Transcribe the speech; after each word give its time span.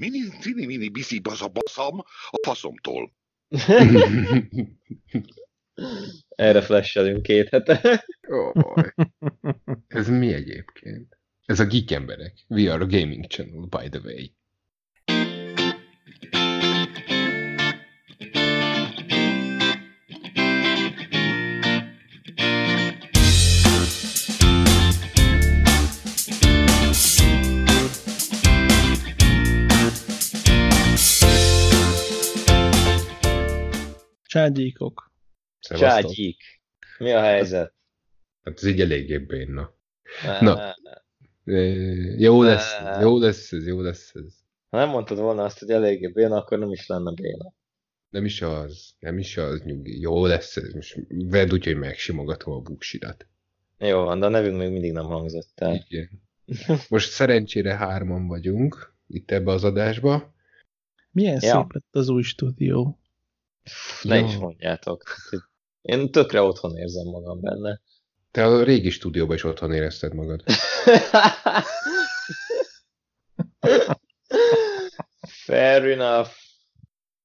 Mini, 0.00 0.32
mini, 0.44 0.66
mini, 0.66 0.88
biszi, 0.88 1.20
baza, 1.20 1.48
baszam 1.48 1.98
a 2.30 2.38
faszomtól. 2.46 3.12
Erre 6.36 6.62
flashelünk 6.62 7.22
két 7.22 7.48
hete. 7.48 8.04
Oh, 8.28 8.84
ez 9.86 10.08
mi 10.08 10.32
egyébként? 10.32 11.18
Ez 11.44 11.60
a 11.60 11.64
Geek 11.64 11.90
Emberek. 11.90 12.44
We 12.48 12.72
are 12.72 12.82
a 12.82 12.86
gaming 12.86 13.26
channel, 13.26 13.60
by 13.60 13.88
the 13.88 14.00
way. 14.04 14.34
Cságyíkok. 34.30 35.12
Szevasztok. 35.60 36.12
Mi 36.98 37.10
a 37.10 37.20
helyzet? 37.20 37.74
Hát 38.42 38.56
ez 38.56 38.64
így 38.64 38.80
eléggé 38.80 39.18
béna. 39.18 39.74
Na. 40.40 40.74
Jó 42.16 42.42
lesz, 42.42 42.72
jó 43.00 43.18
lesz 43.18 43.52
ez, 43.52 43.66
jó 43.66 43.80
lesz 43.80 44.14
ez. 44.14 44.34
Ha 44.68 44.76
nem 44.76 44.88
mondtad 44.88 45.18
volna 45.18 45.42
azt, 45.44 45.58
hogy 45.58 45.70
eléggé 45.70 46.06
béna, 46.06 46.36
akkor 46.36 46.58
nem 46.58 46.70
is 46.70 46.86
lenne 46.86 47.12
béna. 47.14 47.52
Nem 48.10 48.24
is 48.24 48.42
az, 48.42 48.94
nem 48.98 49.18
is 49.18 49.36
az, 49.36 49.62
nyugi. 49.62 50.00
Jó 50.00 50.26
lesz 50.26 50.56
ez, 50.56 50.72
most 50.72 50.98
vedd 51.08 51.52
úgy, 51.52 51.64
hogy 51.64 51.76
megsimogatom 51.76 52.54
a 52.54 52.60
buksidat. 52.60 53.26
Jó 53.78 54.04
van, 54.04 54.20
de 54.20 54.26
a 54.26 54.28
nevünk 54.28 54.56
még 54.58 54.70
mindig 54.70 54.92
nem 54.92 55.04
hangzott 55.04 55.60
el. 55.60 55.74
Igen. 55.88 56.22
Most 56.88 57.10
szerencsére 57.10 57.76
hárman 57.76 58.26
vagyunk 58.26 58.94
itt 59.06 59.30
ebbe 59.30 59.52
az 59.52 59.64
adásba. 59.64 60.34
Milyen 61.10 61.38
Ja. 61.40 61.40
szép 61.40 61.72
lett 61.72 61.94
az 61.94 62.08
új 62.08 62.22
stúdió. 62.22 62.99
Ne 64.02 64.18
Jó. 64.18 64.26
is 64.26 64.36
mondjátok. 64.36 65.02
Én 65.80 66.10
tökre 66.10 66.42
otthon 66.42 66.76
érzem 66.76 67.06
magam 67.06 67.40
benne. 67.40 67.80
Te 68.30 68.44
a 68.44 68.62
régi 68.62 68.90
stúdióban 68.90 69.36
is 69.36 69.44
otthon 69.44 69.72
érezted 69.72 70.14
magad. 70.14 70.42
Fair 75.44 75.84
enough. 75.84 76.30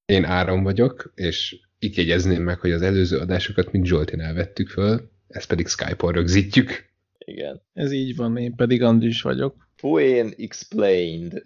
Én 0.04 0.24
Áron 0.24 0.62
vagyok, 0.62 1.12
és 1.14 1.56
itt 1.78 1.94
jegyezném 1.94 2.42
meg, 2.42 2.60
hogy 2.60 2.72
az 2.72 2.82
előző 2.82 3.18
adásokat 3.18 3.72
mind 3.72 3.86
Zsoltin 3.86 4.20
elvettük 4.20 4.68
föl, 4.68 5.10
ezt 5.28 5.48
pedig 5.48 5.66
Skype-on 5.66 6.12
rögzítjük. 6.12 6.94
Igen. 7.18 7.62
Ez 7.72 7.92
így 7.92 8.16
van, 8.16 8.36
én 8.36 8.54
pedig 8.54 8.82
Andris 8.82 9.22
vagyok. 9.22 9.68
Fuén 9.76 10.34
explained. 10.36 11.42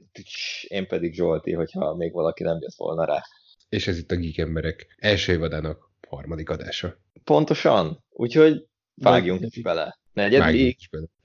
Én 0.69 0.87
pedig 0.87 1.15
Zsolti, 1.15 1.53
hogyha 1.53 1.97
még 1.97 2.13
valaki 2.13 2.43
nem 2.43 2.59
jött 2.61 2.75
volna 2.77 3.05
rá. 3.05 3.23
És 3.71 3.87
ez 3.87 3.99
itt 3.99 4.11
a 4.11 4.17
Geek 4.17 4.39
Emberek 4.39 4.97
első 4.99 5.33
évadának 5.33 5.91
harmadik 6.09 6.51
adása. 6.51 6.97
Pontosan. 7.25 8.05
Úgyhogy 8.11 8.67
vágjunk 8.95 9.41
is 9.55 9.63
bele. 9.63 9.99
Negyedik. 10.13 10.79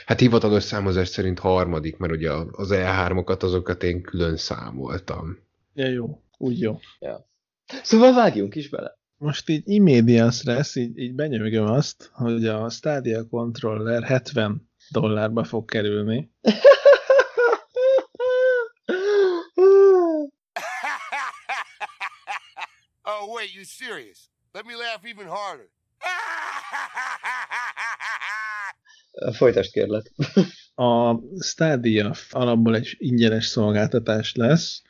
Hát 0.06 0.20
hivatalos 0.20 0.64
számozás 0.64 1.08
szerint 1.08 1.40
harmadik, 1.40 1.98
mert 1.98 2.14
ugye 2.14 2.32
az 2.52 2.70
E3-okat 2.72 3.44
azokat 3.44 3.84
én 3.84 4.02
külön 4.02 4.38
számoltam. 4.38 5.40
Ja, 5.74 5.88
jó. 5.88 6.22
Úgy 6.38 6.60
jó. 6.60 6.80
Szóval 7.84 8.14
vágjunk 8.14 8.56
is 8.56 8.70
bele. 8.70 8.98
Most 9.18 9.50
így 9.50 9.62
immedias 9.66 10.44
lesz, 10.44 10.76
így, 10.76 10.98
így 10.98 11.14
benyögöm 11.14 11.66
azt, 11.66 12.10
hogy 12.14 12.48
a 12.48 12.70
Stadia 12.70 13.28
Controller 13.28 14.04
70 14.04 14.70
dollárba 14.92 15.44
fog 15.44 15.66
kerülni. 15.66 16.32
oh, 23.04 23.34
wait, 23.34 23.45
you 23.56 23.64
serious? 23.64 24.30
Let 24.54 24.66
me 24.66 24.76
laugh 24.76 25.06
even 25.06 25.28
harder. 25.28 25.70
Folytasd 29.38 29.72
kérlek. 29.72 30.12
A 30.76 31.20
Stadia 31.40 32.14
alapból 32.30 32.76
egy 32.76 32.96
ingyenes 32.98 33.46
szolgáltatás 33.46 34.36
lesz, 34.36 34.82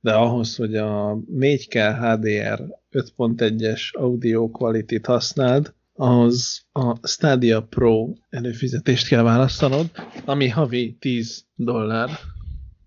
de 0.00 0.12
ahhoz, 0.12 0.56
hogy 0.56 0.76
a 0.76 1.18
4K 1.34 1.96
HDR 2.00 2.78
5.1-es 2.92 3.80
audio 3.92 4.50
quality-t 4.50 5.06
használd, 5.06 5.74
ahhoz 5.92 6.66
a 6.72 7.06
Stadia 7.06 7.62
Pro 7.62 8.12
előfizetést 8.30 9.08
kell 9.08 9.22
választanod, 9.22 9.90
ami 10.24 10.48
havi 10.48 10.96
10 10.98 11.44
dollár. 11.54 12.10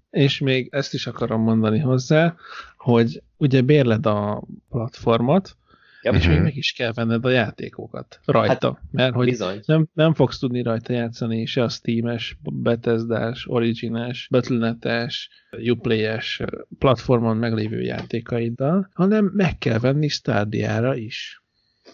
És 0.09 0.39
még 0.39 0.67
ezt 0.71 0.93
is 0.93 1.07
akarom 1.07 1.41
mondani 1.41 1.79
hozzá, 1.79 2.35
hogy 2.77 3.21
ugye 3.37 3.61
bérled 3.61 4.05
a 4.05 4.43
platformot, 4.69 5.55
Yep. 6.01 6.13
és 6.15 6.25
még 6.25 6.35
Mhm. 6.35 6.43
meg 6.43 6.55
is 6.55 6.71
kell 6.71 6.91
venned 6.93 7.25
a 7.25 7.29
játékokat 7.29 8.19
rajta, 8.25 8.73
hát, 8.73 8.81
mert 8.91 9.13
hogy 9.13 9.25
Bizony. 9.25 9.59
nem, 9.65 9.87
nem 9.93 10.13
fogsz 10.13 10.37
tudni 10.39 10.61
rajta 10.61 10.93
játszani 10.93 11.45
se 11.45 11.63
a 11.63 11.69
Steam-es, 11.69 12.37
Bethesda-s, 12.43 13.47
Origin-es, 13.47 14.27
Battle.net-es, 14.31 15.29
Uplay-es 15.69 16.41
platformon 16.79 17.37
meglévő 17.37 17.81
játékaiddal, 17.81 18.89
hanem 18.93 19.25
meg 19.33 19.57
kell 19.57 19.79
venni 19.79 20.07
Stadia-ra 20.07 20.95
is. 20.95 21.41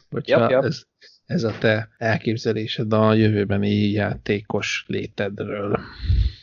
Hogyha 0.09 0.39
Jap, 0.39 0.49
jap. 0.49 0.63
Ez, 0.63 0.83
ez 1.33 1.43
a 1.43 1.57
te 1.59 1.89
elképzelésed 1.97 2.93
a 2.93 3.13
jövőbeni 3.13 3.89
játékos 3.89 4.85
létedről. 4.87 5.79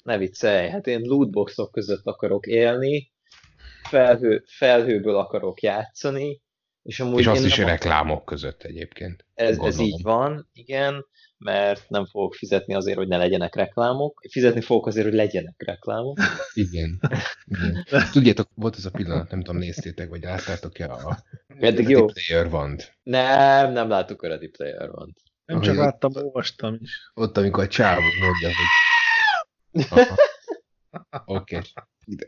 Ne 0.02 0.18
viccelj, 0.18 0.68
hát 0.68 0.86
én 0.86 1.00
lootboxok 1.00 1.72
között 1.72 2.06
akarok 2.06 2.46
élni, 2.46 3.12
felhő, 3.88 4.44
felhőből 4.46 5.16
akarok 5.16 5.60
játszani, 5.60 6.40
és 6.82 7.00
amúgy 7.00 7.20
és 7.20 7.26
azt 7.26 7.44
is 7.44 7.56
nem 7.56 7.66
reklámok 7.66 8.24
között 8.24 8.62
egyébként. 8.62 9.24
Ez, 9.34 9.58
ez 9.58 9.78
így 9.78 10.02
van, 10.02 10.48
igen, 10.52 11.06
mert 11.44 11.88
nem 11.88 12.06
fogok 12.06 12.34
fizetni 12.34 12.74
azért, 12.74 12.96
hogy 12.96 13.08
ne 13.08 13.16
legyenek 13.16 13.54
reklámok. 13.54 14.22
Fizetni 14.30 14.60
fogok 14.60 14.86
azért, 14.86 15.06
hogy 15.06 15.14
legyenek 15.14 15.54
reklámok. 15.58 16.18
Igen. 16.52 17.00
Igen. 17.44 17.84
Tudjátok, 18.12 18.48
volt 18.54 18.76
ez 18.76 18.84
a 18.84 18.90
pillanat, 18.90 19.30
nem 19.30 19.42
tudom, 19.42 19.60
néztétek, 19.60 20.08
vagy 20.08 20.22
láttátok-e 20.22 20.92
a 20.92 21.18
Eddig 21.58 21.88
jó. 21.88 22.04
Player 22.04 22.54
One-t. 22.54 22.92
Nem, 23.02 23.72
nem 23.72 23.88
láttuk 23.88 24.22
a 24.22 24.28
Ready 24.28 24.48
Player 24.48 24.90
van. 24.90 25.14
Nem 25.44 25.60
csak 25.60 25.76
láttam, 25.76 26.12
olvastam 26.14 26.78
is. 26.80 27.10
Ott, 27.14 27.36
amikor 27.36 27.64
a 27.64 27.68
csávó 27.68 28.02
mondja, 28.20 28.48
hogy... 28.48 29.84
Aha. 29.90 30.14
Oké. 31.24 31.56
Okay. 31.56 31.68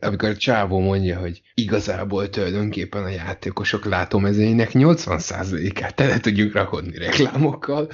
Amikor 0.00 0.28
a 0.28 0.36
csávó 0.36 0.78
mondja, 0.78 1.18
hogy 1.18 1.42
igazából 1.54 2.28
tulajdonképpen 2.28 3.04
a 3.04 3.08
játékosok 3.08 3.84
látómezőinek 3.84 4.70
80%-át 4.72 5.94
tele 5.94 6.18
tudjuk 6.20 6.52
rakodni 6.52 6.96
reklámokkal. 6.98 7.90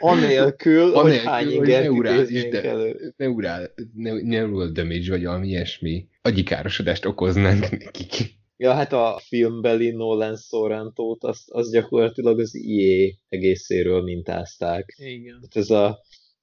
Anélkül, 0.00 0.92
hogy 0.92 1.04
Anélkül, 1.04 1.30
hány 1.30 1.44
hogy 1.44 1.54
ingert 1.54 1.82
neurális, 1.82 2.48
de- 2.48 2.62
elő. 2.62 3.14
Neurál, 3.16 3.74
ne- 3.94 4.22
neural 4.22 4.68
damage, 4.68 5.10
vagy 5.10 5.24
valami 5.24 5.48
ilyesmi 5.48 6.06
agyikárosodást 6.22 7.04
okoznánk 7.04 7.70
nekik. 7.70 8.38
Ja, 8.56 8.72
hát 8.72 8.92
a 8.92 9.20
filmbeli 9.24 9.90
Nolan 9.90 10.36
Sorrentót, 10.36 11.24
azt, 11.24 11.50
azt 11.50 11.72
gyakorlatilag 11.72 12.40
az 12.40 12.54
IE 12.54 13.14
egészéről 13.28 14.02
mintázták. 14.02 14.94
Igen. 14.98 15.38
Hát 15.42 15.56
ez 15.56 15.70
a, 15.70 15.98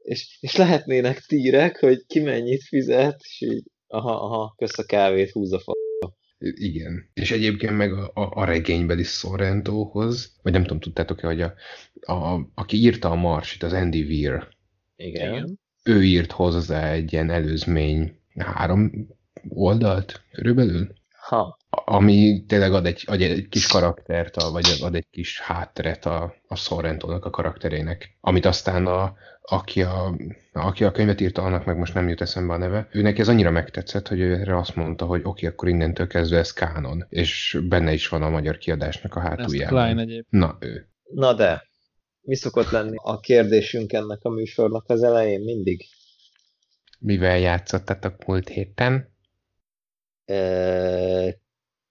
és, 0.07 0.37
és 0.39 0.55
lehetnének 0.55 1.19
tírek, 1.19 1.79
hogy 1.79 2.05
ki 2.07 2.19
mennyit 2.19 2.63
fizet, 2.63 3.21
és 3.23 3.41
így, 3.41 3.63
aha, 3.87 4.11
aha, 4.11 4.53
kösz 4.57 4.77
a 4.77 4.85
kávét, 4.85 5.31
húz 5.31 5.53
a 5.53 5.59
fa. 5.59 5.73
Igen. 6.39 7.09
És 7.13 7.31
egyébként 7.31 7.77
meg 7.77 7.93
a, 7.93 8.11
a, 8.13 8.31
a 8.35 8.45
regénybeli 8.45 9.03
Sorrentóhoz, 9.03 10.35
vagy 10.41 10.51
nem 10.51 10.61
tudom, 10.61 10.79
tudtátok-e, 10.79 11.27
hogy 11.27 11.41
a, 11.41 11.53
a, 12.13 12.49
aki 12.53 12.77
írta 12.77 13.09
a 13.09 13.15
Marsit, 13.15 13.63
az 13.63 13.73
Andy 13.73 14.01
Weir, 14.01 14.47
Igen. 14.95 15.33
Igen. 15.33 15.59
ő 15.83 16.03
írt 16.03 16.31
hozzá 16.31 16.91
egy 16.91 17.13
ilyen 17.13 17.29
előzmény 17.29 18.19
három 18.35 19.07
oldalt 19.49 20.21
körülbelül, 20.31 20.95
Ha, 21.27 21.56
ami 21.85 22.43
tényleg 22.47 22.73
ad 22.73 22.85
egy, 22.85 23.03
ad 23.05 23.21
egy 23.21 23.47
kis 23.49 23.67
karaktert, 23.67 24.35
a, 24.35 24.51
vagy 24.51 24.65
ad 24.81 24.95
egy 24.95 25.07
kis 25.11 25.41
hátteret 25.41 26.05
a, 26.05 26.35
a 26.47 26.55
Sorrentónak 26.55 27.25
a 27.25 27.29
karakterének, 27.29 28.17
amit 28.21 28.45
aztán 28.45 28.85
a, 28.85 29.15
aki, 29.41 29.81
a, 29.81 30.15
aki 30.53 30.83
a 30.83 30.91
könyvet 30.91 31.21
írta, 31.21 31.41
annak 31.41 31.65
meg 31.65 31.77
most 31.77 31.93
nem 31.93 32.09
jut 32.09 32.21
eszembe 32.21 32.53
a 32.53 32.57
neve. 32.57 32.87
Őnek 32.91 33.19
ez 33.19 33.27
annyira 33.27 33.51
megtetszett, 33.51 34.07
hogy 34.07 34.19
ő 34.19 34.33
erre 34.33 34.57
azt 34.57 34.75
mondta, 34.75 35.05
hogy 35.05 35.19
oké, 35.19 35.29
okay, 35.29 35.49
akkor 35.49 35.67
innentől 35.67 36.07
kezdve 36.07 36.37
ez 36.37 36.53
kánon, 36.53 37.05
és 37.09 37.59
benne 37.67 37.93
is 37.93 38.07
van 38.07 38.21
a 38.21 38.29
magyar 38.29 38.57
kiadásnak 38.57 39.15
a 39.15 39.19
Ezt 39.19 39.27
hátuljában. 39.27 39.79
Klein 39.79 39.97
egyébként. 39.97 40.27
Na, 40.29 40.57
ő. 40.59 40.89
na 41.03 41.33
de, 41.33 41.67
mi 42.21 42.35
szokott 42.35 42.69
lenni 42.69 42.95
a 43.01 43.19
kérdésünk 43.19 43.93
ennek 43.93 44.19
a 44.21 44.29
műsornak 44.29 44.89
az 44.89 45.03
elején 45.03 45.41
mindig? 45.41 45.85
Mivel 46.99 47.37
játszottatok 47.39 48.25
múlt 48.25 48.47
héten? 48.47 49.15
E, 50.25 51.39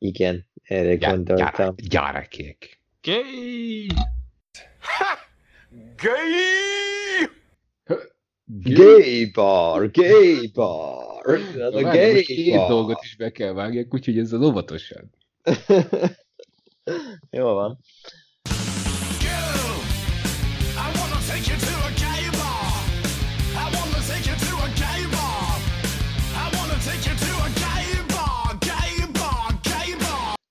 igen, 0.06 0.47
erre 0.62 0.94
Gyá- 0.97 1.11
gondoltam. 1.11 1.75
gyere- 1.76 1.88
Gyerekek. 1.88 2.81
Gay! 3.03 3.87
Gay! 5.97 7.26
Gay 8.75 9.31
bar, 9.35 9.91
gay 9.91 10.50
bar. 10.55 11.25
A 11.26 11.81
Várj, 11.82 11.99
gay 11.99 12.12
most 12.14 12.26
két 12.26 12.55
bar. 12.56 12.69
dolgot 12.69 12.99
is 13.03 13.17
be 13.17 13.32
kell 13.32 13.53
vágják, 13.53 13.94
úgyhogy 13.94 14.19
ezzel 14.19 14.43
óvatosan. 14.43 15.11
Jó 17.31 17.44
van. 17.55 17.79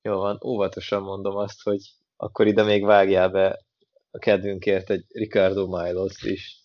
Jó 0.05 0.15
van, 0.15 0.39
óvatosan 0.45 1.01
mondom 1.01 1.35
azt, 1.35 1.61
hogy 1.63 1.79
akkor 2.17 2.47
ide 2.47 2.63
még 2.63 2.83
vágjál 2.83 3.29
be 3.29 3.65
a 4.11 4.17
kedvünkért 4.17 4.89
egy 4.89 5.05
Ricardo 5.07 5.67
Milos 5.67 6.23
is. 6.23 6.63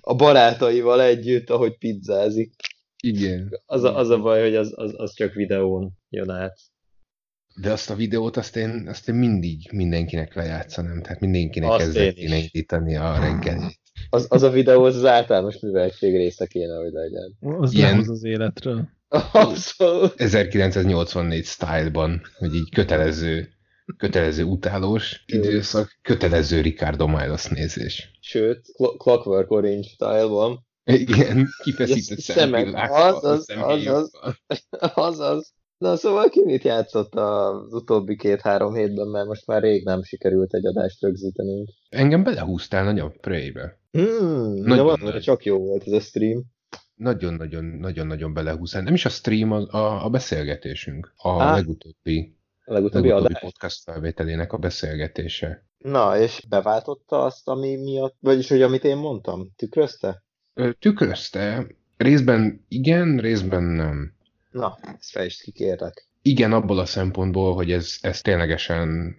A 0.00 0.14
barátaival 0.14 1.02
együtt, 1.02 1.50
ahogy 1.50 1.78
pizzázik. 1.78 2.73
Igen. 3.04 3.60
Az 3.66 3.82
a, 3.82 3.96
az 3.96 4.08
a 4.10 4.18
baj, 4.18 4.42
hogy 4.42 4.54
az, 4.54 4.72
az, 4.76 4.94
az 4.96 5.14
csak 5.14 5.32
videón 5.32 5.92
jön 6.08 6.30
át. 6.30 6.58
De 7.60 7.72
azt 7.72 7.90
a 7.90 7.94
videót 7.94 8.36
azt 8.36 8.56
én, 8.56 8.84
azt 8.88 9.08
én 9.08 9.14
mindig 9.14 9.68
mindenkinek 9.72 10.34
lejátszanám, 10.34 11.02
tehát 11.02 11.20
mindenkinek 11.20 11.70
Azt 11.70 11.80
ezzel 11.80 12.04
én 12.04 12.14
kéne 12.14 12.36
indítani 12.36 12.96
a 12.96 13.18
reggelét. 13.18 13.78
Az, 14.10 14.26
az 14.28 14.42
a 14.42 14.50
videó 14.50 14.84
az, 14.84 14.96
az 14.96 15.04
általános 15.04 15.58
műveltség 15.60 16.16
része 16.16 16.46
kéne, 16.46 16.76
hogy 16.76 16.92
legyen. 16.92 17.36
Az 17.60 17.72
Ilyen- 17.72 17.90
lehoz 17.90 18.08
az 18.08 18.24
életről. 18.24 18.88
Abszolút. 19.32 20.20
1984 20.20 21.44
style-ban, 21.44 22.22
hogy 22.36 22.54
így 22.54 22.70
kötelező, 22.70 23.48
kötelező 23.96 24.42
utálós 24.42 25.22
időszak, 25.26 25.98
kötelező 26.02 26.60
Ricardo 26.60 27.06
Milos 27.06 27.46
nézés. 27.46 28.10
Sőt, 28.20 28.66
Clo- 28.76 28.96
Clockwork 28.98 29.50
Orange 29.50 29.88
style-ban. 29.88 30.66
Igen, 30.84 31.48
kifeszített 31.62 32.18
szemek. 32.18 32.42
szemvillákkal, 32.52 33.14
Az, 33.14 33.24
az, 33.24 33.44
szemhéjakkal. 33.44 34.10
Azaz. 34.94 35.52
Na 35.78 35.96
szóval 35.96 36.28
ki 36.28 36.42
mit 36.44 36.62
játszott 36.62 37.14
az 37.14 37.72
utóbbi 37.72 38.16
két-három 38.16 38.74
hétben, 38.74 39.08
mert 39.08 39.26
most 39.26 39.46
már 39.46 39.62
rég 39.62 39.84
nem 39.84 40.02
sikerült 40.02 40.54
egy 40.54 40.66
adást 40.66 41.00
rögzítenünk. 41.02 41.68
Engem 41.88 42.22
belehúztál 42.22 42.84
nagyon 42.84 43.12
Prey-be. 43.20 43.78
De 43.90 44.00
Nagyon 44.00 44.84
valamire 44.84 45.10
nagy. 45.12 45.22
csak 45.22 45.44
jó 45.44 45.58
volt 45.58 45.86
ez 45.86 45.92
a 45.92 46.00
stream. 46.00 46.42
Nagyon-nagyon-nagyon-nagyon 46.94 48.34
belehúztál. 48.34 48.82
Nem 48.82 48.94
is 48.94 49.04
a 49.04 49.08
stream, 49.08 49.50
a, 49.52 49.66
a, 49.70 50.04
a 50.04 50.08
beszélgetésünk. 50.08 51.12
A 51.16 51.42
Á. 51.42 51.54
legutóbbi, 51.54 52.36
A 52.64 52.72
legutóbbi 52.72 53.08
legutóbbi 53.08 53.32
adás. 53.34 53.40
podcast 53.40 53.82
felvételének 53.82 54.52
a 54.52 54.56
beszélgetése. 54.56 55.66
Na, 55.78 56.18
és 56.18 56.44
beváltotta 56.48 57.22
azt, 57.24 57.48
ami 57.48 57.76
miatt, 57.76 58.16
vagyis 58.20 58.48
hogy 58.48 58.62
amit 58.62 58.84
én 58.84 58.96
mondtam, 58.96 59.48
tükrözte? 59.56 60.23
Tükrözte, 60.78 61.66
részben 61.96 62.64
igen, 62.68 63.18
részben 63.18 63.62
nem. 63.62 64.12
Na, 64.50 64.78
ezt 64.98 65.10
fejtsd 65.10 65.40
ki, 65.40 65.50
kérlek. 65.50 66.08
Igen, 66.26 66.52
abból 66.52 66.78
a 66.78 66.86
szempontból, 66.86 67.54
hogy 67.54 67.72
ez, 67.72 67.96
ez 68.00 68.20
ténylegesen 68.20 69.16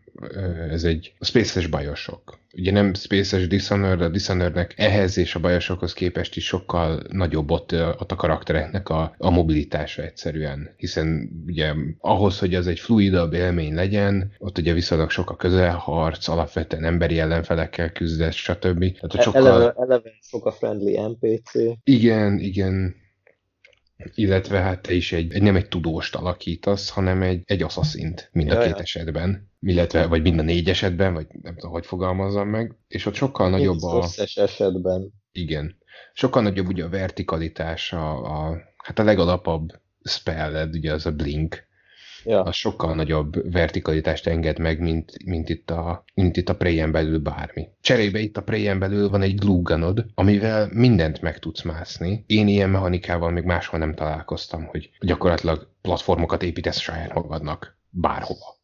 ez 0.70 0.84
egy 0.84 1.14
Spaces 1.20 1.68
bajosok. 1.68 2.40
Ugye 2.54 2.72
nem 2.72 2.94
Spaces 2.94 3.48
Dishonored, 3.48 4.02
a 4.02 4.10
Dishonorednek 4.10 4.74
ehhez 4.78 5.18
és 5.18 5.36
a 5.36 5.40
bajosokhoz 5.40 5.94
képest 5.94 6.36
is 6.36 6.46
sokkal 6.46 7.02
nagyobb 7.10 7.52
ott, 7.52 7.72
ott 7.74 8.12
a 8.12 8.16
karaktereknek 8.16 8.90
a, 8.90 9.16
a 9.18 9.30
mobilitása 9.30 10.02
egyszerűen. 10.02 10.70
Hiszen 10.78 11.30
ugye 11.46 11.74
ahhoz, 12.00 12.40
hogy 12.40 12.56
az 12.56 12.68
egy 12.68 12.80
fluidabb 12.80 13.34
élmény 13.34 13.74
legyen, 13.74 14.32
ott 14.38 14.58
ugye 14.58 14.74
viszonylag 14.74 15.10
sok 15.10 15.30
a 15.30 15.36
közelharc, 15.36 16.28
alapvetően 16.28 16.84
emberi 16.84 17.20
ellenfelekkel 17.20 17.92
küzdesz, 17.92 18.36
stb. 18.36 18.80
Tehát 18.80 19.14
ott 19.14 19.22
sokkal... 19.22 19.48
Eleve, 19.48 19.74
eleve 19.78 20.12
sok 20.22 20.46
a 20.46 20.52
friendly 20.52 20.98
NPC. 20.98 21.52
Igen, 21.84 22.40
igen. 22.40 23.04
Illetve 24.14 24.60
hát 24.60 24.82
te 24.82 24.94
is 24.94 25.12
egy, 25.12 25.34
egy 25.34 25.42
nem 25.42 25.56
egy 25.56 25.68
tudóst 25.68 26.16
alakítasz, 26.16 26.90
hanem 26.90 27.22
egy, 27.22 27.42
egy 27.46 27.64
asszaszint 27.64 28.30
mind 28.32 28.52
a 28.52 28.54
Ja, 28.54 28.62
két 28.62 28.70
ja. 28.70 28.78
esetben. 28.82 29.50
Illetve, 29.60 30.06
vagy 30.06 30.22
mind 30.22 30.40
a 30.40 30.42
négy 30.42 30.70
esetben, 30.70 31.14
vagy 31.14 31.28
nem 31.42 31.56
tudom, 31.56 31.72
hogy 31.72 31.86
fogalmazzam 31.86 32.50
meg. 32.50 32.76
És 32.88 33.06
ott 33.06 33.14
sokkal 33.14 33.50
nagyobb 33.50 33.82
az 33.82 33.84
a... 33.84 33.98
összes 33.98 34.36
esetben. 34.36 35.14
Igen. 35.32 35.78
Sokkal 36.14 36.42
nagyobb 36.42 36.68
ugye 36.68 36.84
a 36.84 36.90
vertikalitás, 36.90 37.94
a, 37.94 38.24
a 38.24 38.58
hát 38.78 39.00
a 39.00 39.04
legalapabb 39.04 39.80
spelled, 40.04 40.76
ugye 40.76 40.94
az 40.94 41.06
a 41.06 41.12
blink, 41.12 41.68
Ja. 42.26 42.42
az 42.42 42.56
sokkal 42.56 42.96
nagyobb 42.96 43.52
vertikalitást 43.52 44.28
enged 44.28 44.60
meg, 44.60 44.80
mint, 44.80 45.26
mint 45.26 45.50
itt 45.50 45.70
a, 45.70 46.04
mint 46.14 46.38
itt 46.38 46.50
a 46.50 46.56
Prey-en 46.56 46.92
belül 46.92 47.20
bármi. 47.20 47.68
Cserébe 47.82 48.20
itt 48.20 48.38
a 48.38 48.44
Prey-en 48.44 48.80
belül 48.80 49.10
van 49.10 49.22
egy 49.22 49.36
glue 49.36 49.62
gunod, 49.62 50.06
amivel 50.16 50.70
mindent 50.72 51.22
meg 51.22 51.40
tudsz 51.40 51.62
mászni. 51.62 52.24
Én 52.28 52.48
ilyen 52.48 52.70
mechanikával 52.70 53.32
még 53.32 53.44
máshol 53.44 53.80
nem 53.80 53.96
találkoztam, 53.96 54.66
hogy 54.66 54.90
gyakorlatilag 55.00 55.68
platformokat 55.82 56.44
építesz 56.44 56.80
saját 56.80 57.14
magadnak 57.14 57.78
bárhova. 57.90 58.56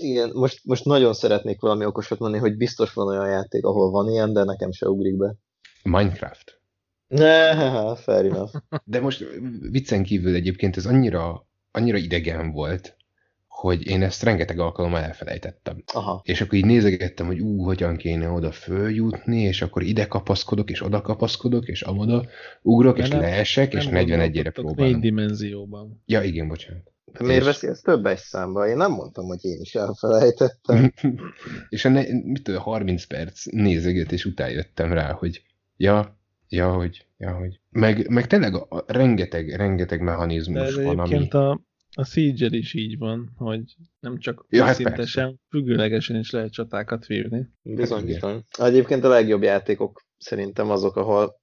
Igen, 0.00 0.30
most, 0.34 0.60
most 0.64 0.84
nagyon 0.84 1.14
szeretnék 1.14 1.60
valami 1.60 1.84
okosat 1.84 2.18
mondani, 2.18 2.42
hogy 2.42 2.56
biztos 2.56 2.92
van 2.92 3.06
olyan 3.06 3.28
játék, 3.28 3.64
ahol 3.64 3.90
van 3.90 4.08
ilyen, 4.08 4.32
de 4.32 4.44
nekem 4.44 4.72
se 4.72 4.88
ugrik 4.88 5.16
be. 5.16 5.34
Minecraft. 5.82 6.60
Ne, 7.06 7.54
fair 8.06 8.24
enough. 8.24 8.54
De 8.84 9.00
most 9.00 9.24
viccen 9.70 10.02
kívül 10.02 10.34
egyébként 10.34 10.76
ez 10.76 10.86
annyira, 10.86 11.45
annyira 11.76 11.96
idegen 11.96 12.50
volt, 12.52 12.96
hogy 13.48 13.86
én 13.86 14.02
ezt 14.02 14.22
rengeteg 14.22 14.58
alkalommal 14.58 15.00
elfelejtettem. 15.02 15.82
Aha. 15.92 16.20
És 16.24 16.40
akkor 16.40 16.54
így 16.58 16.64
nézegettem, 16.64 17.26
hogy 17.26 17.40
ú, 17.40 17.62
hogyan 17.64 17.96
kéne 17.96 18.28
oda 18.28 18.52
följutni, 18.52 19.40
és 19.42 19.62
akkor 19.62 19.82
ide 19.82 20.06
kapaszkodok, 20.06 20.70
és 20.70 20.82
oda 20.84 21.00
kapaszkodok, 21.00 21.66
és 21.68 21.82
amoda 21.82 22.26
ugrok, 22.62 22.96
De 22.96 23.02
és 23.02 23.08
nem- 23.08 23.20
leesek, 23.20 23.72
és 23.74 23.86
Nem 23.86 23.94
41-ére 24.04 24.08
gondolkodtok 24.08 24.64
Négy 24.64 24.74
próbálom. 24.74 25.00
dimenzióban. 25.00 26.02
Ja, 26.06 26.22
igen, 26.22 26.48
bocsánat. 26.48 26.92
De 27.12 27.24
miért 27.24 27.40
És- 27.40 27.46
veszi 27.46 27.66
ezt 27.66 27.84
többes 27.84 28.20
számba? 28.20 28.68
Én 28.68 28.76
nem 28.76 28.90
mondtam, 28.92 29.24
hogy 29.24 29.44
én 29.44 29.60
is 29.60 29.74
elfelejtettem. 29.74 30.92
és 31.68 31.84
a 31.84 31.88
ne, 31.88 32.02
mit 32.24 32.42
tudom, 32.42 32.60
30 32.62 33.04
perc 33.04 33.44
nézegetés 33.50 34.24
után 34.24 34.50
jöttem 34.50 34.92
rá, 34.92 35.12
hogy 35.12 35.42
ja, 35.76 36.18
ja, 36.48 36.72
hogy, 36.72 37.06
ja, 37.18 37.32
hogy. 37.32 37.60
Meg, 37.70 38.08
meg 38.08 38.26
tényleg 38.26 38.54
a, 38.54 38.66
a 38.68 38.84
rengeteg, 38.86 39.54
rengeteg 39.56 39.98
De 39.98 40.04
mechanizmus 40.04 40.66
ez 40.66 40.82
van, 40.82 40.98
ami... 40.98 41.28
a, 41.28 41.60
a 41.98 42.04
siege 42.04 42.46
is 42.50 42.74
így 42.74 42.98
van, 42.98 43.32
hogy 43.36 43.62
nem 44.00 44.18
csak 44.18 44.46
Ja, 44.48 44.64
hát 44.64 44.74
szintesen, 44.74 45.40
függőlegesen 45.48 46.16
is 46.16 46.30
lehet 46.30 46.52
csatákat 46.52 47.06
vívni. 47.06 47.48
Bizony, 47.62 48.04
bizony. 48.04 48.42
Egyébként 48.58 49.04
a 49.04 49.08
legjobb 49.08 49.42
játékok 49.42 50.02
szerintem 50.18 50.70
azok, 50.70 50.96
ahol 50.96 51.40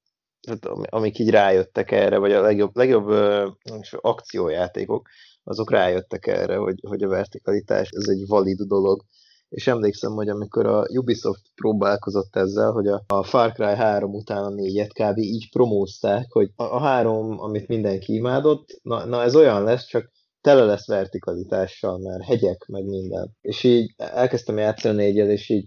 hát, 0.47 0.65
ami- 0.65 0.87
amik 0.89 1.19
így 1.19 1.29
rájöttek 1.29 1.91
erre, 1.91 2.17
vagy 2.17 2.31
a 2.31 2.41
legjobb, 2.41 2.75
legjobb 2.75 3.07
ö, 3.07 3.49
akciójátékok, 3.91 5.07
azok 5.43 5.71
rájöttek 5.71 6.27
erre, 6.27 6.55
hogy, 6.55 6.79
hogy 6.87 7.03
a 7.03 7.07
vertikalitás 7.07 7.89
ez 7.89 8.07
egy 8.07 8.27
valid 8.27 8.61
dolog. 8.61 9.03
És 9.49 9.67
emlékszem, 9.67 10.11
hogy 10.11 10.29
amikor 10.29 10.65
a 10.65 10.85
Ubisoft 10.89 11.41
próbálkozott 11.55 12.35
ezzel, 12.35 12.71
hogy 12.71 12.87
a, 12.87 13.03
a 13.07 13.23
Far 13.23 13.51
Cry 13.51 13.75
3 13.75 14.13
után 14.13 14.43
a 14.43 14.49
négyet 14.49 14.93
kb. 14.93 15.17
így 15.17 15.49
promózták, 15.51 16.31
hogy 16.31 16.51
a, 16.55 16.63
a 16.63 16.79
három, 16.79 17.39
amit 17.39 17.67
mindenki 17.67 18.13
imádott, 18.13 18.79
na, 18.81 19.05
na 19.05 19.23
ez 19.23 19.35
olyan 19.35 19.63
lesz, 19.63 19.85
csak 19.85 20.11
tele 20.43 20.63
lesz 20.63 20.87
vertikalitással, 20.87 21.99
mert 21.99 22.23
hegyek, 22.23 22.65
meg 22.67 22.85
minden. 22.85 23.37
És 23.41 23.63
így 23.63 23.93
elkezdtem 23.97 24.57
játszani 24.57 24.95
négyet, 24.95 25.29
és 25.29 25.49
így 25.49 25.65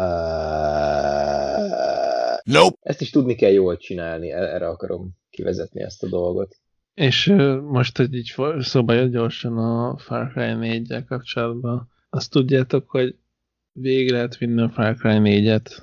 Uh, 0.00 0.04
Nope. 2.42 2.76
ezt 2.80 3.00
is 3.00 3.10
tudni 3.10 3.34
kell 3.34 3.50
jól 3.50 3.76
csinálni, 3.76 4.30
e- 4.30 4.54
erre 4.54 4.68
akarom 4.68 5.10
kivezetni 5.30 5.82
ezt 5.82 6.02
a 6.02 6.08
dolgot. 6.08 6.56
És 6.94 7.26
most, 7.62 7.96
hogy 7.96 8.14
így 8.14 8.34
szóba 8.58 8.92
jött 8.92 9.12
gyorsan 9.12 9.58
a 9.58 9.98
Far 9.98 10.32
Cry 10.32 10.52
4 10.52 11.04
kapcsolatban, 11.04 11.88
azt 12.10 12.30
tudjátok, 12.30 12.90
hogy 12.90 13.16
végig 13.72 14.10
lehet 14.10 14.36
vinni 14.36 14.62
a 14.62 14.68
Far 14.68 14.96
Cry 14.96 15.18
4-et 15.22 15.82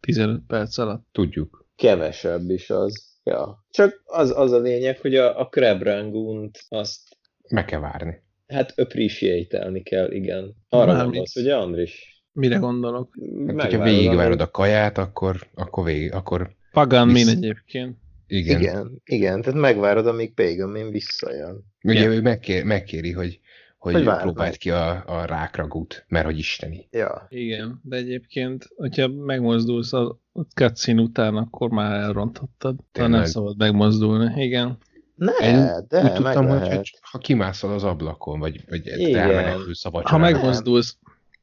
15 0.00 0.42
perc 0.46 0.78
alatt. 0.78 1.06
Tudjuk. 1.12 1.66
Kevesebb 1.76 2.50
is 2.50 2.70
az. 2.70 3.10
Ja. 3.24 3.64
Csak 3.70 4.02
az, 4.04 4.36
az 4.36 4.52
a 4.52 4.58
lényeg, 4.58 4.98
hogy 4.98 5.16
a, 5.16 5.40
a 5.40 5.48
Crab 5.48 5.82
Rangoon-t 5.82 6.58
azt 6.68 7.11
Meg 7.52 7.64
kell 7.64 7.80
várni. 7.80 8.14
hát 8.48 8.72
appreciate-elni 8.78 9.82
kell, 9.82 10.10
igen. 10.10 10.54
Arra 10.68 10.86
Mármint- 10.86 11.04
gondolsz, 11.04 11.36
ugye 11.36 11.54
Andris? 11.56 12.24
Mire 12.32 12.56
gondolok? 12.56 13.10
Hát, 13.20 13.28
hogyha 13.36 13.54
Megvárod, 13.54 13.84
végigvárod 13.84 14.40
a 14.40 14.50
kaját, 14.50 14.98
akkor, 14.98 15.36
akkor 15.54 15.84
végig, 15.84 16.12
akkor 16.12 16.50
Pagan 16.72 17.06
min 17.06 17.14
Visz- 17.14 17.36
egyébként. 17.36 17.96
igen. 18.26 18.60
Igen, 18.60 19.00
igen, 19.04 19.42
tehát 19.42 19.60
megvárod, 19.60 20.06
amíg 20.06 20.34
Pagan 20.34 20.68
Min 20.68 20.90
visszajön. 20.90 21.64
Ugye 21.84 22.00
Ja. 22.00 22.12
ő 22.12 22.20
megkér, 22.20 22.64
megkéri, 22.64 23.12
hogy, 23.12 23.40
hogy, 23.78 23.94
Hogy 23.94 24.34
meg. 24.34 24.56
ki 24.56 24.70
a, 24.70 25.02
a 25.06 25.24
rákragút, 25.24 26.04
mert 26.08 26.24
hogy 26.24 26.38
isteni. 26.38 26.86
Ja. 26.90 27.26
Igen, 27.28 27.80
de 27.84 27.96
egyébként, 27.96 28.68
hogyha 28.76 29.08
megmozdulsz 29.08 29.92
a 29.92 30.20
cutscene 30.54 31.00
után, 31.00 31.36
akkor 31.36 31.70
már 31.70 32.00
elrontottad. 32.00 32.76
Ha 32.92 33.00
nem 33.00 33.10
Tényleg? 33.10 33.26
szabad 33.26 33.56
megmozdulni. 33.58 34.42
Igen. 34.44 34.78
Ne, 35.14 35.32
Én 35.32 35.86
de 35.88 36.02
Úgy 36.02 36.12
tudtam, 36.12 36.48
hogy, 36.48 36.68
hogy 36.68 36.98
ha 37.00 37.18
kimászol 37.18 37.72
az 37.72 37.84
ablakon, 37.84 38.38
vagy, 38.38 38.64
vagy 38.68 38.88
elmenekülsz 38.88 39.84
a 39.84 40.08
Ha 40.08 40.18
megmozdulsz, 40.18 40.98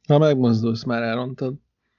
ha 0.08 0.18
megmozdulsz, 0.18 0.84
már 0.84 1.02
elrontad. 1.02 1.54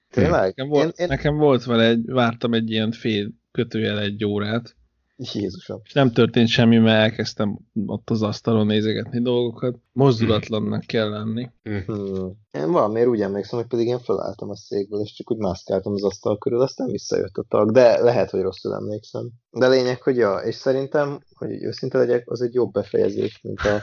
Tényleg? 0.10 0.42
Nekem 0.42 0.68
volt, 0.68 0.86
Én, 0.86 0.92
én... 0.96 1.08
nekem 1.08 1.38
volt 1.38 1.64
vele 1.64 1.84
egy, 1.88 2.06
vártam 2.06 2.54
egy 2.54 2.72
ilyen 2.72 2.92
fél 2.92 3.30
kötőjel 3.52 4.00
egy 4.00 4.26
órát, 4.26 4.76
Jézusom. 5.16 5.82
és 5.84 5.94
nem 5.94 6.12
történt 6.12 6.48
semmi, 6.48 6.78
mert 6.78 7.02
elkezdtem 7.02 7.60
ott 7.86 8.10
az 8.10 8.22
asztalon 8.22 8.66
nézegetni 8.66 9.22
dolgokat. 9.22 9.76
Mozdulatlannak 9.92 10.86
kell 10.86 11.10
lenni. 11.10 11.50
Hmm. 11.64 12.40
Én 12.52 12.72
valamiért 12.72 13.08
úgy 13.08 13.22
emlékszem, 13.22 13.60
hogy 13.60 13.68
pedig 13.68 13.88
én 13.88 14.00
felálltam 14.00 14.50
a 14.50 14.56
székből, 14.56 15.02
és 15.02 15.14
csak 15.14 15.32
úgy 15.32 15.38
mászkáltam 15.38 15.94
az 15.94 16.04
asztal 16.04 16.38
körül, 16.38 16.62
aztán 16.62 16.88
visszajött 16.88 17.36
a 17.36 17.46
tag, 17.48 17.72
de 17.72 18.02
lehet, 18.02 18.30
hogy 18.30 18.42
rosszul 18.42 18.74
emlékszem. 18.74 19.30
De 19.50 19.68
lényeg, 19.68 20.02
hogy 20.02 20.16
ja, 20.16 20.38
és 20.38 20.56
szerintem, 20.56 21.20
hogy 21.34 21.64
őszinte 21.64 21.98
legyek, 21.98 22.30
az 22.30 22.42
egy 22.42 22.54
jobb 22.54 22.72
befejezés, 22.72 23.40
mint 23.42 23.60
a, 23.60 23.82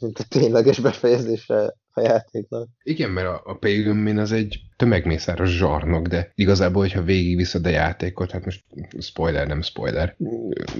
mint 0.00 0.18
a 0.18 0.24
tényleges 0.28 0.80
befejezése 0.80 1.76
a 1.94 2.00
játéknak. 2.00 2.68
Igen, 2.82 3.10
mert 3.10 3.26
a, 3.26 3.42
a 3.44 3.54
Pilgrim 3.54 4.18
az 4.18 4.32
egy 4.32 4.60
tömegmészáros 4.76 5.56
zsarnok, 5.56 6.06
de 6.06 6.32
igazából, 6.34 6.82
hogyha 6.82 7.02
végigviszed 7.02 7.66
a 7.66 7.68
játékot, 7.68 8.30
hát 8.30 8.44
most 8.44 8.64
spoiler, 8.98 9.46
nem 9.46 9.62
spoiler, 9.62 10.16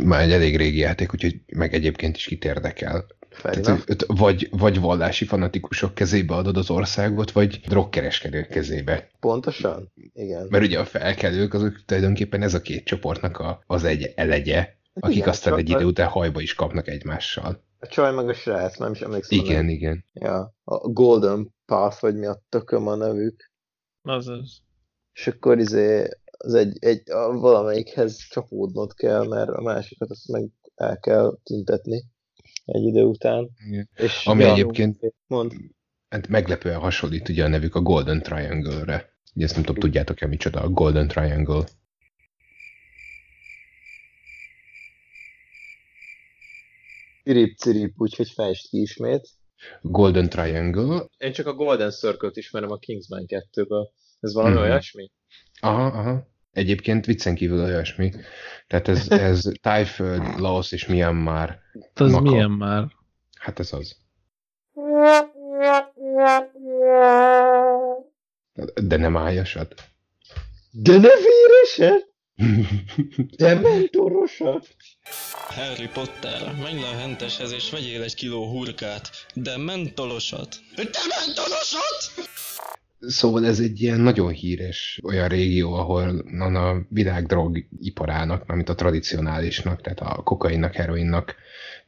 már 0.05 0.21
egy 0.21 0.33
elég 0.33 0.57
régi 0.57 0.79
játék, 0.79 1.13
úgyhogy 1.13 1.41
meg 1.57 1.75
egyébként 1.75 2.17
is 2.17 2.25
kit 2.25 2.45
érdekel. 2.45 3.07
Tehát, 3.43 4.05
vagy, 4.07 4.49
vagy 4.51 4.81
vallási 4.81 5.25
fanatikusok 5.25 5.95
kezébe 5.95 6.35
adod 6.35 6.57
az 6.57 6.71
országot, 6.71 7.31
vagy 7.31 7.61
drogkereskedők 7.69 8.49
kezébe. 8.49 9.09
Pontosan? 9.21 9.93
Igen. 10.13 10.47
Mert 10.51 10.65
ugye 10.65 10.79
a 10.79 10.85
felkelők 10.85 11.55
azok 11.55 11.85
tulajdonképpen 11.85 12.43
ez 12.43 12.55
a 12.55 12.61
két 12.61 12.85
csoportnak 12.85 13.39
a, 13.39 13.63
az 13.67 13.85
egy 13.85 14.13
elegye, 14.17 14.69
akik 14.95 15.17
Igen, 15.17 15.29
aztán 15.29 15.59
egy 15.59 15.71
idő 15.71 15.85
után 15.85 16.09
hajba 16.09 16.41
is 16.41 16.55
kapnak 16.55 16.89
egymással. 16.89 17.63
A 17.85 17.87
csaj 17.87 18.15
meg 18.15 18.29
a 18.29 18.35
srác, 18.35 18.77
nem 18.77 18.93
is 18.93 19.01
emlékszem. 19.01 19.39
Igen, 19.39 19.69
igen. 19.69 20.05
Ja, 20.13 20.55
a 20.65 20.89
Golden 20.89 21.55
Path, 21.67 22.01
vagy 22.01 22.17
mi 22.17 22.27
a 22.27 22.43
tököm 22.49 22.87
a 22.87 22.95
nevük. 22.95 23.51
Azaz. 24.03 24.63
És 25.13 25.27
akkor 25.27 25.59
izé, 25.59 26.09
az 26.39 26.55
egy, 26.55 26.77
egy 26.81 27.11
a 27.11 27.33
valamelyikhez 27.39 28.17
csapódnod 28.17 28.95
kell, 28.95 29.27
mert 29.27 29.49
a 29.49 29.63
másikat 29.63 30.11
azt 30.11 30.29
meg 30.29 30.49
el 30.75 30.99
kell 30.99 31.39
tüntetni 31.43 32.05
egy 32.65 32.83
idő 32.83 33.03
után. 33.03 33.51
igen. 33.67 33.89
És 33.95 34.27
Ami 34.27 34.45
egyébként 34.45 35.15
Mond. 35.27 35.53
hát 36.09 36.29
meglepően 36.29 36.79
hasonlít 36.81 37.29
ugye 37.29 37.45
a 37.45 37.49
nevük 37.49 37.75
a 37.75 37.81
Golden 37.81 38.23
Triangle-re. 38.23 39.13
Ugye 39.35 39.45
ezt 39.45 39.55
nem 39.55 39.65
tudom, 39.65 39.81
tudjátok-e 39.81 40.27
micsoda 40.27 40.61
a 40.61 40.69
Golden 40.69 41.09
Triangle? 41.09 41.65
Cirip-cirip, 47.25 47.95
úgyhogy 48.01 48.31
fejtsd 48.31 48.69
ki 48.69 48.81
ismét. 48.81 49.29
Golden 49.81 50.29
Triangle, 50.29 51.07
Én 51.19 51.33
csak 51.33 51.47
a 51.47 51.55
Golden 51.55 51.91
Circle-t 51.91 52.37
ismerem 52.37 52.71
a 52.71 52.77
Kingsman 52.79 53.25
2-ből. 53.27 53.89
Ez 54.21 54.33
valami 54.35 54.55
Mhm. 54.55 54.63
olyasmi? 54.63 55.11
aha, 55.61 55.87
aha. 55.87 56.27
Egyébként 56.51 57.07
viccen 57.07 57.35
kívül 57.35 57.63
olyasmi. 57.63 58.13
Tehát 58.67 58.89
ez, 58.89 59.11
ez 59.11 59.43
Tájföld, 59.63 60.39
Laos 60.41 60.73
és 60.73 60.87
Myanmar. 60.87 61.59
Az 61.95 62.11
Maka. 62.11 62.23
milyen 62.31 62.51
már? 62.51 62.87
Hát 63.39 63.59
ez 63.59 63.73
az. 63.73 63.97
De 68.83 68.97
nem 68.97 69.17
ájasat. 69.17 69.75
De 70.71 70.93
ne 70.93 71.09
véresed! 71.09 72.07
De 73.37 73.55
mentorosat! 73.55 74.77
Harry 75.49 75.89
Potter, 75.93 76.55
menj 76.63 76.81
le 76.81 76.89
a 76.89 76.99
henteshez 76.99 77.53
és 77.53 77.71
vegyél 77.71 78.03
egy 78.03 78.15
kiló 78.15 78.51
hurkát, 78.51 79.11
de 79.35 79.57
mentolosat. 79.57 80.61
De 80.77 80.83
mentolosat? 81.27 82.31
Szóval 82.99 83.47
ez 83.47 83.61
egy 83.61 83.81
ilyen 83.81 84.01
nagyon 84.01 84.33
híres 84.33 85.01
olyan 85.05 85.29
régió, 85.29 85.73
ahol 85.73 86.25
van 86.39 86.57
a 86.57 86.87
világ 86.89 87.27
drogiparának, 87.27 88.55
mint 88.55 88.69
a 88.69 88.75
tradicionálisnak, 88.75 89.81
tehát 89.81 90.01
a 90.01 90.23
kokainnak, 90.23 90.75
heroinnak, 90.75 91.35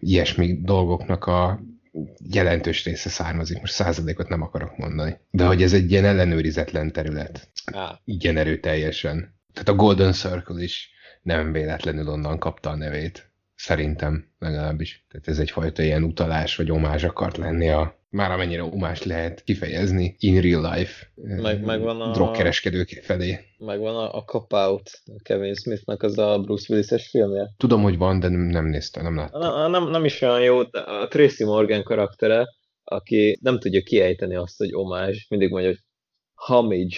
ilyesmi 0.00 0.58
dolgoknak 0.62 1.24
a 1.24 1.60
jelentős 2.30 2.84
része 2.84 3.08
származik. 3.08 3.60
Most 3.60 3.72
százalékot 3.72 4.28
nem 4.28 4.42
akarok 4.42 4.76
mondani. 4.76 5.18
De 5.30 5.46
hogy 5.46 5.62
ez 5.62 5.72
egy 5.72 5.90
ilyen 5.90 6.04
ellenőrizetlen 6.04 6.92
terület. 6.92 7.48
Á, 7.64 8.00
Igen 8.04 8.36
erőteljesen. 8.36 9.35
Tehát 9.56 9.68
a 9.80 9.84
Golden 9.84 10.12
Circle 10.12 10.62
is 10.62 10.90
nem 11.22 11.52
véletlenül 11.52 12.08
onnan 12.08 12.38
kapta 12.38 12.70
a 12.70 12.76
nevét. 12.76 13.30
Szerintem 13.54 14.28
legalábbis. 14.38 15.04
Tehát 15.08 15.28
ez 15.28 15.38
egyfajta 15.38 15.82
ilyen 15.82 16.02
utalás 16.02 16.56
vagy 16.56 16.70
omázs 16.70 17.04
akart 17.04 17.36
lenni 17.36 17.68
a 17.68 18.04
már 18.08 18.30
amennyire 18.30 18.62
omás 18.62 19.02
lehet 19.02 19.42
kifejezni 19.42 20.16
in 20.18 20.40
real 20.40 20.74
life 20.74 21.06
Meg- 21.14 21.64
megvan 21.64 22.00
a- 22.00 22.12
drogkereskedők 22.12 22.88
felé. 22.88 23.38
megvan 23.58 23.94
a, 23.96 24.14
a 24.16 24.24
Cop 24.24 24.52
Out 24.52 25.02
Kevin 25.22 25.54
Smithnak 25.54 26.02
az 26.02 26.18
a 26.18 26.38
Bruce 26.38 26.72
Willis-es 26.72 27.08
filmje. 27.08 27.54
Tudom, 27.56 27.82
hogy 27.82 27.96
van, 27.96 28.18
de 28.20 28.28
nem, 28.28 28.40
nem 28.40 28.64
néztem, 28.66 29.02
nem 29.02 29.16
láttam. 29.16 29.40
Na, 29.40 29.68
nem, 29.68 29.90
nem 29.90 30.04
is 30.04 30.20
olyan 30.22 30.42
jó, 30.42 30.62
de 30.62 30.78
a 30.78 31.08
Tracy 31.08 31.44
Morgan 31.44 31.82
karaktere, 31.82 32.46
aki 32.84 33.38
nem 33.40 33.58
tudja 33.58 33.82
kiejteni 33.82 34.34
azt, 34.34 34.56
hogy 34.58 34.74
omázs, 34.74 35.26
mindig 35.28 35.50
mondja, 35.50 35.68
hogy 35.70 35.80
homage, 36.34 36.96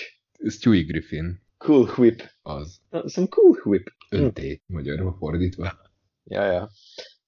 Stewie 0.49 0.83
Griffin 0.83 1.47
cool 1.59 1.87
whip, 1.97 2.23
az 2.43 2.81
some 3.07 3.27
cool 3.27 3.61
whip. 3.65 3.97
önté, 4.11 4.63
magyarul 4.67 5.17
fordítva. 5.19 5.73
Ja, 6.25 6.45
ja. 6.45 6.71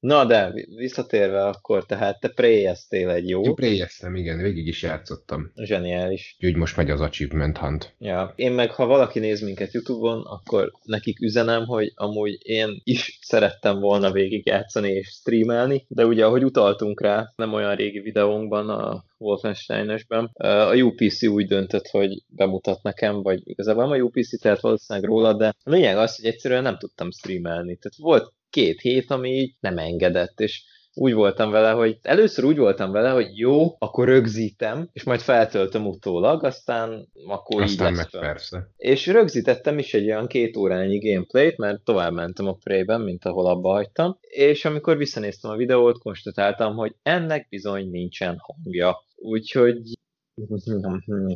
Na 0.01 0.25
de, 0.25 0.53
visszatérve 0.77 1.47
akkor, 1.47 1.87
tehát 1.87 2.21
te 2.21 2.29
préjeztél 2.29 3.11
egy 3.11 3.29
jó, 3.29 3.43
Én 3.43 3.55
préjeztem, 3.55 4.17
igen, 4.17 4.39
végig 4.39 4.67
is 4.67 4.83
játszottam. 4.83 5.53
zseniális. 5.55 6.37
Úgyhogy 6.37 6.57
most 6.57 6.77
megy 6.77 6.91
az 6.91 7.01
Achievement 7.01 7.59
Hunt. 7.59 7.95
Ja. 7.99 8.33
Én 8.37 8.53
meg, 8.53 8.71
ha 8.71 8.87
valaki 8.87 9.19
néz 9.19 9.41
minket 9.41 9.73
Youtube-on, 9.73 10.23
akkor 10.27 10.73
nekik 10.85 11.21
üzenem, 11.21 11.65
hogy 11.65 11.93
amúgy 11.95 12.39
én 12.43 12.81
is 12.85 13.19
szerettem 13.23 13.81
volna 13.81 14.13
végigjátszani 14.13 14.91
és 14.91 15.09
streamelni, 15.09 15.85
de 15.89 16.07
ugye, 16.07 16.25
ahogy 16.25 16.45
utaltunk 16.45 17.01
rá, 17.01 17.33
nem 17.37 17.53
olyan 17.53 17.75
régi 17.75 18.01
videónkban, 18.01 18.69
a 18.69 19.05
Wolfenstein-esben, 19.19 20.25
a 20.35 20.75
UPC 20.75 21.23
úgy 21.23 21.47
döntött, 21.47 21.87
hogy 21.87 22.23
bemutat 22.29 22.83
nekem, 22.83 23.23
vagy 23.23 23.41
igazából 23.45 23.83
nem 23.83 23.93
a 23.93 24.03
UPC, 24.03 24.41
tehát 24.41 24.61
valószínűleg 24.61 25.09
róla, 25.09 25.33
de 25.33 25.47
a 25.65 25.71
lényeg 25.71 25.97
az, 25.97 26.17
hogy 26.17 26.25
egyszerűen 26.25 26.63
nem 26.63 26.79
tudtam 26.79 27.11
streamelni. 27.11 27.77
Tehát 27.77 27.97
volt 27.97 28.33
két 28.51 28.81
hét, 28.81 29.11
ami 29.11 29.31
így 29.31 29.55
nem 29.61 29.79
engedett, 29.79 30.41
és 30.41 30.63
úgy 30.95 31.13
voltam 31.13 31.51
vele, 31.51 31.71
hogy 31.71 31.99
először 32.03 32.45
úgy 32.45 32.57
voltam 32.57 32.93
vele, 32.93 33.11
hogy 33.11 33.39
jó, 33.39 33.77
akkor 33.79 34.09
rögzítem, 34.09 34.89
és 34.93 35.05
majd 35.05 35.21
feltöltöm 35.21 35.87
utólag, 35.87 36.45
aztán 36.45 37.09
akkor 37.27 37.63
Aztán 37.63 37.87
így 37.87 37.97
meg 37.97 38.05
lesz 38.05 38.11
fel. 38.11 38.21
persze. 38.21 38.69
És 38.77 39.07
rögzítettem 39.07 39.79
is 39.79 39.95
egy 39.95 40.05
olyan 40.05 40.27
két 40.27 40.57
órányi 40.57 40.99
gameplayt, 40.99 41.57
mert 41.57 41.85
tovább 41.85 42.13
mentem 42.13 42.47
a 42.47 42.57
Prey-ben, 42.63 43.01
mint 43.01 43.25
ahol 43.25 43.47
abba 43.47 43.73
hagytam, 43.73 44.19
és 44.21 44.65
amikor 44.65 44.97
visszanéztem 44.97 45.51
a 45.51 45.57
videót, 45.57 45.99
konstatáltam, 45.99 46.75
hogy 46.77 46.95
ennek 47.03 47.49
bizony 47.49 47.91
nincsen 47.91 48.37
hangja. 48.39 48.97
Úgyhogy 49.17 49.81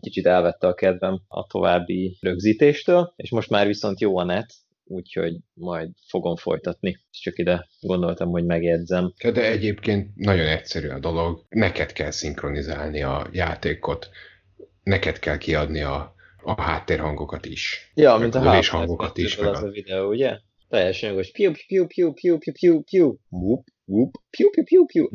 kicsit 0.00 0.26
elvette 0.26 0.66
a 0.66 0.74
kedvem 0.74 1.20
a 1.28 1.46
további 1.46 2.16
rögzítéstől, 2.20 3.12
és 3.16 3.30
most 3.30 3.50
már 3.50 3.66
viszont 3.66 4.00
jó 4.00 4.18
a 4.18 4.24
net, 4.24 4.54
úgyhogy 4.84 5.36
majd 5.54 5.90
fogom 6.08 6.36
folytatni. 6.36 6.98
Csak 7.10 7.38
ide 7.38 7.68
gondoltam, 7.80 8.30
hogy 8.30 8.44
megjegyzem. 8.44 9.12
De 9.32 9.50
egyébként 9.50 10.16
nagyon 10.16 10.46
egyszerű 10.46 10.88
a 10.88 10.98
dolog. 10.98 11.44
Neked 11.48 11.92
kell 11.92 12.10
szinkronizálni 12.10 13.02
a 13.02 13.26
játékot, 13.32 14.08
neked 14.82 15.18
kell 15.18 15.38
kiadni 15.38 15.80
a, 15.80 16.14
a 16.42 16.62
háttérhangokat 16.62 17.46
is. 17.46 17.90
Ja, 17.94 18.16
mint 18.16 18.34
a 18.34 18.38
lövés 18.38 18.68
Half-Life 18.68 18.76
hangokat 18.76 19.18
is. 19.18 19.36
2-ből 19.36 19.44
Meg 19.44 19.54
az 19.54 19.62
a 19.62 19.68
videó, 19.68 20.08
ugye? 20.08 20.38
Teljesen 20.68 21.10
jogos. 21.10 21.30
Piu, 21.30 21.52
piu, 21.66 21.86
piu, 21.86 22.12
piu, 22.12 22.38
piu, 22.38 22.52
piu, 22.52 22.82
piu. 22.82 23.18
Whoop, 23.28 23.66
whoop, 23.84 24.14
piu, 24.30 24.50
piu, 24.50 24.64
piu, 24.64 24.84
piu. 24.86 25.08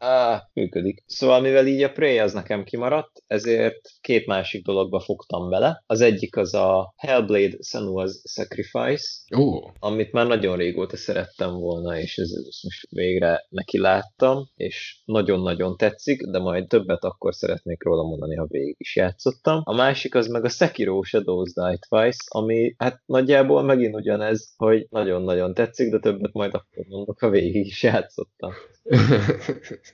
Á, 0.00 0.32
á, 0.32 0.48
működik. 0.52 1.02
Szóval 1.06 1.40
mivel 1.40 1.66
így 1.66 1.82
a 1.82 1.92
Prey 1.92 2.18
az 2.18 2.32
nekem 2.32 2.64
kimaradt, 2.64 3.22
ezért 3.26 3.90
két 4.00 4.26
másik 4.26 4.64
dologba 4.64 5.00
fogtam 5.00 5.50
bele. 5.50 5.82
Az 5.86 6.00
egyik 6.00 6.36
az 6.36 6.54
a 6.54 6.94
Hellblade 6.96 7.56
Senua's 7.60 8.12
Sacrifice, 8.24 9.06
Ó, 9.36 9.70
amit 9.78 10.12
már 10.12 10.26
nagyon 10.26 10.56
régóta 10.56 10.96
szerettem 10.96 11.52
volna, 11.52 11.98
és 11.98 12.16
ez, 12.16 12.30
ez 12.30 12.58
most 12.62 12.86
végre 12.90 13.46
neki 13.48 13.78
láttam, 13.78 14.50
és 14.56 15.00
nagyon-nagyon 15.04 15.76
tetszik, 15.76 16.26
de 16.26 16.38
majd 16.38 16.68
többet 16.68 17.04
akkor 17.04 17.34
szeretnék 17.34 17.84
róla 17.84 18.02
mondani, 18.02 18.36
ha 18.36 18.46
végig 18.48 18.76
is 18.78 18.96
játszottam. 18.96 19.60
A 19.64 19.74
másik 19.74 20.14
az 20.14 20.26
meg 20.26 20.44
a 20.44 20.48
Sekiro 20.48 21.02
Shadows 21.02 21.52
Die 21.52 21.78
Twice, 21.88 22.24
ami 22.28 22.74
hát 22.78 23.02
nagyjából 23.06 23.62
megint 23.62 23.94
ugyanez, 23.94 24.54
hogy 24.56 24.86
nagyon-nagyon 24.90 25.54
tetszik, 25.54 25.90
de 25.90 25.98
többet 25.98 26.32
majd 26.32 26.54
akkor 26.54 26.84
mondok, 26.88 27.18
ha 27.18 27.28
végig 27.28 27.66
is 27.66 27.82
játszottam. 27.82 28.52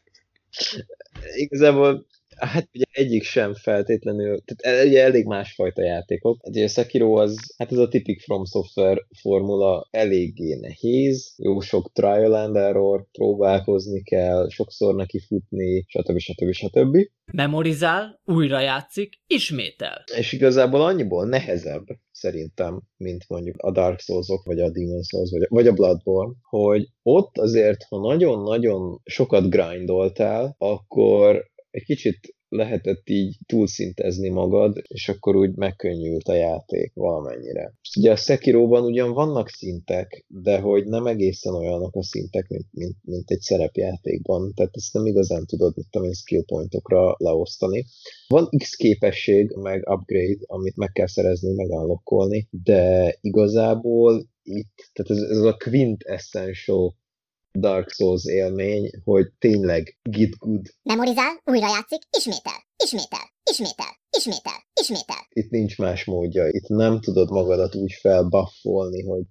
igazából 1.37 2.07
Hát 2.37 2.69
ugye 2.75 2.85
egyik 2.91 3.23
sem 3.23 3.55
feltétlenül, 3.55 4.43
tehát 4.45 4.87
ugye 4.87 5.03
elég 5.03 5.25
másfajta 5.25 5.83
játékok. 5.83 6.47
Ugye 6.47 6.65
a 6.65 6.69
Sekiro 6.69 7.17
az, 7.17 7.55
hát 7.57 7.73
ez 7.73 7.79
a 7.79 7.89
tipik 7.89 8.21
From 8.21 8.45
Software 8.45 9.07
formula 9.21 9.89
eléggé 9.91 10.55
nehéz, 10.55 11.35
jó 11.37 11.61
sok 11.61 11.93
trial 11.93 12.35
and 12.35 12.57
error, 12.57 13.07
próbálkozni 13.13 14.03
kell, 14.03 14.49
sokszor 14.49 14.95
neki 14.95 15.21
futni, 15.21 15.85
stb. 15.89 16.19
stb. 16.19 16.53
stb. 16.53 16.97
Memorizál, 17.33 18.21
újra 18.25 18.61
játszik, 18.61 19.21
ismétel. 19.27 20.05
És 20.17 20.33
igazából 20.33 20.85
annyiból 20.85 21.27
nehezebb 21.27 21.85
szerintem, 22.11 22.83
mint 22.97 23.25
mondjuk 23.29 23.57
a 23.59 23.73
Dark 23.73 24.01
Souls-ok, 24.01 24.45
vagy 24.45 24.61
a 24.61 24.71
Demon's 24.71 25.07
Souls, 25.09 25.31
vagy 25.31 25.43
a, 25.43 25.47
vagy 25.49 25.67
a 25.67 25.73
Bloodborne, 25.73 26.35
hogy 26.43 26.89
ott 27.03 27.39
azért, 27.39 27.83
ha 27.89 27.99
nagyon-nagyon 27.99 29.01
sokat 29.05 29.51
grindoltál, 29.51 30.55
akkor 30.59 31.55
egy 31.77 31.85
kicsit 31.85 32.35
lehetett 32.49 33.09
így 33.09 33.37
túlszintezni 33.47 34.29
magad, 34.29 34.83
és 34.89 35.09
akkor 35.09 35.37
úgy 35.37 35.55
megkönnyült 35.57 36.29
a 36.29 36.35
játék 36.35 36.93
valamennyire. 36.95 37.75
És 37.83 37.97
ugye 37.97 38.11
a 38.11 38.17
Sekiroban 38.17 38.85
ugyan 38.85 39.13
vannak 39.13 39.49
szintek, 39.49 40.25
de 40.29 40.59
hogy 40.59 40.87
nem 40.87 41.07
egészen 41.07 41.55
olyanok 41.55 41.97
a 41.97 42.03
szintek, 42.03 42.49
mint, 42.49 42.67
mint, 42.71 42.97
mint 43.03 43.31
egy 43.31 43.41
szerepjátékban, 43.41 44.53
tehát 44.55 44.77
ezt 44.77 44.93
nem 44.93 45.07
igazán 45.07 45.47
tudod, 45.47 45.73
mit 45.77 45.87
tudom 45.91 46.07
én, 46.07 46.15
skill 46.15 46.45
pointokra 46.47 47.15
leosztani. 47.19 47.85
Van 48.29 48.49
X 48.59 48.75
képesség, 48.75 49.51
meg 49.55 49.89
upgrade, 49.89 50.45
amit 50.47 50.77
meg 50.77 50.93
kell 50.93 51.07
szerezni, 51.07 51.55
meg 51.55 51.71
unlockolni, 51.71 52.49
de 52.51 53.17
igazából 53.21 54.29
itt, 54.43 54.91
tehát 54.93 55.23
ez, 55.23 55.31
ez 55.31 55.43
a 55.43 55.57
quintessential 55.57 56.95
Dark 57.61 57.91
Souls 57.91 58.25
élmény, 58.25 58.91
hogy 59.05 59.27
tényleg 59.39 59.99
git 60.03 60.37
good. 60.39 60.67
Memorizál, 60.83 61.41
újra 61.45 61.69
játszik, 61.69 62.01
ismétel, 62.19 62.67
ismétel, 62.85 63.33
ismétel, 63.51 63.99
ismétel, 64.17 64.67
ismétel. 64.81 65.27
Itt 65.29 65.51
nincs 65.51 65.79
más 65.79 66.05
módja. 66.05 66.49
Itt 66.49 66.69
nem 66.69 67.01
tudod 67.01 67.31
magadat 67.31 67.75
úgy 67.75 67.93
felbuffolni, 68.01 69.03
hogy 69.03 69.23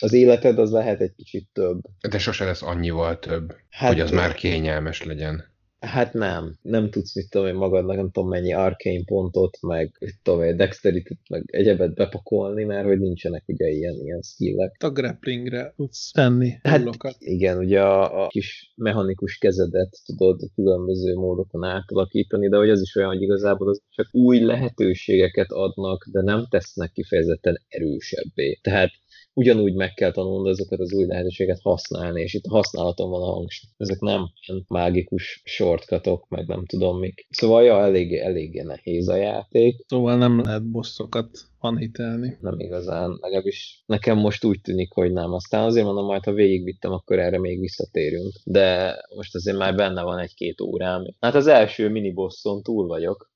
az 0.00 0.12
életed 0.12 0.58
az 0.58 0.70
lehet 0.70 1.00
egy 1.00 1.14
kicsit 1.16 1.48
több. 1.52 1.80
De 2.08 2.18
sose 2.18 2.44
lesz 2.44 2.62
annyival 2.62 3.18
több, 3.18 3.54
Hát, 3.70 3.92
hogy 3.92 4.00
az 4.00 4.10
már 4.10 4.34
kényelmes 4.34 5.02
legyen. 5.02 5.55
Hát 5.80 6.12
nem. 6.12 6.56
Nem 6.62 6.90
tudsz, 6.90 7.14
mit 7.14 7.30
tudom 7.30 7.46
én 7.46 7.54
magadnak, 7.54 7.96
nem 7.96 8.10
tudom 8.10 8.28
mennyi 8.28 8.52
arcane 8.52 9.02
pontot, 9.04 9.58
meg 9.60 9.96
mit 10.00 10.14
tudom 10.22 10.42
én, 10.42 10.56
dexterity 10.56 11.10
meg 11.30 11.42
egyebet 11.46 11.94
bepakolni, 11.94 12.64
mert 12.64 12.86
hogy 12.86 12.98
nincsenek 12.98 13.42
ugye 13.46 13.68
ilyen, 13.68 13.94
ilyen 13.94 14.20
skillek. 14.22 14.76
A 14.84 14.90
grapplingre 14.90 15.72
tudsz 15.76 16.10
tenni 16.10 16.58
Hát 16.62 16.78
hullokat. 16.78 17.14
igen, 17.18 17.58
ugye 17.58 17.80
a, 17.82 18.24
a 18.24 18.26
kis 18.26 18.72
mechanikus 18.76 19.38
kezedet 19.38 19.96
tudod 20.04 20.40
különböző 20.54 21.14
módokon 21.14 21.64
átalakítani, 21.64 22.48
de 22.48 22.56
hogy 22.56 22.70
az 22.70 22.80
is 22.80 22.96
olyan, 22.96 23.08
hogy 23.10 23.22
igazából 23.22 23.68
az 23.68 23.80
csak 23.90 24.08
új 24.12 24.38
lehetőségeket 24.40 25.50
adnak, 25.50 26.06
de 26.12 26.22
nem 26.22 26.46
tesznek 26.50 26.92
kifejezetten 26.92 27.60
erősebbé. 27.68 28.58
Tehát 28.62 28.90
ugyanúgy 29.36 29.74
meg 29.74 29.94
kell 29.94 30.10
tanulnod 30.10 30.46
azokat 30.46 30.80
az 30.80 30.92
új 30.92 31.06
lehetőséget 31.06 31.60
használni, 31.62 32.22
és 32.22 32.34
itt 32.34 32.46
használaton 32.46 33.10
van 33.10 33.22
a 33.22 33.32
hangsúly. 33.32 33.70
Ezek 33.76 34.00
nem 34.00 34.30
ilyen 34.46 34.64
mágikus 34.68 35.42
shortcutok, 35.44 36.28
meg 36.28 36.46
nem 36.46 36.66
tudom 36.66 36.98
mik. 36.98 37.26
Szóval 37.30 37.62
ja, 37.62 37.80
eléggé, 37.82 38.18
eléggé 38.18 38.60
nehéz 38.60 39.08
a 39.08 39.16
játék, 39.16 39.84
Szóval 39.86 40.16
nem 40.16 40.40
lehet 40.40 40.70
bosszokat 40.70 41.28
hitelni. 41.74 42.36
nem 42.40 42.60
igazán, 42.60 43.18
legalábbis 43.20 43.82
nekem 43.86 44.18
most 44.18 44.44
úgy 44.44 44.60
tűnik, 44.60 44.92
hogy 44.92 45.12
nem. 45.12 45.32
Aztán 45.32 45.64
azért 45.64 45.86
mondom, 45.86 46.04
majd 46.04 46.24
ha 46.24 46.32
végigvittem, 46.32 46.92
akkor 46.92 47.18
erre 47.18 47.38
még 47.38 47.60
visszatérünk. 47.60 48.32
De 48.44 48.96
most 49.16 49.34
azért 49.34 49.56
már 49.56 49.74
benne 49.74 50.02
van 50.02 50.18
egy-két 50.18 50.60
órám. 50.60 51.06
Hát 51.20 51.34
az 51.34 51.46
első 51.46 51.88
minibosson 51.88 52.62
túl 52.62 52.86
vagyok, 52.86 53.30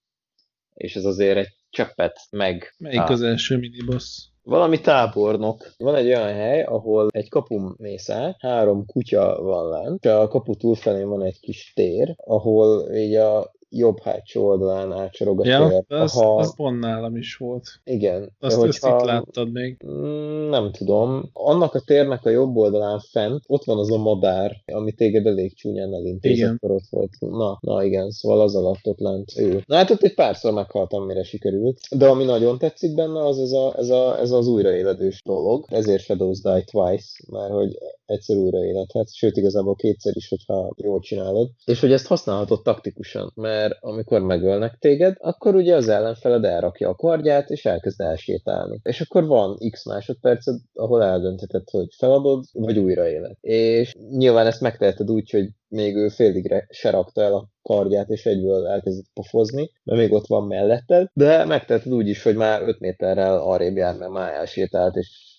és 0.75 0.97
ez 0.97 1.05
azért 1.05 1.37
egy 1.37 1.55
cseppet 1.71 2.21
meg. 2.31 2.75
Melyik 2.79 3.09
az 3.09 3.23
első 3.23 3.57
miniboss? 3.57 4.30
Valami 4.43 4.81
tábornok. 4.81 5.75
Van 5.79 5.95
egy 5.95 6.07
olyan 6.07 6.33
hely, 6.33 6.63
ahol 6.63 7.09
egy 7.11 7.29
kapun 7.29 7.75
mész 7.79 8.09
át, 8.09 8.37
három 8.41 8.87
kutya 8.87 9.43
van 9.43 9.69
lent, 9.69 10.05
és 10.05 10.11
a 10.11 10.29
kapu 10.29 10.55
túlfelén 10.55 11.09
van 11.09 11.23
egy 11.23 11.41
kis 11.41 11.73
tér, 11.75 12.15
ahol 12.17 12.95
így 12.95 13.15
a 13.15 13.53
jobb 13.71 14.01
hátsó 14.01 14.47
oldalán 14.47 14.93
átsorog 14.93 15.41
a 15.41 15.47
Ja, 15.47 15.69
tér. 15.69 15.99
az, 15.99 16.13
Ha- 16.13 16.37
az 16.37 16.55
pont 16.57 16.81
nálam 16.81 17.17
is 17.17 17.37
volt. 17.37 17.67
Igen. 17.85 18.31
Azt, 18.41 18.61
de 18.61 18.67
ezt 18.67 18.87
itt 18.87 19.05
láttad 19.05 19.53
még. 19.53 19.77
Mm, 19.87 20.49
Nem 20.49 20.73
tudom. 20.73 21.31
Annak 21.33 21.75
a 21.75 21.81
térnek 21.81 22.25
a 22.25 22.31
jobb 22.31 22.57
oldalán 22.57 23.01
fent, 23.11 23.43
ott 23.47 23.65
van 23.65 23.79
az 23.79 23.93
a 23.93 23.99
madár, 23.99 24.57
ami 24.73 24.93
téged 24.93 25.27
elég 25.27 25.55
csúnyán 25.55 25.95
elintéz, 25.95 26.37
Igen. 26.37 26.55
akkor 26.55 26.71
ott 26.71 26.87
volt. 26.91 27.11
Na, 27.21 27.59
na 27.61 27.85
igen, 27.85 28.11
szóval 28.11 28.41
az 28.41 28.57
alatt 28.57 28.87
ott 28.87 28.99
lent 28.99 29.33
ő. 29.37 29.63
Na 29.67 29.77
hát 29.77 29.91
ott 29.91 30.03
egy 30.03 30.15
párszor 30.15 30.53
meghaltam, 30.53 31.05
mire 31.07 31.23
sikerült. 31.23 31.81
De 31.97 32.09
ami 32.09 32.25
nagyon 32.25 32.59
tetszik 32.59 32.95
benne, 32.95 33.25
az 33.27 33.39
ez, 33.39 33.53
a, 33.53 33.75
ez, 33.77 33.89
a, 33.91 34.19
ez 34.19 34.31
az 34.31 34.47
újraéledős 34.47 35.23
dolog. 35.25 35.65
Ezért 35.69 36.03
Shadows 36.03 36.41
Die 36.41 36.65
Twice, 36.71 37.23
mert 37.31 37.53
hogy 37.53 37.79
egyszer 38.11 38.37
újraéledhet, 38.37 39.15
sőt 39.15 39.37
igazából 39.37 39.75
kétszer 39.75 40.17
is, 40.17 40.29
hogyha 40.29 40.75
jól 40.77 41.01
csinálod. 41.01 41.51
És 41.65 41.81
hogy 41.81 41.93
ezt 41.93 42.07
használhatod 42.07 42.63
taktikusan, 42.63 43.33
mert 43.35 43.77
amikor 43.81 44.21
megölnek 44.21 44.77
téged, 44.79 45.17
akkor 45.19 45.55
ugye 45.55 45.75
az 45.75 45.89
ellenfeled 45.89 46.45
elrakja 46.45 46.89
a 46.89 46.95
kardját, 46.95 47.51
és 47.51 47.65
elkezd 47.65 48.01
elsétálni. 48.01 48.81
És 48.83 49.01
akkor 49.01 49.27
van 49.27 49.57
x 49.71 49.85
másodperced, 49.85 50.55
ahol 50.73 51.03
eldöntheted, 51.03 51.69
hogy 51.71 51.89
feladod, 51.97 52.45
vagy 52.53 52.79
újraéled. 52.79 53.37
És 53.41 53.93
nyilván 54.11 54.47
ezt 54.47 54.61
megteheted 54.61 55.11
úgy, 55.11 55.31
hogy 55.31 55.49
még 55.69 55.97
ő 55.97 56.09
féligre 56.09 56.67
se 56.71 56.91
rakta 56.91 57.23
el 57.23 57.35
a 57.35 57.49
kardját, 57.63 58.09
és 58.09 58.27
egyből 58.27 58.67
elkezdett 58.67 59.11
pofozni, 59.15 59.71
mert 59.85 60.01
még 60.01 60.13
ott 60.13 60.27
van 60.27 60.47
melletted, 60.47 61.07
de 61.13 61.45
megteheted 61.45 61.93
úgy 61.93 62.09
is, 62.09 62.23
hogy 62.23 62.37
már 62.37 62.63
5 62.63 62.81
méterrel 62.81 63.39
arrébb 63.39 63.77
jár, 63.77 63.97
mert 63.97 64.11
már 64.11 64.33
elsétált, 64.33 64.97
és 64.97 65.30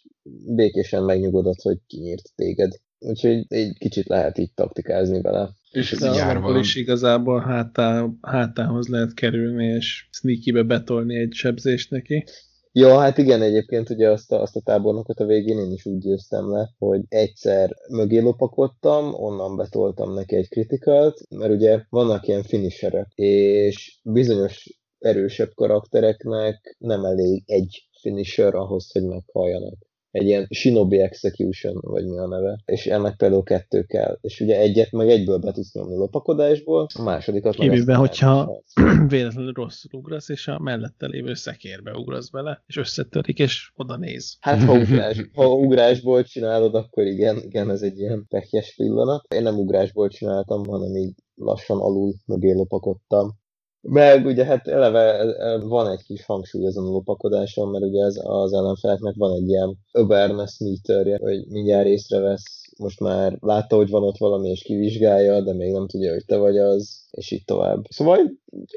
békésen 0.56 1.04
megnyugodott, 1.04 1.62
hogy 1.62 1.78
kinyírt 1.88 2.32
téged. 2.36 2.72
Úgyhogy 3.00 3.46
egy 3.48 3.78
kicsit 3.78 4.08
lehet 4.08 4.38
így 4.38 4.54
taktikázni 4.54 5.22
vele. 5.22 5.50
És 5.72 5.92
ez 5.92 6.02
akkor 6.02 6.58
is 6.58 6.76
igazából 6.76 7.40
hátá, 7.40 8.08
hátához 8.22 8.88
lehet 8.88 9.14
kerülni, 9.14 9.66
és 9.66 10.08
sneakybe 10.12 10.64
betolni 10.64 11.16
egy 11.16 11.34
sebzést 11.34 11.90
neki. 11.90 12.26
Ja, 12.74 12.98
hát 12.98 13.18
igen, 13.18 13.42
egyébként 13.42 13.90
ugye 13.90 14.10
azt 14.10 14.32
a, 14.32 14.42
azt 14.42 14.56
a 14.56 14.62
tábornokot 14.62 15.20
a 15.20 15.26
végén 15.26 15.58
én 15.58 15.72
is 15.72 15.86
úgy 15.86 16.00
győztem 16.00 16.52
le, 16.52 16.74
hogy 16.78 17.02
egyszer 17.08 17.76
mögé 17.90 18.20
lopakodtam, 18.20 19.14
onnan 19.14 19.56
betoltam 19.56 20.14
neki 20.14 20.36
egy 20.36 20.50
kritikalt, 20.50 21.22
mert 21.30 21.52
ugye 21.52 21.84
vannak 21.90 22.28
ilyen 22.28 22.44
finisherek, 22.44 23.12
és 23.16 24.00
bizonyos 24.04 24.82
erősebb 25.00 25.54
karaktereknek 25.54 26.76
nem 26.80 27.06
elég 27.06 27.44
egy 27.46 27.90
finisher 28.02 28.56
ahhoz, 28.56 28.92
hogy 28.92 29.04
meghalljanak. 29.04 29.90
Egy 30.12 30.28
ilyen 30.28 30.48
Shinobi 30.50 31.00
Execution, 31.00 31.80
vagy 31.82 32.06
mi 32.06 32.18
a 32.18 32.28
neve. 32.28 32.60
És 32.66 32.86
ennek 32.86 33.16
például 33.16 33.44
kettő 33.44 33.84
kell. 33.84 34.18
És 34.22 34.40
ugye 34.40 34.60
egyet 34.60 34.92
meg 34.92 35.10
egyből 35.10 35.38
be 35.38 35.52
tudsz 35.52 35.74
nyomni 35.74 35.96
lopakodásból, 35.96 36.88
a 36.94 37.02
másodikat 37.02 37.58
meg 37.58 37.70
Kivéve, 37.70 37.96
hogyha 37.96 38.62
véletlenül 39.08 39.52
rosszul 39.52 40.00
ugrasz, 40.00 40.30
és 40.30 40.48
a 40.48 40.60
mellette 40.60 41.08
lévő 41.08 41.34
szekérbe 41.34 41.92
ugrasz 41.92 42.30
bele, 42.30 42.64
és 42.66 42.78
összetörik, 42.78 43.40
és 43.40 43.72
oda 43.76 43.98
néz. 43.98 44.38
Hát 44.40 44.64
ha, 44.64 44.74
ugrás, 44.80 45.30
ha 45.34 45.54
ugrásból 45.54 46.24
csinálod, 46.24 46.76
akkor 46.76 47.06
igen, 47.06 47.38
igen, 47.38 47.70
ez 47.70 47.82
egy 47.82 48.00
ilyen 48.00 48.26
pekjes 48.30 48.76
pillanat. 48.76 49.34
Én 49.34 49.42
nem 49.42 49.58
ugrásból 49.58 50.10
csináltam, 50.10 50.66
hanem 50.66 50.96
így 50.96 51.14
lassan 51.36 51.80
alul 51.80 52.14
mögé 52.26 52.52
lopakodtam. 52.52 53.40
Meg 53.82 54.26
ugye 54.26 54.46
hát 54.46 54.68
eleve 54.68 55.00
e, 55.00 55.52
e, 55.52 55.58
van 55.58 55.92
egy 55.92 56.04
kis 56.04 56.26
hangsúly 56.26 56.66
ezen 56.66 56.84
a 56.84 56.90
lopakodáson, 56.90 57.68
mert 57.68 57.84
ugye 57.84 58.04
ez 58.04 58.20
az 58.24 58.54
ellenfeleknek 58.54 59.16
van 59.18 59.36
egy 59.36 59.50
ilyen 59.50 59.78
awareness 59.92 60.58
meterje, 60.58 61.18
hogy 61.22 61.46
mindjárt 61.48 61.88
észrevesz, 61.88 62.62
most 62.78 63.00
már 63.00 63.38
látta, 63.40 63.76
hogy 63.76 63.90
van 63.90 64.04
ott 64.04 64.18
valami, 64.18 64.50
és 64.50 64.62
kivizsgálja, 64.62 65.42
de 65.42 65.54
még 65.54 65.72
nem 65.72 65.88
tudja, 65.88 66.12
hogy 66.12 66.26
te 66.26 66.38
vagy 66.38 66.58
az, 66.58 67.06
és 67.12 67.32
így 67.32 67.46
tovább. 67.46 67.84
Szóval 67.90 68.20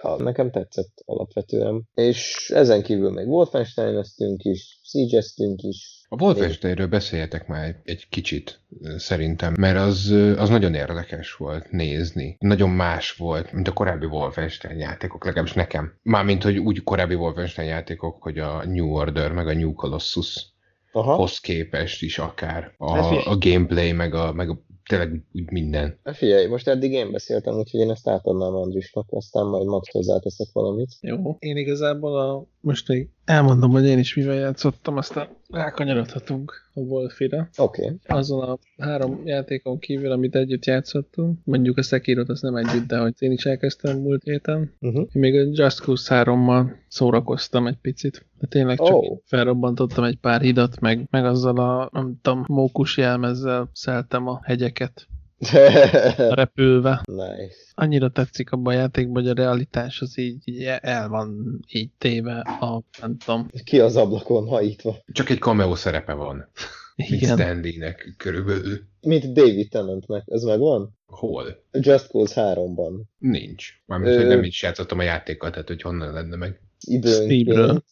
ja, 0.02 0.16
nekem 0.16 0.50
tetszett 0.50 1.02
alapvetően. 1.04 1.88
És 1.94 2.50
ezen 2.54 2.82
kívül 2.82 3.10
még 3.10 3.28
Wolfenstein-eztünk 3.28 4.44
is, 4.44 4.80
Siege-eztünk 4.82 5.62
is, 5.62 6.03
A 6.18 6.24
Wolfensteinről 6.24 6.86
beszéljetek 6.86 7.46
már 7.46 7.80
egy 7.84 8.08
kicsit, 8.08 8.60
szerintem, 8.96 9.54
mert 9.58 9.78
az, 9.78 10.14
az 10.36 10.48
nagyon 10.48 10.74
érdekes 10.74 11.34
volt 11.34 11.70
nézni. 11.70 12.36
Nagyon 12.38 12.70
más 12.70 13.12
volt, 13.12 13.52
mint 13.52 13.68
a 13.68 13.72
korábbi 13.72 14.06
Wolfenstein 14.06 14.78
játékok, 14.78 15.24
legalábbis 15.24 15.52
nekem. 15.52 15.92
Mármint, 16.02 16.42
hogy 16.42 16.58
úgy 16.58 16.82
korábbi 16.82 17.14
Wolfenstein 17.14 17.68
játékok, 17.68 18.22
hogy 18.22 18.38
a 18.38 18.64
New 18.66 18.92
Order, 18.92 19.32
meg 19.32 19.46
a 19.46 19.54
New 19.54 19.72
Colossus 19.72 20.52
Aha. 20.92 21.14
hoz 21.14 21.38
képest 21.38 22.02
is 22.02 22.18
akár. 22.18 22.74
A, 22.76 22.94
Hát 22.94 23.26
a 23.26 23.38
gameplay, 23.38 23.92
meg 23.92 24.14
a, 24.14 24.32
meg 24.32 24.48
a 24.50 24.64
tényleg 24.88 25.24
úgy 25.32 25.50
minden. 25.50 25.98
Na 26.02 26.14
figyelj, 26.14 26.46
most 26.46 26.68
eddig 26.68 26.92
én 26.92 27.12
beszéltem, 27.12 27.54
úgyhogy 27.54 27.80
én 27.80 27.90
ezt 27.90 28.08
átadnám 28.08 28.54
Andrisnak, 28.54 29.06
aztán 29.10 29.46
majd 29.46 29.66
Max 29.66 29.90
hozzáteszek 29.92 30.46
valamit. 30.52 30.90
Jó. 31.00 31.36
Én 31.38 31.56
igazából 31.56 32.20
a, 32.20 32.46
most 32.60 32.88
még 32.88 33.08
Elmondom, 33.24 33.70
hogy 33.70 33.84
én 33.84 33.98
is 33.98 34.14
mivel 34.14 34.34
játszottam, 34.34 34.96
aztán 34.96 35.28
rákanyarodhatunk 35.50 36.52
a 36.74 36.80
Wolfira. 36.80 37.48
Oké. 37.56 37.82
Okay. 37.82 37.98
Azon 38.06 38.42
a 38.48 38.58
három 38.78 39.20
játékon 39.24 39.78
kívül, 39.78 40.10
amit 40.10 40.34
együtt 40.34 40.64
játszottunk, 40.64 41.38
mondjuk 41.44 41.78
a 41.78 41.82
Sekirot, 41.82 42.28
az 42.28 42.40
nem 42.40 42.56
együtt, 42.56 42.86
de 42.86 42.98
hogy 42.98 43.14
én 43.18 43.32
is 43.32 43.44
elkezdtem 43.44 43.98
múlt 43.98 44.22
héten. 44.22 44.72
Uh-huh. 44.80 45.00
Én 45.00 45.20
még 45.20 45.34
a 45.34 45.48
Just 45.52 45.80
Cause 45.80 46.24
3-mal 46.24 46.72
szórakoztam 46.88 47.66
egy 47.66 47.78
picit. 47.80 48.26
De 48.38 48.46
tényleg 48.46 48.76
csak 48.76 48.94
oh. 48.94 49.18
felrobbantottam 49.24 50.04
egy 50.04 50.16
pár 50.16 50.40
hidat, 50.40 50.80
meg, 50.80 51.06
meg 51.10 51.24
azzal 51.24 51.58
a, 51.58 51.88
nem 51.92 52.18
tudom, 52.22 52.44
mókus 52.48 52.96
jelmezzel 52.96 53.70
szeltem 53.72 54.28
a 54.28 54.40
hegyeket 54.42 55.08
repülve. 56.40 57.02
nice. 57.04 57.56
Annyira 57.74 58.08
tetszik 58.10 58.52
abban 58.52 58.74
a 58.74 58.78
játékban, 58.78 59.22
hogy 59.22 59.30
a 59.30 59.34
realitás 59.42 60.00
az 60.00 60.18
így, 60.18 60.42
így 60.44 60.62
el 60.80 61.08
van 61.08 61.58
így 61.68 61.90
téve 61.98 62.38
a, 62.40 62.82
nem 63.00 63.16
tudom, 63.16 63.48
Ki 63.64 63.80
az 63.80 63.96
ablakon 63.96 64.46
hajítva? 64.46 64.96
Csak 65.12 65.28
egy 65.30 65.38
cameo 65.38 65.74
szerepe 65.74 66.12
van. 66.12 66.48
Mint 66.96 67.10
igen. 67.10 67.36
Stanley-nek 67.36 68.14
körülbelül. 68.16 68.78
Mint 69.00 69.32
David 69.32 69.68
Tennantnek, 69.68 70.22
ez 70.26 70.42
megvan? 70.42 70.98
Hol? 71.06 71.46
A 71.70 71.78
Just 71.80 72.06
Cause 72.06 72.54
3-ban. 72.54 73.02
Nincs. 73.18 73.68
Mármint, 73.86 74.10
Ö- 74.12 74.16
hogy 74.18 74.26
nem 74.26 74.42
is 74.42 74.62
játszottam 74.62 74.98
a 74.98 75.02
játékkal, 75.02 75.50
tehát 75.50 75.68
hogy 75.68 75.82
honnan 75.82 76.12
lenne 76.12 76.36
meg. 76.36 76.60
Időnként. 76.80 77.84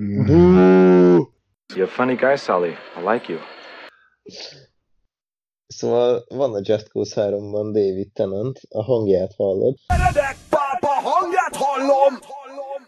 Mm. 0.00 1.20
You're 1.74 1.84
a 1.84 1.86
funny 1.86 2.14
guy, 2.14 2.36
Sully. 2.36 2.70
I 2.70 3.12
like 3.12 3.32
you. 3.32 3.38
Szóval 5.66 6.24
van 6.28 6.54
a 6.54 6.60
Just 6.62 6.88
Cause 6.88 7.28
3-ban 7.30 7.72
David 7.72 8.12
Tennant, 8.12 8.60
a 8.70 8.82
hangját 8.82 9.34
hallod. 9.36 9.78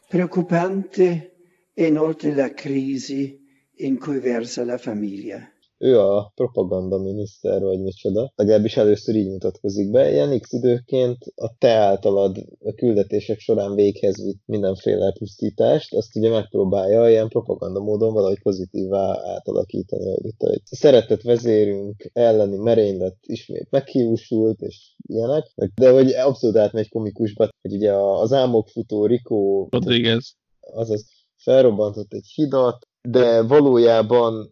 Preoccupante 0.09 1.33
è 1.75 1.83
inoltre 1.83 2.35
la 2.35 2.55
crisi 2.55 3.39
in 3.75 3.99
cui 3.99 4.19
versa 4.21 4.65
la 4.65 4.79
famiglia. 4.79 5.51
Ő 5.79 6.01
a 6.01 6.33
propaganda 6.35 6.99
miniszter, 6.99 7.62
vagy 7.62 7.83
micsoda. 7.83 8.33
Legalábbis 8.37 8.77
először 8.77 9.15
így 9.15 9.29
mutatkozik 9.29 9.91
be. 9.91 10.11
Ilyen 10.11 10.41
X 10.41 10.53
időként 10.53 11.19
a 11.35 11.57
te 11.59 11.73
általad 11.73 12.37
a 12.65 12.73
küldetések 12.73 13.39
során 13.39 13.75
véghez 13.75 14.25
vitt 14.25 14.43
mindenféle 14.47 15.12
pusztítást, 15.19 15.95
azt 15.95 16.17
ugye 16.17 16.31
megpróbálja 16.31 17.09
ilyen 17.09 17.29
propaganda 17.29 17.81
módon 17.81 18.12
valahogy 18.12 18.43
pozitívá 18.43 19.21
átalakítani, 19.25 20.11
hogy 20.15 20.25
itt 20.25 20.43
egy 20.43 20.62
szeretett 20.65 21.23
vezérünk 21.23 22.11
elleni 22.12 22.57
merénylet 22.57 23.17
ismét 23.23 23.71
meghiúsult, 23.71 24.61
és 24.61 24.95
ilyenek. 25.07 25.53
De 25.75 25.91
hogy 25.91 26.12
abszolút 26.12 26.57
átmegy 26.57 26.89
komikusba, 26.89 27.49
hogy 27.62 27.75
ugye 27.75 27.93
az 27.93 28.33
álmokfutó 28.33 29.07
Rico 29.07 29.67
Rodriguez. 29.71 30.37
azaz 30.61 31.05
felrobbantott 31.37 32.12
egy 32.12 32.27
hidat, 32.35 32.86
de 33.11 33.42
valójában 33.42 34.51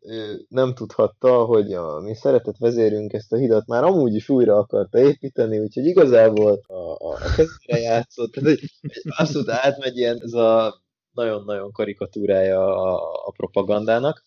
nem 0.48 0.74
tudhatta, 0.74 1.44
hogy 1.44 1.72
a 1.72 2.00
mi 2.00 2.14
szeretett 2.14 2.56
vezérünk 2.58 3.12
ezt 3.12 3.32
a 3.32 3.36
hidat 3.36 3.66
már 3.66 3.84
amúgy 3.84 4.14
is 4.14 4.28
újra 4.28 4.56
akarta 4.56 4.98
építeni, 4.98 5.58
úgyhogy 5.58 5.86
igazából 5.86 6.60
a, 6.66 7.08
a, 7.08 7.18
kezére 7.36 7.78
játszott, 7.82 8.32
tehát 8.32 8.50
egy, 8.50 8.60
egy 8.80 9.02
abszolút 9.04 9.48
átmegy 9.50 9.96
ilyen 9.96 10.18
ez 10.22 10.32
a 10.32 10.82
nagyon-nagyon 11.12 11.72
karikatúrája 11.72 12.82
a, 12.82 12.94
a 13.26 13.30
propagandának. 13.36 14.22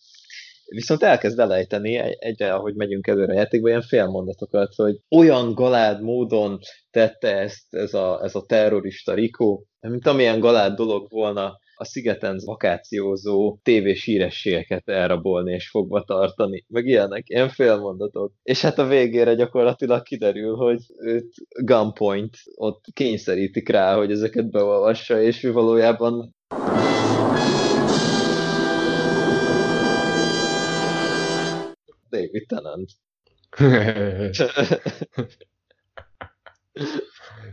Viszont 0.66 1.02
elkezd 1.02 1.38
elejteni 1.38 1.96
egy- 1.96 2.16
egyre, 2.18 2.54
ahogy 2.54 2.74
megyünk 2.74 3.06
előre 3.06 3.32
a 3.32 3.36
játékban, 3.36 3.70
ilyen 3.70 3.82
félmondatokat, 3.82 4.74
hogy 4.74 5.00
olyan 5.16 5.54
galád 5.54 6.02
módon 6.02 6.58
tette 6.90 7.36
ezt 7.38 7.74
ez 7.74 7.94
a, 7.94 8.20
ez 8.22 8.34
a 8.34 8.44
terrorista 8.46 9.14
Rico, 9.14 9.62
mint 9.80 10.06
amilyen 10.06 10.40
galád 10.40 10.74
dolog 10.74 11.10
volna 11.10 11.58
a 11.80 11.84
szigeten 11.84 12.40
vakációzó 12.44 13.58
tévés 13.62 14.04
hírességeket 14.04 14.88
elrabolni 14.88 15.52
és 15.52 15.68
fogva 15.68 16.02
tartani, 16.02 16.64
meg 16.68 16.86
ilyenek, 16.86 17.28
ilyen 17.28 17.48
félmondatok. 17.48 18.32
És 18.42 18.60
hát 18.60 18.78
a 18.78 18.86
végére 18.86 19.34
gyakorlatilag 19.34 20.02
kiderül, 20.02 20.56
hogy 20.56 20.80
őt 20.98 21.34
gunpoint 21.60 22.36
ott 22.54 22.84
kényszerítik 22.92 23.68
rá, 23.68 23.96
hogy 23.96 24.10
ezeket 24.10 24.50
beolvassa, 24.50 25.20
és 25.20 25.44
ő 25.44 25.52
valójában 25.52 26.36
David 32.10 32.46
Tennant. 32.46 32.90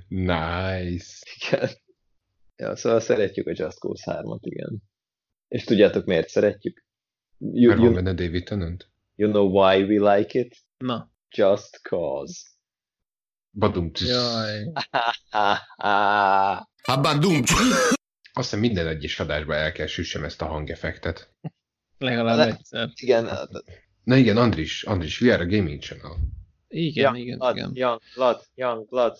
nice. 0.07 1.23
Igen. 1.35 1.69
Ja, 2.57 2.75
szóval 2.75 2.99
szeretjük 2.99 3.47
a 3.47 3.51
Just 3.55 3.77
Cause 3.79 4.19
3-at, 4.23 4.39
igen. 4.41 4.83
És 5.47 5.63
tudjátok 5.63 6.05
miért 6.05 6.29
szeretjük? 6.29 6.85
You, 7.37 7.67
Mert 7.67 7.79
van 7.79 7.85
you, 7.85 7.95
benne 7.95 8.13
David 8.13 8.43
Tennant? 8.43 8.89
you 9.15 9.29
know 9.31 9.47
why 9.61 9.83
we 9.83 10.15
like 10.15 10.39
it? 10.39 10.57
Na. 10.77 11.11
Just 11.35 11.81
cause. 11.81 12.41
Badum. 13.51 13.91
Jaj. 13.93 14.63
Habadum. 16.83 17.41
Azt 18.33 18.49
hiszem 18.49 18.59
minden 18.59 18.87
egyes 18.87 19.19
adásban 19.19 19.55
el 19.57 19.71
kell 19.71 19.85
süssem 19.87 20.23
ezt 20.23 20.41
a 20.41 20.45
hangeffektet. 20.45 21.33
Legalább 21.97 22.37
Le- 22.37 22.45
egyszer. 22.45 22.89
Igen, 22.95 23.29
Na 24.03 24.15
igen, 24.15 24.37
Andris, 24.37 24.83
Andris, 24.83 25.21
we 25.21 25.33
are 25.33 25.43
a 25.43 25.47
gaming 25.47 25.81
channel. 25.81 26.17
Igen, 26.67 27.03
young 27.03 27.17
igen, 27.17 27.37
blood, 27.37 27.55
igen. 27.55 27.71
young 27.73 28.01
blood, 28.15 28.43
young 28.55 28.87
blood. 28.89 29.17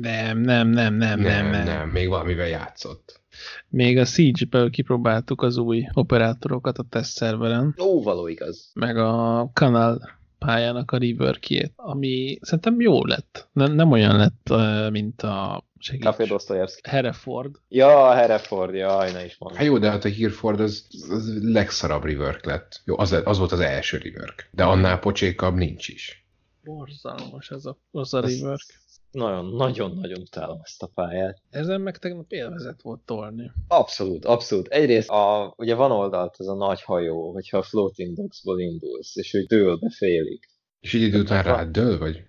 Nem, 0.00 0.38
nem, 0.38 0.68
nem, 0.68 0.94
nem, 0.94 1.20
nem, 1.20 1.50
nem. 1.50 1.64
nem, 1.64 1.88
még 1.88 2.08
valamivel 2.08 2.46
játszott. 2.48 3.20
Még 3.68 3.98
a 3.98 4.04
Siege-ből 4.04 4.70
kipróbáltuk 4.70 5.42
az 5.42 5.56
új 5.56 5.88
operátorokat 5.92 6.78
a 6.78 6.84
tesztszerveren, 6.88 7.74
Ó, 7.78 8.02
való 8.02 8.26
igaz. 8.26 8.70
meg 8.74 8.96
a 8.98 9.50
Kanal 9.52 10.10
pályának 10.38 10.90
a 10.90 10.98
reworkjét, 10.98 11.72
ami 11.76 12.38
szerintem 12.40 12.80
jó 12.80 13.04
lett. 13.04 13.48
Nem, 13.52 13.72
nem 13.72 13.90
olyan 13.90 14.16
lett, 14.16 14.52
mint 14.90 15.22
a 15.22 15.64
segíts, 15.78 16.04
Café 16.04 16.24
Dostoyevsky. 16.24 16.80
Hereford. 16.88 17.56
Ja, 17.68 18.12
Hereford, 18.14 18.74
jaj, 18.74 19.12
ne 19.12 19.24
is 19.24 19.36
mondom. 19.38 19.58
Hát 19.58 19.66
jó, 19.66 19.78
de 19.78 19.90
hát 19.90 20.04
a 20.04 20.08
Hereford 20.10 20.60
az, 20.60 20.86
az 21.10 21.38
legszarabb 21.42 22.04
rework 22.04 22.44
lett. 22.44 22.80
Jó, 22.84 22.98
az, 22.98 23.12
az 23.24 23.38
volt 23.38 23.52
az 23.52 23.60
első 23.60 23.98
rework. 23.98 24.48
De 24.50 24.64
annál 24.64 24.98
pocsékabb 24.98 25.54
nincs 25.54 25.88
is. 25.88 26.26
Borzalmas 26.64 27.50
ez 27.50 27.64
a, 27.64 27.78
az 27.90 28.14
a 28.14 28.22
Ez- 28.22 28.40
rework. 28.40 28.84
Nagyon, 29.16 29.54
nagyon-nagyon 29.54 30.20
utálom 30.20 30.58
ezt 30.62 30.82
a 30.82 30.90
pályát. 30.94 31.42
Ezen 31.50 31.80
meg 31.80 31.98
tegnap 31.98 32.32
élvezet 32.32 32.82
volt 32.82 33.00
tolni. 33.00 33.50
Abszolút, 33.68 34.24
abszolút. 34.24 34.68
Egyrészt 34.68 35.08
a, 35.08 35.54
ugye 35.56 35.74
van 35.74 35.90
oldalt 35.90 36.34
ez 36.38 36.46
a 36.46 36.54
nagy 36.54 36.82
hajó, 36.82 37.32
hogyha 37.32 37.58
a 37.58 37.62
floating 37.62 38.16
docksból 38.16 38.60
indulsz, 38.60 39.16
és 39.16 39.30
hogy 39.32 39.46
dől 39.46 39.76
be 39.76 39.90
félig. 39.96 40.40
És 40.80 40.92
így 40.92 41.02
idő 41.02 41.20
után 41.20 41.42
rád 41.42 41.68
dől, 41.70 41.98
vagy? 41.98 42.22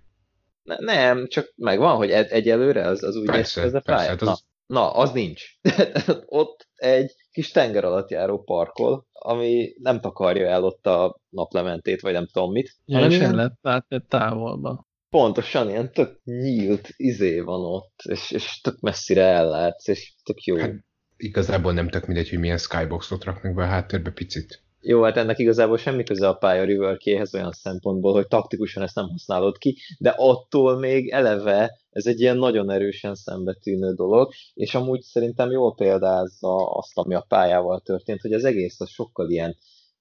Ne, 0.63 0.76
nem, 0.80 1.28
csak 1.28 1.54
megvan, 1.56 1.95
hogy 1.95 2.12
egy, 2.12 2.28
egyelőre 2.30 2.86
az, 2.88 3.04
az 3.04 3.15
úgy 3.15 3.26
Persze, 3.26 3.62
ez 3.62 3.73
a 3.73 3.80
persze, 3.80 3.91
pálya. 3.91 4.10
hát 4.10 4.19
Na, 4.21 4.32
az- 4.32 4.45
na, 4.65 4.91
az 4.91 5.12
nincs. 5.12 5.43
ott 6.41 6.67
egy 6.76 7.12
kis 7.32 7.52
tenger 7.52 7.84
alatt 7.86 8.10
járó 8.10 8.43
parkol, 8.43 9.08
ami 9.12 9.73
nem 9.80 10.00
takarja 10.00 10.47
el 10.47 10.63
ott 10.63 10.86
a 10.88 11.19
naplementét, 11.30 12.02
vagy 12.02 12.13
nem 12.13 12.28
tudom 12.32 12.52
mit. 12.52 12.76
Ja, 12.86 12.95
hanem 12.95 13.12
és 13.12 13.19
el 13.19 13.34
lehet 13.36 13.58
látni 13.62 14.02
távolba. 14.08 14.86
Pontosan, 15.09 15.69
ilyen 15.69 15.91
tök 15.91 16.19
nyílt 16.23 16.89
izé 16.95 17.39
van 17.39 17.65
ott, 17.65 17.99
és, 18.03 18.31
és 18.31 18.61
tök 18.61 18.79
messzire 18.79 19.23
ellátsz, 19.23 19.87
és 19.87 20.13
tök 20.23 20.43
jó. 20.43 20.57
Hát- 20.57 20.85
Igazából 21.17 21.73
nem 21.73 21.89
tök 21.89 22.05
mindegy, 22.05 22.29
hogy 22.29 22.39
milyen 22.39 22.57
skyboxot 22.57 23.23
raknak 23.23 23.53
be 23.53 23.63
a 23.63 23.67
háttérbe 23.67 24.11
picit. 24.11 24.61
Jó, 24.81 25.03
hát 25.03 25.17
ennek 25.17 25.39
igazából 25.39 25.77
semmi 25.77 26.03
köze 26.03 26.27
a 26.27 26.33
pálya 26.33 26.65
reworkjéhez 26.65 27.33
olyan 27.33 27.51
szempontból, 27.51 28.13
hogy 28.13 28.27
taktikusan 28.27 28.83
ezt 28.83 28.95
nem 28.95 29.07
használod 29.07 29.57
ki, 29.57 29.77
de 29.99 30.13
attól 30.17 30.79
még 30.79 31.09
eleve 31.09 31.71
ez 31.89 32.05
egy 32.05 32.19
ilyen 32.19 32.37
nagyon 32.37 32.69
erősen 32.69 33.15
szembetűnő 33.15 33.93
dolog, 33.93 34.31
és 34.53 34.75
amúgy 34.75 35.01
szerintem 35.01 35.51
jól 35.51 35.75
példázza 35.75 36.55
azt, 36.55 36.97
ami 36.97 37.15
a 37.15 37.25
pályával 37.27 37.79
történt, 37.79 38.21
hogy 38.21 38.33
az 38.33 38.43
egész 38.43 38.79
az 38.79 38.89
sokkal 38.89 39.29
ilyen 39.29 39.57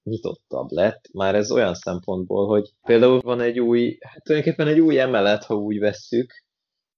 nyitottabb 0.07 0.69
lett, 0.69 1.09
már 1.13 1.35
ez 1.35 1.51
olyan 1.51 1.73
szempontból, 1.73 2.47
hogy 2.47 2.69
például 2.85 3.19
van 3.19 3.41
egy 3.41 3.59
új, 3.59 3.97
hát 4.01 4.23
tulajdonképpen 4.23 4.67
egy 4.67 4.79
új 4.79 4.99
emelet, 4.99 5.43
ha 5.43 5.55
úgy 5.55 5.79
vesszük, 5.79 6.33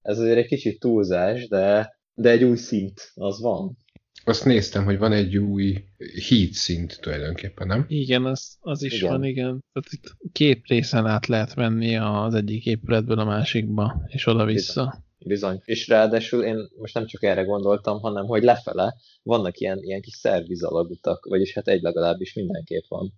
ez 0.02 0.20
azért 0.20 0.38
egy 0.38 0.46
kicsit 0.46 0.80
túlzás, 0.80 1.48
de, 1.48 1.98
de 2.14 2.30
egy 2.30 2.44
új 2.44 2.56
szint, 2.56 3.12
az 3.14 3.42
van. 3.42 3.78
Azt 4.24 4.46
néztem, 4.46 4.84
hogy 4.84 4.98
van 4.98 5.12
egy 5.12 5.38
új 5.38 5.84
heat 6.30 6.52
szint 6.52 6.98
tulajdonképpen, 7.02 7.68
nem? 7.68 7.86
Igen, 7.88 8.26
az, 8.26 8.58
az 8.60 8.84
is 8.84 8.94
Igen. 8.94 9.10
van, 9.10 9.24
igen. 9.24 9.64
Tehát 9.72 9.90
itt 9.92 10.32
két 10.32 10.68
részen 10.68 11.06
át 11.06 11.28
lehet 11.28 11.56
menni 11.56 11.98
az 11.98 12.34
egyik 12.34 12.66
épületből 12.66 13.20
a 13.20 13.26
másikba, 13.26 14.02
és 14.08 14.28
oda-vissza. 14.28 15.08
Bizony. 15.26 15.62
És 15.66 15.88
ráadásul 15.88 16.44
én 16.44 16.70
most 16.78 16.94
nem 16.94 17.06
csak 17.06 17.24
erre 17.24 17.44
gondoltam, 17.44 18.00
hanem 18.00 18.26
hogy 18.26 18.44
lefele 18.44 18.96
vannak 19.24 19.58
ilyen, 19.58 19.78
ilyen 19.82 20.02
kis 20.02 20.14
szervizalagutak, 20.14 21.26
vagyis 21.26 21.54
hát 21.54 21.68
egy 21.68 21.82
legalábbis 21.82 22.34
mindenképp 22.34 22.84
van. 22.88 23.14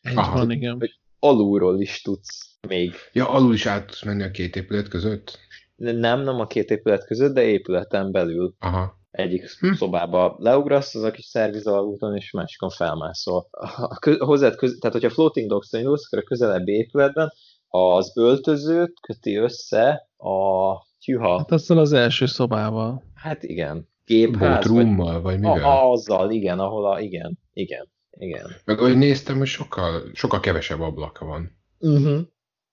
Egy 0.00 0.16
Aha. 0.16 0.38
van, 0.38 0.50
igen. 0.50 0.76
Hogy 0.78 0.98
alulról 1.18 1.80
is 1.80 2.02
tudsz 2.02 2.56
még. 2.68 2.94
Ja, 3.12 3.28
alul 3.28 3.54
is 3.54 3.66
át 3.66 3.86
tudsz 3.86 4.02
menni 4.04 4.22
a 4.22 4.30
két 4.30 4.56
épület 4.56 4.88
között? 4.88 5.38
Nem, 5.76 6.20
nem 6.20 6.40
a 6.40 6.46
két 6.46 6.70
épület 6.70 7.06
között, 7.06 7.34
de 7.34 7.42
épületen 7.42 8.12
belül. 8.12 8.54
Aha. 8.58 9.04
Egyik 9.10 9.58
Hm. 9.60 9.72
szobába 9.72 10.36
leugrasz 10.38 10.94
az 10.94 11.02
a 11.02 11.10
kis 11.10 11.24
szervizalagúton, 11.24 12.16
és 12.16 12.30
másikon 12.30 12.70
felmászol. 12.70 13.48
A 13.76 13.98
kö- 13.98 14.20
hozzád 14.20 14.54
köz, 14.56 14.76
tehát, 14.80 14.96
hogyha 14.96 15.14
floating 15.14 15.48
docks 15.48 15.72
indulsz, 15.72 16.06
akkor 16.06 16.18
a 16.18 16.22
közelebbi 16.22 16.72
épületben 16.72 17.32
az 17.68 18.12
öltözőt 18.16 18.92
köti 19.00 19.36
össze 19.36 20.08
a 20.16 20.74
tyúha. 21.06 21.38
Hát 21.38 21.50
azzal 21.52 21.78
az 21.78 21.92
első 21.92 22.26
szobával. 22.26 23.02
Hát 23.14 23.42
igen. 23.42 23.88
Gépház, 24.04 24.40
vagy 24.40 24.48
Bótrummal, 24.50 25.20
vagy 25.20 25.38
mivel? 25.38 25.64
a, 25.64 25.90
azzal, 25.90 26.30
igen, 26.30 26.58
ahol 26.58 26.92
a, 26.92 27.00
igen, 27.00 27.38
igen, 27.52 27.88
igen. 28.10 28.46
Meg 28.64 28.78
ahogy 28.78 28.96
néztem, 28.96 29.38
hogy 29.38 29.46
sokkal, 29.46 30.02
sokkal 30.12 30.40
kevesebb 30.40 30.80
ablaka 30.80 31.24
van. 31.24 31.56
Uh-huh. 31.78 32.18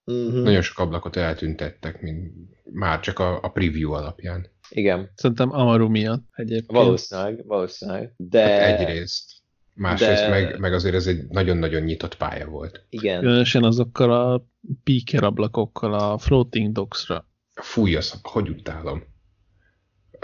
Uh-huh. 0.06 0.44
Nagyon 0.44 0.62
sok 0.62 0.80
ablakot 0.80 1.16
eltüntettek, 1.16 2.02
mint 2.02 2.34
már 2.72 3.00
csak 3.00 3.20
a, 3.20 3.40
a 3.42 3.50
preview 3.50 3.92
alapján. 3.92 4.48
Igen, 4.70 5.12
Szerintem 5.16 5.52
Amaru 5.52 5.90
miatt 5.90 6.24
egyébként. 6.36 6.72
valószínűleg, 6.72 7.46
valószínűleg. 7.46 8.14
De 8.18 8.42
Hát 8.48 8.80
egyrészt. 8.80 9.32
Másrészt 9.76 10.22
de- 10.24 10.30
meg, 10.30 10.60
meg 10.60 10.74
azért 10.74 10.96
ez 10.96 11.08
egy 11.08 11.26
nagyon-nagyon 11.30 11.82
nyitott 11.82 12.18
pálya 12.18 12.46
volt. 12.48 12.86
igen, 12.90 13.20
Különösen 13.20 13.64
azokkal 13.64 14.12
a 14.12 14.46
beaker 14.84 15.24
ablakokkal 15.24 15.94
a 15.94 16.18
floating 16.18 16.72
docksra. 16.72 17.28
Fúj, 17.54 17.96
az, 17.96 18.20
hogy 18.22 18.50
utálom. 18.50 19.04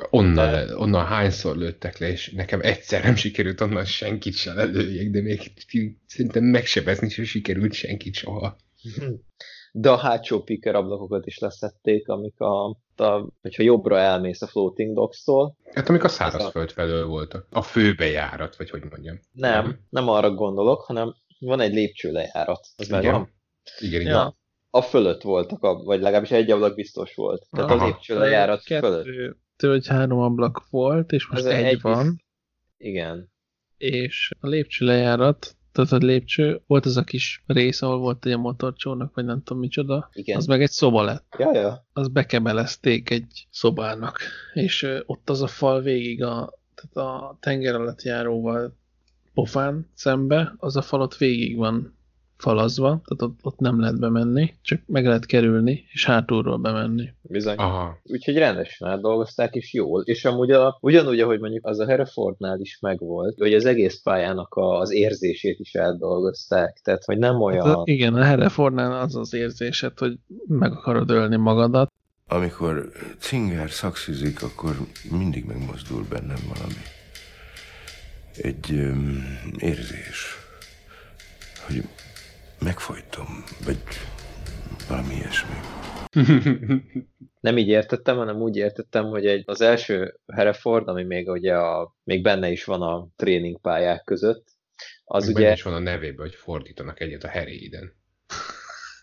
Onnan, 0.09 0.51
le, 0.51 0.77
onnan 0.77 1.05
hányszor 1.05 1.57
lőttek 1.57 1.97
le, 1.97 2.09
és 2.09 2.31
nekem 2.31 2.61
egyszer 2.61 3.03
nem 3.03 3.15
sikerült 3.15 3.61
onnan 3.61 3.85
senkit 3.85 4.35
se 4.35 4.53
lelőjek, 4.53 5.09
de 5.09 5.21
még 5.21 5.51
szerintem 6.05 6.43
megsebezni 6.43 7.09
se 7.09 7.23
sikerült 7.23 7.73
senkit 7.73 8.15
soha. 8.15 8.55
de 9.71 9.89
a 9.89 9.97
hátsó 9.97 10.43
picker 10.43 10.75
ablakokat 10.75 11.25
is 11.25 11.37
leszették, 11.37 12.07
amik 12.07 12.39
a, 12.39 12.65
a 12.95 13.33
hogyha 13.41 13.63
jobbra 13.63 13.97
elmész 13.97 14.41
a 14.41 14.47
floating 14.47 14.95
docks-tól. 14.95 15.57
Hát 15.73 15.89
amik 15.89 16.03
a 16.03 16.07
szárazföld 16.07 16.71
felől 16.71 17.05
voltak. 17.05 17.47
A 17.49 17.61
főbejárat, 17.61 18.55
vagy 18.55 18.69
hogy 18.69 18.83
mondjam. 18.89 19.19
Nem, 19.31 19.79
nem 19.89 20.09
arra 20.09 20.33
gondolok, 20.33 20.81
hanem 20.81 21.15
van 21.39 21.59
egy 21.59 21.73
lépcsőlejárat. 21.73 22.67
Az 22.75 22.87
Igen. 22.87 23.01
megvan? 23.01 23.33
Igen, 23.79 24.01
igen. 24.01 24.13
Ja. 24.13 24.38
A 24.69 24.81
fölött 24.81 25.21
voltak, 25.21 25.63
a, 25.63 25.83
vagy 25.83 26.01
legalábbis 26.01 26.31
egy 26.31 26.51
ablak 26.51 26.75
biztos 26.75 27.15
volt. 27.15 27.47
Tehát 27.51 27.71
Aha. 27.71 27.83
a 27.83 27.85
lépcsőlejárat 27.85 28.63
fölött. 28.63 29.03
Kettő, 29.03 29.37
kettő 29.59 29.73
vagy 29.73 29.87
három 29.87 30.19
ablak 30.19 30.63
volt, 30.69 31.11
és 31.11 31.27
most 31.27 31.45
Ez 31.45 31.53
egy, 31.53 31.63
egy 31.63 31.81
van, 31.81 32.23
Igen. 32.77 33.31
és 33.77 34.31
a 34.39 34.47
lépcső 34.47 34.85
lejárat, 34.85 35.55
tehát 35.71 35.91
a 35.91 35.97
lépcső, 36.05 36.61
volt 36.67 36.85
az 36.85 36.97
a 36.97 37.03
kis 37.03 37.43
rész, 37.45 37.81
ahol 37.81 37.97
volt 37.97 38.25
egy 38.25 38.37
motorcsónak, 38.37 39.15
vagy 39.15 39.25
nem 39.25 39.43
tudom 39.43 39.61
micsoda, 39.61 40.09
Igen. 40.13 40.37
az 40.37 40.45
meg 40.45 40.61
egy 40.61 40.69
szoba 40.69 41.03
lett. 41.03 41.35
Ja, 41.37 41.53
ja. 41.53 41.85
Az 41.93 42.07
bekebelezték 42.07 43.09
egy 43.09 43.47
szobának, 43.49 44.19
és 44.53 44.87
ott 45.05 45.29
az 45.29 45.41
a 45.41 45.47
fal 45.47 45.81
végig 45.81 46.23
a, 46.23 46.59
tehát 46.75 47.09
a 47.09 47.37
tenger 47.39 47.75
alatt 47.75 48.01
járóval 48.01 48.77
pofán 49.33 49.89
szembe, 49.93 50.53
az 50.57 50.75
a 50.75 50.81
fal 50.81 51.01
ott 51.01 51.17
végig 51.17 51.57
van 51.57 51.98
falazva, 52.39 52.87
tehát 52.87 53.21
ott, 53.21 53.39
ott 53.41 53.59
nem 53.59 53.79
lehet 53.79 53.99
bemenni, 53.99 54.53
csak 54.61 54.81
meg 54.85 55.05
lehet 55.05 55.25
kerülni, 55.25 55.85
és 55.91 56.05
hátulról 56.05 56.57
bemenni. 56.57 57.09
Bizony. 57.21 57.55
Aha. 57.55 57.97
Úgyhogy 58.03 58.37
rendesen 58.37 58.87
átdolgozták, 58.87 59.55
és 59.55 59.73
jól. 59.73 60.01
És 60.01 60.25
amúgy 60.25 60.51
a, 60.51 60.77
ugyanúgy, 60.81 61.19
ahogy 61.19 61.39
mondjuk 61.39 61.65
az 61.65 61.79
a 61.79 61.87
Herefordnál 61.87 62.59
is 62.59 62.77
megvolt, 62.81 63.37
hogy 63.37 63.53
az 63.53 63.65
egész 63.65 64.01
pályának 64.01 64.53
a, 64.53 64.79
az 64.79 64.93
érzését 64.93 65.59
is 65.59 65.75
átdolgozták. 65.75 66.79
Tehát, 66.83 67.03
hogy 67.03 67.17
nem 67.17 67.41
olyan... 67.41 67.65
Hát, 67.67 67.75
a- 67.75 67.81
igen, 67.85 68.13
a 68.13 68.23
Herefordnál 68.23 69.01
az 69.01 69.15
az 69.15 69.33
érzésed, 69.33 69.99
hogy 69.99 70.17
meg 70.47 70.71
akarod 70.71 71.09
ölni 71.09 71.35
magadat. 71.35 71.91
Amikor 72.27 72.89
Cinger 73.19 73.69
szakszizik, 73.69 74.43
akkor 74.43 74.75
mindig 75.11 75.45
megmozdul 75.45 76.05
bennem 76.09 76.39
valami. 76.53 76.81
Egy 78.35 78.71
öm, 78.71 79.23
érzés, 79.57 80.37
hogy 81.67 81.83
megfojtom, 82.63 83.43
vagy 83.65 83.77
valami 84.87 85.13
ilyesmi. 85.13 85.55
nem 87.39 87.57
így 87.57 87.67
értettem, 87.67 88.17
hanem 88.17 88.41
úgy 88.41 88.55
értettem, 88.55 89.05
hogy 89.05 89.25
egy, 89.25 89.43
az 89.45 89.61
első 89.61 90.19
Hereford, 90.27 90.87
ami 90.87 91.03
még 91.03 91.29
ugye 91.29 91.57
a, 91.57 91.95
még 92.03 92.23
benne 92.23 92.49
is 92.49 92.63
van 92.63 92.81
a 92.81 93.07
tréningpályák 93.15 94.03
között, 94.03 94.47
az 95.03 95.23
Az 95.23 95.29
ugye... 95.29 95.39
ugye... 95.39 95.51
is 95.51 95.61
van 95.61 95.73
a 95.73 95.79
nevében, 95.79 96.25
hogy 96.25 96.35
fordítanak 96.35 96.99
egyet 96.99 97.23
a 97.23 97.31
Harry-iden. 97.31 97.93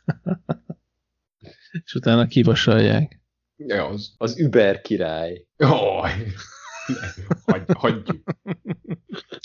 és 1.85 1.95
utána 1.95 2.27
kivasalják. 2.27 3.21
Ja, 3.57 3.87
az... 3.87 4.15
Az 4.17 4.41
Uber 4.41 4.81
király. 4.81 5.47
Jaj! 5.57 6.13
Hagy, 7.47 7.63
hagyjuk. 7.67 8.23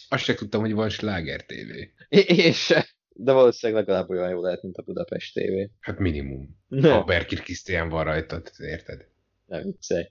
Azt 0.10 0.24
se 0.24 0.34
tudtam, 0.34 0.62
hogy 0.62 0.74
van 0.74 0.90
Sláger 0.90 1.46
TV. 1.46 1.72
É- 2.10 2.30
És 2.30 2.74
de 3.14 3.32
valószínűleg 3.32 3.82
legalább 3.86 4.10
olyan 4.10 4.30
jó 4.30 4.42
lehet, 4.42 4.64
mint 4.64 4.78
a 4.78 4.82
Budapest 4.82 5.34
TV. 5.34 5.54
Hát 5.80 6.00
minimum. 6.00 6.58
Ne. 6.68 6.94
A 6.94 7.04
Berkir 7.04 7.40
Krisztián 7.42 7.90
van 7.90 8.04
rajta, 8.04 8.42
érted? 8.58 9.06
Nem 9.46 9.64
viccelj. 9.64 10.04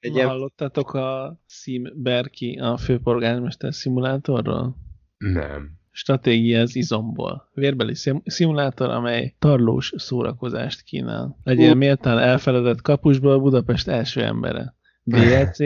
Egy 0.00 0.14
ilyen, 0.14 0.28
Hallottátok 0.28 0.94
a 0.94 1.38
Sim 1.46 1.82
Berki 1.94 2.58
a 2.58 2.76
főpolgármester 2.76 3.74
szimulátorról? 3.74 4.76
Nem. 5.18 5.70
Stratégia 5.90 6.60
az 6.60 6.76
izomból. 6.76 7.50
Vérbeli 7.54 7.94
szim- 7.94 8.30
szimulátor, 8.30 8.90
amely 8.90 9.34
tarlós 9.38 9.92
szórakozást 9.96 10.82
kínál. 10.82 11.38
Legyél 11.44 11.74
méltán 11.74 12.18
elfeledett 12.18 12.80
kapusból 12.80 13.40
Budapest 13.40 13.88
első 13.88 14.22
embere. 14.22 14.74
DLC, 15.02 15.58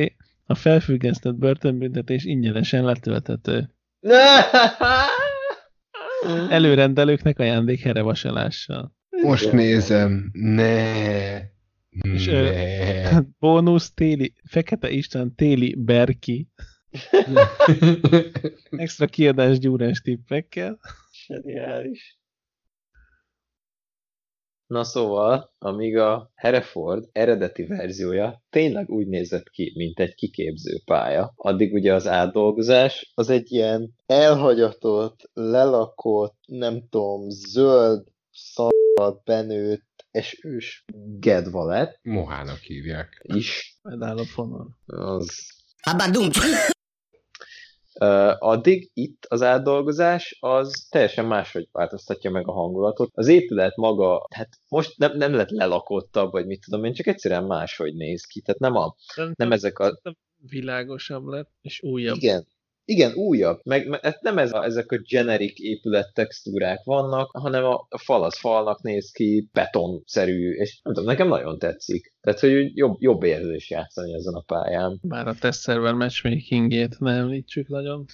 a 0.47 0.55
felfüggesztett 0.55 1.35
börtönbüntetés 1.35 2.25
ingyenesen 2.25 2.85
letölthető. 2.85 3.71
Előrendelőknek 6.51 7.39
ajándék 7.39 7.81
herevasalással. 7.81 8.95
Most 9.23 9.53
nézem. 9.53 10.31
Ne. 10.33 11.37
És, 11.91 12.27
Ne. 12.27 13.21
Bónusz 13.39 13.93
téli, 13.95 14.35
Fekete 14.45 14.91
István 14.91 15.35
téli 15.35 15.75
Berki. 15.79 16.49
Extra 18.71 19.07
kiadás 19.07 19.59
gyúrás 19.59 20.01
tippekkel. 20.01 20.79
Zseniális. 21.27 22.19
Na 24.67 24.85
szóval, 24.85 25.55
amíg 25.59 25.97
a 25.97 26.31
Hereford 26.35 27.09
eredeti 27.13 27.67
verziója 27.67 28.43
tényleg 28.51 28.91
úgy 28.91 29.07
nézett 29.07 29.49
ki, 29.49 29.73
mint 29.77 30.01
egy 30.01 30.15
kiképző 30.15 30.81
pálya, 30.85 31.33
addig 31.37 31.73
ugye 31.73 31.95
az 31.95 32.07
átdolgozás 32.07 33.13
az 33.15 33.31
egy 33.31 33.53
ilyen 33.53 33.95
elhagyatott, 34.07 35.31
lelakott, 35.33 36.39
nem 36.47 36.89
tudom, 36.89 37.29
zöld, 37.29 38.07
szarral 38.31 39.23
benőtt, 39.25 40.07
esős 40.11 40.85
gedva 41.19 41.65
lett 41.65 41.99
Mohának 42.03 42.59
hívják. 42.59 43.21
is. 43.23 43.79
Honor. 44.35 44.67
Az... 44.87 45.55
Uh, 45.91 46.75
addig 48.39 48.91
itt 48.95 49.27
az 49.29 49.43
átdolgozás 49.43 50.37
az 50.41 50.87
teljesen 50.91 51.27
máshogy 51.27 51.69
változtatja 51.73 52.31
meg 52.31 52.49
a 52.49 52.53
hangulatot. 52.53 53.11
Az 53.13 53.29
épület 53.29 53.77
maga, 53.77 54.27
hát 54.35 54.49
most 54.69 54.99
nem, 54.99 55.17
nem 55.17 55.35
lett 55.35 55.51
lelakottabb, 55.51 56.33
vagy 56.33 56.47
mit 56.47 56.65
tudom 56.65 56.85
én, 56.85 56.93
csak 56.93 57.07
egyszerűen 57.07 57.45
máshogy 57.45 57.95
néz 57.95 58.25
ki. 58.25 58.41
Tehát 58.41 58.61
nem, 58.61 58.77
a, 58.77 58.95
nem 59.35 59.53
ezek 59.53 59.79
a... 59.79 60.01
Világosabb 60.49 61.27
lett, 61.27 61.51
és 61.61 61.83
újabb. 61.83 62.17
Igen, 62.17 62.47
igen, 62.89 63.13
újabb. 63.15 63.61
Meg, 63.65 63.89
meg 63.89 64.05
hát 64.05 64.23
nem 64.23 64.39
ez 64.39 64.53
a, 64.53 64.65
ezek 64.65 64.93
a 64.93 65.01
generic 65.09 65.61
épület 65.61 66.13
textúrák 66.15 66.85
vannak, 66.85 67.31
hanem 67.31 67.65
a, 67.65 67.87
a 67.89 67.99
fal 67.99 68.25
az 68.25 68.39
falnak 68.39 68.83
néz 68.83 69.11
ki, 69.11 69.49
betonszerű, 69.53 70.51
és 70.53 70.81
nem 70.83 70.95
tudom, 70.95 71.09
nekem 71.09 71.29
nagyon 71.29 71.59
tetszik. 71.59 72.15
Tehát, 72.21 72.41
hogy 72.41 72.77
jobb, 72.77 72.97
jobb 72.99 73.23
érzés 73.23 73.71
játszani 73.71 74.15
ezen 74.15 74.35
a 74.35 74.41
pályán. 74.41 74.99
Bár 75.03 75.27
a 75.29 75.35
test 75.35 75.61
server 75.61 75.95
matchmakingét 75.95 76.99
ne 76.99 77.13
említsük 77.13 77.69
nagyon. 77.69 78.05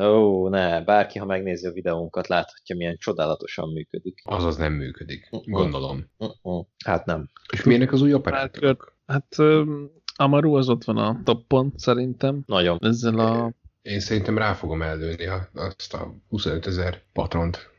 Ó, 0.00 0.48
ne, 0.48 0.84
bárki, 0.84 1.18
ha 1.18 1.24
megnézi 1.24 1.66
a 1.66 1.72
videónkat, 1.72 2.28
láthatja, 2.28 2.76
milyen 2.76 2.96
csodálatosan 2.98 3.72
működik. 3.72 4.18
Azaz 4.24 4.56
nem 4.56 4.72
működik. 4.72 5.28
Gondolom. 5.44 6.10
Uh-uh. 6.18 6.66
Hát 6.84 7.04
nem. 7.04 7.28
És 7.52 7.64
milyenek 7.64 7.92
az 7.92 8.02
új 8.02 8.10
Már 8.10 8.18
operátorok? 8.18 8.96
hát 9.06 9.34
öm, 9.38 9.90
Amaru 10.16 10.54
az 10.54 10.68
ott 10.68 10.84
van 10.84 10.96
a 10.96 11.20
toppon, 11.24 11.72
szerintem. 11.76 12.42
Nagyon. 12.46 12.78
Ezzel 12.80 13.18
a 13.18 13.52
Én 13.82 14.00
szerintem 14.00 14.38
rá 14.38 14.54
fogom 14.54 14.82
ellőni 14.82 15.26
a, 15.26 15.48
azt 15.54 15.94
a 15.94 16.14
25 16.28 16.66
ezer 16.66 17.02
patront. 17.12 17.70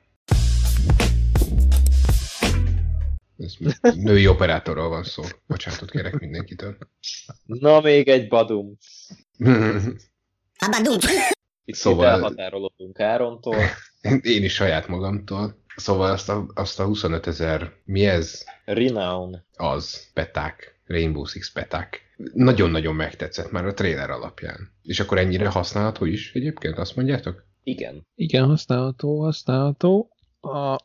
Ez 3.38 3.55
női 3.95 4.27
operátorról 4.27 4.89
van 4.89 5.03
szó. 5.03 5.23
Bocsánatot 5.47 5.91
kérek 5.91 6.19
mindenkitől. 6.19 6.77
Na, 7.45 7.81
még 7.81 8.07
egy 8.07 8.27
badum. 8.27 8.77
Itt 11.65 11.75
Szóval- 11.75 11.75
szóval... 11.75 12.07
elhatárolódunk 12.07 12.99
Árontól. 12.99 13.55
Én 14.21 14.43
is 14.43 14.53
saját 14.53 14.88
magamtól. 14.88 15.63
Szóval 15.75 16.12
azt 16.12 16.29
a, 16.29 16.45
azt 16.53 16.79
a 16.79 16.85
25 16.85 17.27
ezer, 17.27 17.73
mi 17.85 18.05
ez? 18.05 18.43
Renown. 18.65 19.45
Az, 19.55 20.12
peták, 20.13 20.81
Rainbow 20.85 21.25
Six 21.25 21.51
peták. 21.51 22.08
Nagyon-nagyon 22.34 22.95
megtetszett 22.95 23.51
már 23.51 23.65
a 23.65 23.73
trailer 23.73 24.10
alapján. 24.10 24.71
És 24.82 24.99
akkor 24.99 25.17
ennyire 25.17 25.49
használható 25.49 26.05
is 26.05 26.34
egyébként, 26.34 26.77
azt 26.77 26.95
mondjátok? 26.95 27.47
Igen. 27.63 28.08
Igen, 28.15 28.45
használható, 28.45 29.21
használható. 29.21 30.10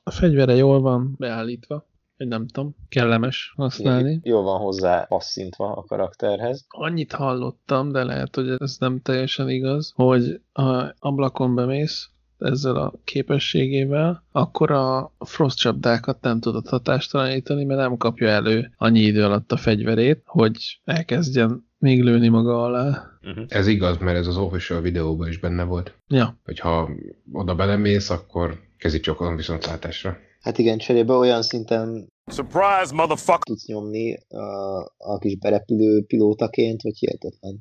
A 0.02 0.10
fegyvere 0.10 0.54
jól 0.54 0.80
van 0.80 1.14
beállítva, 1.18 1.86
vagy 2.16 2.28
nem 2.28 2.46
tudom, 2.46 2.76
kellemes 2.88 3.52
használni. 3.56 4.20
Jól 4.22 4.42
van 4.42 4.60
hozzá 4.60 5.04
passzintva 5.04 5.72
a 5.72 5.84
karakterhez. 5.84 6.64
Annyit 6.68 7.12
hallottam, 7.12 7.92
de 7.92 8.04
lehet, 8.04 8.34
hogy 8.34 8.48
ez 8.58 8.76
nem 8.78 9.00
teljesen 9.00 9.48
igaz, 9.48 9.92
hogy 9.94 10.40
ha 10.52 10.94
ablakon 10.98 11.54
bemész 11.54 12.08
ezzel 12.38 12.76
a 12.76 12.92
képességével, 13.04 14.24
akkor 14.32 14.70
a 14.70 15.12
frost 15.18 15.58
csapdákat 15.58 16.20
nem 16.20 16.40
tudod 16.40 16.68
hatástalanítani, 16.68 17.64
mert 17.64 17.80
nem 17.80 17.96
kapja 17.96 18.28
elő 18.28 18.72
annyi 18.76 19.00
idő 19.00 19.24
alatt 19.24 19.52
a 19.52 19.56
fegyverét, 19.56 20.22
hogy 20.24 20.80
elkezdjen 20.84 21.66
még 21.78 22.02
lőni 22.02 22.28
maga 22.28 22.62
alá. 22.62 23.18
Uh-huh. 23.22 23.44
Ez 23.48 23.66
igaz, 23.66 23.98
mert 23.98 24.18
ez 24.18 24.26
az 24.26 24.36
official 24.36 24.80
videóban 24.80 25.28
is 25.28 25.38
benne 25.38 25.62
volt. 25.62 25.94
Ja. 26.08 26.38
Hogyha 26.44 26.90
oda 27.32 27.54
belemész, 27.54 28.10
akkor 28.10 28.60
kezi 28.78 29.00
csokon 29.00 29.36
viszontlátásra. 29.36 30.16
Hát 30.40 30.58
igen, 30.58 30.78
cserébe 30.78 31.12
olyan 31.12 31.42
szinten 31.42 32.12
Surprise, 32.26 32.94
motherfucker! 32.94 33.38
tudsz 33.38 33.66
nyomni 33.66 34.18
a, 34.28 34.80
a 34.96 35.18
kis 35.18 35.36
berepülő 35.36 36.04
pilótaként, 36.04 36.80
hogy 36.82 36.98
hihetetlen. 36.98 37.60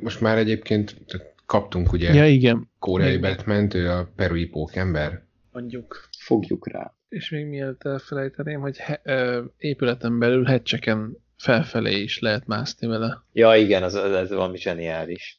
Most 0.00 0.20
már 0.20 0.38
egyébként 0.38 0.96
tehát 1.06 1.31
kaptunk 1.52 1.92
ugye 1.92 2.12
Ja, 2.12 2.26
igen. 2.26 2.70
koreai 2.78 3.18
batman 3.18 3.68
ő 3.74 3.90
a 3.90 4.12
perui 4.16 4.46
pókember. 4.46 5.22
Mondjuk. 5.50 6.08
Fogjuk 6.18 6.68
rá. 6.68 6.94
És 7.08 7.30
még 7.30 7.46
mielőtt 7.46 7.82
elfelejteném, 7.82 8.60
hogy 8.60 8.76
he, 8.76 9.00
ö, 9.04 9.42
épületen 9.56 10.18
belül 10.18 10.44
hecseken 10.44 11.16
felfelé 11.36 12.00
is 12.00 12.18
lehet 12.18 12.46
mászni 12.46 12.86
vele. 12.86 13.22
Ja, 13.32 13.56
igen, 13.56 13.82
ez, 13.82 13.94
ez 13.94 14.30
valami 14.30 14.58
zseniális. 14.58 15.38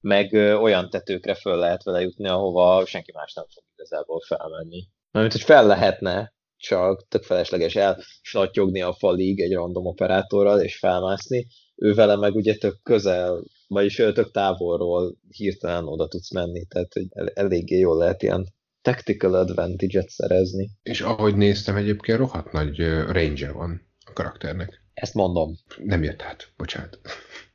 Meg 0.00 0.32
ö, 0.32 0.54
olyan 0.54 0.90
tetőkre 0.90 1.34
föl 1.34 1.56
lehet 1.56 1.82
vele 1.82 2.00
jutni, 2.00 2.28
ahova 2.28 2.86
senki 2.86 3.12
más 3.14 3.32
nem 3.32 3.44
fog 3.54 3.64
igazából 3.76 4.20
felmenni. 4.26 4.88
Mármint, 5.10 5.34
hogy 5.34 5.44
fel 5.44 5.66
lehetne, 5.66 6.32
csak 6.56 7.08
tök 7.08 7.22
felesleges 7.22 7.76
elslattyogni 7.76 8.80
a 8.82 8.92
falig 8.92 9.40
egy 9.40 9.52
random 9.52 9.86
operátorral 9.86 10.60
és 10.60 10.78
felmászni. 10.78 11.46
Ő 11.76 11.94
vele 11.94 12.16
meg 12.16 12.34
ugye 12.34 12.54
tök 12.54 12.82
közel, 12.82 13.42
vagyis 13.72 13.94
tök 13.94 14.30
távolról 14.30 15.16
hirtelen 15.28 15.86
oda 15.86 16.08
tudsz 16.08 16.32
menni, 16.32 16.64
tehát 16.64 16.92
hogy 16.92 17.06
el, 17.10 17.28
eléggé 17.28 17.78
jól 17.78 17.96
lehet 17.96 18.22
ilyen 18.22 18.46
tactical 18.82 19.34
advantage-et 19.34 20.08
szerezni. 20.08 20.70
És 20.82 21.00
ahogy 21.00 21.36
néztem, 21.36 21.76
egyébként 21.76 22.18
rohadt 22.18 22.52
nagy 22.52 22.78
range 23.06 23.52
van 23.52 23.86
a 24.06 24.12
karakternek. 24.12 24.82
Ezt 24.94 25.14
mondom. 25.14 25.56
Nem 25.76 26.02
jött 26.02 26.22
át, 26.22 26.52
bocsánat. 26.56 27.00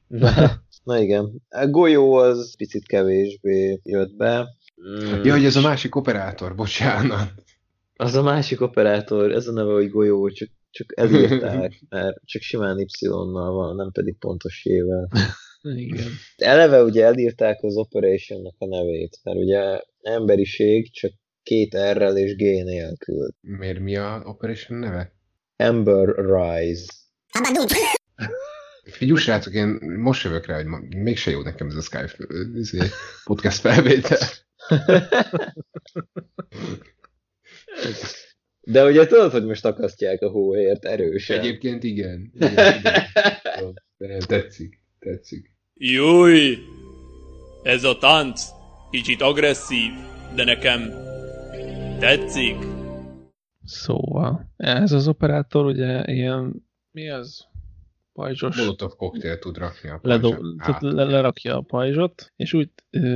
Na, 0.07 0.31
na 0.83 0.99
igen. 0.99 1.41
A 1.49 1.67
golyó 1.67 2.13
az 2.13 2.55
picit 2.57 2.87
kevésbé 2.87 3.79
jött 3.83 4.15
be. 4.15 4.47
Mm, 4.89 5.23
Ja, 5.23 5.33
hogy 5.33 5.45
ez 5.45 5.55
a 5.55 5.61
másik 5.61 5.95
operátor, 5.95 6.55
bocsánat. 6.55 7.33
Az 7.95 8.15
a 8.15 8.21
másik 8.21 8.61
operátor, 8.61 9.31
ez 9.31 9.47
a 9.47 9.51
neve, 9.51 9.73
hogy 9.73 9.89
golyó, 9.89 10.29
csak, 10.29 10.49
csak 10.69 10.93
elírták, 10.99 11.81
mert 11.89 12.25
csak 12.25 12.41
simán 12.41 12.79
Y-nal 12.79 13.51
van, 13.51 13.75
nem 13.75 13.91
pedig 13.91 14.17
pontos 14.17 14.65
J-vel. 14.65 15.09
Igen. 15.61 16.07
Eleve 16.37 16.83
ugye 16.83 17.05
elírták 17.05 17.63
az 17.63 17.75
Operationnak 17.75 18.55
a 18.57 18.65
nevét, 18.65 19.19
mert 19.23 19.37
ugye 19.37 19.81
emberiség 20.01 20.91
csak 20.91 21.11
két 21.43 21.75
R-rel 21.75 22.17
és 22.17 22.35
G 22.35 22.41
nélkül. 22.41 23.29
Miért 23.41 23.79
mi 23.79 23.95
a 23.95 24.21
Operation 24.25 24.79
neve? 24.79 25.11
Ember 25.55 26.07
Rise. 26.07 26.93
Figyelj, 28.83 29.19
srácok, 29.19 29.53
én 29.53 29.67
most 29.81 30.23
jövök 30.23 30.45
rá, 30.45 30.55
hogy 30.55 30.65
mégse 30.95 31.31
jó 31.31 31.41
nekem 31.41 31.67
ez 31.67 31.75
a 31.75 31.81
Skype 31.81 32.87
podcast 33.23 33.59
felvétel. 33.59 34.27
De 38.61 38.85
ugye 38.85 39.05
tudod, 39.05 39.31
hogy 39.31 39.45
most 39.45 39.65
akasztják 39.65 40.21
a 40.21 40.29
hóért 40.29 40.85
erősen. 40.85 41.39
Egyébként 41.39 41.83
igen. 41.83 42.31
igen, 42.33 42.75
igen. 43.97 44.19
Tetszik, 44.27 44.81
tetszik. 45.07 45.55
Júj! 45.73 46.57
Ez 47.63 47.83
a 47.83 47.97
tánc 47.97 48.41
kicsit 48.91 49.21
agresszív, 49.21 49.91
de 50.35 50.43
nekem 50.43 50.81
tetszik. 51.99 52.55
Szóval, 53.63 54.53
ez 54.57 54.91
az 54.91 55.07
operátor 55.07 55.65
ugye 55.65 56.03
ilyen, 56.05 56.67
mi 56.91 57.09
az? 57.09 57.45
Pajzsos. 58.13 58.57
Molotov 58.57 58.91
koktél 58.95 59.39
tud 59.39 59.57
rakni 59.57 59.89
a 59.89 59.99
Ledo- 60.01 60.31
pajzsot. 60.31 60.57
tehát 60.57 60.81
le- 60.81 61.03
lerakja 61.03 61.57
a 61.57 61.61
pajzsot, 61.61 62.31
és 62.35 62.53
úgy, 62.53 62.69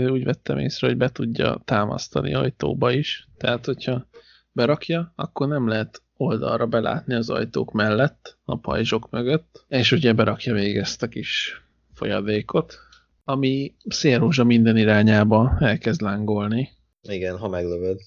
úgy 0.09 0.23
vettem 0.23 0.57
észre, 0.57 0.87
hogy 0.87 0.97
be 0.97 1.09
tudja 1.09 1.61
támasztani 1.65 2.33
ajtóba 2.33 2.91
is. 2.91 3.27
Tehát, 3.37 3.65
hogyha 3.65 4.07
berakja, 4.51 5.13
akkor 5.15 5.47
nem 5.47 5.67
lehet 5.67 6.01
oldalra 6.17 6.65
belátni 6.65 7.13
az 7.13 7.29
ajtók 7.29 7.71
mellett, 7.71 8.37
a 8.43 8.57
pajzsok 8.57 9.09
mögött, 9.09 9.65
és 9.67 9.91
ugye 9.91 10.13
berakja 10.13 10.53
még 10.53 10.77
ezt 10.77 11.03
a 11.03 11.07
kis 11.07 11.61
folyadékot, 12.01 12.77
ami 13.23 13.75
szélrózsa 13.87 14.43
minden 14.43 14.77
irányába 14.77 15.57
elkezd 15.59 16.01
lángolni. 16.01 16.69
Igen, 17.01 17.37
ha 17.37 17.49
meglövöd. 17.49 17.97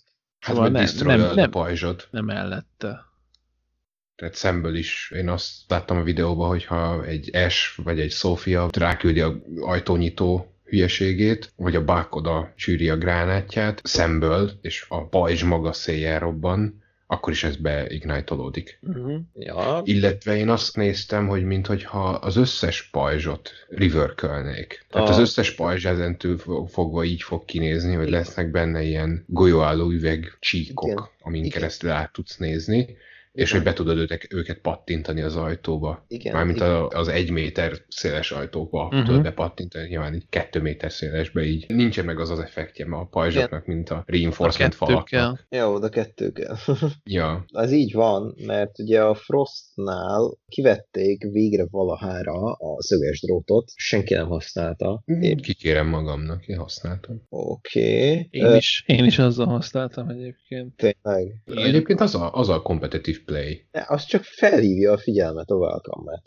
Hát 0.40 0.54
Szóval 0.54 0.62
meg 0.62 0.72
nem- 0.72 0.82
destroyolod 0.82 1.24
nem- 1.26 1.32
a 1.32 1.40
nem. 1.40 1.50
pajzsot. 1.50 2.08
Nem 2.10 2.24
mellette. 2.24 3.04
Tehát 4.16 4.34
szemből 4.34 4.74
is, 4.76 5.12
én 5.16 5.28
azt 5.28 5.52
láttam 5.68 5.96
a 5.96 6.02
videóban, 6.02 6.48
hogyha 6.48 7.04
egy 7.04 7.30
S 7.48 7.80
vagy 7.84 8.00
egy 8.00 8.10
Sofia 8.10 8.68
ráküldi 8.72 9.20
a 9.20 9.34
ajtónyitó 9.60 10.54
hülyeségét, 10.64 11.52
vagy 11.56 11.76
a 11.76 11.84
Buck 11.84 12.14
oda 12.14 12.52
csűri 12.56 12.88
a 12.88 12.96
gránátját 12.96 13.80
szemből, 13.84 14.50
és 14.60 14.86
a 14.88 15.06
pajzs 15.08 15.42
maga 15.42 15.72
széjjel 15.72 16.18
robban, 16.18 16.82
akkor 17.06 17.32
is 17.32 17.44
ez 17.44 17.56
beignitolódik. 17.56 18.78
Uh-huh. 18.82 19.20
Ja, 19.34 19.80
Illetve 19.84 20.36
én 20.36 20.48
azt 20.48 20.76
néztem, 20.76 21.26
hogy 21.28 21.44
minthogyha 21.44 22.08
az 22.10 22.36
összes 22.36 22.82
pajzsot 22.90 23.50
reverkölnék. 23.68 24.84
Tehát 24.90 25.08
Ah. 25.08 25.14
az 25.14 25.20
összes 25.20 25.54
pajzs 25.54 25.84
ezentől 25.84 26.38
fo- 26.38 26.70
fogva 26.70 27.04
így 27.04 27.22
fog 27.22 27.44
kinézni, 27.44 27.94
hogy 27.94 28.10
lesznek 28.10 28.50
benne 28.50 28.82
ilyen 28.82 29.24
golyóálló 29.28 29.90
üveg 29.90 30.36
csíkok, 30.40 30.88
Igen. 30.90 31.08
amin 31.22 31.44
Igen. 31.44 31.58
keresztül 31.58 31.90
át 31.90 32.12
tudsz 32.12 32.36
nézni, 32.36 32.96
és 33.34 33.52
hogy 33.52 33.62
be 33.62 33.72
tudod 33.72 33.98
őket, 33.98 34.26
őket 34.32 34.58
pattintani 34.58 35.20
az 35.20 35.36
ajtóba. 35.36 36.04
Igen, 36.08 36.32
Mármint 36.34 36.56
igen. 36.56 36.70
a, 36.70 36.86
az 36.88 37.08
egy 37.08 37.30
méter 37.30 37.72
széles 37.88 38.30
ajtóba 38.30 38.88
Mhm. 38.90 39.04
tudod 39.04 39.22
bepattintani, 39.22 39.88
nyilván 39.88 40.14
így 40.14 40.26
kettő 40.28 40.60
méter 40.60 40.92
szélesbe 40.92 41.42
így. 41.44 41.64
Nincsen 41.68 42.04
meg 42.04 42.18
az 42.20 42.30
az 42.30 42.38
effektje 42.38 42.86
ma 42.86 42.98
a 42.98 43.04
pajzsoknak, 43.04 43.66
mint 43.66 43.90
a 43.90 44.02
reinforcement 44.06 44.72
kettő 44.78 44.84
falaknak. 44.92 45.04
kell. 45.48 45.60
Jó, 45.60 45.78
de 45.78 45.88
kettő 45.88 46.30
kell. 46.32 46.56
Ja, 47.04 47.44
Az 47.52 47.72
így 47.72 47.92
van, 47.92 48.34
mert 48.46 48.78
ugye 48.78 49.02
a 49.02 49.14
Frostnál 49.14 50.38
kivették 50.48 51.22
végre 51.22 51.66
valahára 51.70 52.52
a 52.52 52.82
szöges 52.82 53.20
drótot, 53.20 53.70
senki 53.74 54.14
nem 54.14 54.26
használta. 54.28 55.02
É- 55.20 55.40
kikérem 55.40 55.86
magamnak, 55.88 56.46
én 56.46 56.58
használtam. 56.58 57.22
Oké. 57.28 58.26
Én, 58.30 58.44
Ö, 58.44 58.56
is, 58.56 58.84
én 58.86 59.04
is 59.04 59.18
azzal 59.18 59.46
használtam 59.46 60.08
egyébként. 60.08 60.76
Tényleg. 60.76 61.42
Egyébként 61.66 62.00
az 62.00 62.14
a, 62.14 62.32
az 62.32 62.48
a 62.48 62.62
competitive 62.62 63.18
play. 63.24 63.66
De 63.70 63.84
Az 63.88 64.04
csak 64.04 64.22
felhívja 64.22 64.92
a 64.92 64.98
figyelmet 64.98 65.50
a 65.50 65.54
welcome. 65.54 66.22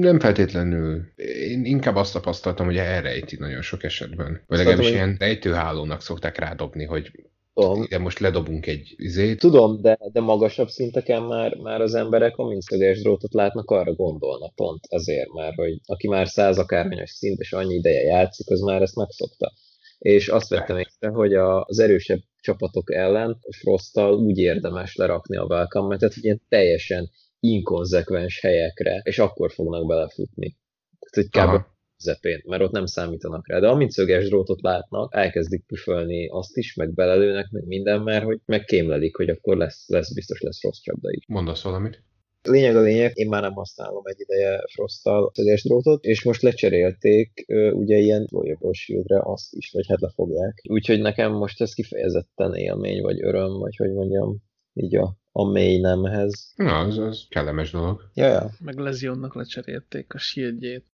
Nem 0.00 0.20
feltétlenül. 0.20 1.02
Én 1.48 1.64
inkább 1.64 1.96
azt 1.96 2.12
tapasztaltam, 2.12 2.66
hogy 2.66 2.76
elrejti 2.76 3.36
nagyon 3.38 3.62
sok 3.62 3.82
esetben. 3.84 4.42
Vagy 4.46 4.58
legalábbis 4.58 4.86
hogy- 4.86 4.94
ilyen 4.94 5.16
rejtőhálónak 5.18 6.00
szokták 6.00 6.38
rádobni, 6.38 6.84
hogy 6.84 7.10
Tudom, 7.54 7.82
ide 7.82 7.98
most 7.98 8.18
ledobunk 8.18 8.66
egy 8.66 8.94
izét. 8.96 9.38
tudom 9.38 9.80
de, 9.80 9.98
de 10.12 10.20
magasabb 10.20 10.68
szinteken 10.68 11.22
már, 11.22 11.54
már 11.54 11.80
az 11.80 11.94
emberek, 11.94 12.36
amint 12.36 12.62
szöges 12.62 13.00
drótot 13.00 13.32
látnak, 13.34 13.70
arra 13.70 13.92
gondolnak 13.94 14.54
pont 14.54 14.84
azért, 14.88 15.32
mert 15.32 15.54
hogy 15.54 15.80
aki 15.84 16.08
már 16.08 16.28
száz 16.28 16.58
akárhányos 16.58 17.10
szint 17.10 17.38
és 17.40 17.52
annyi 17.52 17.74
ideje 17.74 18.00
játszik, 18.02 18.50
az 18.50 18.60
már 18.60 18.82
ezt 18.82 18.96
megszokta. 18.96 19.52
És 19.98 20.28
azt 20.28 20.48
vettem 20.48 20.78
észre, 20.78 21.08
hogy 21.08 21.34
az 21.34 21.78
erősebb 21.78 22.20
csapatok 22.40 22.92
ellen 22.92 23.38
Frosttal 23.56 24.14
úgy 24.14 24.38
érdemes 24.38 24.96
lerakni 24.96 25.36
a 25.36 25.44
welcome 25.44 25.88
metet, 25.88 26.14
hogy 26.14 26.24
ilyen 26.24 26.42
teljesen 26.48 27.10
inkonzekvens 27.40 28.40
helyekre, 28.40 29.00
és 29.04 29.18
akkor 29.18 29.52
fognak 29.52 29.86
belefutni. 29.86 30.56
Tehát, 30.98 31.30
hogy 31.30 31.58
kb. 31.60 31.66
Közepén, 31.96 32.42
mert 32.46 32.62
ott 32.62 32.70
nem 32.70 32.86
számítanak 32.86 33.48
rá. 33.48 33.58
De 33.58 33.68
amint 33.68 33.90
szöges 33.90 34.28
drótot 34.28 34.62
látnak, 34.62 35.14
elkezdik 35.14 35.64
püfölni 35.66 36.28
azt 36.28 36.56
is, 36.56 36.74
meg 36.74 36.94
belelőnek, 36.94 37.50
meg 37.50 37.66
minden, 37.66 38.02
mert 38.02 38.24
hogy 38.24 38.40
megkémlelik, 38.44 39.16
hogy 39.16 39.28
akkor 39.28 39.56
lesz, 39.56 39.88
lesz 39.88 40.14
biztos 40.14 40.40
lesz 40.40 40.62
rossz 40.62 40.78
csapda 40.80 41.10
is. 41.10 41.24
Mondasz 41.28 41.62
valamit? 41.62 42.02
Lényeg 42.48 42.76
a 42.76 42.80
lényeg, 42.80 43.12
én 43.14 43.28
már 43.28 43.42
nem 43.42 43.52
használom 43.52 44.02
egy 44.04 44.20
ideje 44.20 44.64
Frosttal 44.72 45.30
szöges 45.34 45.62
drótot, 45.62 46.04
és 46.04 46.24
most 46.24 46.42
lecserélték 46.42 47.44
ugye 47.72 47.96
ilyen 47.96 48.26
Loyable 48.30 48.72
Shieldre 48.72 49.20
azt 49.22 49.54
is, 49.54 49.70
vagy 49.72 49.86
hát 49.88 50.00
lefogják. 50.00 50.62
Úgyhogy 50.68 51.00
nekem 51.00 51.32
most 51.32 51.60
ez 51.60 51.74
kifejezetten 51.74 52.54
élmény, 52.54 53.02
vagy 53.02 53.24
öröm, 53.24 53.58
vagy 53.58 53.76
hogy 53.76 53.92
mondjam, 53.92 54.36
így 54.72 54.96
a, 54.96 55.16
a 55.32 55.50
mély 55.50 55.80
nemhez. 55.80 56.52
Na, 56.56 56.78
az, 56.78 56.98
az 56.98 57.26
kellemes 57.28 57.70
dolog. 57.70 58.10
Ja, 58.14 58.26
ja. 58.26 58.50
Meg 58.60 58.78
Lezionnak 58.78 59.34
lecserélték 59.34 60.14
a 60.14 60.18
shieldjét. 60.18 60.84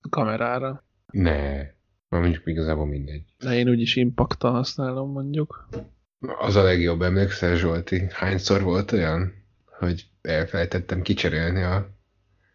A 0.00 0.08
kamerára. 0.08 0.84
Ne. 1.12 1.54
Már 2.08 2.20
mondjuk 2.20 2.46
igazából 2.46 2.86
mindegy. 2.86 3.24
De 3.38 3.54
én 3.54 3.68
úgyis 3.68 3.96
impacta 3.96 4.50
használom 4.50 5.10
mondjuk. 5.10 5.68
Az 6.38 6.56
a 6.56 6.62
legjobb, 6.62 7.02
emlékszel 7.02 7.56
Zsolti? 7.56 8.06
Hányszor 8.10 8.62
volt 8.62 8.92
olyan, 8.92 9.32
hogy 9.78 10.06
elfelejtettem 10.22 11.02
kicserélni 11.02 11.62
a... 11.62 11.90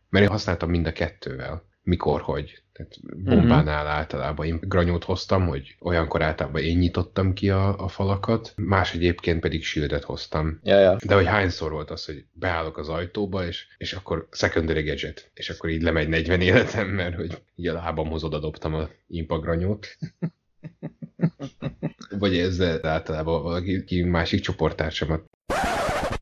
Mert 0.09 0.25
én 0.25 0.31
használtam 0.31 0.69
mind 0.69 0.87
a 0.87 0.91
kettővel. 0.91 1.65
Mikor, 1.83 2.21
hogy. 2.21 2.61
Tehát 2.73 2.93
bombánál 3.23 3.83
uh-huh. 3.83 3.97
általában 3.97 4.45
én 4.45 4.59
granyót 4.61 5.03
hoztam, 5.03 5.47
hogy 5.47 5.75
olyankor 5.79 6.21
általában 6.21 6.61
én 6.61 6.77
nyitottam 6.77 7.33
ki 7.33 7.49
a, 7.49 7.83
a 7.83 7.87
falakat, 7.87 8.53
más 8.55 8.93
egyébként 8.93 9.39
pedig 9.39 9.63
shieldet 9.63 10.03
hoztam. 10.03 10.59
Ja, 10.63 10.79
ja. 10.79 10.97
De 11.05 11.15
hogy 11.15 11.25
hányszor 11.25 11.71
volt 11.71 11.91
az, 11.91 12.05
hogy 12.05 12.25
beállok 12.31 12.77
az 12.77 12.89
ajtóba, 12.89 13.45
és, 13.45 13.67
és 13.77 13.93
akkor 13.93 14.27
secondary 14.31 14.81
gadget, 14.81 15.31
és 15.33 15.49
akkor 15.49 15.69
így 15.69 15.81
lemegy 15.81 16.07
40 16.07 16.41
életem, 16.41 16.87
mert 16.87 17.15
hogy 17.15 17.41
így 17.55 17.67
a 17.67 17.73
lábamhoz 17.73 18.23
oda 18.23 18.39
dobtam 18.39 18.73
a 18.73 18.89
impagranyót. 19.07 19.97
Vagy 22.19 22.37
ezzel 22.37 22.85
általában 22.85 23.43
valaki 23.43 24.03
másik 24.03 24.41
csoporttársamat. 24.41 25.25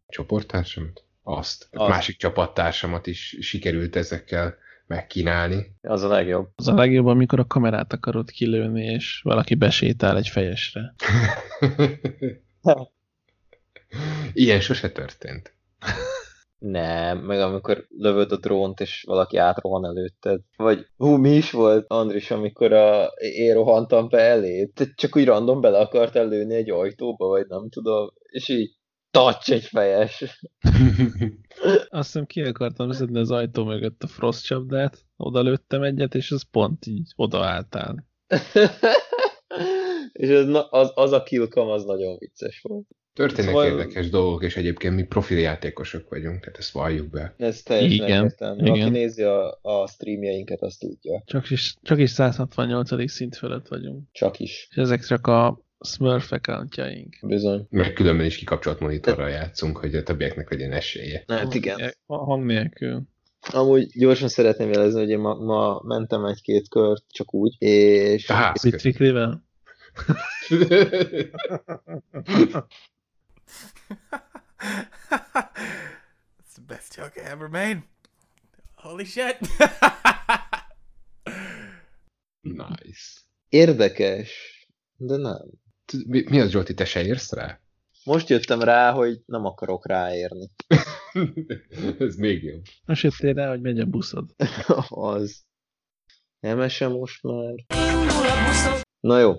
Csoporttársamat? 0.07 1.03
Azt. 1.23 1.67
Azt. 1.71 1.89
Másik 1.89 2.17
csapattársamat 2.17 3.07
is 3.07 3.37
sikerült 3.39 3.95
ezekkel 3.95 4.57
megkínálni. 4.87 5.75
Az 5.81 6.03
a 6.03 6.07
legjobb. 6.07 6.49
Az 6.55 6.67
a 6.67 6.73
legjobb, 6.73 7.05
amikor 7.05 7.39
a 7.39 7.47
kamerát 7.47 7.93
akarod 7.93 8.29
kilőni, 8.29 8.85
és 8.85 9.21
valaki 9.23 9.55
besétál 9.55 10.17
egy 10.17 10.27
fejesre. 10.27 10.95
Ilyen 14.33 14.59
sose 14.59 14.91
történt. 14.91 15.53
Nem, 16.58 17.18
meg 17.18 17.39
amikor 17.39 17.86
lövöd 17.89 18.32
a 18.32 18.38
drónt, 18.38 18.80
és 18.80 19.03
valaki 19.08 19.38
átrohan 19.38 19.86
előtted. 19.86 20.41
Vagy, 20.58 20.88
hú, 20.97 21.16
mi 21.16 21.30
is 21.30 21.51
volt, 21.51 21.86
Andris, 21.88 22.32
amikor 22.32 22.74
a, 22.74 23.06
én 23.18 23.53
rohantam 23.53 24.10
be 24.10 24.20
elé? 24.20 24.66
Te 24.66 24.86
csak 24.95 25.16
úgy 25.16 25.26
random 25.26 25.62
bele 25.62 25.78
akartál 25.78 26.28
lőni 26.28 26.56
egy 26.56 26.70
ajtóba, 26.70 27.28
vagy 27.28 27.45
nem 27.47 27.70
tudom, 27.70 28.10
és 28.30 28.49
így 28.49 28.76
tacs 29.12 29.51
egy 29.51 29.64
fejes. 29.64 30.24
Azt 31.89 32.06
hiszem 32.06 32.26
ki 32.26 32.41
akartam 32.41 32.91
szedni 32.91 33.20
az 33.20 33.32
ajtó 33.32 33.64
mögött 33.64 34.03
a 34.03 34.08
frost 34.08 34.45
csapdát, 34.45 35.06
oda 35.18 35.41
lőttem 35.41 35.82
egyet, 35.82 36.16
és 36.16 36.32
az 36.32 36.49
pont 36.51 36.86
így 36.86 37.12
odaálltál. 37.16 38.08
és 40.14 40.30
az, 40.30 40.66
az, 40.70 40.91
az 40.95 41.12
a 41.12 41.24
killcam 41.24 41.68
az 41.68 41.84
nagyon 41.86 42.18
vicces 42.18 42.62
volt. 42.62 42.88
Történnek 43.16 43.49
Szóval- 43.49 43.68
érdekes 43.68 44.09
dolgok, 44.09 44.43
és 44.43 44.57
egyébként 44.57 44.95
mi 44.95 45.03
profiljátékosok 45.03 46.09
vagyunk, 46.09 46.39
tehát 46.39 46.57
ezt 46.57 46.72
valljuk 46.72 47.09
be. 47.09 47.34
Ez 47.38 47.61
teljesen 47.61 47.91
Igen, 47.91 48.18
egyértelmű. 48.18 48.70
Aki 48.70 48.80
igen. 48.80 48.91
nézi 48.91 49.24
a, 49.24 49.59
a 49.61 49.88
streamjeinket, 49.88 50.61
azt 50.61 50.80
tudja. 50.80 51.24
Csak 51.26 51.49
is, 51.49 51.76
csak 51.82 51.99
is 51.99 52.09
168. 52.09 53.11
szint 53.11 53.36
fölött 53.36 53.68
vagyunk. 53.68 54.03
Csak 54.11 54.39
is. 54.39 54.68
És 54.70 54.78
ezek 54.78 55.05
csak 55.05 55.28
a 55.28 55.61
Smurf 55.80 56.32
accountjaink. 56.32 57.18
Bizony. 57.22 57.68
Mert 57.70 57.93
különben 57.93 58.26
is 58.26 58.38
kikapcsolt 58.38 58.80
monitorral 58.80 59.30
játszunk, 59.30 59.78
hogy 59.78 59.95
a 59.95 60.03
többieknek 60.03 60.51
legyen 60.51 60.72
esélye. 60.72 61.24
Hát 61.28 61.53
igen. 61.53 61.93
A 62.05 62.16
hang 62.16 62.45
nélkül. 62.45 63.01
Amúgy 63.51 63.88
gyorsan 63.93 64.28
szeretném 64.28 64.72
jelezni, 64.72 64.99
hogy 64.99 65.09
én 65.09 65.20
ma, 65.20 65.34
ma 65.34 65.82
mentem 65.84 66.26
egy-két 66.26 66.70
kört, 66.70 67.03
csak 67.09 67.34
úgy, 67.34 67.55
és... 67.57 68.32
Biciklivel? 68.61 69.43
That's 76.37 76.53
the 76.53 76.61
best 76.67 76.95
joke 76.97 77.17
I 77.17 77.21
ever 77.29 77.49
made. 77.49 77.83
Holy 78.75 79.05
shit. 79.05 79.37
Nice. 82.41 83.21
Érdekes, 83.49 84.29
de 84.95 85.17
nem. 85.17 85.37
Mi, 86.07 86.23
mi 86.29 86.39
az, 86.39 86.49
Zsolti, 86.49 86.73
te 86.73 86.85
se 86.85 87.05
érsz 87.05 87.31
rá? 87.31 87.59
Most 88.03 88.29
jöttem 88.29 88.61
rá, 88.61 88.91
hogy 88.91 89.21
nem 89.25 89.45
akarok 89.45 89.87
ráérni. 89.87 90.49
Ez 91.99 92.15
még 92.15 92.43
jobb. 92.43 92.63
Most 92.85 93.03
jöttél 93.03 93.33
rá, 93.33 93.49
hogy 93.49 93.61
megy 93.61 93.79
a 93.79 93.85
buszod. 93.85 94.35
az. 94.89 95.43
Nem 96.39 96.57
most 96.79 97.23
már. 97.23 97.53
Na 98.99 99.19
jó. 99.19 99.33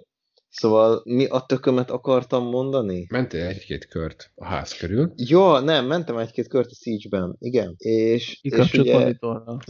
Szóval 0.60 1.00
mi 1.04 1.24
a 1.24 1.40
tökömet 1.40 1.90
akartam 1.90 2.44
mondani? 2.44 3.06
Mentél 3.10 3.46
egy-két 3.46 3.86
kört 3.86 4.30
a 4.34 4.44
ház 4.44 4.72
körül. 4.72 5.12
Ja, 5.16 5.60
nem, 5.60 5.86
mentem 5.86 6.16
egy-két 6.16 6.48
kört 6.48 6.70
a 6.70 6.74
Siege-ben, 6.74 7.36
igen. 7.38 7.74
És, 7.78 8.38
és 8.42 8.72
ugye, 8.74 9.14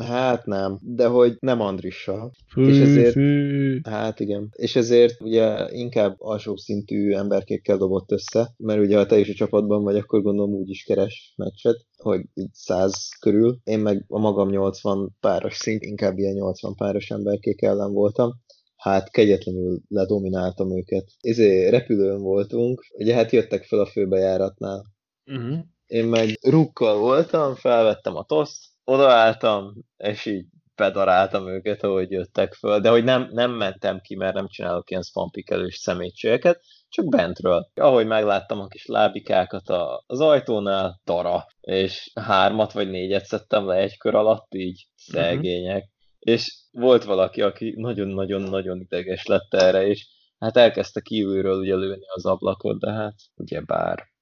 hát 0.03 0.47
nem, 0.47 0.79
de 0.83 1.07
hogy 1.07 1.37
nem 1.41 1.61
Andrissal. 1.61 2.33
Fű, 2.49 2.69
és 2.69 2.81
ezért, 2.81 3.13
fű. 3.13 3.81
hát 3.83 4.21
igen, 4.21 4.49
és 4.53 4.77
ezért 4.77 5.21
ugye 5.21 5.67
inkább 5.71 6.15
alsóbb 6.19 6.57
szintű 6.57 7.13
emberkékkel 7.13 7.77
dobott 7.77 8.13
össze, 8.13 8.55
mert 8.57 8.81
ugye 8.81 8.97
ha 8.97 9.07
te 9.07 9.19
is 9.19 9.29
a 9.29 9.35
csapatban 9.35 9.83
vagy, 9.83 9.97
akkor 9.97 10.23
gondolom 10.23 10.55
úgy 10.55 10.71
is 10.71 10.83
keres 10.83 11.35
meccset, 11.37 11.87
hogy 11.97 12.21
így 12.35 12.53
100 12.53 13.09
körül. 13.21 13.59
Én 13.65 13.79
meg 13.79 14.05
a 14.09 14.19
magam 14.19 14.49
80 14.49 15.17
páros 15.21 15.55
szint, 15.57 15.83
inkább 15.83 16.19
ilyen 16.19 16.35
80 16.35 16.75
páros 16.75 17.11
emberkék 17.11 17.63
ellen 17.63 17.93
voltam. 17.93 18.45
Hát 18.87 19.11
kegyetlenül 19.11 19.81
ledomináltam 19.89 20.77
őket. 20.77 21.05
Izé, 21.21 21.69
repülőn 21.69 22.21
voltunk, 22.23 22.87
ugye 22.99 23.15
hát 23.15 23.31
jöttek 23.31 23.65
fel 23.65 23.79
a 23.79 23.87
főbejáratnál. 23.87 24.85
Uh-huh. 25.25 25.59
Én 25.87 26.05
meg 26.05 26.39
rukkal 26.41 26.99
voltam, 26.99 27.55
felvettem 27.55 28.17
a 28.17 28.25
toszt, 28.25 28.65
odaálltam, 28.85 29.75
és 29.97 30.27
így 30.27 30.47
bedaráltam 30.77 31.49
őket, 31.49 31.83
ahogy 31.83 32.11
jöttek 32.11 32.55
föl. 32.55 32.81
De 32.81 32.91
hogy 32.91 33.05
nem, 33.05 33.29
nem 33.33 33.51
mentem 33.51 34.01
ki, 34.01 34.15
mert 34.15 34.35
nem 34.35 34.49
csinálok 34.49 34.91
ilyen 34.91 35.03
spampikelős 35.03 35.77
szemétségeket, 35.77 36.61
csak 36.89 37.09
bentről. 37.09 37.71
Ahogy 37.75 38.07
megláttam 38.07 38.61
a 38.61 38.67
kis 38.67 38.87
lábikákat 38.87 39.69
a, 39.69 40.05
az 40.07 40.21
ajtónál, 40.21 41.01
dara. 41.05 41.47
És 41.61 42.11
hármat 42.15 42.73
vagy 42.73 42.91
négyet 42.91 43.25
szedtem 43.25 43.67
le 43.67 43.75
egy 43.75 43.99
kör 43.99 44.15
alatt, 44.15 44.55
így 44.55 44.89
szegények. 44.95 45.95
És 46.27 46.65
volt 46.71 47.05
valaki, 47.05 47.43
aki 47.43 47.75
nagyon-nagyon-nagyon 47.77 48.81
ideges 48.81 49.27
lett 49.27 49.55
erre, 49.55 49.87
és 49.87 50.07
hát 50.39 50.57
elkezdte 50.57 51.01
kívülről 51.01 51.59
ugye 51.59 51.75
lőni 51.75 52.07
az 52.15 52.27
ablakot, 52.27 52.81
de 52.81 52.93
hát 52.93 53.15
ugye 53.35 53.61
bár. 53.61 54.16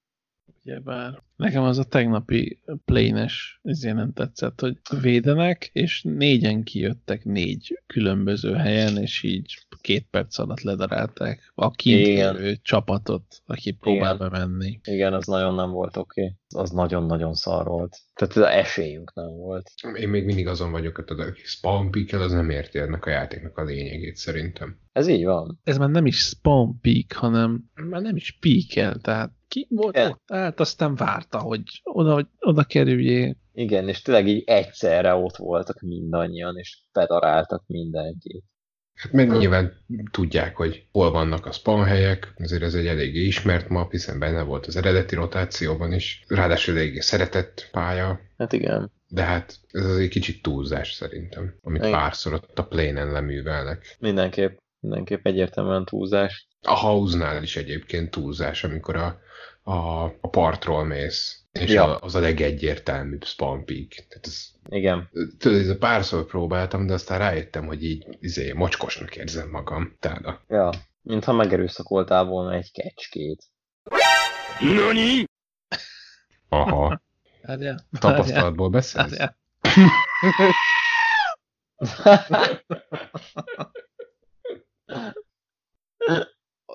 Ugyebár. 0.65 1.23
Nekem 1.35 1.63
az 1.63 1.77
a 1.77 1.83
tegnapi 1.83 2.59
plénes 2.85 3.59
ezért 3.63 3.95
nem 3.95 4.13
tetszett, 4.13 4.59
hogy 4.59 4.77
védenek, 5.01 5.69
és 5.73 6.01
négyen 6.03 6.63
kijöttek 6.63 7.23
négy 7.23 7.81
különböző 7.87 8.53
helyen, 8.53 8.97
és 8.97 9.23
így 9.23 9.65
két 9.81 10.07
perc 10.09 10.37
alatt 10.37 10.61
ledarálták 10.61 11.51
a 11.55 11.71
kint 11.71 12.07
Igen. 12.07 12.35
lévő 12.35 12.55
csapatot, 12.61 13.41
aki 13.45 13.71
próbál 13.71 14.15
Igen. 14.15 14.29
bemenni. 14.29 14.79
Igen, 14.83 15.13
az 15.13 15.25
nagyon 15.25 15.55
nem 15.55 15.69
volt 15.69 15.97
oké. 15.97 16.21
Okay. 16.21 16.35
Az 16.61 16.69
nagyon-nagyon 16.69 17.33
szar 17.33 17.67
volt. 17.67 17.97
Tehát 18.13 18.35
az 18.35 18.43
esélyünk 18.43 19.13
nem 19.13 19.35
volt. 19.35 19.71
Én 19.99 20.09
még 20.09 20.25
mindig 20.25 20.47
azon 20.47 20.71
vagyok, 20.71 20.95
hogy 20.95 21.19
a 21.19 21.33
spawn 21.43 21.91
pickkel 21.91 22.21
az 22.21 22.31
nem 22.31 22.49
érti 22.49 22.79
ennek 22.79 23.05
a 23.05 23.09
játéknak 23.09 23.57
a 23.57 23.63
lényegét 23.63 24.15
szerintem. 24.15 24.79
Ez 24.91 25.07
így 25.07 25.23
van. 25.23 25.59
Ez 25.63 25.77
már 25.77 25.89
nem 25.89 26.05
is 26.05 26.17
spawn 26.17 26.79
peak, 26.81 27.11
hanem 27.13 27.63
már 27.73 28.01
nem 28.01 28.15
is 28.15 28.37
peak 28.39 29.01
tehát 29.01 29.31
ki 29.55 29.67
volt 29.69 29.95
Igen. 29.95 30.11
ott, 30.11 30.31
állt, 30.31 30.59
aztán 30.59 30.95
várta, 30.95 31.39
hogy 31.39 31.61
oda, 31.83 32.13
hogy 32.13 32.27
oda 32.39 32.63
kerüljél. 32.63 33.35
Igen, 33.53 33.87
és 33.87 34.01
tényleg 34.01 34.27
így 34.27 34.43
egyszerre 34.45 35.13
ott 35.13 35.35
voltak 35.35 35.79
mindannyian, 35.79 36.57
és 36.57 36.79
bedaráltak 36.93 37.63
mindenkit. 37.67 38.43
Hát 38.93 39.11
mert 39.11 39.37
nyilván 39.37 39.73
tudják, 40.11 40.55
hogy 40.55 40.87
hol 40.91 41.11
vannak 41.11 41.45
a 41.45 41.51
spawn 41.51 41.83
helyek, 41.83 42.33
azért 42.37 42.61
ez 42.61 42.73
egy 42.73 42.87
eléggé 42.87 43.25
ismert 43.25 43.69
map, 43.69 43.91
hiszen 43.91 44.19
benne 44.19 44.41
volt 44.41 44.65
az 44.65 44.75
eredeti 44.75 45.15
rotációban 45.15 45.93
is, 45.93 46.23
ráadásul 46.27 46.77
eléggé 46.77 46.99
szeretett 46.99 47.69
pálya, 47.71 48.19
Hát 48.37 48.53
igen. 48.53 48.91
de 49.07 49.23
hát 49.23 49.59
ez 49.71 49.85
az 49.85 49.97
egy 49.97 50.09
kicsit 50.09 50.41
túlzás 50.41 50.91
szerintem, 50.91 51.55
amit 51.61 51.81
Igen. 51.81 51.91
párszor 51.91 52.33
ott 52.33 52.59
a 52.59 52.67
plénen 52.67 53.11
leművelnek. 53.11 53.95
Mindenképp, 53.99 54.57
mindenképp 54.79 55.25
egyértelműen 55.25 55.85
túlzás. 55.85 56.47
A 56.65 56.75
house-nál 56.79 57.43
is 57.43 57.55
egyébként 57.55 58.11
túlzás, 58.11 58.63
amikor 58.63 58.95
a, 58.95 59.19
a, 59.71 60.03
a 60.03 60.29
partról 60.31 60.83
mész, 60.83 61.39
és 61.51 61.71
Ja. 61.71 61.83
a, 61.83 61.99
az 62.03 62.15
a 62.15 62.19
legegyértelműbb 62.19 63.23
spawn 63.25 63.65
peak. 63.65 63.87
Tehát 63.89 64.25
ez, 64.25 64.45
Igen. 64.69 65.09
tudod, 65.37 65.59
ez 65.59 65.69
a 65.69 65.77
párszor 65.77 66.25
próbáltam, 66.25 66.85
de 66.87 66.93
aztán 66.93 67.19
rájöttem, 67.19 67.65
hogy 67.65 67.83
így 67.83 68.05
izé, 68.19 68.51
mocskosnak 68.51 69.15
érzem 69.15 69.49
magam. 69.49 69.95
Tehát 69.99 70.25
a 70.25 70.41
Ja. 70.47 70.69
Mintha 71.01 71.33
megerőszakoltál 71.33 72.23
volna 72.23 72.53
egy 72.55 72.71
kecskét. 72.71 73.43
aha, 76.49 77.01
Várjál, 77.45 77.87
tapasztalatból 77.99 78.69
beszélsz? 78.69 79.09
várjál. 79.09 79.37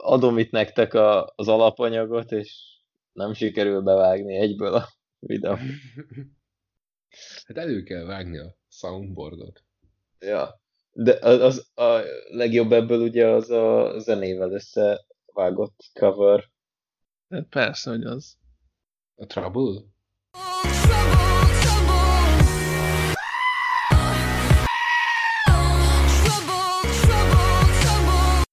Adom 0.03 0.39
itt 0.39 0.51
nektek 0.51 0.95
a, 0.95 1.33
az 1.37 1.49
alapanyagot, 1.49 2.33
és 2.33 2.79
nem 3.13 3.33
sikerül 3.33 3.81
bevágni 3.81 4.37
egyből 4.37 4.75
a 4.75 4.89
videót. 5.19 5.59
Hát 7.47 7.57
elő 7.57 7.83
kell 7.83 8.05
vágni 8.05 8.39
a 8.39 8.57
soundboardot. 8.69 9.65
Ja. 10.19 10.61
De 10.93 11.19
az, 11.21 11.41
az 11.41 11.71
a 11.75 12.03
legjobb 12.29 12.73
ebből 12.73 13.01
ugye 13.01 13.27
az 13.27 13.51
a 13.51 13.99
zenével 13.99 14.53
összevágott 14.53 15.91
cover. 15.93 16.45
Hát 17.29 17.47
Persze, 17.49 17.91
hogy 17.91 18.05
az. 18.05 18.37
A 19.15 19.27
Trouble? 19.27 19.81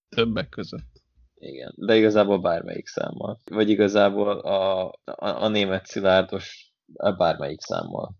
Többek 0.10 0.50
között. 0.50 0.97
Igen, 1.39 1.73
de 1.75 1.95
igazából 1.95 2.39
bármelyik 2.39 2.88
számmal. 2.88 3.41
Vagy 3.43 3.69
igazából 3.69 4.39
a, 4.39 4.85
a, 4.88 5.43
a 5.43 5.47
német 5.47 5.85
szilárdos 5.85 6.73
a 6.93 7.11
bármelyik 7.11 7.61
számmal. 7.61 8.15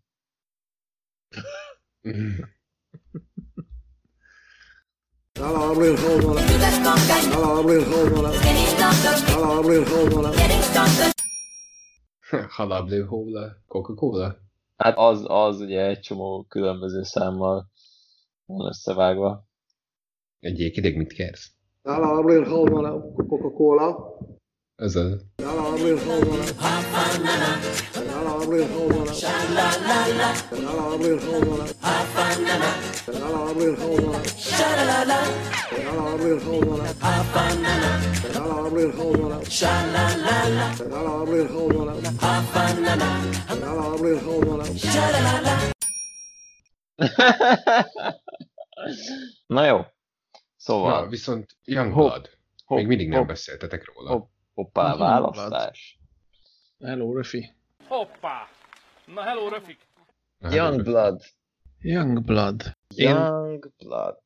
Halablő 12.48 13.06
Hóla, 13.06 13.48
Coca-Cola? 13.68 14.38
Hát 14.76 14.98
az, 14.98 15.24
az 15.28 15.60
ugye 15.60 15.86
egy 15.86 16.00
csomó 16.00 16.44
különböző 16.44 17.04
számmal 17.04 17.72
van 18.46 18.68
összevágva. 18.68 19.46
Ideg 20.40 20.96
mit 20.96 21.14
kérsz? 21.14 21.57
Nála 21.88 22.20
Abril 22.20 22.44
Hall 22.44 22.68
van 22.70 22.86
Coca-Cola. 23.30 23.88
Ez 24.76 24.96
a... 24.96 25.04
Nála 25.44 25.64
Abril 25.74 25.98
Hall 26.06 26.20
van 26.20 26.40
Nála 28.08 28.32
Abril 28.44 28.68
Hall 28.74 28.88
van 28.88 29.08
Nála 30.64 30.84
Abril 30.94 31.20
Hall 31.26 31.42
van 31.48 31.60
Nála 33.20 33.40
Abril 33.50 33.76
Hall 33.80 33.96
van 33.96 34.22
Nála 34.84 35.18
Abril 36.12 36.40
Hall 36.40 36.62
van 36.68 36.82
Nála 38.34 38.56
Abril 38.68 38.92
Hall 38.98 39.16
van 39.16 39.32
Nála 40.92 41.12
Abril 41.22 41.48
Hall 41.54 41.70
van 41.72 41.88
Nála 43.62 43.84
Abril 43.94 44.20
Hall 44.26 44.42
van 44.46 44.60
Na 49.48 49.66
jó, 49.66 49.86
Szóval. 50.68 51.02
Na, 51.04 51.08
viszont 51.10 51.58
Youngblood. 51.66 52.12
Hopp, 52.12 52.24
hopp, 52.66 52.78
Még 52.78 52.88
mindig 52.88 53.10
nem 53.10 53.20
hopp, 53.20 53.28
beszéltetek 53.28 53.92
róla. 53.94 54.10
Hopp, 54.12 54.28
hoppá, 54.54 54.84
Youngblood. 54.88 55.10
választás. 55.10 56.00
Hello, 56.84 57.14
Röfi. 57.14 57.50
Hoppá! 57.88 58.48
Na 59.06 59.22
hello, 59.22 59.50
Röfik! 59.50 59.78
Youngblood. 60.52 61.22
Youngblood. 61.82 62.72
Én 62.96 63.10
Youngblood. 63.10 64.18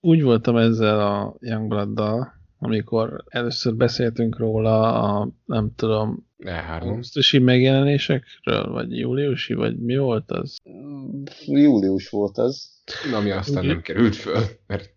úgy 0.00 0.22
voltam 0.22 0.56
ezzel 0.56 1.00
a 1.00 1.34
Youngblood-dal, 1.40 2.32
amikor 2.58 3.24
először 3.28 3.74
beszéltünk 3.74 4.38
róla 4.38 5.02
a, 5.02 5.28
nem 5.44 5.74
tudom, 5.76 6.26
E3. 6.38 6.80
augusztusi 6.80 7.38
megjelenésekről, 7.38 8.70
vagy 8.72 8.98
júliusi, 8.98 9.54
vagy 9.54 9.78
mi 9.78 9.96
volt 9.96 10.30
az? 10.30 10.56
Július 11.46 12.08
volt 12.08 12.38
az. 12.38 12.82
Ami 13.14 13.30
aztán 13.30 13.66
nem 13.66 13.80
került 13.80 14.16
föl, 14.16 14.42
mert 14.66 14.94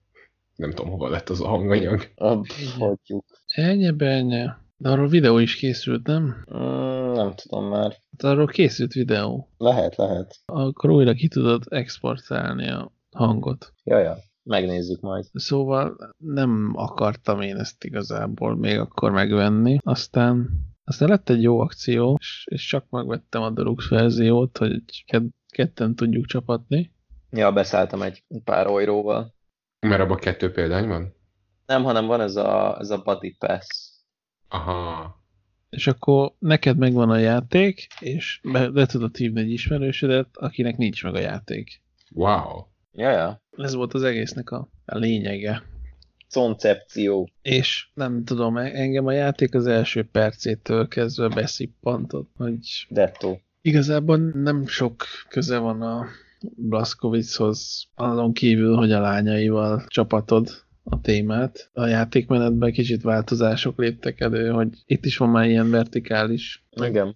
nem 0.59 0.71
tudom, 0.71 0.91
hova 0.91 1.09
lett 1.09 1.29
az 1.29 1.41
a 1.41 1.47
hanganyag. 1.47 2.11
A, 2.15 2.45
hagyjuk. 2.79 3.25
Ennyi 3.45 3.91
bennye. 3.91 4.57
De 4.77 4.89
arról 4.89 5.07
videó 5.07 5.37
is 5.37 5.55
készült, 5.55 6.07
nem? 6.07 6.45
Mm, 6.53 7.11
nem 7.11 7.33
tudom 7.35 7.65
már. 7.65 7.89
Hát 7.91 8.31
arról 8.31 8.45
készült 8.45 8.93
videó. 8.93 9.49
Lehet, 9.57 9.95
lehet. 9.95 10.35
Akkor 10.45 10.89
újra 10.89 11.13
ki 11.13 11.27
tudod 11.27 11.63
exportálni 11.69 12.69
a 12.69 12.91
hangot. 13.11 13.73
Jaja, 13.83 14.17
megnézzük 14.43 15.01
majd. 15.01 15.25
Szóval 15.33 16.13
nem 16.17 16.71
akartam 16.75 17.41
én 17.41 17.57
ezt 17.57 17.83
igazából 17.83 18.55
még 18.55 18.77
akkor 18.77 19.11
megvenni. 19.11 19.77
Aztán, 19.83 20.49
aztán 20.83 21.09
lett 21.09 21.29
egy 21.29 21.41
jó 21.41 21.59
akció, 21.59 22.17
és, 22.19 22.45
és 22.51 22.65
csak 22.65 22.85
megvettem 22.89 23.41
a 23.41 23.49
Deluxe 23.49 23.95
verziót, 23.95 24.57
hogy 24.57 24.83
ketten 25.49 25.95
tudjuk 25.95 26.25
csapatni. 26.25 26.91
Ja, 27.31 27.51
beszálltam 27.51 28.01
egy 28.01 28.23
pár 28.43 28.67
olyróval. 28.67 29.37
Mert 29.79 30.01
abban 30.01 30.17
kettő 30.17 30.51
példány 30.51 30.87
van? 30.87 31.15
Nem, 31.65 31.83
hanem 31.83 32.05
van 32.05 32.21
ez 32.21 32.35
a, 32.35 32.77
ez 32.79 32.89
a 32.89 33.01
Buddy 33.01 33.35
Pass. 33.39 33.67
Aha. 34.47 35.17
És 35.69 35.87
akkor 35.87 36.33
neked 36.39 36.77
megvan 36.77 37.09
a 37.09 37.17
játék, 37.17 37.87
és 37.99 38.39
be, 38.43 38.69
be 38.69 38.85
tudod 38.85 39.15
hívni 39.15 39.39
egy 39.39 39.51
ismerősödet, 39.51 40.27
akinek 40.33 40.77
nincs 40.77 41.03
meg 41.03 41.15
a 41.15 41.19
játék. 41.19 41.81
Wow. 42.11 42.63
Jaja. 42.91 43.41
Ez 43.57 43.73
volt 43.73 43.93
az 43.93 44.03
egésznek 44.03 44.51
a, 44.51 44.69
a 44.85 44.97
lényege. 44.97 45.63
Koncepció. 46.33 47.29
És 47.41 47.89
nem 47.93 48.23
tudom, 48.23 48.57
e- 48.57 48.71
engem 48.73 49.05
a 49.05 49.11
játék 49.11 49.55
az 49.55 49.67
első 49.67 50.09
percétől 50.11 50.87
kezdve 50.87 51.27
beszippantott, 51.27 52.31
hogy 52.37 52.87
Detto. 52.89 53.37
igazából 53.61 54.17
nem 54.17 54.67
sok 54.67 55.03
köze 55.27 55.57
van 55.57 55.81
a 55.81 56.05
Blaskovichoz, 56.55 57.87
azon 57.95 58.33
kívül, 58.33 58.75
hogy 58.75 58.91
a 58.91 58.99
lányaival 58.99 59.83
csapatod 59.87 60.49
a 60.83 61.01
témát. 61.01 61.69
A 61.73 61.85
játékmenetben 61.85 62.71
kicsit 62.71 63.01
változások 63.01 63.77
léptek 63.77 64.19
elő, 64.21 64.49
hogy 64.49 64.67
itt 64.85 65.05
is 65.05 65.17
van 65.17 65.29
már 65.29 65.49
ilyen 65.49 65.69
vertikális, 65.69 66.65
Igen. 66.81 67.15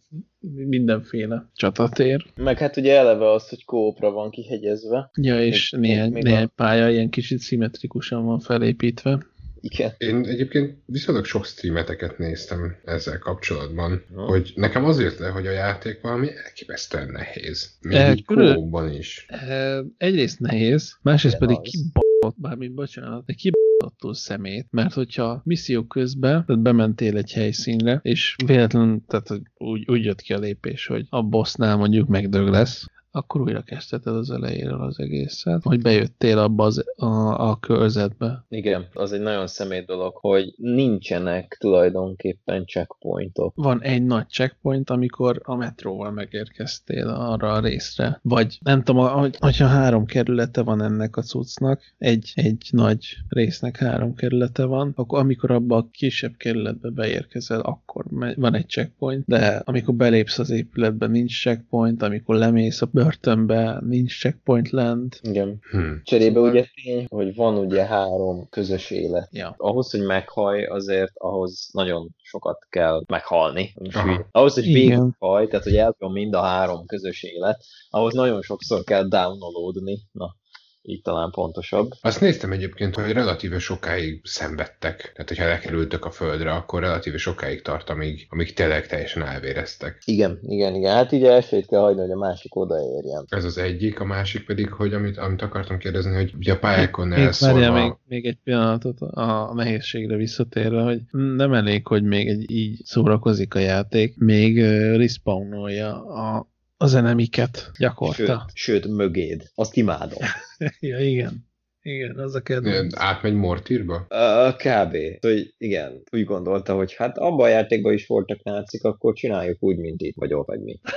mindenféle 0.55 1.49
csatatér. 1.55 2.25
Meg 2.35 2.57
hát 2.57 2.77
ugye 2.77 2.97
eleve 2.97 3.31
az, 3.31 3.49
hogy 3.49 3.65
kópra 3.65 4.11
van 4.11 4.29
kihegyezve. 4.29 5.09
Ja, 5.21 5.43
és 5.43 5.69
Még- 5.69 5.81
néhány, 5.81 6.11
még 6.11 6.23
néhány 6.23 6.43
a- 6.43 6.51
pálya 6.55 6.89
ilyen 6.89 7.09
kicsit 7.09 7.39
szimmetrikusan 7.39 8.25
van 8.25 8.39
felépítve. 8.39 9.25
Igen. 9.65 9.91
Én 9.97 10.25
egyébként 10.25 10.77
viszonylag 10.85 11.25
sok 11.25 11.45
streameteket 11.45 12.17
néztem 12.17 12.75
ezzel 12.85 13.19
kapcsolatban, 13.19 14.03
Ha. 14.15 14.21
hogy 14.25 14.51
nekem 14.55 14.85
az 14.85 14.99
jött 14.99 15.17
le, 15.17 15.27
hogy 15.29 15.47
a 15.47 15.51
játék 15.51 16.01
valami 16.01 16.27
elképesztően 16.45 17.09
nehéz. 17.11 17.69
Még 17.81 17.97
Eh, 17.97 18.11
így 18.15 18.25
külön- 18.25 18.93
is. 18.93 19.25
E, 19.29 19.81
Egyrészt 19.97 20.39
nehéz, 20.39 20.97
másrészt 21.01 21.35
Igen, 21.35 21.47
pedig 21.47 21.61
az. 21.65 21.71
kibaszott, 21.71 22.41
bármint 22.41 22.73
bocsánat, 22.73 23.25
de 23.25 23.33
kibaszottul 23.33 24.13
szemét, 24.13 24.67
mert 24.71 24.93
hogyha 24.93 25.41
misszió 25.45 25.83
közben, 25.83 26.45
tehát 26.45 26.61
bementél 26.61 27.17
egy 27.17 27.31
helyszínre, 27.31 27.99
és 28.03 28.35
véletlenül, 28.45 29.01
tehát 29.07 29.41
úgy, 29.57 29.89
úgy 29.89 30.03
jött 30.03 30.21
ki 30.21 30.33
a 30.33 30.39
lépés, 30.39 30.85
hogy 30.87 31.05
a 31.09 31.23
bossnál 31.23 31.75
mondjuk 31.77 32.07
megdög 32.07 32.47
lesz, 32.47 32.85
akkor 33.15 33.41
újra 33.41 33.61
kezdheted 33.61 34.15
az 34.15 34.31
elejéről 34.31 34.81
az 34.81 34.99
egészet, 34.99 35.63
hogy 35.63 35.81
bejöttél 35.81 36.37
abba 36.39 36.63
az, 36.63 36.83
a, 36.95 37.49
a 37.49 37.57
körzetbe. 37.59 38.45
Igen, 38.49 38.85
az 38.93 39.11
egy 39.11 39.21
nagyon 39.21 39.47
szemét 39.47 39.85
dolog, 39.85 40.15
hogy 40.15 40.53
nincsenek 40.57 41.57
tulajdonképpen 41.59 42.65
checkpointok. 42.65 43.53
Van 43.55 43.81
egy 43.81 44.03
nagy 44.03 44.29
checkpoint, 44.29 44.89
amikor 44.89 45.41
a 45.43 45.55
metróval 45.55 46.11
megérkeztél 46.11 47.07
arra 47.07 47.51
a 47.51 47.59
részre. 47.59 48.19
Vagy 48.21 48.57
nem 48.61 48.83
tudom, 48.83 49.07
hogy, 49.07 49.37
hogyha 49.39 49.67
három 49.67 50.05
kerülete 50.05 50.61
van 50.61 50.81
ennek 50.81 51.17
a 51.17 51.21
cuccnak, 51.21 51.81
egy, 51.97 52.31
egy 52.35 52.67
nagy 52.71 53.17
résznek 53.29 53.77
három 53.77 54.15
kerülete 54.15 54.65
van, 54.65 54.91
akkor 54.95 55.19
amikor 55.19 55.51
abba 55.51 55.77
a 55.77 55.87
kisebb 55.91 56.33
kerületbe 56.37 56.89
beérkezel, 56.89 57.59
akkor 57.59 58.05
van 58.35 58.55
egy 58.55 58.69
checkpoint, 58.69 59.23
de 59.27 59.61
amikor 59.65 59.93
belépsz 59.93 60.39
az 60.39 60.49
épületbe, 60.49 61.07
nincs 61.07 61.41
checkpoint, 61.41 62.01
amikor 62.01 62.35
lemész 62.35 62.81
a 62.81 62.85
börtönbe, 63.03 63.79
nincs 63.85 64.19
checkpoint 64.19 64.69
lent. 64.69 65.19
Igen. 65.21 65.59
Hm. 65.71 65.91
Cserébe 66.03 66.33
Szóval- 66.33 66.49
ugye 66.49 66.65
tény, 66.83 67.05
hogy 67.09 67.35
van 67.35 67.57
ugye 67.57 67.85
három 67.85 68.49
közös 68.49 68.91
élet. 68.91 69.29
Ja. 69.31 69.53
Ahhoz, 69.57 69.91
hogy 69.91 70.01
meghaj, 70.01 70.63
azért 70.65 71.11
ahhoz 71.17 71.69
nagyon 71.73 72.09
sokat 72.21 72.67
kell 72.69 73.03
meghalni. 73.07 73.73
Aha. 73.93 74.25
ahhoz, 74.31 74.53
hogy 74.53 74.63
végighaj, 74.63 75.47
tehát 75.47 75.63
hogy 75.63 75.75
elton 75.75 76.11
mind 76.11 76.33
a 76.33 76.41
három 76.41 76.85
közös 76.85 77.23
élet, 77.23 77.63
ahhoz 77.89 78.13
nagyon 78.13 78.41
sokszor 78.41 78.83
kell 78.83 79.07
downloadni. 79.07 79.99
Na, 80.11 80.35
így 80.83 81.01
talán 81.01 81.31
pontosabb. 81.31 81.91
Azt 82.01 82.21
néztem 82.21 82.51
egyébként, 82.51 82.95
hogy 82.95 83.11
relatíve 83.11 83.59
sokáig 83.59 84.21
szenvedtek. 84.23 85.11
Tehát, 85.13 85.27
hogyha 85.27 85.47
lekerültök 85.47 86.05
a 86.05 86.11
földre, 86.11 86.51
akkor 86.51 86.81
relatíve 86.81 87.17
sokáig 87.17 87.61
tart, 87.61 87.89
amíg, 87.89 88.27
amíg 88.29 88.53
tényleg 88.53 88.87
teljesen 88.87 89.23
elvéreztek. 89.23 90.01
Igen, 90.05 90.39
igen, 90.41 90.75
igen. 90.75 90.93
Hát 90.93 91.11
így 91.11 91.23
elsőt 91.23 91.67
kell 91.67 91.79
hagyni, 91.79 92.01
hogy 92.01 92.11
a 92.11 92.17
másik 92.17 92.55
odaérjen. 92.55 93.25
Ez 93.29 93.43
az 93.43 93.57
egyik, 93.57 93.99
a 93.99 94.05
másik 94.05 94.45
pedig, 94.45 94.71
hogy 94.71 94.93
amit, 94.93 95.17
amit 95.17 95.41
akartam 95.41 95.77
kérdezni, 95.77 96.15
hogy 96.15 96.33
ugye 96.37 96.53
a 96.53 96.59
pályákon 96.59 97.13
elszólva... 97.13 97.59
várjál, 97.59 97.83
még, 97.83 97.93
még 98.07 98.25
egy 98.25 98.37
pillanatot 98.43 99.01
a 99.01 99.33
a 99.49 99.53
nehézségre 99.53 100.15
visszatérve, 100.15 100.81
hogy 100.81 101.01
nem 101.11 101.53
elég, 101.53 101.87
hogy 101.87 102.03
még 102.03 102.27
egy 102.27 102.51
így 102.51 102.81
szórakozik 102.83 103.55
a 103.55 103.59
játék, 103.59 104.17
még 104.17 104.61
respawnolja 104.95 106.05
a, 106.05 106.51
az 106.77 106.93
enemiket 106.93 107.57
Sőt, 107.57 107.77
gyakorta. 107.77 108.45
sőt, 108.53 108.87
mögéd. 108.87 109.51
Azt 109.55 109.75
imádom. 109.75 110.19
ja, 110.79 110.99
igen. 110.99 111.51
Igen, 111.81 112.19
az 112.19 112.35
a 112.35 112.41
kedvenc. 112.41 112.99
Átmegy 112.99 113.33
Mortirba? 113.33 114.07
Uh, 114.09 114.55
kb. 114.55 114.97
Hogy 115.21 115.53
igen, 115.57 116.03
úgy 116.11 116.23
gondolta, 116.23 116.75
hogy 116.75 116.95
hát 116.95 117.17
abban 117.17 117.45
a 117.45 117.49
játékban 117.49 117.93
is 117.93 118.07
voltak 118.07 118.43
nácik, 118.43 118.83
akkor 118.83 119.13
csináljuk 119.13 119.63
úgy, 119.63 119.77
mint 119.77 120.01
itt 120.01 120.15
vagyok, 120.15 120.45
vagy 120.45 120.61
mi. 120.61 120.79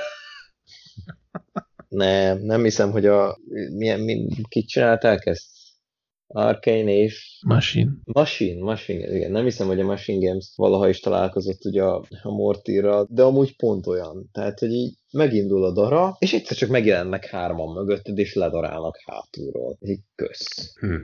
Nem, 1.88 2.38
nem 2.38 2.62
hiszem, 2.62 2.90
hogy 2.90 3.06
a... 3.06 3.38
Milyen, 3.76 4.00
mi, 4.00 4.28
kit 4.48 4.68
csinálták 4.68 5.26
ezt? 5.26 5.46
Arcane 6.26 6.90
és... 6.90 7.40
Machine. 7.46 7.90
Machine, 8.04 8.62
Machine, 8.64 9.16
igen. 9.16 9.30
Nem 9.30 9.44
hiszem, 9.44 9.66
hogy 9.66 9.80
a 9.80 9.84
Machine 9.84 10.26
Games 10.26 10.52
valaha 10.56 10.88
is 10.88 11.00
találkozott 11.00 11.64
ugye 11.64 11.82
a, 11.82 12.04
a 12.22 12.30
Mortira, 12.30 13.06
de 13.08 13.22
amúgy 13.22 13.56
pont 13.56 13.86
olyan. 13.86 14.28
Tehát, 14.32 14.58
hogy 14.58 14.72
így 14.72 14.94
megindul 15.16 15.64
a 15.64 15.72
dara, 15.72 16.16
és 16.18 16.32
egyszer 16.32 16.56
csak 16.56 16.68
megjelennek 16.68 17.26
hárman 17.26 17.74
mögötted, 17.74 18.18
és 18.18 18.34
ledarálnak 18.34 18.96
hátulról. 19.06 19.78
Így 19.80 20.00
kösz. 20.14 20.74
Hm. 20.80 20.94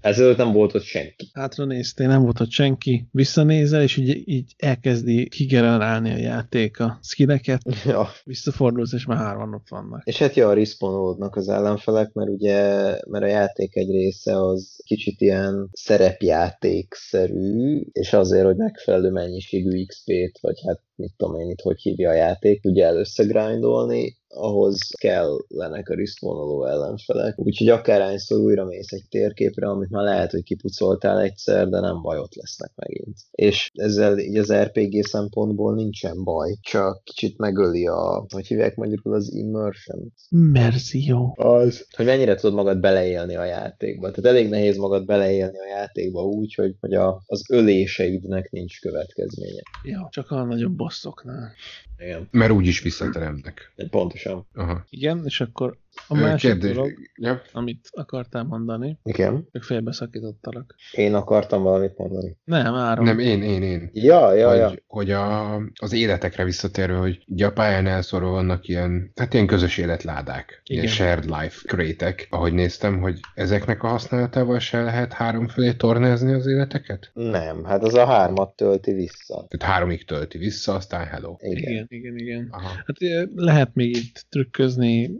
Ezelőtt 0.00 0.36
nem 0.36 0.52
volt 0.52 0.74
ott 0.74 0.82
senki. 0.82 1.28
Hátra 1.32 1.64
néztél, 1.64 2.06
nem 2.06 2.22
volt 2.22 2.40
ott 2.40 2.50
senki, 2.50 3.08
visszanézel, 3.12 3.82
és 3.82 3.96
így, 3.96 4.28
így 4.28 4.54
elkezdi 4.56 5.28
kigenerálni 5.28 6.10
a 6.10 6.16
játék 6.16 6.80
a 6.80 6.98
skilleket, 7.02 7.60
Ja. 7.84 8.08
visszafordulsz, 8.24 8.92
és 8.92 9.06
már 9.06 9.18
hárman 9.18 9.54
ott 9.54 9.68
vannak. 9.68 10.02
És 10.04 10.18
hát 10.18 10.34
ja, 10.34 10.52
respawnolódnak 10.52 11.36
az 11.36 11.48
ellenfelek, 11.48 12.12
mert 12.12 12.30
ugye, 12.30 12.60
mert 13.08 13.24
a 13.24 13.26
játék 13.26 13.76
egy 13.76 13.90
része 13.90 14.46
az 14.46 14.80
kicsit 14.84 15.20
ilyen 15.20 15.68
szerepjátékszerű, 15.72 17.80
és 17.92 18.12
azért, 18.12 18.44
hogy 18.44 18.56
megfelelő 18.56 19.10
mennyiségű 19.10 19.84
XP-t, 19.84 20.38
vagy 20.40 20.60
hát 20.66 20.80
mit 20.98 21.12
tudom 21.16 21.40
én 21.40 21.50
itt, 21.50 21.60
hogy 21.60 21.80
hívja 21.80 22.10
a 22.10 22.14
játék, 22.14 22.64
ugye 22.64 22.84
el 22.86 22.96
összegrindolni, 22.96 24.17
ahhoz 24.28 24.78
kellenek 24.98 25.88
a 25.88 25.94
respawnoló 25.94 26.66
ellenfelek. 26.66 27.38
Úgyhogy 27.38 27.68
akárhányszor 27.68 28.38
újra 28.38 28.64
mész 28.64 28.92
egy 28.92 29.04
térképre, 29.08 29.68
amit 29.68 29.90
már 29.90 30.04
lehet, 30.04 30.30
hogy 30.30 30.42
kipucoltál 30.42 31.20
egyszer, 31.20 31.68
de 31.68 31.80
nem 31.80 32.02
baj, 32.02 32.18
ott 32.18 32.34
lesznek 32.34 32.70
megint. 32.76 33.16
És 33.30 33.70
ezzel 33.74 34.18
így 34.18 34.36
az 34.36 34.52
RPG 34.52 35.04
szempontból 35.04 35.74
nincsen 35.74 36.24
baj, 36.24 36.54
csak 36.60 37.04
kicsit 37.04 37.38
megöli 37.38 37.86
a, 37.86 38.26
hogy 38.28 38.46
hívják 38.46 38.76
magyarul 38.76 39.14
az 39.14 39.32
immersion 39.32 40.12
Merzió. 40.30 41.34
az, 41.38 41.86
hogy 41.96 42.06
mennyire 42.06 42.34
tudod 42.34 42.54
magad 42.56 42.80
beleélni 42.80 43.36
a 43.36 43.44
játékba. 43.44 44.10
Tehát 44.10 44.36
elég 44.36 44.48
nehéz 44.48 44.76
magad 44.76 45.04
beleélni 45.04 45.58
a 45.58 45.68
játékba 45.68 46.22
úgy, 46.22 46.54
hogy, 46.54 46.74
hogy 46.80 46.94
a, 46.94 47.22
az 47.26 47.44
öléseidnek 47.50 48.50
nincs 48.50 48.80
következménye. 48.80 49.62
Ja, 49.82 50.08
csak 50.10 50.30
a 50.30 50.44
nagyobb 50.44 50.76
bosszoknál. 50.76 51.52
Igen. 51.98 52.28
Mert 52.30 52.52
úgyis 52.52 52.82
visszateremnek. 52.82 53.72
Pontosan. 53.90 54.17
Aha. 54.54 54.84
Igen, 54.88 55.24
és 55.24 55.40
akkor 55.40 55.78
a 56.06 56.14
másik 56.14 56.50
kérdés- 56.50 56.74
dolog, 56.74 56.92
Ja. 57.14 57.40
amit 57.52 57.88
akartál 57.92 58.42
mondani, 58.44 58.98
Igen. 59.04 59.48
csak 59.52 59.62
félbeszakítottalak. 59.62 60.74
Én 60.92 61.14
akartam 61.14 61.62
valamit 61.62 61.96
mondani. 61.98 62.36
Nem, 62.44 62.74
Áron. 62.74 63.04
Nem, 63.04 63.18
én, 63.18 63.42
én, 63.42 63.62
én. 63.62 63.90
Ja, 63.92 64.32
ja, 64.34 64.48
hogy, 64.48 64.58
ja. 64.58 64.72
hogy 64.86 65.10
a, 65.10 65.54
az 65.80 65.92
életekre 65.92 66.44
visszatérve, 66.44 66.96
hogy 66.96 67.24
ugye 67.26 67.46
a 67.46 67.52
pályán 67.52 67.86
elszorva 67.86 68.30
vannak 68.30 68.68
ilyen, 68.68 69.12
hát 69.16 69.34
ilyen 69.34 69.46
közös 69.46 69.78
életládák, 69.78 70.60
ilyen 70.64 70.82
Igen. 70.82 70.94
shared 70.94 71.24
life 71.24 71.60
krétek, 71.66 72.26
ahogy 72.30 72.52
néztem, 72.52 73.00
hogy 73.00 73.20
ezeknek 73.34 73.82
a 73.82 73.88
használatával 73.88 74.58
se 74.58 74.82
lehet 74.82 75.12
háromfelé 75.12 75.72
tornázni 75.72 76.32
az 76.32 76.46
életeket? 76.46 77.10
Nem, 77.14 77.64
hát 77.64 77.82
az 77.82 77.94
a 77.94 78.06
hármat 78.06 78.56
tölti 78.56 78.92
vissza. 78.92 79.46
Tehát 79.48 79.74
háromig 79.74 80.04
tölti 80.04 80.38
vissza, 80.38 80.74
aztán 80.74 81.06
hello. 81.06 81.36
Igen. 81.38 81.56
Igen, 81.70 81.86
igen, 81.88 82.16
igen. 82.16 82.48
Aha. 82.50 82.68
Hát 82.68 82.96
lehet 83.34 83.74
még 83.74 83.96
itt 83.96 84.26
trükközni 84.28 85.10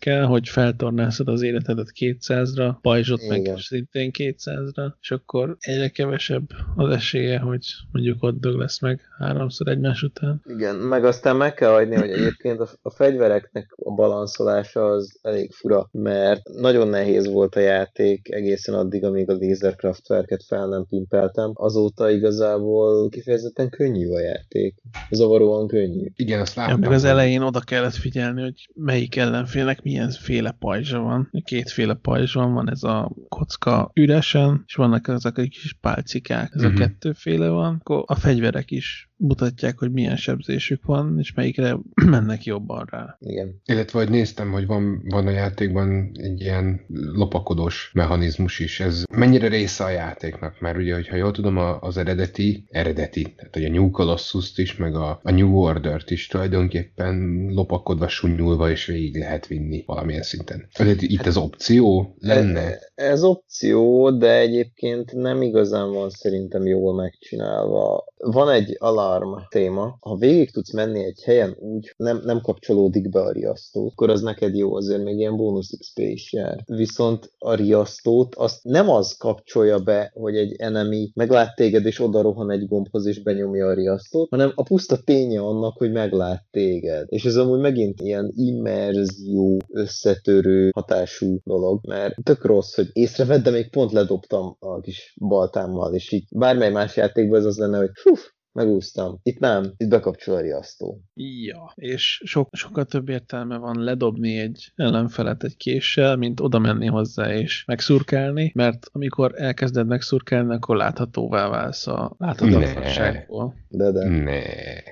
skillekkel, 0.00 0.26
hogy 0.26 0.48
feltornázod 0.48 1.28
az 1.28 1.42
életedet 1.42 1.92
200-ra, 2.00 2.74
pajzsot 2.80 3.28
meg 3.28 3.40
Igen. 3.40 3.56
szintén 3.56 4.10
200-ra, 4.18 4.92
és 5.00 5.10
akkor 5.10 5.56
egyre 5.60 5.88
kevesebb 5.88 6.48
az 6.76 6.90
esélye, 6.90 7.38
hogy 7.38 7.64
mondjuk 7.92 8.22
ott 8.22 8.40
dög 8.40 8.54
lesz 8.54 8.80
meg 8.80 9.00
háromszor 9.18 9.68
egymás 9.68 10.02
után. 10.02 10.42
Igen, 10.46 10.74
meg 10.76 11.04
aztán 11.04 11.36
meg 11.36 11.54
kell 11.54 11.70
hagyni, 11.70 11.94
hogy 11.94 12.10
egyébként 12.10 12.60
a, 12.60 12.68
a 12.82 12.90
fegyvereknek 12.90 13.72
a 13.76 13.94
balanszolása 13.94 14.84
az 14.84 15.18
elég 15.22 15.52
fura, 15.52 15.88
mert 15.92 16.48
nagyon 16.48 16.88
nehéz 16.88 17.26
volt 17.26 17.54
a 17.54 17.60
játék 17.60 18.32
egészen 18.32 18.74
addig, 18.74 19.04
amíg 19.04 19.30
a 19.30 19.34
lézerkraftwerket 19.34 20.44
fel 20.44 20.66
nem 20.66 20.86
pimpeltem. 20.88 21.50
Azóta 21.54 22.10
igazából 22.10 23.08
kifejezetten 23.08 23.68
könnyű 23.70 24.08
a 24.08 24.20
játék. 24.20 24.74
Zavaróan 25.10 25.66
könnyű. 25.66 26.06
Igen, 26.16 26.40
azt 26.40 26.56
Ja, 26.56 26.62
láttam. 26.62 26.80
meg 26.80 26.90
az 26.90 27.04
elején 27.04 27.42
oda 27.42 27.60
kellett 27.60 27.94
figyelni, 27.94 28.42
hogy 28.42 28.68
melyik 28.74 29.16
ellenfélnek 29.16 29.79
milyen 29.82 30.10
féle 30.10 30.50
pajzsa 30.50 30.98
van. 30.98 31.30
Kétféle 31.44 31.94
pajzs 31.94 32.32
van, 32.34 32.52
van 32.52 32.70
ez 32.70 32.82
a 32.82 33.10
kocka 33.28 33.90
üresen, 33.94 34.62
és 34.66 34.74
vannak 34.74 35.08
ezek 35.08 35.38
a 35.38 35.42
kis 35.42 35.72
pálcikák, 35.80 36.50
ez 36.54 36.62
Mhm. 36.62 36.74
a 36.74 36.78
kettőféle 36.78 37.48
van. 37.48 37.76
Akkor 37.80 38.04
a 38.06 38.14
fegyverek 38.14 38.70
is 38.70 39.09
mutatják, 39.20 39.78
hogy 39.78 39.92
milyen 39.92 40.16
sebzésük 40.16 40.84
van, 40.84 41.16
és 41.18 41.34
melyikre 41.34 41.76
mennek 42.06 42.44
jobban 42.44 42.86
rá. 42.90 43.16
Igen. 43.20 43.60
Illetve, 43.64 43.98
hogy 43.98 44.10
néztem, 44.10 44.50
hogy 44.52 44.66
van, 44.66 45.02
van 45.04 45.26
a 45.26 45.30
játékban 45.30 46.10
egy 46.14 46.40
ilyen 46.40 46.80
lopakodós 47.12 47.90
mechanizmus 47.94 48.58
is. 48.58 48.80
Ez 48.80 49.02
mennyire 49.16 49.48
része 49.48 49.84
a 49.84 49.90
játéknak? 49.90 50.60
Mert 50.60 50.76
ugye, 50.76 50.94
hogyha 50.94 51.16
jól 51.16 51.30
tudom, 51.30 51.56
a- 51.56 51.80
az 51.80 51.96
eredeti, 51.96 52.64
eredeti, 52.70 53.22
tehát 53.36 53.54
hogy 53.54 53.64
a 53.64 53.70
New 53.70 53.90
Colossus-t 53.90 54.58
is, 54.58 54.76
meg 54.76 54.94
a, 54.94 55.20
a 55.22 55.30
New 55.30 55.56
Order-t 55.56 56.10
is 56.10 56.26
tulajdonképpen 56.26 57.46
lopakodva, 57.54 58.08
sunyulva 58.08 58.70
és 58.70 58.86
végig 58.86 59.16
lehet 59.18 59.46
vinni 59.46 59.82
valamilyen 59.86 60.22
szinten. 60.22 60.68
Tehát 60.72 61.02
itt 61.02 61.26
az 61.26 61.36
opció 61.36 62.14
lenne? 62.18 62.78
Ez 62.94 63.22
opció, 63.22 64.10
de 64.10 64.38
egyébként 64.38 65.12
nem 65.12 65.42
igazán 65.42 65.92
van 65.92 66.10
szerintem 66.10 66.66
jól 66.66 66.94
megcsinálva. 66.94 68.04
Van 68.16 68.50
egy 68.50 68.76
alarm 69.10 69.42
téma, 69.48 69.96
ha 70.00 70.16
végig 70.16 70.50
tudsz 70.50 70.72
menni 70.72 71.04
egy 71.04 71.22
helyen 71.24 71.56
úgy, 71.58 71.94
nem, 71.96 72.20
nem 72.24 72.40
kapcsolódik 72.40 73.08
be 73.08 73.20
a 73.20 73.32
riasztó, 73.32 73.86
akkor 73.86 74.10
az 74.10 74.20
neked 74.20 74.56
jó, 74.56 74.74
azért 74.74 75.02
még 75.02 75.18
ilyen 75.18 75.36
bónusz 75.36 75.78
XP 75.78 75.98
is 75.98 76.32
jár. 76.32 76.62
Viszont 76.66 77.32
a 77.38 77.54
riasztót 77.54 78.34
azt 78.34 78.64
nem 78.64 78.88
az 78.90 79.16
kapcsolja 79.16 79.78
be, 79.78 80.10
hogy 80.14 80.36
egy 80.36 80.54
enemy 80.58 81.10
meglát 81.14 81.54
téged 81.54 81.86
és 81.86 82.00
oda 82.00 82.22
rohan 82.22 82.50
egy 82.50 82.66
gombhoz 82.66 83.06
és 83.06 83.22
benyomja 83.22 83.66
a 83.66 83.74
riasztót, 83.74 84.28
hanem 84.30 84.52
a 84.54 84.62
puszta 84.62 84.96
ténye 85.04 85.40
annak, 85.40 85.76
hogy 85.76 85.92
meglát 85.92 86.44
téged. 86.50 87.06
És 87.08 87.24
ez 87.24 87.36
amúgy 87.36 87.60
megint 87.60 88.00
ilyen 88.00 88.32
immerzió, 88.36 89.60
összetörő 89.68 90.70
hatású 90.74 91.40
dolog, 91.44 91.80
mert 91.86 92.14
tök 92.22 92.44
rossz, 92.44 92.74
hogy 92.74 92.88
észrevedd, 92.92 93.42
de 93.42 93.50
még 93.50 93.70
pont 93.70 93.92
ledobtam 93.92 94.56
a 94.58 94.80
kis 94.80 95.14
baltámmal, 95.20 95.94
és 95.94 96.12
így 96.12 96.24
bármely 96.30 96.70
más 96.70 96.96
játékban 96.96 97.38
ez 97.38 97.44
az 97.44 97.58
lenne, 97.58 97.78
hogy 97.78 97.90
hú, 98.02 98.12
megúsztam. 98.52 99.18
Itt 99.22 99.38
nem, 99.38 99.72
itt 99.76 99.88
bekapcsol 99.88 100.34
a 100.34 100.40
riasztó. 100.40 101.00
Ja, 101.14 101.72
és 101.74 102.22
sok, 102.24 102.48
sokkal 102.52 102.84
több 102.84 103.08
értelme 103.08 103.56
van 103.56 103.82
ledobni 103.82 104.38
egy 104.38 104.72
ellenfelet 104.76 105.44
egy 105.44 105.56
késsel, 105.56 106.16
mint 106.16 106.40
oda 106.40 106.58
menni 106.58 106.86
hozzá 106.86 107.34
és 107.34 107.64
megszurkálni, 107.66 108.52
mert 108.54 108.86
amikor 108.92 109.32
elkezded 109.36 109.86
megszurkálni, 109.86 110.54
akkor 110.54 110.76
láthatóvá 110.76 111.48
válsz 111.48 111.86
a 111.86 112.14
láthatatlanságból. 112.18 113.54
De, 113.68 113.90
de. 113.90 114.08
Ne. 114.08 114.42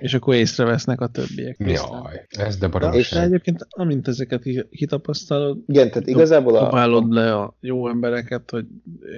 És 0.01 0.15
akkor 0.15 0.35
észrevesznek 0.35 1.01
a 1.01 1.07
többiek. 1.07 1.57
Jaj, 1.59 2.27
ez 2.29 2.57
de 2.57 2.67
És 2.67 2.73
baromság. 2.73 3.25
egyébként, 3.25 3.67
amint 3.69 4.09
ezeket 4.09 4.43
ki- 4.43 4.69
kitapasztalod, 4.71 5.59
Igen, 5.67 5.91
tehát 5.91 6.09
igazából 6.09 6.57
a, 6.57 6.65
dobálod 6.65 7.13
le 7.13 7.35
a 7.35 7.57
jó 7.61 7.89
embereket, 7.89 8.51
hogy 8.51 8.67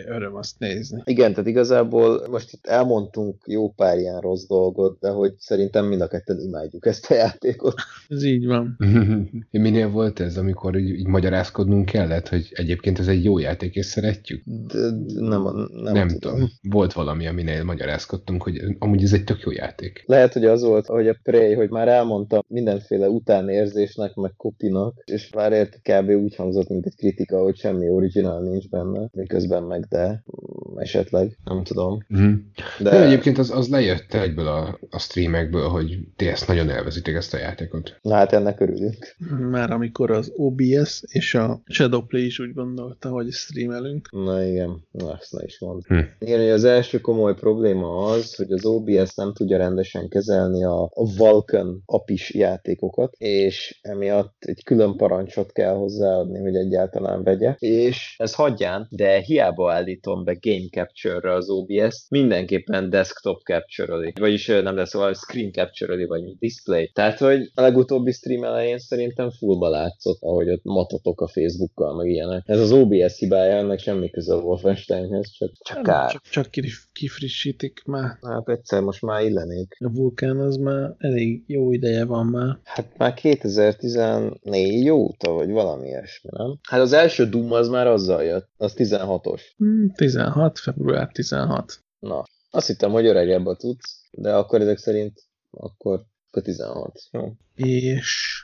öröm 0.06 0.34
azt 0.34 0.58
nézni. 0.58 1.02
Igen, 1.04 1.30
tehát 1.30 1.48
igazából 1.48 2.26
most 2.30 2.52
itt 2.52 2.66
elmondtunk 2.66 3.36
jó 3.46 3.70
pár 3.70 3.98
ilyen 3.98 4.20
rossz 4.30 4.46
dolgot, 4.46 4.98
de 5.00 5.10
hogy 5.10 5.34
szerintem 5.38 5.86
mind 5.86 6.00
a 6.00 6.08
ketten 6.08 6.40
imádjuk 6.40 6.86
ezt 6.86 7.10
a 7.10 7.14
játékot. 7.14 7.74
Ez 8.08 8.22
így 8.22 8.46
van. 8.46 8.76
Minél 9.50 9.90
volt 9.90 10.20
ez, 10.20 10.36
amikor 10.36 10.78
így, 10.78 10.88
így 10.88 11.06
magyarázkodnunk 11.06 11.86
kellett, 11.86 12.28
hogy 12.28 12.48
egyébként 12.50 12.98
ez 12.98 13.08
egy 13.08 13.24
jó 13.24 13.38
játék, 13.38 13.74
és 13.74 13.86
szeretjük? 13.86 14.42
De, 14.44 14.90
de 14.90 15.20
nem, 15.20 15.42
nem, 15.82 15.92
Nem 15.92 16.08
tudom. 16.08 16.18
tudom. 16.18 16.48
Volt 16.62 16.92
valami, 16.92 17.26
aminél 17.26 17.64
magyarázkodtunk, 17.64 18.42
hogy 18.42 18.60
amúgy 18.78 19.02
ez 19.02 19.12
egy 19.12 19.24
tök 19.24 19.40
jó 19.40 19.50
játék. 19.50 20.02
Lehet, 20.06 20.32
hogy 20.32 20.44
az 20.44 20.62
volt, 20.62 20.86
hogy 20.86 21.08
a 21.08 21.16
Prey, 21.22 21.54
hogy 21.54 21.70
már 21.70 21.88
elmondta 21.88 22.44
mindenféle 22.48 23.08
utánérzésnek, 23.08 24.14
meg 24.14 24.32
kopinak, 24.36 25.02
és 25.04 25.30
már 25.32 25.52
ért 25.52 25.80
kb. 25.82 26.10
úgy 26.10 26.34
hangzott, 26.34 26.68
mint 26.68 26.86
egy 26.86 26.96
kritika, 26.96 27.42
hogy 27.42 27.56
semmi 27.56 27.88
originál 27.88 28.40
nincs 28.40 28.68
benne, 28.68 29.08
miközben 29.12 29.62
meg 29.62 29.84
de 29.88 30.22
esetleg, 30.76 31.38
nem 31.44 31.62
tudom. 31.62 32.04
Mhm. 32.08 32.32
De, 32.78 32.90
De 32.90 33.04
egyébként 33.04 33.38
az, 33.38 33.50
az 33.50 33.68
lejött 33.68 34.14
egyből 34.14 34.46
a, 34.46 34.78
a 34.90 34.98
streamekből, 34.98 35.68
hogy 35.68 35.98
ti 36.16 36.26
ezt 36.26 36.48
nagyon 36.48 36.70
elvezitek 36.70 37.14
ezt 37.14 37.34
a 37.34 37.38
játékot. 37.38 37.98
na 38.02 38.14
hát 38.14 38.32
ennek 38.32 38.60
örülünk. 38.60 39.16
Már 39.50 39.70
amikor 39.70 40.10
az 40.10 40.32
OBS 40.36 41.02
és 41.06 41.34
a 41.34 41.60
Shadowplay 41.66 42.24
is 42.24 42.38
úgy 42.38 42.54
gondolta, 42.54 43.08
hogy 43.08 43.30
streamelünk. 43.30 44.10
Na 44.10 44.44
igen, 44.44 44.84
na 44.90 45.16
ezt 45.20 45.32
ne 45.32 45.44
is 45.44 45.60
mond. 45.60 45.82
Hm. 45.86 45.98
Igen, 46.18 46.38
hogy 46.38 46.48
az 46.48 46.64
első 46.64 47.00
komoly 47.00 47.34
probléma 47.34 48.04
az, 48.04 48.34
hogy 48.34 48.52
az 48.52 48.64
OBS 48.64 49.14
nem 49.14 49.32
tudja 49.32 49.56
rendesen 49.56 50.08
kezelni 50.08 50.64
a, 50.64 50.82
a 50.82 51.16
Vulkan 51.16 51.82
apis 51.86 52.34
játékokat, 52.34 53.14
és 53.18 53.78
emiatt 53.82 54.36
egy 54.38 54.64
külön 54.64 54.96
parancsot 54.96 55.52
kell 55.52 55.74
hozzáadni, 55.74 56.38
hogy 56.38 56.54
egyáltalán 56.54 57.22
vegye. 57.22 57.54
És 57.58 58.14
ez 58.18 58.34
hagyján, 58.34 58.86
de 58.90 59.20
hiába 59.20 59.72
állítom 59.72 60.24
be 60.24 60.38
Game 60.40 60.59
game 60.60 60.84
capture-re 60.84 61.34
az 61.34 61.48
OBS, 61.50 62.06
mindenképpen 62.08 62.90
desktop 62.90 63.42
capture 63.42 64.12
vagyis 64.20 64.46
nem 64.46 64.76
lesz, 64.76 64.88
szóval 64.88 65.14
screen 65.14 65.52
capture 65.52 66.06
vagy 66.06 66.38
display. 66.38 66.90
Tehát, 66.94 67.18
hogy 67.18 67.50
a 67.54 67.60
legutóbbi 67.60 68.12
stream 68.12 68.44
elején 68.44 68.78
szerintem 68.78 69.30
fullba 69.30 69.68
látszott, 69.68 70.18
ahogy 70.20 70.50
ott 70.50 70.64
matatok 70.64 71.20
a 71.20 71.28
Facebookkal, 71.28 71.96
meg 71.96 72.06
ilyenek. 72.06 72.42
Ez 72.46 72.60
az 72.60 72.72
OBS 72.72 73.18
hibája, 73.18 73.56
ennek 73.56 73.78
semmi 73.78 74.10
köze 74.10 74.34
a 74.34 74.40
Wolfensteinhez, 74.40 75.30
csak, 75.30 75.52
csak 75.58 75.82
kár. 75.82 76.10
Csak, 76.10 76.22
csak 76.22 76.50
kif- 76.50 76.88
kifrissítik 76.92 77.82
már. 77.86 78.18
Hát 78.22 78.48
egyszer 78.48 78.80
most 78.80 79.02
már 79.02 79.22
illenék. 79.22 79.76
A 79.78 79.90
vulkán 79.92 80.40
az 80.40 80.56
már 80.56 80.94
elég 80.98 81.42
jó 81.46 81.72
ideje 81.72 82.04
van 82.04 82.26
már. 82.26 82.58
Hát 82.64 82.96
már 82.96 83.14
2014 83.14 84.90
óta, 84.90 85.32
vagy 85.32 85.50
valami 85.50 85.86
ilyesmi, 85.86 86.30
nem? 86.32 86.58
Hát 86.68 86.80
az 86.80 86.92
első 86.92 87.28
Doom 87.28 87.52
az 87.52 87.68
már 87.68 87.86
azzal 87.86 88.22
jött, 88.22 88.48
az 88.56 88.74
16-os. 88.76 89.40
Hmm, 89.56 89.92
16, 89.94 90.49
február 90.58 91.12
16. 91.12 91.82
Na, 91.98 92.24
azt 92.50 92.66
hittem, 92.66 92.90
hogy 92.90 93.06
öregebb 93.06 93.46
a 93.46 93.56
tudsz, 93.56 94.08
de 94.10 94.34
akkor 94.34 94.60
ezek 94.60 94.78
szerint 94.78 95.22
akkor, 95.50 96.04
akkor 96.28 96.42
16. 96.42 97.00
Jó. 97.10 97.32
És... 97.54 98.42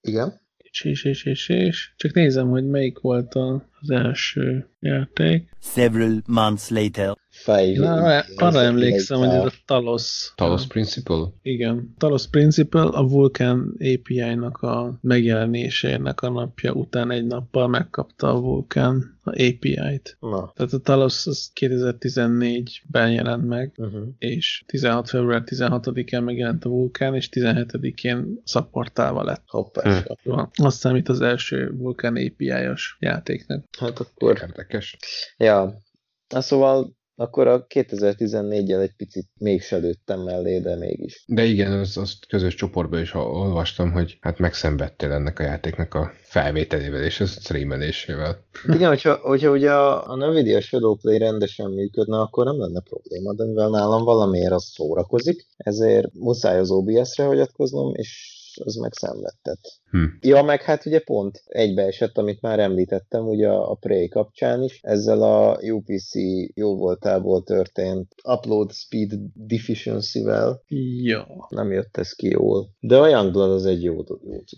Igen? 0.00 0.40
És, 0.56 0.84
és, 0.84 1.04
és, 1.04 1.24
és, 1.24 1.48
és. 1.48 1.92
Csak 1.96 2.12
nézem, 2.12 2.48
hogy 2.48 2.66
melyik 2.66 2.98
volt 2.98 3.34
a- 3.34 3.68
az 3.80 3.90
első 3.90 4.68
játék. 4.80 5.48
Several 5.60 6.22
months 6.26 6.68
later. 6.68 7.16
Five 7.30 7.78
Na, 7.78 8.22
arra, 8.36 8.62
emlékszem, 8.62 9.18
hogy 9.18 9.28
ez 9.28 9.44
a 9.44 9.52
Talos. 9.64 10.32
Talos 10.34 10.66
Principle? 10.66 11.26
Igen. 11.42 11.94
Talos 11.98 12.28
Principle 12.28 12.82
a 12.82 13.06
Vulkan 13.08 13.76
API-nak 13.94 14.56
a 14.56 14.98
megjelenésének 15.00 16.20
a 16.20 16.30
napja 16.30 16.72
után 16.72 17.10
egy 17.10 17.26
nappal 17.26 17.68
megkapta 17.68 18.34
a 18.34 18.40
Vulkan 18.40 19.18
a 19.22 19.30
API-t. 19.30 20.16
Na. 20.20 20.52
Tehát 20.56 20.72
a 20.72 20.78
Talos 20.78 21.26
az 21.26 21.50
2014-ben 21.60 23.12
jelent 23.12 23.46
meg, 23.46 23.72
Uh-huh. 23.76 24.08
és 24.18 24.64
16. 24.66 25.08
február 25.08 25.42
16-án 25.46 26.24
megjelent 26.24 26.64
a 26.64 26.68
Vulkán, 26.68 27.14
és 27.14 27.28
17-én 27.32 28.40
szapportálva 28.44 29.24
lett. 29.24 29.42
Hoppá. 29.46 30.02
Van. 30.22 30.50
Azt 30.54 30.78
számít 30.78 31.08
az 31.08 31.20
első 31.20 31.74
Vulkán 31.78 32.16
API-os 32.16 32.96
játéknak. 33.00 33.64
Hát 33.78 33.98
akkor... 33.98 34.38
Érdekes. 34.42 34.96
Ja. 35.36 35.82
Na 36.28 36.40
szóval 36.40 36.96
akkor 37.18 37.46
a 37.46 37.66
2014-jel 37.66 38.80
egy 38.80 38.94
picit 38.96 39.28
mégse 39.38 39.76
lőttem 39.76 40.20
mellé, 40.20 40.58
de 40.60 40.76
mégis. 40.76 41.24
De 41.26 41.44
igen, 41.44 41.72
az, 41.72 41.96
azt 41.96 42.26
közös 42.26 42.54
csoportban 42.54 43.00
is 43.00 43.14
olvastam, 43.14 43.92
hogy 43.92 44.18
hát 44.20 44.38
megszenvedtél 44.38 45.12
ennek 45.12 45.38
a 45.38 45.42
játéknak 45.42 45.94
a 45.94 46.12
felvételével 46.22 47.02
és 47.02 47.20
a 47.20 47.26
streamelésével. 47.26 48.44
Igen, 48.66 48.88
hogyha, 48.88 49.14
hogyha 49.14 49.50
ugye 49.50 49.72
a, 49.72 50.10
a 50.10 50.16
Nvidia 50.16 50.60
Shadowplay 50.60 51.18
rendesen 51.18 51.70
működne, 51.70 52.20
akkor 52.20 52.44
nem 52.44 52.58
lenne 52.58 52.80
probléma, 52.80 53.34
de 53.34 53.44
mivel 53.44 53.68
nálam 53.68 54.04
valamiért 54.04 54.52
az 54.52 54.64
szórakozik, 54.64 55.46
ezért 55.56 56.14
muszáj 56.14 56.58
az 56.58 56.70
OBS-re 56.70 57.24
hagyatkoznom, 57.24 57.94
és 57.94 58.35
az 58.64 58.74
meg 58.74 58.92
szenvedtet. 58.92 59.58
Hm. 59.90 60.04
Ja, 60.20 60.42
meg 60.42 60.62
hát 60.62 60.86
ugye 60.86 61.00
pont 61.00 61.42
egybeesett, 61.46 62.18
amit 62.18 62.40
már 62.40 62.58
említettem, 62.58 63.28
ugye 63.28 63.48
a 63.48 63.74
Prey 63.74 64.08
kapcsán 64.08 64.62
is, 64.62 64.78
ezzel 64.82 65.22
a 65.22 65.58
UPC 65.62 66.14
jó 66.54 66.76
voltából 66.76 67.42
történt 67.42 68.14
upload 68.24 68.72
speed 68.72 69.12
deficiency-vel. 69.34 70.62
Ja. 71.02 71.26
Nem 71.48 71.72
jött 71.72 71.96
ez 71.96 72.12
ki 72.12 72.28
jól. 72.28 72.70
De 72.80 72.96
a 72.98 73.08
Youngblood 73.08 73.50
az 73.50 73.66
egy 73.66 73.82
jó, 73.82 73.94
jó 74.24 74.38
cucc. 74.38 74.52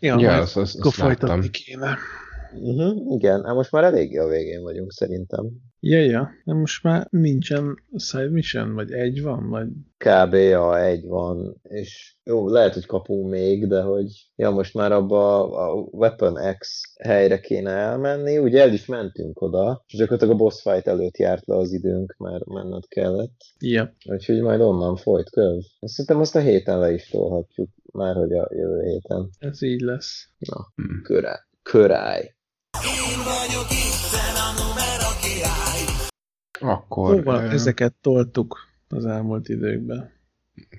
Ja, 0.00 0.18
Ja, 0.18 0.28
majd 0.30 0.42
azt- 0.42 0.56
azt- 0.56 0.74
akkor 0.74 0.86
azt 0.86 0.98
láttam. 0.98 1.28
folytatni 1.28 1.50
kéne. 1.50 1.98
Uh-huh, 2.54 3.14
igen, 3.14 3.44
hát 3.44 3.54
most 3.54 3.72
már 3.72 3.84
eléggé 3.84 4.16
a 4.16 4.28
végén 4.28 4.62
vagyunk 4.62 4.92
szerintem. 4.92 5.50
Ja, 5.80 6.00
ja. 6.00 6.30
De 6.44 6.52
most 6.52 6.82
már 6.82 7.06
nincsen 7.10 7.84
side 7.96 8.30
mission, 8.30 8.74
vagy 8.74 8.92
egy 8.92 9.22
van, 9.22 9.48
vagy... 9.48 9.68
Kb. 9.96 10.34
a 10.34 10.80
egy 10.80 11.06
van, 11.06 11.60
és 11.62 12.16
jó, 12.24 12.48
lehet, 12.48 12.74
hogy 12.74 12.86
kapunk 12.86 13.30
még, 13.30 13.66
de 13.66 13.80
hogy 13.80 14.30
ja, 14.36 14.50
most 14.50 14.74
már 14.74 14.92
abba 14.92 15.52
a 15.52 15.74
Weapon 15.74 16.38
X 16.58 16.82
helyre 17.02 17.40
kéne 17.40 17.70
elmenni, 17.70 18.38
ugye 18.38 18.60
el 18.60 18.72
is 18.72 18.86
mentünk 18.86 19.40
oda, 19.40 19.84
és 19.86 19.98
gyakorlatilag 19.98 20.34
a 20.34 20.38
boss 20.38 20.62
fight 20.62 20.86
előtt 20.86 21.16
járt 21.16 21.46
le 21.46 21.56
az 21.56 21.72
időnk, 21.72 22.14
mert 22.18 22.46
menned 22.46 22.86
kellett. 22.88 23.36
Ja. 23.58 23.94
Úgyhogy 24.04 24.40
majd 24.40 24.60
onnan 24.60 24.96
folyt 24.96 25.30
köv. 25.30 25.56
Azt 25.80 25.92
Szerintem 25.92 26.20
azt 26.20 26.36
a 26.36 26.40
héten 26.40 26.78
le 26.78 26.92
is 26.92 27.08
tolhatjuk, 27.08 27.68
már 27.92 28.14
hogy 28.14 28.32
a 28.32 28.48
jövő 28.52 28.82
héten. 28.82 29.30
Ez 29.38 29.62
így 29.62 29.80
lesz. 29.80 30.28
Na, 30.38 30.72
köráj. 32.82 33.48
Köráj. 35.30 36.74
Akkor... 36.74 37.16
Szóval 37.16 37.44
ö, 37.44 37.50
ezeket 37.50 37.94
toltuk 38.00 38.58
az 38.88 39.06
elmúlt 39.06 39.48
időkben. 39.48 40.12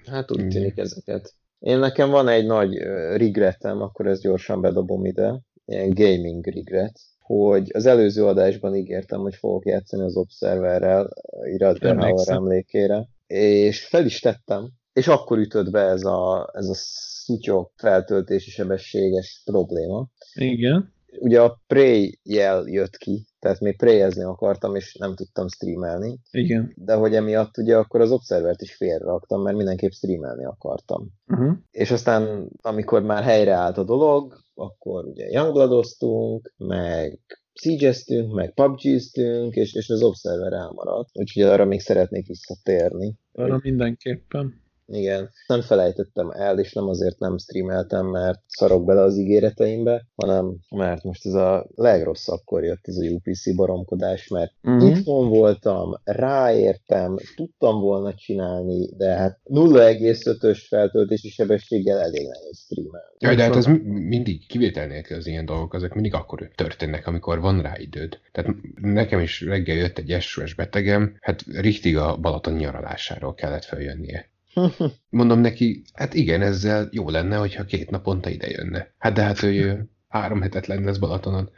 Hát 0.05 0.31
úgy 0.31 0.47
tűnik 0.47 0.77
ezeket. 0.77 1.33
Én 1.59 1.79
nekem 1.79 2.09
van 2.09 2.27
egy 2.27 2.45
nagy 2.45 2.77
regretem, 3.17 3.81
akkor 3.81 4.07
ezt 4.07 4.21
gyorsan 4.21 4.61
bedobom 4.61 5.05
ide, 5.05 5.39
ilyen 5.65 5.89
gaming 5.89 6.45
regret, 6.45 6.99
hogy 7.19 7.69
az 7.73 7.85
előző 7.85 8.25
adásban 8.25 8.75
ígértem, 8.75 9.19
hogy 9.19 9.35
fogok 9.35 9.65
játszani 9.65 10.03
az 10.03 10.15
Observerrel, 10.15 11.09
Iratber 11.53 11.95
Hauer 11.95 12.09
Emlékszem. 12.09 12.35
emlékére, 12.35 13.07
és 13.27 13.85
fel 13.85 14.05
is 14.05 14.19
tettem, 14.19 14.69
és 14.93 15.07
akkor 15.07 15.37
ütött 15.37 15.69
be 15.69 15.79
ez 15.81 16.03
a, 16.03 16.51
ez 16.53 16.67
a 16.67 16.73
szutyok 16.75 17.71
feltöltési 17.75 18.49
sebességes 18.49 19.41
probléma. 19.45 20.07
Igen. 20.33 20.93
Ugye 21.19 21.41
a 21.41 21.61
Prey 21.67 22.19
jel 22.23 22.63
jött 22.65 22.97
ki, 22.97 23.25
tehát 23.39 23.59
még 23.59 23.77
Preyezni 23.77 24.23
akartam, 24.23 24.75
és 24.75 24.95
nem 24.99 25.15
tudtam 25.15 25.47
streamelni, 25.47 26.19
Igen. 26.31 26.73
de 26.75 26.93
hogy 26.93 27.15
emiatt 27.15 27.57
ugye 27.57 27.77
akkor 27.77 28.01
az 28.01 28.11
Observert 28.11 28.61
is 28.61 28.75
félreraktam, 28.75 29.41
mert 29.41 29.57
mindenképp 29.57 29.91
streamelni 29.91 30.45
akartam. 30.45 31.07
Uh-huh. 31.27 31.57
És 31.71 31.91
aztán, 31.91 32.49
amikor 32.61 33.01
már 33.01 33.23
helyreállt 33.23 33.77
a 33.77 33.83
dolog, 33.83 34.37
akkor 34.53 35.05
ugye 35.05 35.29
Youngbloodoztunk, 35.29 36.53
meg 36.57 37.19
siege 37.53 37.93
meg 38.31 38.53
PUBG-ztünk, 38.53 39.55
és, 39.55 39.73
és 39.73 39.89
az 39.89 40.03
Observer 40.03 40.53
elmaradt. 40.53 41.09
Úgyhogy 41.13 41.43
arra 41.43 41.65
még 41.65 41.79
szeretnék 41.79 42.27
visszatérni. 42.27 43.19
Arra 43.31 43.59
mindenképpen. 43.63 44.60
Igen, 44.93 45.29
nem 45.47 45.61
felejtettem 45.61 46.29
el, 46.29 46.59
és 46.59 46.73
nem 46.73 46.87
azért 46.87 47.19
nem 47.19 47.37
streameltem, 47.37 48.05
mert 48.05 48.39
szarok 48.47 48.85
bele 48.85 49.01
az 49.01 49.17
ígéreteimbe, 49.17 50.05
hanem 50.15 50.55
mert 50.69 51.03
most 51.03 51.25
ez 51.25 51.33
a 51.33 51.67
legrosszabbkor 51.75 52.63
jött 52.63 52.87
ez 52.87 52.95
a 52.95 53.05
UPC 53.05 53.55
baromkodás, 53.55 54.27
mert 54.27 54.53
uh-huh. 54.63 54.89
itthon 54.89 55.29
voltam, 55.29 55.93
ráértem, 56.03 57.17
tudtam 57.35 57.79
volna 57.79 58.13
csinálni, 58.13 58.89
de 58.97 59.13
hát 59.13 59.39
0,5-ös 59.49 60.65
feltöltési 60.67 61.29
sebességgel 61.29 61.99
elég 61.99 62.27
nehéz 62.27 62.59
streamelni. 62.59 63.15
Jaj, 63.19 63.35
de 63.35 63.43
hát 63.43 63.55
ez 63.55 63.65
mi- 63.65 64.07
mindig 64.07 64.47
kivétel 64.47 64.87
nélkül 64.87 65.17
az 65.17 65.27
ilyen 65.27 65.45
dolgok, 65.45 65.73
ezek 65.73 65.93
mindig 65.93 66.13
akkor 66.13 66.49
történnek, 66.55 67.07
amikor 67.07 67.39
van 67.39 67.61
rá 67.61 67.73
időd. 67.77 68.19
Tehát 68.31 68.51
nekem 68.81 69.19
is 69.19 69.41
reggel 69.41 69.75
jött 69.75 69.97
egy 69.97 70.21
SOS 70.21 70.53
betegem, 70.53 71.15
hát 71.19 71.41
richtig 71.41 71.97
a 71.97 72.17
Balaton 72.17 72.53
nyaralásáról 72.53 73.33
kellett 73.33 73.63
feljönnie. 73.63 74.30
Mondom 75.09 75.39
neki, 75.39 75.83
hát 75.93 76.13
igen, 76.13 76.41
ezzel 76.41 76.89
jó 76.91 77.09
lenne, 77.09 77.37
hogyha 77.37 77.65
két 77.65 77.89
naponta 77.89 78.29
ide 78.29 78.47
jönne. 78.49 78.93
Hát 78.97 79.13
de 79.13 79.21
hát 79.23 79.43
ő 79.43 79.89
három 80.07 80.41
hetet 80.41 80.67
lenne 80.67 80.89
ez 80.89 80.97
Balatonon. 80.97 81.49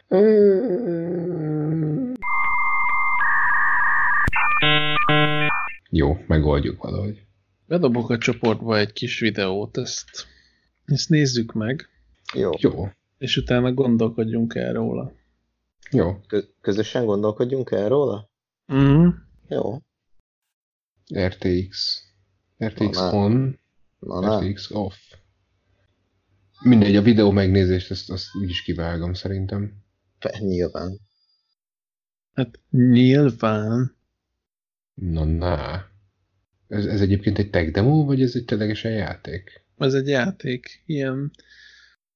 Jó, 5.89 6.17
megoldjuk 6.27 6.83
valahogy. 6.83 7.25
Bedobok 7.65 8.09
a 8.09 8.17
csoportba 8.17 8.77
egy 8.77 8.93
kis 8.93 9.19
videót, 9.19 9.77
ezt, 9.77 10.27
ezt 10.85 11.09
nézzük 11.09 11.53
meg, 11.53 11.89
Jó. 12.33 12.49
Jó. 12.57 12.87
és 13.17 13.37
utána 13.37 13.73
gondolkodjunk 13.73 14.55
el 14.55 14.73
róla. 14.73 15.11
Jó. 15.91 16.19
Kö- 16.27 16.53
közösen 16.61 17.05
gondolkodjunk 17.05 17.71
el 17.71 17.89
róla? 17.89 18.29
Uh-huh. 18.67 19.13
Jó. 19.47 19.77
RTX. 21.19 22.01
RTX 22.67 22.97
Na, 22.97 23.11
on, 23.11 23.59
Na, 23.99 24.19
na. 24.19 24.39
RTX 24.39 24.71
off. 24.71 24.95
Mindegy, 26.63 26.95
a 26.95 27.01
videó 27.01 27.31
megnézést, 27.31 27.91
azt, 27.91 28.09
azt 28.09 28.35
úgyis 28.35 28.61
kivágom 28.61 29.13
szerintem. 29.13 29.73
Nyilván. 30.39 30.99
Hát 32.33 32.59
nyilván. 32.69 33.95
Na, 34.93 35.23
na. 35.23 35.85
Ez, 36.67 36.85
ez 36.85 37.01
egyébként 37.01 37.37
egy 37.37 37.49
tech 37.49 37.71
demo, 37.71 38.05
vagy 38.05 38.21
ez 38.21 38.35
egy 38.35 38.45
ténylegesen 38.45 38.91
játék? 38.91 39.65
Ez 39.77 39.93
egy 39.93 40.07
játék. 40.07 40.83
Ilyen 40.85 41.31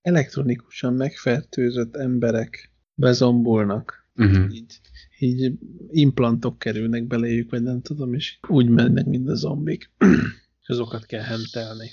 elektronikusan 0.02 0.94
megfertőzött 0.94 1.96
emberek 1.96 2.72
bezombulnak. 2.94 4.10
Uh-huh. 4.16 4.54
Így, 4.54 4.80
így 5.20 5.52
implantok 5.92 6.60
kerülnek 6.60 7.08
beléjük, 7.08 7.50
vagy 7.50 7.64
nem 7.64 7.82
tudom, 7.82 8.14
és 8.14 8.40
úgy 8.48 8.70
mennek, 8.70 9.06
mint 9.06 9.30
a 9.30 9.36
zombik. 9.36 9.92
és 10.62 10.68
azokat 10.68 11.06
kell 11.06 11.24
hentelni. 11.24 11.90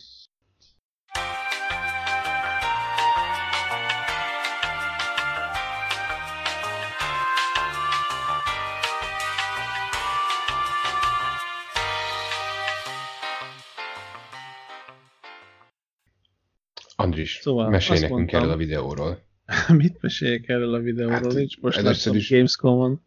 Andris, 16.97 17.39
szóval 17.43 17.70
mesélj 17.70 18.01
nekünk 18.01 18.18
mondtam, 18.18 18.41
erről 18.41 18.53
a 18.53 18.57
videóról. 18.57 19.33
Mit 19.68 20.01
meséljek 20.01 20.49
erről 20.49 20.74
a 20.74 20.78
videóról? 20.78 21.14
Hát, 21.14 21.32
Nincs 21.32 21.61
most 21.61 21.78
először 21.78 22.14
is- 22.14 22.30
Gamescom-on. 22.30 23.01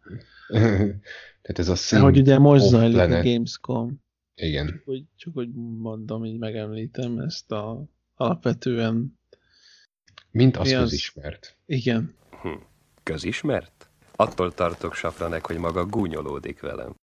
Tehát 1.42 1.60
ez 1.60 1.68
a 1.68 1.72
De 1.72 1.78
Sync 1.78 2.02
hogy 2.02 2.18
ugye 2.18 2.38
most 2.38 2.64
zajlik 2.66 2.98
a 3.00 3.06
Planet. 3.06 3.24
Gamescom. 3.24 4.02
Igen. 4.36 4.82
Hogy, 4.86 5.04
csak 5.16 5.34
hogy 5.34 5.50
mondom, 5.78 6.26
így 6.26 6.38
megemlítem 6.38 7.20
ezt 7.20 7.52
a 7.52 7.84
alapvetően... 8.16 9.14
Mint 10.32 10.58
az 10.58 10.72
az? 10.72 10.80
közismert. 10.80 11.58
Igen. 11.66 12.14
Hm. 12.42 12.48
Közismert? 13.04 13.90
Attól 14.16 14.54
tartok, 14.54 14.94
Safranek, 14.94 15.46
hogy 15.46 15.58
maga 15.58 15.86
gúnyolódik 15.86 16.60
velem. 16.60 16.96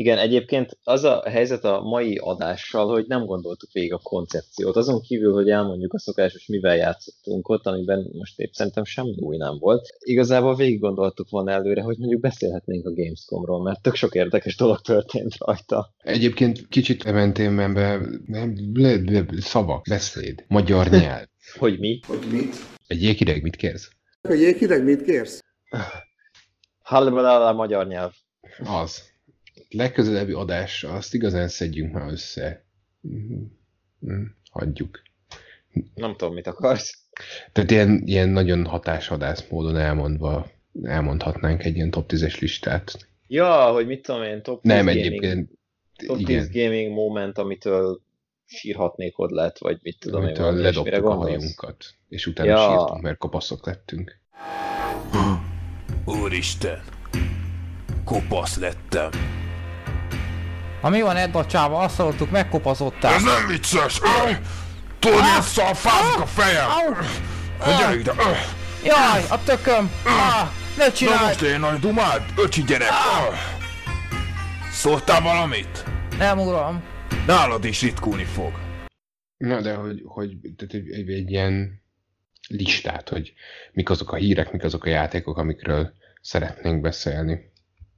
Igen, 0.00 0.18
egyébként 0.18 0.78
az 0.84 1.04
a 1.04 1.22
helyzet 1.28 1.64
a 1.64 1.80
mai 1.80 2.16
adással, 2.16 2.88
hogy 2.88 3.04
nem 3.06 3.24
gondoltuk 3.24 3.72
végig 3.72 3.92
a 3.92 4.00
koncepciót. 4.02 4.76
Azon 4.76 5.00
kívül, 5.00 5.32
hogy 5.32 5.50
elmondjuk 5.50 5.92
a 5.92 5.98
szokásos, 5.98 6.46
mivel 6.46 6.76
játszottunk 6.76 7.48
ott, 7.48 7.66
amiben 7.66 8.10
most 8.12 8.38
épp 8.38 8.52
szerintem 8.52 8.84
semmi 8.84 9.14
új 9.18 9.36
nem 9.36 9.58
volt. 9.58 9.88
Igazából 9.98 10.56
végig 10.56 10.80
gondoltuk 10.80 11.30
volna 11.30 11.50
előre, 11.50 11.82
hogy 11.82 11.98
mondjuk 11.98 12.20
beszélhetnénk 12.20 12.86
a 12.86 12.92
Gamescomról, 12.92 13.62
mert 13.62 13.82
tök 13.82 13.94
sok 13.94 14.14
érdekes 14.14 14.56
dolog 14.56 14.80
történt 14.80 15.36
rajta. 15.38 15.94
Egyébként 15.98 16.68
kicsit 16.68 17.04
le, 17.04 18.96
le, 19.04 19.24
szavak, 19.38 19.84
beszéd, 19.88 20.44
magyar 20.48 20.88
nyelv. 20.88 21.26
Hogy 21.58 21.78
mi? 21.78 22.00
Hogy 22.06 22.26
mit? 22.30 22.56
Egy 22.86 23.02
jéghideg 23.02 23.42
mit 23.42 23.56
kérsz? 23.56 23.90
A 24.22 24.32
jéghideg 24.32 24.84
mit 24.84 25.02
kérsz? 25.02 25.44
A 26.82 27.52
magyar 27.52 27.86
nyelv. 27.86 28.12
Az. 28.64 29.09
Legközelebbi 29.70 30.32
adásra 30.32 30.92
azt 30.92 31.14
igazán 31.14 31.48
szedjünk 31.48 31.92
már 31.92 32.12
össze. 32.12 32.64
Mhm. 33.00 33.42
Mhm. 33.98 34.22
Hagyjuk. 34.50 35.02
Nem 35.94 36.16
tudom, 36.16 36.34
mit 36.34 36.46
akarsz. 36.46 36.98
Tehát 37.52 37.70
ilyen, 37.70 38.02
ilyen 38.04 38.28
nagyon 38.28 38.66
hatásvadász 38.66 39.46
módon 39.48 39.76
elmondva 39.76 40.50
elmondhatnánk 40.82 41.64
egy 41.64 41.76
ilyen 41.76 41.90
top 41.90 42.12
10-es 42.12 42.38
listát. 42.40 43.08
Ja, 43.26 43.72
hogy 43.72 43.86
mit 43.86 44.02
tudom 44.02 44.22
én, 44.22 44.42
top 44.42 44.62
10 44.62 44.72
Nem, 44.72 44.84
gaming, 44.86 45.06
egyébként 45.06 45.50
top 46.06 46.16
10 46.16 46.48
igen. 46.48 46.48
gaming 46.52 46.92
moment, 46.94 47.38
amitől 47.38 48.00
sírhatnék 48.46 49.18
ott 49.18 49.30
lett, 49.30 49.58
vagy 49.58 49.78
mit 49.82 49.98
tudom 50.00 50.20
én. 50.20 50.26
Amitől 50.26 50.44
valami 50.44 50.60
ilyesmire 50.60 50.90
ledobtuk 50.96 51.12
a 51.20 51.30
hajunkat, 51.30 51.84
és 52.08 52.26
utána 52.26 52.48
Ja. 52.50 52.68
sírtunk, 52.68 53.02
mert 53.02 53.18
kopaszok 53.18 53.66
lettünk. 53.66 54.18
Úristen! 56.04 56.80
Kopasz 58.04 58.58
lettem. 58.58 59.10
Ha 60.80 60.88
mi 60.88 61.00
van 61.00 61.16
Edda 61.16 61.46
csáva, 61.46 61.78
azt 61.78 61.96
hallottuk, 61.96 62.30
megkopazottál. 62.30 63.14
Ez 63.14 63.22
nem 63.22 63.46
vicces! 63.46 63.98
Tudod, 64.98 65.20
milyen 65.20 65.42
szar 65.42 65.76
fázik 65.76 66.20
a 66.20 66.26
fejem! 66.26 66.66
Na 67.58 67.78
gyere 67.78 67.98
ide! 67.98 68.12
Jaj, 68.84 69.22
a 69.28 69.42
tököm! 69.44 69.90
Ah, 70.04 70.48
ne 70.76 70.84
Na 70.84 70.92
csinálj! 70.92 71.26
most 71.26 71.42
én 71.42 71.60
nagy 71.60 71.78
dumád, 71.78 72.22
öcsi 72.36 72.62
gyerek! 72.62 72.88
Szóltál 74.70 75.20
valamit? 75.20 75.84
Nem, 76.18 76.38
uram. 76.38 76.82
Nálad 77.26 77.64
is 77.64 77.82
ritkulni 77.82 78.24
fog. 78.24 78.52
Na, 79.36 79.60
de 79.60 79.74
hogy, 79.74 80.02
hogy 80.04 80.36
tehát 80.56 80.74
egy, 80.74 80.90
egy, 80.90 81.10
egy 81.10 81.30
ilyen 81.30 81.82
listát, 82.48 83.08
hogy 83.08 83.32
mik 83.72 83.90
azok 83.90 84.12
a 84.12 84.16
hírek, 84.16 84.52
mik 84.52 84.64
azok 84.64 84.84
a 84.84 84.88
játékok, 84.88 85.38
amikről 85.38 85.92
szeretnénk 86.20 86.80
beszélni. 86.80 87.52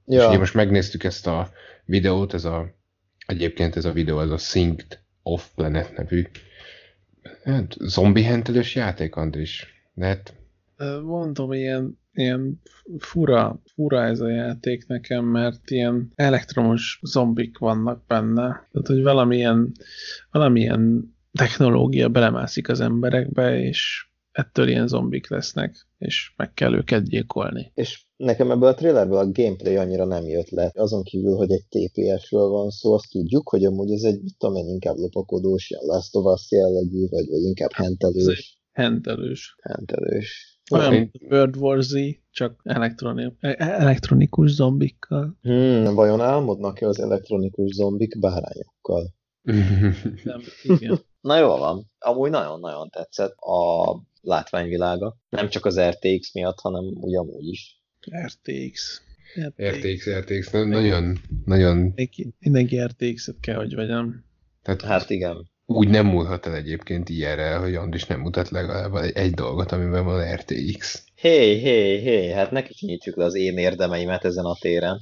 Ja. 0.06 0.20
És 0.20 0.26
ugye 0.28 0.38
most 0.38 0.54
megnéztük 0.54 1.04
ezt 1.04 1.26
a 1.26 1.50
videót, 1.84 2.34
ez 2.34 2.44
a, 2.44 2.74
egyébként 3.26 3.76
ez 3.76 3.84
a 3.84 3.92
videó, 3.92 4.20
ez 4.20 4.30
a 4.30 4.38
Synced 4.38 5.00
Off 5.22 5.44
Planet 5.54 5.96
nevű 5.96 6.26
hát, 7.44 7.76
zombi 7.78 8.22
hentelős 8.22 8.74
játék, 8.74 9.16
Andris. 9.16 9.66
De 9.94 10.06
hát 10.06 10.34
Mondom, 11.02 11.52
ilyen, 11.52 11.98
ilyen 12.12 12.60
fura, 12.98 13.62
fura 13.74 14.04
ez 14.04 14.20
a 14.20 14.28
játék 14.28 14.86
nekem, 14.86 15.24
mert 15.24 15.70
ilyen 15.70 16.12
elektromos 16.14 17.00
zombik 17.02 17.58
vannak 17.58 18.06
benne. 18.06 18.68
Tehát, 18.72 18.86
hogy 18.86 19.02
valamilyen, 19.02 19.72
valamilyen 20.30 21.14
technológia 21.32 22.08
belemászik 22.08 22.68
az 22.68 22.80
emberekbe, 22.80 23.58
és 23.58 24.06
ettől 24.32 24.68
ilyen 24.68 24.86
zombik 24.86 25.28
lesznek, 25.28 25.86
és 25.98 26.32
meg 26.36 26.54
kell 26.54 26.74
őket 26.74 27.08
gyilkolni. 27.08 27.70
És 27.74 28.04
nekem 28.24 28.50
ebből 28.50 28.68
a 28.68 28.74
trailerből 28.74 29.18
a 29.18 29.30
gameplay 29.30 29.76
annyira 29.76 30.04
nem 30.04 30.26
jött 30.26 30.50
le. 30.50 30.70
Azon 30.74 31.02
kívül, 31.02 31.36
hogy 31.36 31.50
egy 31.50 31.64
TPS-ről 31.68 32.48
van 32.48 32.70
szó, 32.70 32.92
azt 32.92 33.10
tudjuk, 33.10 33.48
hogy 33.48 33.64
amúgy 33.64 33.90
ez 33.92 34.02
egy, 34.02 34.22
mit 34.22 34.36
tudom 34.38 34.56
én, 34.56 34.68
inkább 34.68 34.96
lopakodós, 34.96 35.70
ilyen 35.70 35.82
Last 35.84 36.16
of 36.16 36.24
Us 36.24 36.50
jellegű, 36.50 37.06
vagy, 37.08 37.28
vagy 37.28 37.42
inkább 37.42 37.70
Ez 37.72 37.84
hentelős. 37.84 38.58
hentelős. 38.72 39.56
Hentelős. 39.62 40.60
Olyan, 40.70 40.92
mint 40.92 41.10
World 41.30 41.56
War 41.56 41.82
Z, 41.82 41.94
csak 42.30 42.60
elektroni, 42.64 43.32
e- 43.40 43.56
elektronikus 43.58 44.50
zombikkal. 44.50 45.38
Hmm, 45.42 45.94
vajon 45.94 46.20
álmodnak-e 46.20 46.86
az 46.86 47.00
elektronikus 47.00 47.74
zombik 47.74 48.18
bárányokkal? 48.20 49.14
Nem, 50.24 50.40
igen. 50.62 50.98
Na 51.20 51.38
jól 51.38 51.58
van. 51.58 51.90
Amúgy 51.98 52.30
nagyon-nagyon 52.30 52.88
tetszett 52.88 53.34
a 53.36 54.00
látványvilága. 54.20 55.16
Nem 55.28 55.48
csak 55.48 55.64
az 55.64 55.80
RTX 55.80 56.34
miatt, 56.34 56.60
hanem 56.60 56.84
úgy 57.00 57.16
amúgy 57.16 57.46
is. 57.46 57.81
RTX. 58.26 59.02
RTX, 59.62 60.08
RTX, 60.10 60.50
na- 60.50 60.64
nagyon, 60.64 61.18
nagyon, 61.44 61.76
Mindenki, 61.76 62.34
mindenki 62.38 62.80
RTX-et 62.80 63.36
kell, 63.40 63.56
hogy 63.56 63.74
vegyem. 63.74 64.24
tehát 64.62 64.82
Hát 64.82 65.10
igen. 65.10 65.50
úgy 65.66 65.88
nem 65.88 66.06
múlhat 66.06 66.46
el 66.46 66.54
egyébként 66.54 67.08
ilyenre, 67.08 67.54
hogy 67.54 67.74
Andris 67.74 68.04
nem 68.04 68.20
mutat 68.20 68.48
legalább 68.48 68.94
egy, 68.94 69.12
egy 69.16 69.32
dolgot, 69.32 69.72
amiben 69.72 70.04
van 70.04 70.34
RTX. 70.34 71.04
Hé, 71.14 71.58
hé, 71.58 71.98
hé, 72.00 72.30
hát 72.30 72.50
ne 72.50 72.62
kicsinyítsük 72.62 73.16
le 73.16 73.24
az 73.24 73.34
én 73.34 73.56
érdemeimet 73.58 74.24
ezen 74.24 74.44
a 74.44 74.56
téren. 74.60 74.98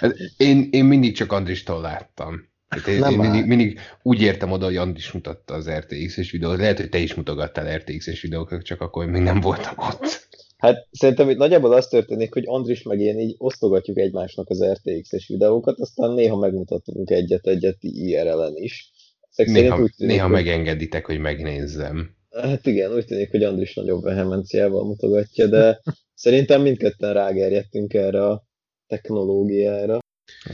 Hát 0.00 0.14
Én, 0.36 0.68
én 0.70 0.84
mindig 0.84 1.14
csak 1.14 1.32
Andristól 1.32 1.80
láttam. 1.80 2.48
Hát 2.68 2.86
én, 2.86 2.98
Nem 2.98 3.10
én 3.12 3.18
mindig, 3.18 3.44
mindig 3.46 3.78
úgy 4.02 4.20
értem 4.20 4.50
oda, 4.50 4.64
hogy 4.64 4.76
Andris 4.76 5.12
mutatta 5.12 5.54
az 5.54 5.70
RTX-es 5.70 6.30
videót. 6.30 6.56
Lehet, 6.58 6.76
hogy 6.78 6.88
te 6.88 6.98
is 6.98 7.14
mutogattál 7.14 7.76
RTX-es 7.76 8.20
videókat, 8.20 8.62
csak 8.64 8.80
akkor 8.80 9.06
még 9.06 9.22
nem 9.22 9.40
voltam 9.40 9.74
ott. 9.76 10.28
Hát 10.60 10.88
szerintem 10.90 11.30
itt 11.30 11.36
nagyjából 11.36 11.72
az 11.72 11.86
történik, 11.88 12.32
hogy 12.32 12.44
Andris 12.46 12.82
meg 12.82 13.00
én 13.00 13.18
így 13.18 13.34
osztogatjuk 13.38 13.98
egymásnak 13.98 14.48
az 14.50 14.64
RTX-es 14.64 15.26
videókat, 15.28 15.80
aztán 15.80 16.10
néha 16.12 16.36
megmutatunk 16.36 17.10
egyet-egyet 17.10 17.76
IRL-en 17.80 18.56
is. 18.56 18.90
Ezek 19.30 19.46
szerint 19.46 19.70
Néha, 19.70 19.82
úgy 19.82 19.92
tűnik, 19.96 20.12
néha 20.14 20.26
hogy- 20.26 20.34
megengeditek, 20.36 21.06
hogy 21.06 21.18
megnézzem. 21.18 22.14
Hát 22.30 22.66
igen, 22.66 22.94
úgy 22.94 23.04
tűnik, 23.04 23.30
hogy 23.30 23.42
Andris 23.44 23.74
nagyobb 23.74 24.02
vehemenciával 24.02 24.84
mutogatja, 24.84 25.46
de 25.46 25.80
szerintem 26.14 26.62
mindketten 26.62 27.12
rágerjedtünk 27.12 27.94
erre 27.94 28.26
a 28.26 28.44
technológiára. 28.86 29.98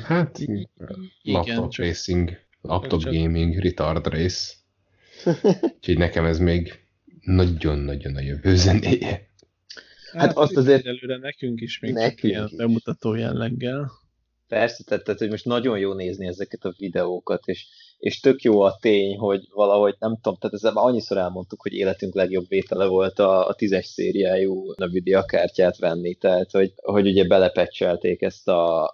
Hát, 0.02 0.38
laptop 1.22 1.70
csak- 1.70 1.86
racing, 1.86 2.30
laptop 2.60 3.00
csak- 3.00 3.12
gaming, 3.12 3.58
retard 3.58 4.06
race. 4.06 4.52
Úgyhogy 5.76 5.98
nekem 5.98 6.24
ez 6.24 6.38
még 6.38 6.72
nagyon-nagyon 7.20 8.16
a 8.16 8.20
jövő 8.20 8.56
zenéje. 8.56 9.25
Hát 10.12 10.36
azt 10.36 10.56
azért- 10.56 10.86
Előre 10.86 11.16
nekünk 11.18 11.60
is 11.60 11.78
még 11.80 11.92
Nekünk 11.92 12.18
csak 12.20 12.30
ilyen 12.30 12.44
is. 12.50 12.56
bemutató 12.56 13.14
jelleggel. 13.14 13.90
Persze, 14.48 14.84
tehát, 14.84 15.04
tehát, 15.04 15.20
hogy 15.20 15.30
most 15.30 15.44
nagyon 15.44 15.78
jó 15.78 15.92
nézni 15.92 16.26
ezeket 16.26 16.64
a 16.64 16.74
videókat, 16.78 17.46
és, 17.46 17.66
és 17.98 18.20
tök 18.20 18.42
jó 18.42 18.60
a 18.60 18.76
tény, 18.80 19.16
hogy 19.16 19.46
valahogy, 19.50 19.94
nem 19.98 20.14
tudom, 20.20 20.38
tehát 20.38 20.54
ezzel 20.56 20.72
már 20.72 20.84
annyiszor 20.84 21.16
elmondtuk, 21.16 21.62
hogy 21.62 21.72
életünk 21.72 22.14
legjobb 22.14 22.48
vétele 22.48 22.86
volt 22.86 23.18
a, 23.18 23.46
a 23.48 23.54
tízes 23.54 23.86
szériájú 23.86 24.72
Nvidia 24.76 25.24
kártyát 25.24 25.76
venni, 25.78 26.14
tehát 26.14 26.50
hogy, 26.50 26.72
hogy 26.82 27.06
ugye 27.06 27.24
belepecselték 27.26 28.22
ezt 28.22 28.48
a 28.48 28.90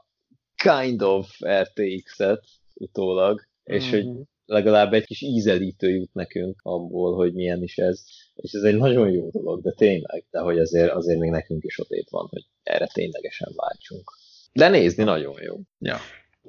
kind 0.62 1.02
of 1.02 1.38
RTX-et 1.62 2.44
utólag, 2.74 3.40
és 3.64 3.90
hogy 3.90 4.04
Mhm. 4.06 4.20
Legalább 4.46 4.92
egy 4.92 5.06
kis 5.06 5.20
ízelítő 5.20 5.88
jut 5.88 6.14
nekünk 6.14 6.60
abból, 6.62 7.14
hogy 7.14 7.32
milyen 7.32 7.62
is 7.62 7.78
ez. 7.78 8.04
És 8.34 8.52
ez 8.52 8.62
egy 8.62 8.76
nagyon 8.76 9.10
jó 9.10 9.28
dolog, 9.30 9.62
de 9.62 9.72
tényleg, 9.72 10.24
de 10.30 10.40
hogy 10.40 10.58
azért, 10.58 10.92
azért 10.92 11.18
még 11.18 11.30
nekünk 11.30 11.64
is 11.64 11.78
odét 11.78 12.10
van, 12.10 12.26
hogy 12.30 12.46
erre 12.62 12.86
ténylegesen 12.86 13.52
váltsunk. 13.56 14.12
De 14.52 14.68
nézni 14.68 15.04
nagyon 15.04 15.42
jó. 15.42 15.56
Ja. 15.78 15.96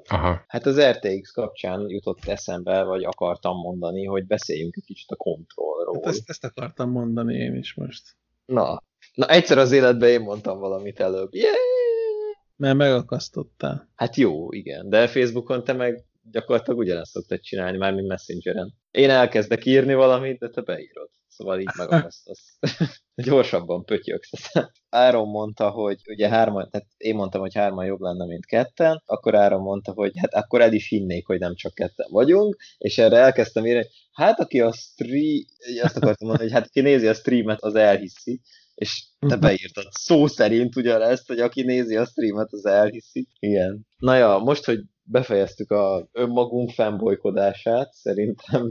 Aha. 0.07 0.43
Hát 0.47 0.65
az 0.65 0.81
RTX 0.81 1.31
kapcsán 1.31 1.89
jutott 1.89 2.25
eszembe, 2.25 2.83
vagy 2.83 3.03
akartam 3.03 3.57
mondani, 3.57 4.05
hogy 4.05 4.25
beszéljünk 4.25 4.75
egy 4.75 4.85
kicsit 4.85 5.09
a 5.11 5.15
kontrollról. 5.15 5.95
Hát 5.95 6.13
ezt, 6.13 6.29
ezt 6.29 6.43
akartam 6.43 6.91
mondani 6.91 7.35
én 7.35 7.55
is 7.55 7.73
most. 7.73 8.15
Na, 8.45 8.83
na 9.13 9.27
egyszer 9.27 9.57
az 9.57 9.71
életben 9.71 10.09
én 10.09 10.21
mondtam 10.21 10.59
valamit 10.59 10.99
előbb. 10.99 11.33
Yeah! 11.33 11.55
Mert 12.55 12.77
megakasztottál. 12.77 13.89
Hát 13.95 14.15
jó, 14.15 14.51
igen, 14.51 14.89
de 14.89 15.07
Facebookon 15.07 15.63
te 15.63 15.73
meg 15.73 16.05
gyakorlatilag 16.31 16.79
ugyanezt 16.79 17.11
szoktad 17.11 17.39
csinálni, 17.39 17.77
már 17.77 17.93
mint 17.93 18.07
Messengeren. 18.07 18.73
Én 18.91 19.09
elkezdek 19.09 19.65
írni 19.65 19.93
valamit, 19.93 20.39
de 20.39 20.49
te 20.49 20.61
beírod. 20.61 21.09
Szóval 21.27 21.59
így 21.59 21.69
megakasztasz. 21.77 22.57
Gyorsabban 23.15 23.85
pötyöksz. 23.85 24.51
Áron 24.89 25.27
mondta, 25.27 25.69
hogy 25.69 26.01
ugye 26.07 26.29
hárman, 26.29 26.69
tehát 26.69 26.87
én 26.97 27.15
mondtam, 27.15 27.41
hogy 27.41 27.53
hárman 27.53 27.85
jobb 27.85 27.99
lenne, 27.99 28.25
mint 28.25 28.45
ketten, 28.45 29.01
akkor 29.05 29.35
Áron 29.35 29.61
mondta, 29.61 29.91
hogy 29.91 30.11
hát 30.15 30.33
akkor 30.33 30.61
el 30.61 30.73
is 30.73 30.87
hinnék, 30.87 31.25
hogy 31.25 31.39
nem 31.39 31.55
csak 31.55 31.73
ketten 31.73 32.07
vagyunk, 32.09 32.55
és 32.77 32.97
erre 32.97 33.17
elkezdtem 33.17 33.65
írni, 33.65 33.77
hogy 33.77 33.91
hát 34.11 34.39
aki 34.39 34.61
a 34.61 34.71
stream, 34.71 35.43
azt 35.81 35.97
akartam 35.97 36.27
mondani, 36.27 36.49
hogy 36.49 36.59
hát 36.59 36.67
aki 36.67 36.81
nézi 36.81 37.07
a 37.07 37.13
streamet, 37.13 37.61
az 37.61 37.75
elhiszi, 37.75 38.41
és 38.75 39.03
te 39.19 39.37
beírtad 39.37 39.85
szó 39.89 40.27
szerint 40.27 40.75
ugyanezt, 40.75 41.27
hogy 41.27 41.39
aki 41.39 41.61
nézi 41.61 41.95
a 41.95 42.05
streamet, 42.05 42.51
az 42.51 42.65
elhiszi. 42.65 43.27
Igen. 43.39 43.87
Na 43.97 44.15
ja, 44.15 44.37
most, 44.37 44.65
hogy 44.65 44.79
befejeztük 45.03 45.71
a 45.71 46.07
önmagunk 46.11 46.69
fanboykodását, 46.69 47.93
szerintem 47.93 48.69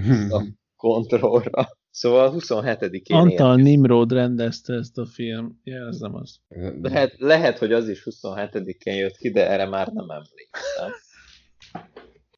vissza 0.00 0.44
kontrollra. 0.76 1.68
Szóval 1.90 2.34
27-én 2.36 3.16
Antal 3.16 3.56
Nimrod 3.56 4.12
rendezte 4.12 4.74
ezt 4.74 4.98
a 4.98 5.06
film. 5.06 5.60
Jelzem 5.62 6.14
azt. 6.14 6.36
lehet, 6.82 7.14
lehet, 7.18 7.58
hogy 7.58 7.72
az 7.72 7.88
is 7.88 8.02
27-én 8.10 8.94
jött 8.94 9.16
ki, 9.16 9.30
de 9.30 9.50
erre 9.50 9.68
már 9.68 9.88
nem 9.88 10.10
emlékszem. 10.10 10.90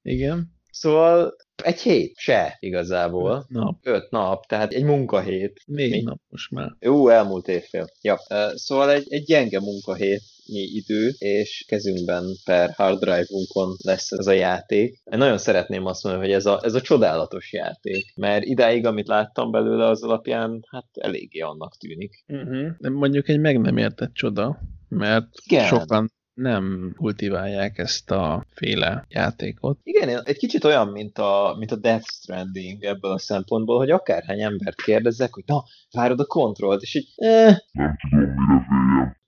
Igen. 0.03 0.55
Szóval 0.71 1.37
egy 1.63 1.81
hét 1.81 2.17
se 2.17 2.57
igazából. 2.59 3.37
Öt 3.37 3.49
nap. 3.49 3.79
Öt 3.83 4.11
nap, 4.11 4.47
tehát 4.47 4.73
egy 4.73 4.85
munkahét. 4.85 5.61
Négy 5.65 5.91
Mi? 5.91 6.03
nap 6.03 6.21
most 6.29 6.51
már. 6.51 6.77
Jó, 6.79 7.09
elmúlt 7.09 7.49
évfél. 7.49 7.87
Ja. 8.01 8.19
Szóval 8.55 8.91
egy, 8.91 9.07
egy 9.09 9.25
gyenge 9.25 9.61
munkahét 9.61 10.23
idő, 10.47 11.15
és 11.19 11.65
kezünkben 11.69 12.25
per 12.45 12.71
hard 12.71 12.99
drive-unkon 12.99 13.77
lesz 13.83 14.11
ez 14.11 14.27
a 14.27 14.33
játék. 14.33 15.03
Én 15.13 15.19
nagyon 15.19 15.39
szeretném 15.39 15.87
azt 15.87 16.05
mondani, 16.05 16.27
hogy 16.27 16.35
ez 16.35 16.47
a, 16.47 16.61
ez 16.63 16.75
a 16.75 16.81
csodálatos 16.81 17.53
játék, 17.53 18.13
mert 18.17 18.45
idáig, 18.45 18.87
amit 18.87 19.07
láttam 19.07 19.51
belőle, 19.51 19.87
az 19.87 20.03
alapján 20.03 20.65
hát 20.71 20.87
eléggé 20.93 21.41
annak 21.41 21.77
tűnik. 21.77 22.25
Uh-huh. 22.29 22.69
De 22.79 22.91
mondjuk 22.91 23.29
egy 23.29 23.41
meg 23.41 23.61
nem 23.61 23.77
értett 23.77 24.15
csoda, 24.15 24.61
mert 24.89 25.29
Igen. 25.45 25.67
sokan 25.67 26.15
nem 26.37 26.95
kultiválják 26.97 27.79
ezt 27.79 28.11
a 28.11 28.45
féle 28.51 29.05
játékot. 29.09 29.79
Igen, 29.83 30.23
egy 30.25 30.37
kicsit 30.37 30.65
olyan, 30.65 30.89
mint 30.89 31.19
a, 31.19 31.55
mint 31.59 31.73
a 31.73 31.77
Death 31.77 32.07
Stranding 32.09 32.85
ebből 32.85 33.11
a 33.11 33.19
szempontból, 33.19 33.79
hogy 33.79 33.91
akárhány 33.91 34.43
embert 34.43 34.83
kérdezzek, 34.83 35.35
hogy 35.35 35.45
na, 35.47 35.65
várod 35.91 36.21
a 36.21 36.25
kontrollt, 36.25 36.83
és 36.83 36.95
így, 36.95 37.13
eh, 37.17 37.57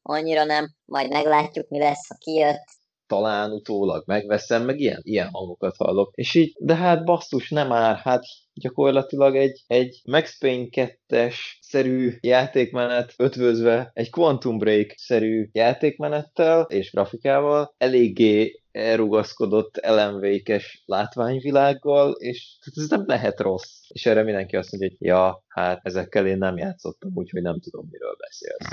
Annyira 0.02 0.44
nem, 0.44 0.68
majd 0.84 1.10
meglátjuk, 1.10 1.68
mi 1.68 1.78
lesz, 1.78 2.08
ha 2.08 2.14
kijött. 2.18 2.64
talán 3.06 3.50
utólag 3.50 4.02
megveszem, 4.06 4.64
meg 4.64 4.80
ilyen, 4.80 5.00
ilyen 5.02 5.28
hangokat 5.32 5.76
hallok. 5.76 6.10
És 6.14 6.34
így, 6.34 6.56
de 6.58 6.74
hát 6.74 7.04
basszus, 7.04 7.50
nem 7.50 7.68
már, 7.68 7.96
hát 7.96 8.24
gyakorlatilag 8.54 9.36
egy, 9.36 9.64
egy 9.66 10.00
Max 10.04 10.38
Payne 10.38 10.66
2-es 10.70 11.34
szerű 11.60 12.12
játékmenet 12.20 13.14
ötvözve 13.16 13.90
egy 13.94 14.10
Quantum 14.10 14.58
Break 14.58 14.94
szerű 14.96 15.48
játékmenettel 15.52 16.66
és 16.68 16.90
grafikával 16.90 17.74
eléggé 17.78 18.62
elrugaszkodott 18.78 19.76
elemvékes 19.76 20.82
látványvilággal, 20.86 22.12
és 22.12 22.58
ez 22.74 22.88
nem 22.88 23.04
lehet 23.06 23.40
rossz. 23.40 23.80
És 23.88 24.06
erre 24.06 24.22
mindenki 24.22 24.56
azt 24.56 24.70
mondja, 24.70 24.88
hogy 24.88 25.06
ja, 25.08 25.44
hát 25.48 25.80
ezekkel 25.82 26.26
én 26.26 26.38
nem 26.38 26.56
játszottam, 26.56 27.10
úgyhogy 27.14 27.42
nem 27.42 27.60
tudom, 27.60 27.88
miről 27.90 28.16
beszélsz. 28.18 28.66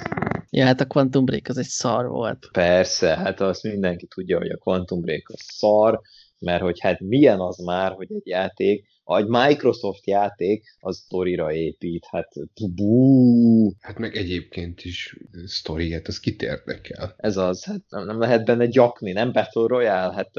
Ja, 0.50 0.66
hát 0.66 0.82
a 0.82 0.86
Quantum 0.86 1.26
Break 1.26 1.48
az 1.48 1.58
egy 1.58 1.68
szar 1.68 2.08
volt. 2.08 2.50
Persze, 2.52 3.16
hát 3.16 3.42
azt 3.42 3.64
mindenki 3.64 4.06
tudja, 4.06 4.38
hogy 4.38 4.50
a 4.50 4.58
Quantum 4.58 5.02
Break 5.02 5.30
az 5.34 5.42
szar, 5.42 6.02
mert 6.40 6.62
hogy 6.62 6.80
hát 6.80 7.00
milyen 7.00 7.40
az 7.40 7.58
már, 7.58 7.92
hogy 7.92 8.12
egy 8.12 8.28
játék, 8.28 8.88
egy 9.06 9.28
Microsoft 9.28 10.08
játék, 10.08 10.64
az 10.80 10.98
sztorira 10.98 11.54
épít, 11.54 12.06
hát 12.06 12.34
bú. 12.76 13.72
Hát 13.80 13.98
meg 13.98 14.16
egyébként 14.16 14.84
is 14.84 15.18
sztori, 15.46 15.94
hát 15.94 16.08
az 16.08 16.20
kit 16.20 16.42
érdekel. 16.42 17.14
Ez 17.18 17.38
az, 17.38 17.64
hát 17.64 17.82
nem, 17.90 18.06
nem 18.06 18.20
lehet 18.20 18.46
benne 18.46 18.66
gyakni, 18.66 19.12
nem 19.12 19.32
Battle 19.32 19.68
Royale, 19.68 20.14
hát 20.14 20.32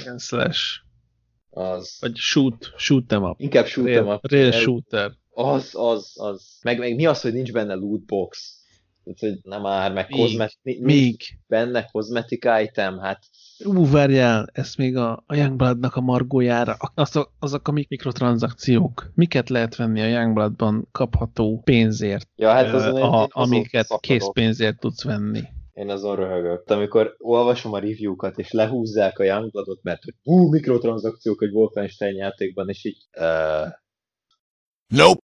Igen, 0.00 0.18
slash. 0.18 0.60
az. 1.50 1.96
Vagy 2.00 2.16
shoot, 2.16 2.72
shoot 2.76 3.06
them 3.06 3.22
up. 3.22 3.40
Inkább 3.40 3.66
shoot 3.66 3.86
them 3.86 4.08
up. 4.08 4.30
Real 4.30 4.52
shooter. 4.52 5.12
Az, 5.30 5.70
az, 5.72 6.12
az. 6.14 6.58
Meg, 6.62 6.78
meg 6.78 6.94
mi 6.94 7.06
az, 7.06 7.20
hogy 7.20 7.32
nincs 7.32 7.52
benne 7.52 7.74
lootbox? 7.74 8.60
Tehát, 9.06 9.34
hogy 9.34 9.50
nem 9.50 9.60
már, 9.60 9.92
meg 9.92 10.06
Még, 10.10 10.20
kozmet, 10.20 10.52
nincs 10.62 10.80
még. 10.80 11.16
benne 11.46 11.84
kozmetik 11.84 12.48
item, 12.62 12.98
hát 12.98 13.24
Ú, 13.64 13.90
várjál, 13.90 14.48
ezt 14.52 14.76
még 14.76 14.96
a, 14.96 15.22
a 15.26 15.34
Youngbloodnak 15.34 15.96
a 15.96 16.00
margójára, 16.00 16.76
azok, 16.94 17.32
azok 17.38 17.68
a 17.68 17.72
mik- 17.72 17.88
mikrotranszakciók. 17.88 19.10
Miket 19.14 19.48
lehet 19.48 19.76
venni 19.76 20.00
a 20.00 20.06
Youngbloodban 20.06 20.88
kapható 20.92 21.60
pénzért, 21.64 22.28
Ja, 22.36 22.50
hát 22.50 22.72
azon 22.74 22.96
ö, 22.96 23.00
a, 23.00 23.28
amiket 23.30 23.86
szakadok. 23.86 24.00
készpénzért 24.00 24.78
tudsz 24.80 25.04
venni. 25.04 25.42
Én 25.72 25.90
azon 25.90 26.16
röhögök. 26.16 26.70
Amikor 26.70 27.14
olvasom 27.18 27.72
a 27.72 27.78
review-kat, 27.78 28.38
és 28.38 28.50
lehúzzák 28.50 29.18
a 29.18 29.24
Youngbloodot, 29.24 29.82
mert 29.82 30.04
hogy 30.04 30.14
hú, 30.22 30.48
mikrotranszakciók 30.50 31.42
egy 31.42 31.52
Wolfenstein 31.52 32.16
játékban, 32.16 32.68
és 32.68 32.84
így... 32.84 33.06
Uh, 33.18 33.68
Nope. 34.86 35.20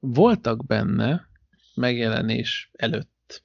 Voltak 0.00 0.66
benne 0.66 1.30
megjelenés 1.74 2.70
előtt. 2.72 3.42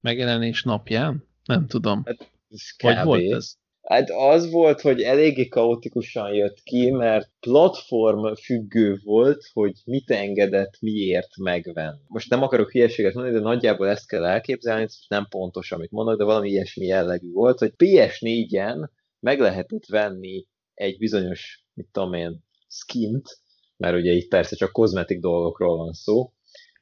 Megjelenés 0.00 0.62
napján? 0.62 1.28
Nem 1.44 1.66
tudom. 1.66 2.02
ez 2.50 2.70
Hogy 2.78 3.04
volt 3.04 3.32
ez? 3.32 3.54
Hát 3.86 4.10
az 4.10 4.50
volt, 4.50 4.80
hogy 4.80 5.00
eléggé 5.00 5.48
kaotikusan 5.48 6.34
jött 6.34 6.60
ki, 6.62 6.90
mert 6.90 7.30
platform 7.40 8.34
függő 8.34 9.00
volt, 9.04 9.50
hogy 9.52 9.72
mit 9.84 10.10
engedett 10.10 10.76
miért 10.80 11.36
megvenni. 11.36 12.00
Most 12.06 12.30
nem 12.30 12.42
akarok 12.42 12.70
hülyeséget 12.72 13.14
mondani, 13.14 13.36
de 13.36 13.42
nagyjából 13.42 13.88
ezt 13.88 14.08
kell 14.08 14.24
elképzelni, 14.24 14.82
ez 14.82 14.98
nem 15.08 15.26
pontos, 15.30 15.72
amit 15.72 15.90
mondok, 15.90 16.18
de 16.18 16.24
valami 16.24 16.48
ilyesmi 16.48 16.86
jellegű 16.86 17.32
volt, 17.32 17.58
hogy 17.58 17.72
PS4-en 17.76 18.88
meg 19.20 19.40
lehetett 19.40 19.86
venni 19.86 20.46
egy 20.74 20.98
bizonyos, 20.98 21.66
mit 21.74 21.88
tudom 21.92 22.12
én, 22.12 22.44
skint, 22.68 23.38
mert 23.76 23.96
ugye 23.96 24.12
itt 24.12 24.28
persze 24.28 24.56
csak 24.56 24.72
kozmetik 24.72 25.20
dolgokról 25.20 25.76
van 25.76 25.92
szó, 25.92 26.32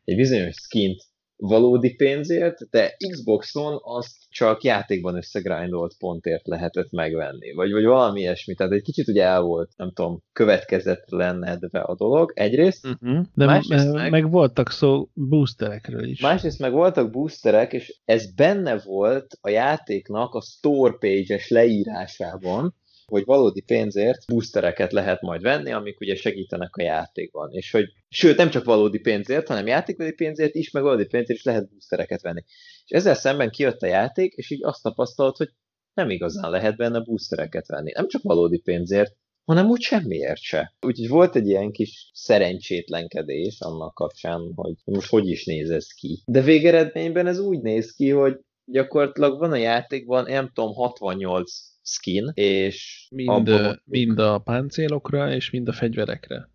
egy 0.05 0.17
bizonyos 0.17 0.55
skint 0.55 1.03
valódi 1.37 1.95
pénzért, 1.95 2.71
de 2.71 2.95
Xboxon 3.11 3.79
azt 3.83 4.13
csak 4.29 4.63
játékban 4.63 5.17
összegrindolt 5.17 5.95
pontért 5.99 6.47
lehetett 6.47 6.91
megvenni, 6.91 7.53
vagy, 7.53 7.73
vagy 7.73 7.85
valami 7.85 8.21
ilyesmi, 8.21 8.55
tehát 8.55 8.73
egy 8.73 8.83
kicsit 8.83 9.09
ugye 9.09 9.25
el 9.25 9.41
volt, 9.41 9.71
nem 9.77 9.93
tudom, 9.93 10.23
következetlenedve 10.33 11.81
a 11.81 11.95
dolog, 11.95 12.33
egyrészt, 12.35 12.83
Uh-huh. 12.85 13.25
De 13.35 13.45
Másrészt 13.45 13.93
meg, 13.93 14.11
meg- 14.11 14.31
voltak 14.31 14.71
szó 14.71 15.09
boosterekről 15.15 16.09
is. 16.09 16.21
Másrészt 16.21 16.59
meg 16.59 16.73
voltak 16.73 17.11
boosterek, 17.11 17.73
és 17.73 18.01
ez 18.05 18.35
benne 18.35 18.79
volt 18.79 19.39
a 19.41 19.49
játéknak 19.49 20.35
a 20.35 20.41
store 20.41 20.97
page-es 20.99 21.49
leírásában, 21.49 22.75
hogy 23.07 23.25
valódi 23.25 23.61
pénzért 23.61 24.27
boostereket 24.27 24.93
lehet 24.93 25.21
majd 25.21 25.43
venni, 25.43 25.73
amik 25.73 26.01
ugye 26.01 26.15
segítenek 26.15 26.77
a 26.77 26.83
játékban. 26.83 27.51
És 27.53 27.71
hogy, 27.71 27.87
sőt, 28.09 28.37
nem 28.37 28.51
csak 28.51 28.65
valódi 28.65 28.99
pénzért, 28.99 29.49
hanem 29.49 29.67
játékbeli 29.67 30.13
pénzért 30.13 30.55
is, 30.55 30.71
meg 30.71 30.83
valódi 30.83 31.07
pénzért 31.07 31.39
is 31.39 31.45
lehet 31.45 31.69
boostereket 31.71 32.23
venni. 32.23 32.45
És 32.85 32.97
ezzel 32.97 33.15
szemben 33.15 33.51
kijött 33.51 33.83
a 33.83 33.87
játék, 33.87 34.33
és 34.33 34.51
így 34.51 34.65
azt 34.65 34.83
tapasztalt, 34.83 35.37
hogy 35.37 35.49
nem 35.95 36.11
igazán 36.11 36.51
lehet 36.51 36.77
benne 36.77 37.01
boostereket 37.01 37.67
venni. 37.67 37.93
Nem 37.95 38.09
csak 38.09 38.23
valódi 38.23 38.59
pénzért, 38.59 39.17
hanem 39.45 39.69
úgy 39.69 39.81
semmiért 39.81 40.41
se. 40.41 40.75
Úgyhogy 40.81 41.09
volt 41.09 41.37
egy 41.37 41.47
ilyen 41.47 41.71
kis 41.71 42.11
szerencsétlenkedés 42.15 43.61
annak 43.61 43.95
kapcsán, 43.95 44.53
hogy 44.55 44.75
most 44.85 45.09
hogy 45.09 45.29
is 45.29 45.45
néz 45.45 45.71
ez 45.71 45.87
ki. 45.87 46.23
De 46.27 46.41
végeredményben 46.41 47.27
ez 47.27 47.39
úgy 47.39 47.61
néz 47.61 47.93
ki, 47.93 48.11
hogy 48.11 48.39
gyakorlatilag 48.65 49.39
van 49.39 49.53
a 49.53 49.57
játékban, 49.57 50.25
nem 50.25 50.51
tudom, 50.53 50.75
68 50.75 51.53
skin, 51.85 52.30
és 52.35 53.07
Mind, 53.11 53.28
abból- 53.49 53.61
ö, 53.61 53.72
mind 53.85 54.18
a 54.18 54.39
páncélokra, 54.39 55.32
és 55.35 55.51
mind 55.51 55.68
a 55.68 55.72
fegyverekre. 55.72 56.49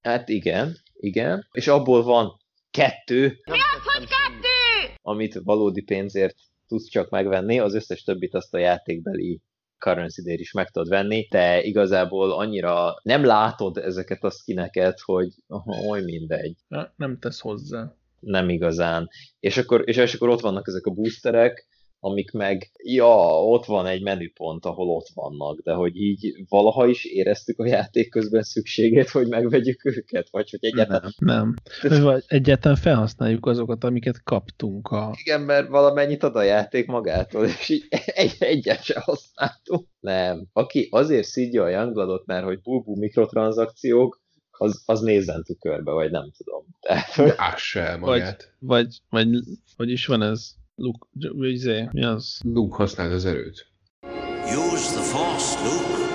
Hát 0.00 0.28
igen, 0.28 0.76
igen. 0.94 1.48
És 1.52 1.68
abból 1.68 2.02
van 2.02 2.40
kettő, 2.70 3.38
Mi 3.50 3.58
az, 3.58 3.92
hogy 3.94 4.08
kettő? 4.08 4.94
amit 5.02 5.34
valódi 5.44 5.82
pénzért 5.82 6.34
tudsz 6.66 6.88
csak 6.88 7.10
megvenni, 7.10 7.58
az 7.58 7.74
összes 7.74 8.02
többit 8.02 8.34
azt 8.34 8.54
a 8.54 8.58
játékbeli 8.58 9.40
currency 9.78 10.32
is 10.32 10.52
meg 10.52 10.70
tudod 10.70 10.88
venni, 10.88 11.26
de 11.30 11.62
igazából 11.62 12.32
annyira 12.32 12.94
nem 13.02 13.24
látod 13.24 13.76
ezeket 13.76 14.24
a 14.24 14.30
skineket, 14.30 15.00
hogy 15.00 15.28
oly 15.88 16.02
mindegy. 16.02 16.56
Na, 16.68 16.92
nem 16.96 17.18
tesz 17.18 17.40
hozzá. 17.40 17.92
Nem 18.20 18.48
igazán. 18.48 19.08
És 19.40 19.56
akkor, 19.56 19.82
és, 19.88 19.96
és 19.96 20.14
akkor 20.14 20.28
ott 20.28 20.40
vannak 20.40 20.68
ezek 20.68 20.86
a 20.86 20.90
boosterek, 20.90 21.66
amik 22.00 22.30
meg, 22.32 22.70
ja, 22.82 23.44
ott 23.44 23.64
van 23.64 23.86
egy 23.86 24.02
menüpont, 24.02 24.64
ahol 24.64 24.88
ott 24.88 25.08
vannak, 25.14 25.60
de 25.60 25.72
hogy 25.72 25.96
így 25.96 26.44
valaha 26.48 26.86
is 26.86 27.04
éreztük 27.04 27.58
a 27.58 27.66
játék 27.66 28.10
közben 28.10 28.42
szükségét, 28.42 29.08
hogy 29.08 29.28
megvegyük 29.28 29.84
őket, 29.84 30.28
vagy 30.30 30.50
hogy 30.50 30.58
egyáltalán 30.62 31.14
Nem. 31.18 31.54
nem. 31.82 32.02
Vagy 32.02 32.24
egyáltalán 32.26 32.76
felhasználjuk 32.76 33.46
azokat, 33.46 33.84
amiket 33.84 34.22
kaptunk 34.22 34.88
a... 34.88 35.14
Igen, 35.24 35.40
mert 35.40 35.68
valamennyit 35.68 36.22
ad 36.22 36.36
a 36.36 36.42
játék 36.42 36.86
magától, 36.86 37.44
és 37.46 37.68
így 37.68 37.86
egy, 38.06 38.36
egyet 38.38 38.82
se 38.82 39.00
használtunk. 39.00 39.86
Nem. 40.00 40.46
Aki 40.52 40.88
azért 40.90 41.26
szidja 41.26 41.62
a 41.62 41.68
Youngbloodot, 41.68 42.26
mert 42.26 42.44
hogy 42.44 42.60
bulbú 42.60 42.96
mikrotranszakciók, 42.96 44.20
az, 44.50 44.82
az 44.86 45.00
nézzen 45.00 45.42
tükörbe, 45.44 45.92
vagy 45.92 46.10
nem 46.10 46.30
tudom. 46.36 46.64
Tehát, 46.80 47.12
hogy 47.14 47.32
Ássa 47.36 47.80
el 47.80 47.98
Vagy, 47.98 48.20
magát. 48.20 48.54
vagy, 48.58 48.98
vagy, 49.10 49.28
hogy 49.76 49.90
is 49.90 50.06
van 50.06 50.22
ez? 50.22 50.57
Luke, 50.80 51.06
izé, 51.48 51.88
mi 51.92 52.04
az? 52.04 52.40
Luke 52.44 52.76
használd 52.76 53.12
az 53.12 53.24
erőt. 53.24 53.66
Use 54.44 54.92
the 54.92 55.02
force, 55.02 55.58
Luke. 55.64 56.06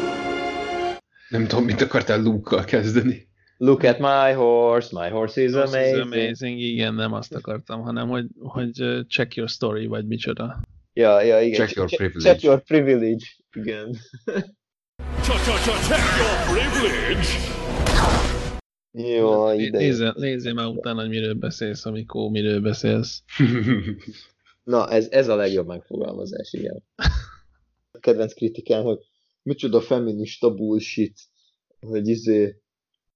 Nem 1.30 1.48
tudom, 1.48 1.66
mit 1.66 1.82
akartál 1.82 2.22
Luke-kal 2.22 2.64
kezdeni. 2.64 3.28
look 3.58 3.84
at 3.84 4.00
my 4.00 4.32
horse, 4.34 4.90
my 5.02 5.10
horse 5.10 5.42
is 5.44 5.52
This 5.52 5.64
is 5.64 5.70
amazing. 5.74 6.02
amazing. 6.14 6.60
Igen, 6.60 6.94
nem 6.94 7.14
azt 7.14 7.34
akartam, 7.36 7.82
hanem 7.82 8.08
hogy, 8.10 8.26
hogy 8.40 8.72
check 9.08 9.36
your 9.36 9.50
story, 9.50 9.86
vagy 9.86 10.08
micsoda. 10.08 10.60
Ja, 10.94 11.22
ja, 11.22 11.42
igen. 11.42 11.60
Check 11.60 11.76
your 11.76 11.90
privilege. 11.90 12.30
Check 12.30 12.42
your 12.44 12.62
privilege. 12.64 13.26
Igen. 13.54 13.98
Check 15.22 15.46
your 15.46 15.80
privilege. 16.54 17.28
Jó, 18.92 19.52
ide. 19.52 19.78
Nézzél, 19.78 20.14
nézzél 20.18 20.54
már 20.54 20.66
utána, 20.66 21.00
hogy 21.00 21.10
miről 21.10 21.34
beszélsz, 21.34 21.86
amikor 21.86 22.30
miről 22.32 22.62
beszélsz. 22.62 23.24
Na, 24.64 24.90
ez, 24.90 25.08
ez 25.12 25.28
a 25.28 25.36
legjobb 25.36 25.68
megfogalmazás, 25.68 26.54
igen. 26.54 26.84
A 27.92 28.00
kedvenc 28.00 28.34
kritikám, 28.34 28.84
hogy 28.84 28.98
micsoda 29.42 29.82
feminista 29.82 30.54
bullshit, 30.54 31.20
hogy 31.80 32.08
izé 32.08 32.62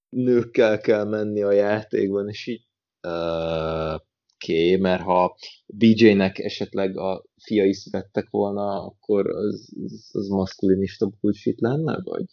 nőkkel 0.09 0.79
kell 0.79 1.03
menni 1.03 1.41
a 1.41 1.51
játékban, 1.51 2.29
és 2.29 2.47
így 2.47 2.65
uh, 3.07 3.99
oké, 4.37 4.75
mert 4.75 5.01
ha 5.01 5.37
BJ-nek 5.65 6.39
esetleg 6.39 6.97
a 6.97 7.25
fiai 7.43 7.73
születtek 7.73 8.29
volna, 8.29 8.85
akkor 8.85 9.29
az, 9.29 9.73
az, 9.83 10.09
az 10.11 10.27
maszkulinista 10.27 11.11
bullshit 11.19 11.61
lenne, 11.61 11.99
vagy 12.03 12.25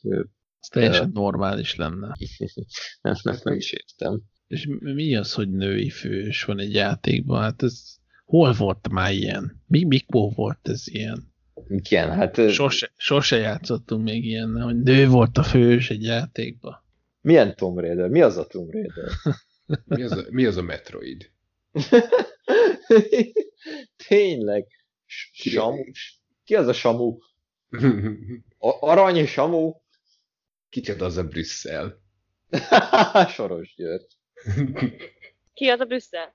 Ez 0.61 0.69
teljesen 0.69 1.11
normális 1.13 1.77
lenne. 1.77 2.17
nem, 3.03 3.15
nem, 3.23 3.37
nem 3.43 3.55
is 3.55 3.73
értem. 3.73 4.23
És 4.47 4.67
mi- 4.67 4.93
mi 4.93 5.17
az, 5.17 5.33
hogy 5.35 5.51
női 5.51 5.91
fős 5.91 6.45
van 6.45 6.59
egy 6.59 6.73
játékban? 6.73 7.41
Hát 7.41 7.63
ez 7.63 7.83
hol 8.25 8.53
volt 8.53 8.89
már 8.91 9.13
ilyen? 9.13 9.63
Mi, 9.67 9.85
mikor 9.85 10.33
volt 10.35 10.69
ez 10.69 10.83
ilyen? 10.89 11.33
Igen, 11.69 12.11
hát 12.13 12.51
Sose, 12.51 12.93
sose 12.97 13.37
játszottunk 13.37 14.05
még 14.05 14.25
ilyen, 14.25 14.63
hogy 14.63 14.83
nő 14.83 15.09
volt 15.09 15.39
a 15.39 15.43
fős 15.43 15.91
egy 15.91 16.03
játékban. 16.03 16.85
milyen 17.21 17.57
Tomb 17.57 17.79
Raider? 17.79 18.09
Mi 18.09 18.21
az 18.21 18.37
a 18.37 18.47
Tomb 18.47 18.71
Raider? 18.71 19.09
Mi 19.85 20.03
az 20.03 20.13
a, 20.13 20.25
mi 20.31 20.45
az 20.45 20.57
a 20.57 20.63
Metroid? 20.63 21.31
Tényleg. 24.09 24.67
Samu? 25.33 25.83
Ki 26.45 26.55
az 26.55 26.67
a 26.67 26.73
Samu? 26.73 27.19
A- 28.59 28.89
Arany 28.91 29.27
Samu? 29.27 29.73
Kicsit 30.69 31.01
az 31.01 31.17
a 31.17 31.25
Brüsszel. 31.25 32.03
Soros 33.35 33.75
György. 33.77 34.17
Ki 35.55 35.69
az 35.69 35.81
a 35.81 35.85
Brüsszel? 35.85 36.35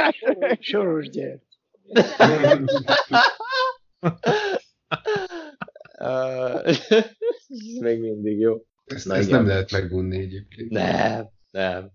Soros 0.60 1.08
György. 1.08 1.40
Ez 1.88 2.18
még 7.80 8.00
mindig 8.00 8.38
jó. 8.38 8.56
Ezt, 8.84 9.06
Na 9.06 9.16
ezt 9.16 9.30
nem 9.30 9.46
lehet 9.46 9.70
megunni 9.70 10.18
egyébként. 10.18 10.70
Nem, 10.70 11.28
nem. 11.50 11.90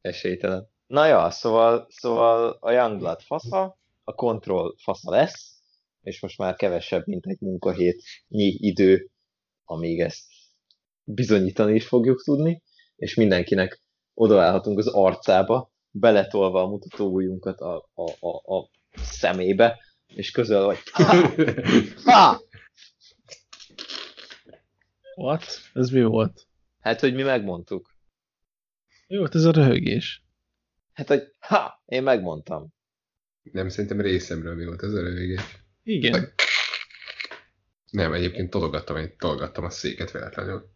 Esélytelen. 0.00 0.68
Na 0.86 1.06
ja, 1.06 1.30
szóval, 1.30 1.86
szóval 1.90 2.56
a 2.60 2.70
Youngblood 2.70 3.20
fasza, 3.20 3.78
a 4.04 4.14
Control 4.14 4.74
fasza 4.82 5.10
lesz, 5.10 5.60
és 6.02 6.20
most 6.20 6.38
már 6.38 6.56
kevesebb, 6.56 7.06
mint 7.06 7.26
egy 7.26 7.40
munkahétnyi 7.40 8.56
idő, 8.58 9.10
amíg 9.64 10.00
ezt 10.00 10.24
bizonyítani 11.04 11.74
is 11.74 11.86
fogjuk 11.86 12.22
tudni, 12.22 12.62
és 12.96 13.14
mindenkinek 13.14 13.82
odaállhatunk 14.14 14.78
az 14.78 14.86
arcába, 14.86 15.74
beletolva 15.98 16.62
a 16.62 16.66
mutatóujjunkat 16.66 17.60
a, 17.60 17.88
a, 17.94 18.26
a, 18.26 18.56
a 18.56 18.70
szemébe, 18.96 19.78
és 20.06 20.30
közöl, 20.30 20.64
hogy 20.64 20.78
ha! 22.04 22.40
What? 25.14 25.44
Ez 25.74 25.90
mi 25.90 26.02
volt? 26.02 26.46
Hát, 26.80 27.00
hogy 27.00 27.14
mi 27.14 27.22
megmondtuk. 27.22 27.94
Mi 29.06 29.16
volt 29.16 29.34
ez 29.34 29.44
a 29.44 29.50
röhögés? 29.50 30.24
Hát, 30.92 31.08
hogy 31.08 31.22
ha! 31.38 31.82
Én 31.86 32.02
megmondtam. 32.02 32.74
Nem, 33.42 33.68
szerintem 33.68 34.00
részemről 34.00 34.54
mi 34.54 34.64
volt 34.64 34.82
az 34.82 34.94
a 34.94 35.00
rövégés. 35.00 35.64
Igen. 35.82 36.32
Nem, 37.90 38.12
egyébként 38.12 38.50
tologattam, 38.50 38.96
egy, 38.96 39.16
tologattam 39.16 39.64
a 39.64 39.70
széket 39.70 40.10
véletlenül. 40.10 40.70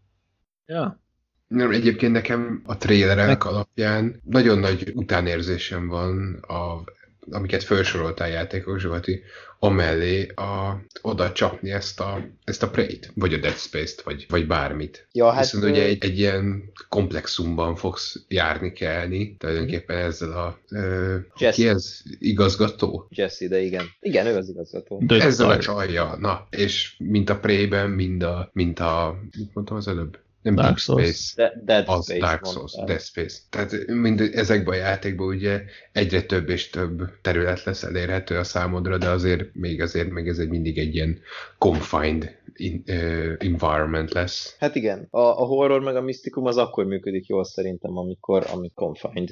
Ja. 0.67 1.03
Nem, 1.51 1.71
egyébként 1.71 2.13
nekem 2.13 2.63
a 2.65 2.77
trélerek 2.77 3.45
alapján 3.45 4.21
nagyon 4.25 4.59
nagy 4.59 4.93
utánérzésem 4.95 5.89
van, 5.89 6.35
a, 6.35 6.85
amiket 7.31 7.63
felsoroltál 7.63 8.29
játékok, 8.29 8.79
Zsolti, 8.79 9.23
amellé 9.59 10.27
a, 10.27 10.81
oda 11.01 11.33
csapni 11.33 11.71
ezt 11.71 12.01
a, 12.01 12.27
ezt 12.45 12.63
a 12.63 12.71
Prey-t, 12.71 13.13
vagy 13.15 13.35
a 13.35 13.39
Dead 13.39 13.57
Space-t, 13.57 14.03
vagy, 14.03 14.27
vagy 14.29 14.47
bármit. 14.47 15.09
Ja, 15.13 15.31
hát, 15.31 15.45
Viszont 15.45 15.65
ö- 15.65 15.71
ugye 15.71 15.83
egy, 15.83 16.05
egy 16.05 16.19
ilyen 16.19 16.73
komplexumban 16.89 17.77
fogsz 17.77 18.25
járni 18.29 18.73
kelni, 18.73 19.37
tulajdonképpen 19.39 19.97
ezzel 19.97 20.33
a... 20.33 20.59
Ö, 20.69 21.17
Jesse. 21.39 21.63
ki 21.63 21.69
ez? 21.69 22.01
Igazgató? 22.19 23.07
Jesse, 23.11 23.49
de 23.49 23.61
igen. 23.61 23.85
Igen, 24.01 24.27
ő 24.27 24.37
az 24.37 24.49
igazgató. 24.49 25.03
Ezzel 25.09 25.51
a 25.51 25.59
csajja, 25.59 26.17
na, 26.21 26.47
és 26.51 26.95
mint 26.99 27.31
a 27.31 27.39
Prey-ben, 27.39 27.91
mind 27.91 28.23
a, 28.23 28.51
mint 28.53 28.81
a, 28.81 29.21
mit 29.39 29.55
mondtam 29.55 29.77
az 29.77 29.89
előbb? 29.89 30.19
Nem 30.43 30.55
Dark 30.55 30.67
Deep 30.67 30.79
Souls. 30.79 31.07
Space. 31.07 31.33
De- 31.37 31.63
Dead 31.65 31.89
az 31.89 32.05
Space 32.05 32.19
Dark 32.21 32.43
mondtál. 32.43 32.67
Souls, 32.67 32.87
Dead 32.87 33.01
Space. 33.01 33.39
Tehát 33.51 33.87
mind 33.87 34.21
ezekben 34.21 34.75
a 34.75 34.77
játékban 34.77 35.27
ugye 35.29 35.63
egyre 35.93 36.23
több 36.23 36.49
és 36.49 36.71
több 36.71 37.03
terület 37.23 37.65
lesz 37.65 37.83
elérhető 37.83 38.37
a 38.37 38.45
számodra, 38.45 38.99
de 38.99 39.09
azért 39.09 39.55
még 39.55 39.81
azért 39.81 40.11
még 40.11 40.29
ez 40.29 40.39
egy 40.39 40.49
mindig 40.49 40.79
egy 40.79 40.95
ilyen 40.95 41.19
confined 41.59 42.39
in, 42.55 42.83
uh, 42.87 43.33
environment 43.39 44.13
lesz. 44.13 44.57
Hát 44.59 44.75
igen, 44.75 45.07
a, 45.11 45.21
a 45.21 45.45
horror 45.45 45.81
meg 45.81 45.97
a 45.97 46.01
misztikum 46.01 46.47
az 46.47 46.57
akkor 46.57 46.85
működik 46.85 47.27
jól 47.27 47.45
szerintem, 47.45 47.97
amikor, 47.97 48.47
amikor 48.53 48.75
confined. 48.75 49.29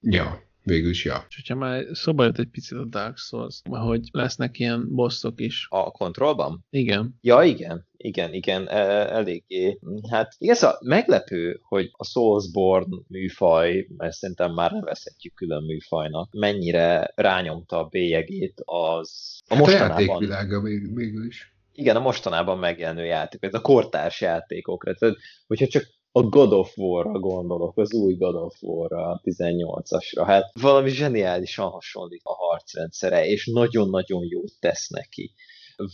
Ja, 0.00 0.42
végül 0.62 0.90
is 0.90 1.04
ja. 1.04 1.24
És 1.28 1.34
hogyha 1.34 1.54
már 1.54 1.84
szóba 1.92 2.24
jött 2.24 2.38
egy 2.38 2.48
picit 2.50 2.78
a 2.78 2.84
Dark 2.84 3.16
Souls, 3.16 3.60
hogy 3.68 4.08
lesznek 4.12 4.58
ilyen 4.58 4.94
bosszok 4.94 5.40
is. 5.40 5.66
A 5.70 5.90
kontrollban? 5.90 6.64
Igen. 6.70 7.18
Ja, 7.20 7.42
igen, 7.42 7.86
igen, 7.96 8.32
igen, 8.34 8.68
e- 8.68 9.14
eléggé. 9.14 9.78
Hát 10.10 10.34
igen, 10.38 10.54
szóval 10.54 10.78
meglepő, 10.84 11.60
hogy 11.62 11.90
a 11.92 12.04
Soulsborne 12.04 12.96
műfaj, 13.08 13.86
mert 13.96 14.12
szerintem 14.12 14.52
már 14.52 14.72
nevezhetjük 14.72 15.34
külön 15.34 15.62
műfajnak, 15.64 16.32
mennyire 16.32 17.12
rányomta 17.14 17.78
a 17.78 17.84
bélyegét 17.84 18.62
az 18.64 19.38
a 19.46 19.54
Hát 19.54 19.58
a 19.58 19.64
mostanában. 19.64 20.00
játékvilága 20.00 20.60
vég, 20.60 20.94
végül 20.94 21.26
is. 21.26 21.54
igen, 21.74 21.96
a 21.96 22.00
mostanában 22.00 22.58
megjelenő 22.58 23.04
játék, 23.04 23.42
ez 23.42 23.54
a 23.54 23.60
kortárs 23.60 24.20
játékokra. 24.20 24.94
Tehát, 24.94 25.16
hogyha 25.46 25.66
csak 25.66 25.84
a 26.12 26.22
God 26.22 26.52
of 26.52 26.76
War-ra 26.76 27.18
gondolok, 27.18 27.78
az 27.78 27.94
új 27.94 28.14
God 28.14 28.34
of 28.34 28.62
War-ra, 28.62 29.10
a 29.10 29.20
18-asra, 29.24 30.22
hát 30.26 30.50
valami 30.60 30.90
zseniálisan 30.90 31.70
hasonlít 31.70 32.20
a 32.24 32.34
harcrendszere, 32.34 33.26
és 33.26 33.46
nagyon-nagyon 33.46 34.24
jót 34.24 34.52
tesz 34.60 34.88
neki. 34.88 35.32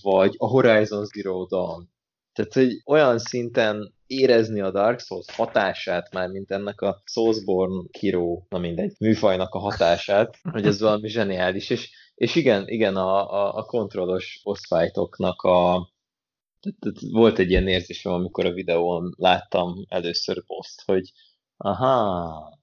Vagy 0.02 0.34
a 0.36 0.46
Horizon 0.46 1.04
Zero 1.04 1.44
Dawn. 1.44 1.88
Tehát, 2.32 2.52
hogy 2.52 2.82
olyan 2.84 3.18
szinten 3.18 3.94
érezni 4.06 4.60
a 4.60 4.70
Dark 4.70 5.00
Souls 5.00 5.26
hatását 5.32 6.12
már, 6.12 6.28
mint 6.28 6.50
ennek 6.50 6.80
a 6.80 7.02
Soulsborne 7.04 7.82
kiró, 7.90 8.46
na 8.48 8.58
mindegy, 8.58 8.94
műfajnak 8.98 9.54
a 9.54 9.58
hatását, 9.58 10.38
hogy 10.52 10.66
ez 10.66 10.80
valami 10.80 11.08
zseniális, 11.08 11.70
és, 11.70 11.90
és 12.14 12.34
igen, 12.34 12.68
igen, 12.68 12.96
a, 12.96 13.32
a, 13.32 13.56
a 13.56 13.64
kontrollos 13.64 14.40
boss 14.44 14.70
a, 15.36 15.88
volt 17.10 17.38
egy 17.38 17.50
ilyen 17.50 17.68
érzésem, 17.68 18.12
amikor 18.12 18.46
a 18.46 18.52
videón 18.52 19.14
láttam 19.16 19.84
először 19.88 20.44
poszt, 20.46 20.82
hogy 20.84 21.12
aha, 21.56 22.58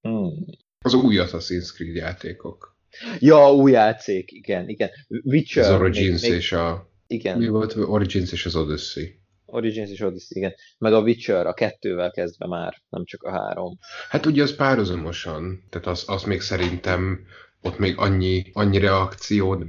hmm. 0.00 0.44
Az 0.78 0.94
új 0.94 1.16
Assassin's 1.18 1.72
Creed 1.74 1.94
játékok. 1.94 2.76
Ja, 3.18 3.54
új 3.54 3.72
játék, 3.72 4.32
igen, 4.32 4.68
igen. 4.68 4.90
Witcher. 5.08 5.64
Az 5.64 5.80
Origins 5.80 6.20
még, 6.20 6.30
még, 6.30 6.38
és 6.40 6.52
a... 6.52 6.90
Igen. 7.06 7.38
Mi 7.38 7.48
volt? 7.48 7.74
Origins 7.76 8.32
és 8.32 8.46
az 8.46 8.56
Odyssey. 8.56 9.04
Origins 9.46 9.90
és 9.90 10.00
Odyssey, 10.00 10.38
igen. 10.38 10.54
Meg 10.78 10.92
a 10.92 11.00
Witcher, 11.00 11.46
a 11.46 11.54
kettővel 11.54 12.10
kezdve 12.10 12.46
már, 12.46 12.82
nem 12.88 13.04
csak 13.04 13.22
a 13.22 13.30
három. 13.30 13.78
Hát 14.08 14.26
ugye 14.26 14.42
az 14.42 14.56
párhuzamosan, 14.56 15.64
tehát 15.70 15.86
az, 15.86 16.04
az 16.06 16.22
még 16.22 16.40
szerintem 16.40 17.26
ott 17.62 17.78
még 17.78 17.98
annyi, 17.98 18.50
annyi 18.52 18.78
reakció 18.78 19.64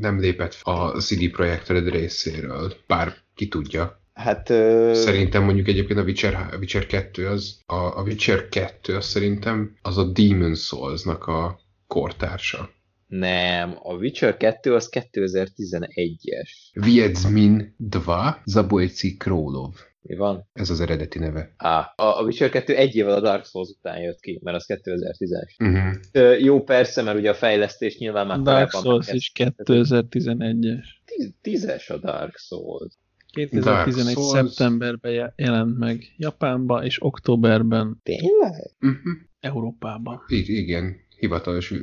nem 0.00 0.20
lépett 0.20 0.58
a 0.62 1.00
CD 1.00 1.30
Projekt 1.30 1.68
Red 1.68 1.88
részéről, 1.88 2.72
bár 2.86 3.14
ki 3.34 3.48
tudja. 3.48 4.00
Hát... 4.12 4.50
Ö... 4.50 4.90
Szerintem 4.94 5.44
mondjuk 5.44 5.68
egyébként 5.68 5.98
a 5.98 6.02
Witcher, 6.02 6.34
a 6.34 6.56
Witcher 6.56 6.86
2 6.86 7.26
az, 7.26 7.60
a, 7.66 7.74
a 7.74 8.02
Witcher 8.02 8.48
2 8.48 8.96
az 8.96 9.04
szerintem 9.04 9.76
az 9.82 9.98
a 9.98 10.04
Demon 10.04 10.54
Souls-nak 10.54 11.26
a 11.26 11.60
kortársa. 11.86 12.70
Nem, 13.06 13.78
a 13.82 13.94
Witcher 13.94 14.36
2 14.36 14.74
az 14.74 14.88
2011-es. 14.92 16.50
Wiedźmin 16.72 17.74
2 17.90 18.40
Zabójci 18.44 19.16
Królov. 19.16 19.74
Mi 20.08 20.16
van? 20.16 20.48
Ez 20.52 20.70
az 20.70 20.80
eredeti 20.80 21.18
neve. 21.18 21.54
Á, 21.56 21.92
a, 21.96 22.18
a 22.18 22.22
Witcher 22.22 22.48
2 22.50 22.74
egy 22.74 22.94
évvel 22.96 23.14
a 23.14 23.20
Dark 23.20 23.44
Souls 23.44 23.68
után 23.78 24.00
jött 24.00 24.20
ki, 24.20 24.40
mert 24.42 24.56
az 24.56 24.64
2010-es. 24.68 25.54
Uh-huh. 25.68 25.94
Ö, 26.12 26.36
Jó, 26.36 26.62
persze, 26.62 27.02
mert 27.02 27.18
ugye 27.18 27.30
a 27.30 27.34
fejlesztés 27.34 27.98
nyilván 27.98 28.26
már 28.26 28.40
Dark 28.40 28.70
Souls 28.70 29.12
is 29.12 29.32
2011-es. 29.34 30.84
Tíz- 31.04 31.34
Tízes 31.40 31.90
a 31.90 31.96
Dark 31.98 32.36
Souls. 32.36 32.92
2011. 33.32 34.14
Souls. 34.14 34.30
szeptemberben 34.52 35.12
je- 35.12 35.32
jelent 35.36 35.78
meg 35.78 36.02
Japánba, 36.16 36.84
és 36.84 37.02
októberben 37.02 38.00
Tényleg? 38.02 38.70
Uh-huh. 38.80 39.12
Európában. 39.40 40.20
I- 40.28 40.56
igen, 40.58 40.96
hivatalos, 41.18 41.74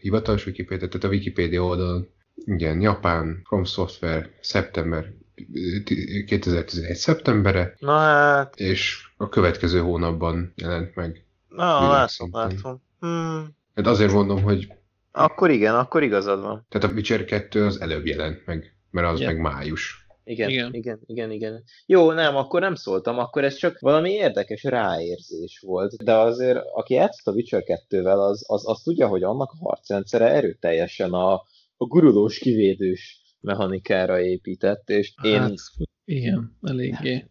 hivatalos 0.00 0.46
Wikipedia, 0.46 0.88
tehát 0.88 1.06
a 1.06 1.08
Wikipedia 1.08 1.62
oldalon. 1.62 2.08
Igen, 2.44 2.80
Japán, 2.80 3.40
From 3.44 3.64
Software, 3.64 4.30
szeptember, 4.40 5.12
2011. 6.26 6.94
szeptembere, 6.96 7.74
Na 7.78 7.98
hát, 7.98 8.54
és 8.60 8.98
a 9.16 9.28
következő 9.28 9.80
hónapban 9.80 10.52
jelent 10.56 10.94
meg. 10.94 11.24
na, 11.48 11.88
látom, 11.90 12.28
látom. 12.32 12.82
Hmm. 13.00 13.56
Hát 13.74 13.86
azért 13.86 14.12
mondom, 14.12 14.42
hogy 14.42 14.68
Akkor 15.12 15.50
igen, 15.50 15.74
akkor 15.74 16.02
igazad 16.02 16.40
van. 16.42 16.66
tehát 16.68 16.90
a 16.90 16.94
Witcher 16.94 17.24
2 17.24 17.64
az 17.64 17.80
előbb 17.80 18.06
jelent 18.06 18.46
meg, 18.46 18.76
mert 18.90 19.06
az 19.08 19.20
Igen. 19.20 19.34
meg 19.34 19.42
május. 19.42 20.00
Igen, 20.24 20.48
Igen. 20.48 20.74
igen, 20.74 20.98
igen, 21.06 21.30
igen, 21.30 21.30
igen. 21.30 21.62
Jó, 21.86 22.12
nem, 22.12 22.36
akkor 22.36 22.60
nem 22.60 22.74
szóltam, 22.74 23.18
akkor 23.18 23.44
ez 23.44 23.54
csak 23.56 23.78
valami 23.78 24.10
érdekes 24.10 24.62
ráérzés 24.62 25.62
volt. 25.66 26.04
De 26.04 26.14
azért, 26.14 26.58
aki 26.74 26.94
játszott 26.94 27.26
a 27.26 27.36
Witcher 27.36 27.62
2-vel, 27.66 28.18
az, 28.28 28.44
az, 28.46 28.68
az 28.68 28.80
tudja, 28.82 29.06
hogy 29.06 29.22
annak 29.22 29.50
a 29.52 29.64
harcrendszere 29.68 30.28
erőteljesen 30.28 31.12
a, 31.12 31.32
a 31.76 31.84
gurulós 31.84 32.38
kivédős 32.38 33.21
mechanikára 33.42 34.20
épített, 34.20 34.88
és 34.88 35.14
én... 35.22 35.40
Hát, 35.40 35.52
igen, 36.04 36.56
eléggé. 36.62 37.24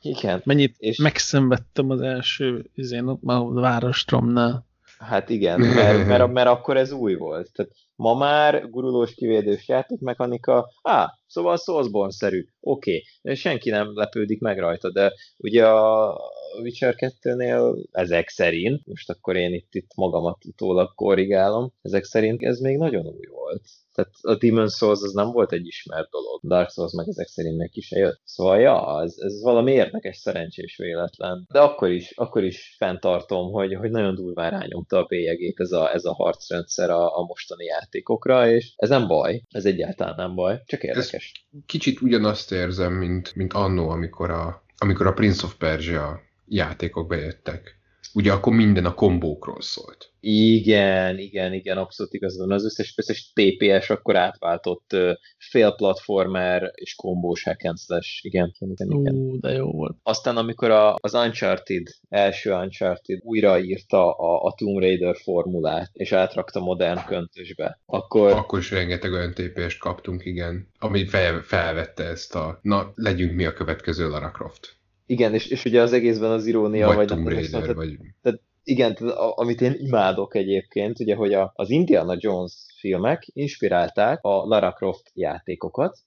igen, 0.00 0.42
Mennyit 0.44 0.74
És- 0.78 0.98
megszenvedtem 0.98 1.90
az 1.90 2.00
első 2.00 2.70
izén, 2.74 3.06
a 3.08 3.52
várostromnál. 3.52 4.66
Hát 4.98 5.28
igen, 5.30 5.60
mert, 5.60 6.06
mert, 6.06 6.32
mert 6.32 6.48
akkor 6.48 6.76
ez 6.76 6.92
új 6.92 7.14
volt. 7.14 7.52
Tehát 7.52 7.72
ma 7.96 8.14
már 8.14 8.70
gurulós 8.70 9.14
kivédős 9.14 9.68
játékmechanika, 9.68 10.68
á, 10.82 11.18
szóval 11.26 11.56
Soulsborne-szerű, 11.56 12.46
oké, 12.60 13.02
okay. 13.22 13.34
senki 13.34 13.70
nem 13.70 13.90
lepődik 13.94 14.40
meg 14.40 14.58
rajta, 14.58 14.90
de 14.90 15.12
ugye 15.36 15.66
a 15.66 16.16
Witcher 16.62 16.94
2-nél 16.98 17.84
ezek 17.92 18.28
szerint, 18.28 18.86
most 18.86 19.10
akkor 19.10 19.36
én 19.36 19.52
itt, 19.52 19.74
itt 19.74 19.94
magamat 19.94 20.44
utólag 20.44 20.94
korrigálom, 20.94 21.72
ezek 21.82 22.04
szerint 22.04 22.42
ez 22.42 22.58
még 22.58 22.76
nagyon 22.76 23.06
új 23.06 23.26
volt. 23.30 23.62
Tehát 23.94 24.12
a 24.20 24.38
Demon's 24.38 24.76
Souls 24.76 25.02
az 25.02 25.12
nem 25.12 25.30
volt 25.30 25.52
egy 25.52 25.66
ismert 25.66 26.10
dolog. 26.10 26.40
Dark 26.42 26.70
Souls 26.70 26.92
meg 26.92 27.08
ezek 27.08 27.26
szerint 27.26 27.56
neki 27.56 27.80
se 27.80 27.98
jött. 27.98 28.20
Szóval 28.24 28.60
ja, 28.60 29.02
ez, 29.02 29.14
ez 29.18 29.42
valami 29.42 29.72
érdekes, 29.72 30.16
szerencsés 30.16 30.76
véletlen. 30.76 31.46
De 31.52 31.60
akkor 31.60 31.90
is, 31.90 32.12
akkor 32.16 32.44
is 32.44 32.74
fenntartom, 32.78 33.52
hogy, 33.52 33.74
hogy 33.74 33.90
nagyon 33.90 34.14
durván 34.14 34.50
rányomta 34.50 34.98
a 34.98 35.04
bélyegét 35.04 35.60
ez 35.60 35.72
a, 35.72 35.92
ez 35.94 36.04
a 36.04 36.14
harcrendszer 36.14 36.90
a, 36.90 37.18
a 37.18 37.24
mostani 37.24 37.64
játékokra, 37.64 38.50
és 38.50 38.72
ez 38.76 38.88
nem 38.88 39.06
baj, 39.06 39.42
ez 39.48 39.64
egyáltalán 39.64 40.14
nem 40.16 40.34
baj, 40.34 40.62
csak 40.66 40.82
érdekes. 40.82 41.46
Kicsit 41.66 42.00
ugyanazt 42.00 42.52
érzem, 42.52 42.92
mint, 42.92 43.34
mint 43.34 43.52
annó, 43.52 43.88
amikor 43.88 44.30
a, 44.30 44.62
amikor 44.78 45.06
a 45.06 45.12
Prince 45.12 45.46
of 45.46 45.54
Persia 45.54 46.26
játékok 46.48 47.08
bejöttek. 47.08 47.78
Ugye 48.14 48.32
akkor 48.32 48.52
minden 48.52 48.84
a 48.84 48.94
kombókról 48.94 49.60
szólt. 49.60 50.12
Igen, 50.20 51.18
igen, 51.18 51.52
igen, 51.52 51.76
abszolút 51.76 52.14
igaz 52.14 52.38
van. 52.38 52.52
Az 52.52 52.64
összes, 52.64 52.94
összes 52.96 53.32
TPS 53.32 53.90
akkor 53.90 54.16
átváltott 54.16 54.92
uh, 54.92 55.10
félplatformer 55.38 56.70
és 56.74 56.94
kombós 56.94 57.42
hack 57.42 57.64
and 57.64 57.78
slash. 57.78 58.24
Igen, 58.24 58.54
igen, 58.58 58.74
igen. 58.88 59.00
igen. 59.00 59.14
Ú, 59.14 59.40
de 59.40 59.52
jó 59.52 59.70
volt. 59.70 59.96
Aztán 60.02 60.36
amikor 60.36 60.70
a, 60.70 60.94
az 61.00 61.14
Uncharted, 61.14 61.86
első 62.08 62.52
Uncharted 62.52 63.18
újraírta 63.22 64.12
a, 64.12 64.42
a 64.42 64.52
Tomb 64.52 64.78
Raider 64.78 65.16
formulát, 65.16 65.90
és 65.92 66.12
átrakta 66.12 66.60
modern 66.60 67.04
köntösbe, 67.06 67.80
akkor... 67.86 68.32
Akkor 68.32 68.58
is 68.58 68.70
rengeteg 68.70 69.12
olyan 69.12 69.34
TPS-t 69.34 69.78
kaptunk, 69.78 70.24
igen, 70.24 70.68
ami 70.78 71.06
fel, 71.06 71.40
felvette 71.40 72.04
ezt 72.04 72.34
a, 72.34 72.58
na, 72.62 72.92
legyünk 72.94 73.34
mi 73.34 73.44
a 73.44 73.52
következő 73.52 74.08
Lara 74.08 74.30
Croft. 74.30 74.77
Igen, 75.10 75.34
és, 75.34 75.46
és 75.46 75.64
ugye 75.64 75.80
az 75.82 75.92
egészben 75.92 76.30
az 76.30 76.46
irónia, 76.46 76.86
Vagy, 76.86 76.96
vagy, 76.96 77.06
Tomb 77.06 77.24
nem 77.24 77.32
Raider, 77.34 77.52
mondtad, 77.52 77.76
vagy... 77.76 77.96
tehát 78.22 78.40
igen, 78.64 78.94
tehát 78.94 79.14
amit 79.16 79.60
én 79.60 79.74
imádok 79.78 80.34
egyébként, 80.34 81.00
ugye, 81.00 81.14
hogy 81.14 81.32
a, 81.34 81.52
az 81.54 81.70
Indiana 81.70 82.14
Jones 82.18 82.52
filmek 82.78 83.22
inspirálták 83.32 84.18
a 84.22 84.46
Lara 84.46 84.72
Croft 84.72 85.10
játékokat. 85.14 85.98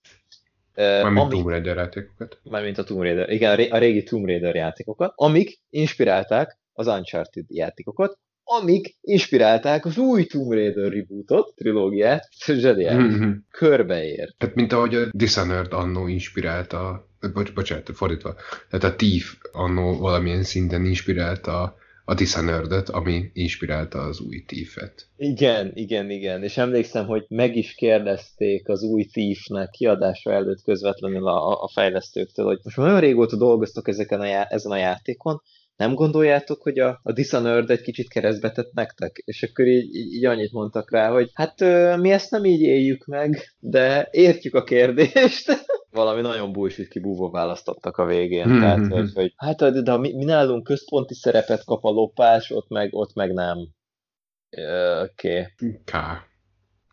Mármint 0.75 1.17
amik- 1.19 1.31
Tomb 1.33 1.47
Raider 1.47 1.75
játékokat. 1.75 2.39
Mármint 2.43 2.77
a 2.77 2.83
Tomb 2.83 3.01
Raider, 3.01 3.29
igen, 3.29 3.51
a 3.51 3.55
ré- 3.55 3.71
a 3.71 3.77
régi 3.77 4.03
Tomb 4.03 4.25
Raider 4.25 4.55
játékokat, 4.55 5.13
amik 5.15 5.59
inspirálták 5.69 6.59
az 6.73 6.87
Uncharted 6.87 7.45
játékokat, 7.47 8.17
amik 8.43 8.97
inspirálták 9.01 9.85
az 9.85 9.97
új 9.97 10.25
Tomb 10.25 10.51
Raider 10.51 10.91
rebootot, 10.91 11.55
trilógiát, 11.55 12.27
zseniális, 12.45 13.15
Mhm. 13.15 13.31
körbeér. 13.51 14.33
Tehát 14.37 14.55
mint 14.55 14.71
ahogy 14.73 14.95
a 14.95 15.05
Dishonored 15.11 15.73
annó 15.73 16.07
inspirálta, 16.07 17.09
bocs, 17.33 17.53
bocsánat, 17.53 17.89
fordítva, 17.93 18.35
tehát 18.69 18.93
a 18.93 18.95
Thief 18.95 19.35
annó 19.51 19.97
valamilyen 19.97 20.43
szinten 20.43 20.85
inspirálta 20.85 21.75
a 22.05 22.13
Dishonored-et, 22.13 22.89
ami 22.89 23.29
inspirálta 23.33 23.99
az 23.99 24.19
új 24.19 24.43
Thief-et. 24.45 25.07
Igen, 25.17 25.71
igen, 25.73 26.09
igen, 26.09 26.43
és 26.43 26.57
emlékszem, 26.57 27.05
hogy 27.05 27.25
meg 27.27 27.55
is 27.55 27.73
kérdezték 27.73 28.69
az 28.69 28.83
új 28.83 29.05
Thiefnek 29.05 29.69
kiadása 29.69 30.31
előtt 30.31 30.61
közvetlenül 30.63 31.27
a, 31.27 31.63
a 31.63 31.67
fejlesztőktől, 31.73 32.45
hogy 32.45 32.59
most 32.63 32.77
már 32.77 32.87
olyan 32.87 32.99
régóta 32.99 33.35
dolgoztok 33.35 33.87
ezeken 33.87 34.19
a 34.19 34.53
ezen 34.53 34.71
a 34.71 34.77
játékon, 34.77 35.41
nem 35.81 35.95
gondoljátok, 35.95 36.61
hogy 36.61 36.79
a, 36.79 36.99
a 37.03 37.11
Dishonored 37.11 37.69
egy 37.69 37.81
kicsit 37.81 38.09
keresztbe 38.09 38.51
tett 38.51 38.73
nektek? 38.73 39.21
És 39.25 39.43
akkor 39.43 39.65
így, 39.67 39.95
így, 39.95 40.13
így 40.13 40.25
annyit 40.25 40.51
mondtak 40.51 40.91
rá, 40.91 41.11
hogy 41.11 41.29
hát 41.33 41.61
ö, 41.61 41.97
mi 41.97 42.11
ezt 42.11 42.31
nem 42.31 42.45
így 42.45 42.61
éljük 42.61 43.05
meg, 43.05 43.55
de 43.59 44.07
értjük 44.11 44.55
a 44.55 44.63
kérdést. 44.63 45.65
Valami 45.91 46.21
nagyon 46.21 46.51
bullshit 46.51 46.87
kibúvó 46.87 47.29
választottak 47.29 47.97
a 47.97 48.05
végén. 48.05 48.47
Mhm, 48.47 48.59
Tehát, 48.59 48.77
mhm. 48.77 48.91
hogy, 48.91 49.11
hogy 49.13 49.33
hát 49.35 49.83
de 49.83 49.97
mi, 49.97 50.13
mi 50.13 50.23
nálunk 50.23 50.63
központi 50.63 51.13
szerepet 51.13 51.63
kap 51.63 51.83
a 51.83 51.89
lopás, 51.89 52.51
ott 52.51 52.69
meg, 52.69 52.93
ott 52.93 53.13
meg 53.13 53.33
nem. 53.33 53.57
Oké. 55.03 55.39
Okay. 55.39 55.81
K. 55.85 55.91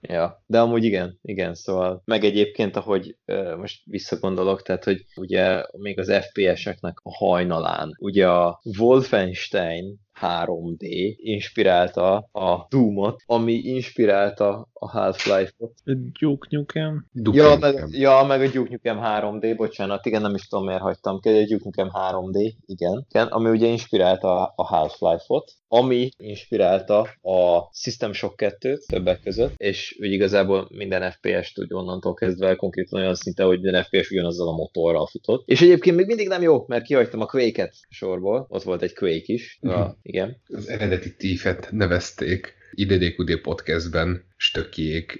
Ja, 0.00 0.42
de 0.46 0.60
amúgy 0.60 0.84
igen, 0.84 1.18
igen, 1.22 1.54
szóval 1.54 2.02
meg 2.04 2.24
egyébként, 2.24 2.76
ahogy 2.76 3.16
ö, 3.24 3.56
most 3.56 3.82
visszagondolok, 3.84 4.62
tehát, 4.62 4.84
hogy 4.84 5.04
ugye 5.16 5.62
még 5.78 5.98
az 5.98 6.12
FPS-eknek 6.12 6.98
a 7.02 7.16
hajnalán, 7.16 7.96
ugye 7.98 8.28
a 8.28 8.60
Wolfenstein 8.78 9.96
3D 10.22 11.14
inspirálta 11.16 12.16
a 12.32 12.66
Doom-ot, 12.70 13.22
ami 13.26 13.52
inspirálta 13.52 14.68
a 14.72 14.88
Half-Life-ot. 14.90 15.72
Duke 16.20 16.46
Nukem. 16.50 17.06
Ja 17.36 17.56
meg, 17.60 17.84
ja, 17.90 18.24
meg 18.28 18.40
a 18.40 18.46
Duke 18.50 18.70
Nukem 18.70 18.98
3D, 19.02 19.54
bocsánat, 19.56 20.06
igen, 20.06 20.20
nem 20.22 20.34
is 20.34 20.48
tudom, 20.48 20.64
miért 20.66 20.80
hagytam 20.80 21.20
ki, 21.20 21.28
a 21.28 21.44
Duke 21.46 21.64
Nukem 21.64 21.90
3D, 21.92 22.52
igen, 22.66 23.06
igen 23.10 23.26
ami 23.26 23.50
ugye 23.50 23.66
inspirálta 23.66 24.52
a 24.56 24.64
Half-Life-ot, 24.66 25.52
ami 25.68 26.08
inspirálta 26.16 27.00
a 27.22 27.68
System 27.72 28.12
Shock 28.12 28.34
2-t 28.60 28.86
többek 28.86 29.20
között, 29.20 29.52
és 29.56 29.96
úgy 30.00 30.12
igazából 30.12 30.68
minden 30.70 31.10
FPS-t 31.10 31.58
úgy 31.58 31.72
onnantól 31.74 32.14
kezdve 32.14 32.54
konkrétan 32.54 33.00
olyan 33.00 33.14
szinte, 33.14 33.42
hogy 33.44 33.60
minden 33.60 33.82
FPS 33.82 34.10
ugyanazzal 34.10 34.48
a 34.48 34.52
motorral 34.56 35.06
futott. 35.06 35.42
És 35.48 35.60
egyébként 35.60 35.96
még 35.96 36.06
mindig 36.06 36.28
nem 36.28 36.42
jó, 36.42 36.64
mert 36.66 36.84
kihagytam 36.84 37.20
a 37.20 37.26
Quake-et 37.26 37.74
sorból, 37.88 38.46
ott 38.48 38.62
volt 38.62 38.82
egy 38.82 38.94
Quake 38.94 39.22
is, 39.32 39.58
Mhm. 39.60 39.74
a, 39.74 39.96
igen. 40.08 40.36
Az 40.46 40.68
eredeti 40.68 41.14
Thief-et 41.16 41.68
nevezték 41.70 42.54
IDDQD 42.72 43.40
podcastben 43.40 44.24
stökiék 44.36 45.18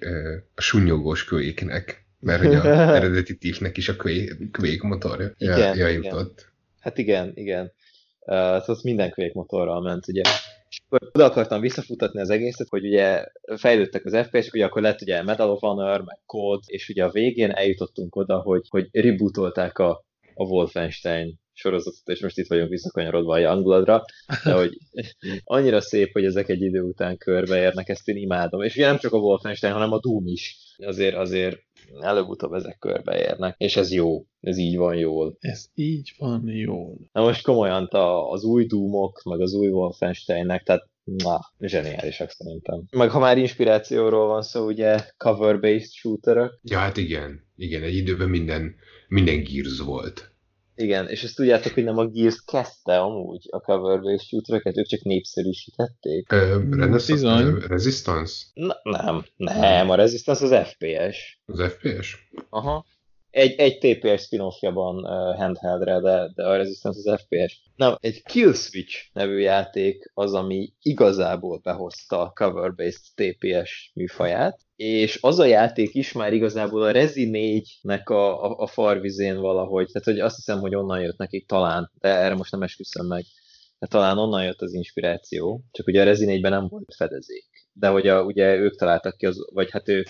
a 0.54 0.60
sunyogós 0.60 1.24
kölyéknek, 1.24 2.06
mert 2.20 2.42
hogy 2.42 2.54
az 2.54 2.64
eredeti 2.98 3.38
Thiefnek 3.38 3.76
is 3.76 3.88
a 3.88 3.96
Quake 3.96 4.86
motorja 4.86 5.32
Igen, 5.38 5.58
ja, 5.58 5.74
ja, 5.74 5.88
igen. 5.88 6.02
jutott. 6.02 6.46
Hát 6.80 6.98
igen, 6.98 7.32
igen. 7.34 7.72
Uh, 8.20 8.34
szóval 8.36 8.76
minden 8.82 9.10
Quake 9.10 9.32
motorral 9.34 9.82
ment, 9.82 10.08
ugye. 10.08 10.22
És 10.68 10.80
akkor 10.86 11.08
oda 11.12 11.24
akartam 11.24 11.60
visszafutatni 11.60 12.20
az 12.20 12.30
egészet, 12.30 12.68
hogy 12.68 12.86
ugye 12.86 13.24
fejlődtek 13.56 14.04
az 14.04 14.16
FPS-ek, 14.26 14.54
ugye 14.54 14.64
akkor 14.64 14.82
lett 14.82 15.00
ugye 15.00 15.22
Medal 15.22 15.50
of 15.50 15.60
Honor, 15.60 16.04
meg 16.04 16.18
Code, 16.26 16.64
és 16.66 16.88
ugye 16.88 17.04
a 17.04 17.10
végén 17.10 17.50
eljutottunk 17.50 18.16
oda, 18.16 18.38
hogy, 18.38 18.66
hogy 18.68 18.88
rebootolták 18.92 19.78
a, 19.78 20.06
a 20.38 20.44
Wolfenstein 20.44 21.40
sorozatot, 21.52 22.08
és 22.08 22.20
most 22.20 22.38
itt 22.38 22.46
vagyunk 22.46 22.68
visszakanyarodva 22.68 23.32
a 23.32 23.38
Youngbloodra, 23.38 24.04
de 24.44 24.52
hogy 24.52 24.78
annyira 25.44 25.80
szép, 25.80 26.12
hogy 26.12 26.24
ezek 26.24 26.48
egy 26.48 26.62
idő 26.62 26.80
után 26.80 27.16
körbeérnek, 27.16 27.88
ezt 27.88 28.08
én 28.08 28.16
imádom. 28.16 28.62
És 28.62 28.76
ugye 28.76 28.86
nem 28.86 28.98
csak 28.98 29.12
a 29.12 29.18
Wolfenstein, 29.18 29.72
hanem 29.72 29.92
a 29.92 30.00
Doom 30.00 30.26
is. 30.26 30.56
Azért, 30.76 31.16
azért 31.16 31.58
előbb-utóbb 32.00 32.52
ezek 32.52 32.78
körbeérnek, 32.78 33.54
és 33.58 33.76
ez 33.76 33.92
jó, 33.92 34.24
ez 34.40 34.58
így 34.58 34.76
van 34.76 34.94
jól. 34.94 35.36
Ez 35.40 35.66
így 35.74 36.14
van 36.18 36.48
jól. 36.48 36.96
Na 37.12 37.22
most 37.22 37.42
komolyan 37.42 37.88
az 38.30 38.44
új 38.44 38.66
Doomok, 38.66 39.22
meg 39.22 39.40
az 39.40 39.54
új 39.54 39.68
Wolfensteinnek, 39.68 40.62
tehát 40.62 40.88
na, 41.16 41.40
zseniálisak 41.60 42.30
szerintem. 42.30 42.82
Meg 42.90 43.10
ha 43.10 43.18
már 43.18 43.38
inspirációról 43.38 44.26
van 44.26 44.42
szó, 44.42 44.66
ugye 44.66 45.04
cover-based 45.16 45.92
shooterök. 45.92 46.58
Ja, 46.62 46.78
hát 46.78 46.96
igen. 46.96 47.46
Igen, 47.56 47.82
egy 47.82 47.94
időben 47.94 48.28
minden, 48.28 48.74
minden 49.08 49.42
Gears 49.42 49.78
volt. 49.78 50.32
Igen, 50.74 51.08
és 51.08 51.22
ezt 51.22 51.36
tudjátok, 51.36 51.72
hogy 51.72 51.84
nem 51.84 51.98
a 51.98 52.06
Gears 52.06 52.42
kezdte 52.44 52.98
amúgy 52.98 53.46
a 53.50 53.60
cover-based 53.60 54.26
shootereket, 54.26 54.76
ők 54.76 54.86
csak 54.86 55.02
népszerűsítették. 55.02 56.32
Ö, 56.32 56.58
bizony. 57.06 57.54
Resistance? 57.66 58.34
Na, 58.54 58.80
nem, 58.82 59.24
nem, 59.36 59.90
a 59.90 59.94
Resistance 59.94 60.44
az 60.44 60.68
FPS. 60.68 61.40
Az 61.46 61.60
FPS? 61.60 62.28
Aha. 62.48 62.86
Egy, 63.30 63.54
egy 63.58 63.78
TPS 63.78 64.22
spin-offja 64.22 64.72
van 64.72 64.96
uh, 64.96 65.36
handheldre, 65.36 66.00
de, 66.00 66.30
de 66.34 66.46
a 66.46 66.56
Resistance 66.56 67.12
az 67.12 67.20
FPS. 67.20 67.62
Na, 67.76 67.98
egy 68.00 68.22
Kill 68.22 68.52
Switch 68.52 68.96
nevű 69.12 69.38
játék 69.38 70.10
az, 70.14 70.34
ami 70.34 70.72
igazából 70.82 71.60
behozta 71.62 72.20
a 72.20 72.32
cover-based 72.34 73.02
TPS 73.14 73.90
műfaját, 73.94 74.60
és 74.76 75.18
az 75.20 75.38
a 75.38 75.44
játék 75.44 75.94
is 75.94 76.12
már 76.12 76.32
igazából 76.32 76.82
a 76.82 76.90
Rezi 76.90 77.28
4-nek 77.32 78.04
a, 78.04 78.44
a, 78.44 78.58
a 78.58 78.66
farvizén 78.66 79.40
valahogy, 79.40 79.86
tehát 79.86 80.08
hogy 80.08 80.18
azt 80.20 80.36
hiszem, 80.36 80.60
hogy 80.60 80.74
onnan 80.74 81.00
jött 81.00 81.18
nekik 81.18 81.46
talán, 81.46 81.90
de 82.00 82.08
erre 82.08 82.34
most 82.34 82.52
nem 82.52 82.62
esküszöm 82.62 83.06
meg. 83.06 83.24
De 83.78 83.86
talán 83.86 84.18
onnan 84.18 84.44
jött 84.44 84.60
az 84.60 84.72
inspiráció, 84.72 85.64
csak 85.70 85.86
ugye 85.86 86.00
a 86.00 86.04
Rezi 86.04 86.26
4-ben 86.28 86.50
nem 86.50 86.68
volt 86.68 86.94
fedezék. 86.96 87.46
De 87.72 87.88
hogy 87.88 88.08
a, 88.08 88.22
ugye 88.22 88.56
ők 88.56 88.76
találtak 88.76 89.16
ki, 89.16 89.26
az, 89.26 89.36
vagy 89.52 89.70
hát 89.70 89.88
ők 89.88 90.08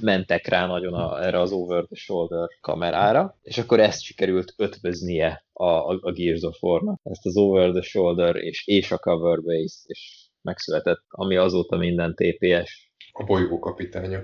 mentek 0.00 0.46
rá 0.46 0.66
nagyon 0.66 0.94
a, 0.94 1.24
erre 1.24 1.40
az 1.40 1.52
over 1.52 1.84
the 1.84 1.94
shoulder 1.96 2.48
kamerára, 2.60 3.38
és 3.42 3.58
akkor 3.58 3.80
ezt 3.80 4.02
sikerült 4.02 4.54
ötvöznie 4.56 5.44
a, 5.52 5.64
a, 5.64 5.98
a 6.00 6.12
Gears 6.12 6.42
of 6.42 6.62
War-nak. 6.62 7.00
Ezt 7.02 7.26
az 7.26 7.36
over 7.36 7.70
the 7.70 7.82
shoulder 7.82 8.36
és, 8.36 8.66
és 8.66 8.90
a 8.90 8.98
cover 8.98 9.42
base, 9.42 9.76
és 9.86 10.28
megszületett, 10.42 11.04
ami 11.08 11.36
azóta 11.36 11.76
minden 11.76 12.14
TPS, 12.14 12.90
A 13.12 13.24
bolygó 13.24 13.58
kapitánya. 13.58 14.22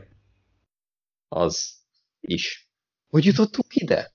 az 1.29 1.79
is. 2.21 2.69
Hogy 3.09 3.25
jutottunk 3.25 3.75
ide? 3.75 4.13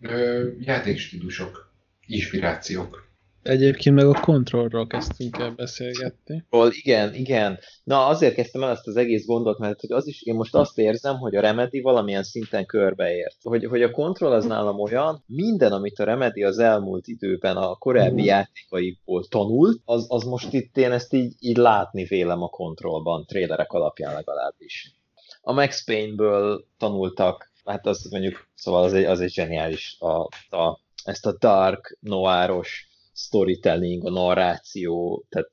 Ö, 0.00 0.48
játékstílusok, 0.58 1.74
inspirációk. 2.06 3.05
Egyébként 3.46 3.94
meg 3.94 4.06
a 4.06 4.20
kontrollról 4.20 4.86
kezdtünk 4.86 5.38
el 5.38 5.50
beszélgetni. 5.50 6.44
Ról, 6.50 6.70
igen, 6.72 7.14
igen. 7.14 7.58
Na, 7.84 8.06
azért 8.06 8.34
kezdtem 8.34 8.62
el 8.62 8.70
ezt 8.70 8.86
az 8.86 8.96
egész 8.96 9.26
gondot, 9.26 9.58
mert 9.58 9.80
hogy 9.80 9.92
az 9.92 10.06
is, 10.06 10.22
én 10.22 10.34
most 10.34 10.54
azt 10.54 10.78
érzem, 10.78 11.16
hogy 11.16 11.36
a 11.36 11.40
Remedy 11.40 11.80
valamilyen 11.80 12.22
szinten 12.22 12.66
körbeért. 12.66 13.36
Hogy, 13.42 13.64
hogy 13.64 13.82
a 13.82 13.90
kontroll 13.90 14.32
az 14.32 14.44
nálam 14.44 14.80
olyan, 14.80 15.24
minden, 15.26 15.72
amit 15.72 15.98
a 15.98 16.04
Remedy 16.04 16.44
az 16.44 16.58
elmúlt 16.58 17.06
időben 17.06 17.56
a 17.56 17.74
korábbi 17.74 18.24
játékaikból 18.24 19.24
tanult, 19.24 19.80
az, 19.84 20.06
az 20.08 20.22
most 20.22 20.52
itt 20.52 20.76
én 20.76 20.92
ezt 20.92 21.12
így, 21.12 21.34
így 21.38 21.56
látni 21.56 22.04
vélem 22.04 22.42
a 22.42 22.48
kontrollban, 22.48 23.24
trélerek 23.26 23.72
alapján 23.72 24.14
legalábbis. 24.14 24.94
A 25.40 25.52
Max 25.52 25.84
Payne-ből 25.84 26.64
tanultak, 26.78 27.52
hát 27.64 27.86
az 27.86 28.08
mondjuk, 28.10 28.48
szóval 28.54 28.82
az 28.82 28.92
egy, 28.92 29.04
az 29.04 29.20
egy 29.20 29.32
zseniális, 29.32 29.96
a, 29.98 30.28
a, 30.56 30.80
ezt 31.04 31.26
a 31.26 31.36
dark, 31.38 31.98
noiros 32.00 32.94
storytelling, 33.16 34.06
a 34.06 34.10
narráció, 34.10 35.24
tehát 35.28 35.50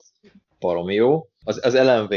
baromi 0.60 0.94
jó. 0.94 1.28
Az, 1.44 1.66
az 1.66 1.76
Ellen 1.76 2.08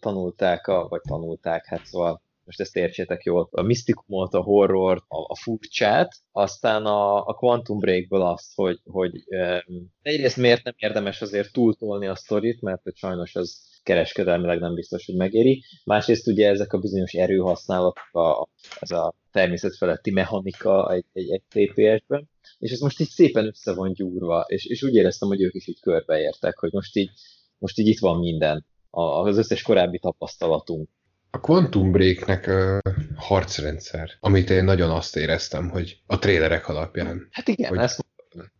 tanulták, 0.00 0.66
a, 0.66 0.88
vagy 0.88 1.00
tanulták, 1.00 1.66
hát 1.66 1.84
szóval 1.84 2.22
most 2.44 2.60
ezt 2.60 2.76
értsétek 2.76 3.22
jól, 3.22 3.48
a 3.50 3.62
misztikumot, 3.62 4.34
a 4.34 4.42
horrort, 4.42 5.04
a, 5.08 5.16
a 5.16 5.36
furcsát, 5.36 6.12
aztán 6.32 6.86
a, 6.86 7.26
a 7.26 7.34
Quantum 7.34 7.78
Breakből 7.78 8.22
azt, 8.22 8.54
hogy, 8.54 8.80
hogy 8.84 9.12
um, 9.26 9.92
egyrészt 10.02 10.36
miért 10.36 10.64
nem 10.64 10.74
érdemes 10.76 11.22
azért 11.22 11.52
túltolni 11.52 12.06
a 12.06 12.14
sztorit, 12.14 12.60
mert 12.60 12.82
hogy 12.82 12.96
sajnos 12.96 13.34
az 13.34 13.72
kereskedelmileg 13.82 14.58
nem 14.60 14.74
biztos, 14.74 15.06
hogy 15.06 15.14
megéri. 15.14 15.62
Másrészt 15.84 16.26
ugye 16.26 16.48
ezek 16.48 16.72
a 16.72 16.78
bizonyos 16.78 17.12
erőhasználatok, 17.12 18.08
a, 18.12 18.48
ez 18.80 18.90
a 18.90 19.14
természetfeletti 19.32 20.10
mechanika 20.10 20.92
egy, 20.92 21.04
egy, 21.12 21.30
egy 21.30 21.42
TPS-ben, 21.48 22.28
és 22.58 22.72
ez 22.72 22.80
most 22.80 23.00
így 23.00 23.08
szépen 23.08 23.46
össze 23.46 23.74
van 23.74 23.92
gyúrva, 23.92 24.44
és, 24.48 24.64
és 24.66 24.82
úgy 24.82 24.94
éreztem, 24.94 25.28
hogy 25.28 25.42
ők 25.42 25.54
is 25.54 25.68
így 25.68 25.80
körbeértek, 25.80 26.58
hogy 26.58 26.72
most 26.72 26.96
így, 26.96 27.10
most 27.58 27.78
így 27.78 27.86
itt 27.86 27.98
van 27.98 28.18
minden, 28.18 28.66
az 28.90 29.38
összes 29.38 29.62
korábbi 29.62 29.98
tapasztalatunk. 29.98 30.88
A 31.34 31.40
Quantum 31.40 31.92
Breaknek 31.92 32.46
ö, 32.46 32.78
harcrendszer, 33.16 34.10
amit 34.20 34.50
én 34.50 34.64
nagyon 34.64 34.90
azt 34.90 35.16
éreztem, 35.16 35.68
hogy 35.68 35.98
a 36.06 36.18
trélerek 36.18 36.68
alapján. 36.68 37.28
Hát 37.30 37.48
igen, 37.48 37.68
hogy, 37.68 37.78
ezt 37.78 38.04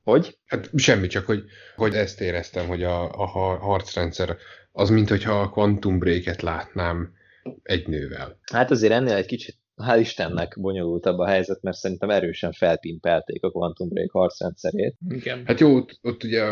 hogy? 0.03 0.39
Hát 0.47 0.71
semmi, 0.77 1.07
csak 1.07 1.27
hogy, 1.27 1.43
hogy 1.77 1.95
ezt 1.95 2.21
éreztem, 2.21 2.67
hogy 2.67 2.83
a, 2.83 3.11
a 3.11 3.27
har- 3.27 3.61
harcrendszer 3.61 4.37
az, 4.73 4.91
mint 4.91 5.09
hogyha 5.09 5.41
a 5.41 5.49
Quantum 5.49 5.99
Break-et 5.99 6.43
látnám 6.43 7.13
egy 7.63 7.89
nővel. 7.89 8.39
Hát 8.53 8.71
azért 8.71 8.93
ennél 8.93 9.15
egy 9.15 9.27
kicsit, 9.27 9.57
hál' 9.77 9.99
Istennek 10.01 10.61
bonyolultabb 10.61 11.19
a 11.19 11.29
helyzet, 11.29 11.63
mert 11.63 11.77
szerintem 11.77 12.11
erősen 12.11 12.53
felpimpelték 12.53 13.43
a 13.43 13.51
Quantum 13.51 13.89
Break 13.89 14.11
harcrendszerét. 14.11 14.97
Igen. 15.09 15.43
Hát 15.47 15.61
jó, 15.61 15.77
ott, 15.77 15.99
ott 16.03 16.25
ugye 16.25 16.43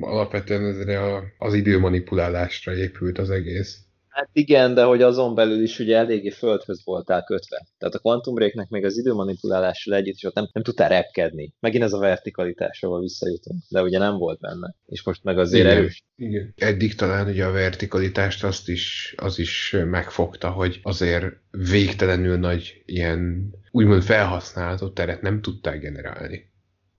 alapvetően 0.00 0.64
ezre 0.64 1.00
a, 1.00 1.22
az 1.38 1.54
időmanipulálásra 1.54 2.74
épült 2.74 3.18
az 3.18 3.30
egész. 3.30 3.78
Hát 4.12 4.28
igen, 4.32 4.74
de 4.74 4.82
hogy 4.82 5.02
azon 5.02 5.34
belül 5.34 5.62
is 5.62 5.78
ugye 5.78 5.96
eléggé 5.96 6.30
földhöz 6.30 6.80
voltál 6.84 7.24
kötve. 7.24 7.66
Tehát 7.78 7.94
a 7.94 7.98
Quantum 7.98 8.34
Breaknek 8.34 8.68
még 8.68 8.84
az 8.84 8.98
időmanipulálással 8.98 9.94
együtt 9.94 10.14
is 10.14 10.24
ott 10.24 10.34
nem, 10.34 10.48
nem 10.52 10.62
tudtál 10.62 10.88
repkedni. 10.88 11.52
Megint 11.60 11.84
ez 11.84 11.92
a 11.92 11.98
vertikalitás, 11.98 12.82
ahol 12.82 13.00
visszajutunk. 13.00 13.62
De 13.68 13.82
ugye 13.82 13.98
nem 13.98 14.16
volt 14.16 14.40
benne. 14.40 14.74
És 14.86 15.04
most 15.04 15.24
meg 15.24 15.38
azért 15.38 15.64
Igen. 15.64 15.76
erős. 15.76 16.02
Igen. 16.16 16.52
Eddig 16.56 16.94
talán 16.94 17.28
ugye 17.28 17.44
a 17.44 17.52
vertikalitást 17.52 18.44
azt 18.44 18.68
is, 18.68 19.14
az 19.16 19.38
is 19.38 19.76
megfogta, 19.84 20.50
hogy 20.50 20.80
azért 20.82 21.26
végtelenül 21.50 22.36
nagy 22.36 22.82
ilyen 22.86 23.50
úgymond 23.70 24.02
felhasználatot 24.02 24.94
teret 24.94 25.22
nem 25.22 25.40
tudták 25.40 25.80
generálni. 25.80 26.51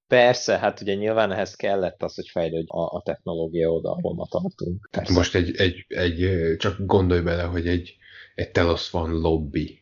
Persze, 0.08 0.58
hát 0.58 0.82
ugye 0.82 0.94
nyilván 0.94 1.32
ehhez 1.32 1.56
kellett 1.56 2.04
az, 2.04 2.16
hogy 2.16 2.28
fejlődj 2.28 2.68
a, 2.68 2.82
a 2.82 3.02
technológia 3.06 3.70
oda, 3.70 3.92
ahol 3.92 4.14
ma 4.14 4.28
tartunk. 4.30 4.88
Persze. 4.92 5.14
Most 5.14 5.36
egy, 5.36 5.56
egy, 5.56 5.86
egy, 5.88 6.56
csak 6.58 6.76
gondolj 6.86 7.22
bele, 7.22 7.44
hogy 7.44 7.68
egy, 7.68 7.98
egy 8.36 8.52
Telos 8.52 8.90
van 8.90 9.12
lobby. 9.12 9.80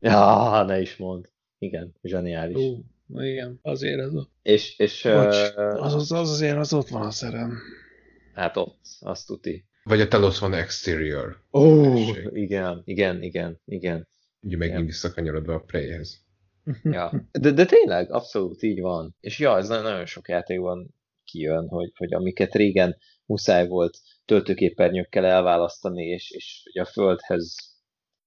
Ja, 0.00 0.62
ne 0.66 0.80
is 0.80 0.96
mond. 0.96 1.28
Igen, 1.58 1.94
zseniális. 2.02 2.56
Ú, 2.56 2.84
igen, 3.22 3.58
azért 3.62 4.00
ez 4.00 4.14
ott. 4.14 4.30
És, 4.42 4.78
és 4.78 5.02
Bocs, 5.02 5.36
az, 5.56 5.94
az 5.94 6.12
azért 6.12 6.56
az 6.56 6.72
ott 6.72 6.88
van 6.88 7.02
a 7.02 7.10
szerem. 7.10 7.58
hát 8.34 8.56
ott, 8.56 8.78
azt 9.00 9.26
tuti. 9.26 9.64
Vagy 9.82 10.00
a 10.00 10.08
Telos 10.08 10.38
van 10.38 10.54
exterior. 10.54 11.42
Ó, 11.52 11.94
igen, 12.32 12.82
igen, 12.84 13.22
igen, 13.22 13.60
igen. 13.64 14.08
Ugye 14.40 14.56
megint 14.56 14.86
visszakanyarodva 14.86 15.54
a 15.54 15.60
Preyhez. 15.60 16.23
Ja. 16.82 17.12
De, 17.40 17.50
de 17.50 17.64
tényleg, 17.64 18.12
abszolút 18.12 18.62
így 18.62 18.80
van. 18.80 19.16
És 19.20 19.38
ja, 19.38 19.56
ez 19.56 19.68
nagyon 19.68 20.06
sok 20.06 20.28
játékban 20.28 20.94
kijön, 21.24 21.68
hogy, 21.68 21.92
hogy 21.96 22.14
amiket 22.14 22.54
régen 22.54 22.96
muszáj 23.26 23.66
volt 23.66 23.98
töltőképernyőkkel 24.24 25.24
elválasztani, 25.24 26.04
és, 26.04 26.30
és 26.30 26.62
ugye 26.70 26.82
a 26.82 26.84
földhez 26.84 27.56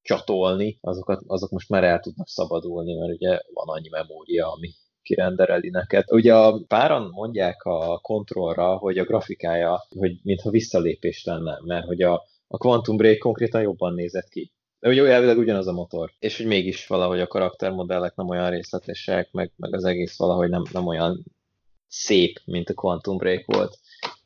csatolni, 0.02 0.78
azokat, 0.82 1.22
azok 1.28 1.50
most 1.50 1.70
már 1.70 1.84
el 1.84 2.00
tudnak 2.00 2.28
szabadulni, 2.28 2.96
mert 2.96 3.14
ugye 3.14 3.40
van 3.54 3.68
annyi 3.68 3.90
memória, 3.90 4.52
ami 4.52 4.70
kirendereli 5.02 5.70
neked. 5.70 6.04
Ugye 6.12 6.36
a 6.36 6.64
páran 6.68 7.10
mondják 7.10 7.64
a 7.64 8.00
kontrollra, 8.00 8.78
hogy 8.78 8.98
a 8.98 9.04
grafikája, 9.04 9.86
hogy 9.90 10.20
mintha 10.24 10.50
visszalépés 10.50 11.24
lenne, 11.24 11.60
mert 11.64 11.86
hogy 11.86 12.02
a, 12.02 12.14
a 12.48 12.58
Quantum 12.58 12.98
Break 12.98 13.18
konkrétan 13.18 13.62
jobban 13.62 13.94
nézett 13.94 14.28
ki. 14.28 14.52
De 14.88 14.94
ugye 14.94 15.12
elvileg 15.12 15.38
ugyanaz 15.38 15.68
a 15.68 15.72
motor. 15.72 16.12
És 16.20 16.38
hogy 16.38 16.46
mégis 16.46 16.88
valahogy 16.88 17.20
a 17.20 17.28
karaktermodellek 17.28 18.16
nem 18.16 18.30
olyan 18.30 18.50
részletesek, 18.50 19.32
meg, 19.32 19.52
meg 19.56 19.74
az 19.74 19.84
egész 19.84 20.18
valahogy 20.18 20.50
nem, 20.50 20.64
nem 20.72 20.88
olyan 20.88 21.26
szép, 21.88 22.40
mint 22.46 22.70
a 22.70 22.74
Quantum 22.74 23.18
Break 23.18 23.44
volt. 23.46 23.80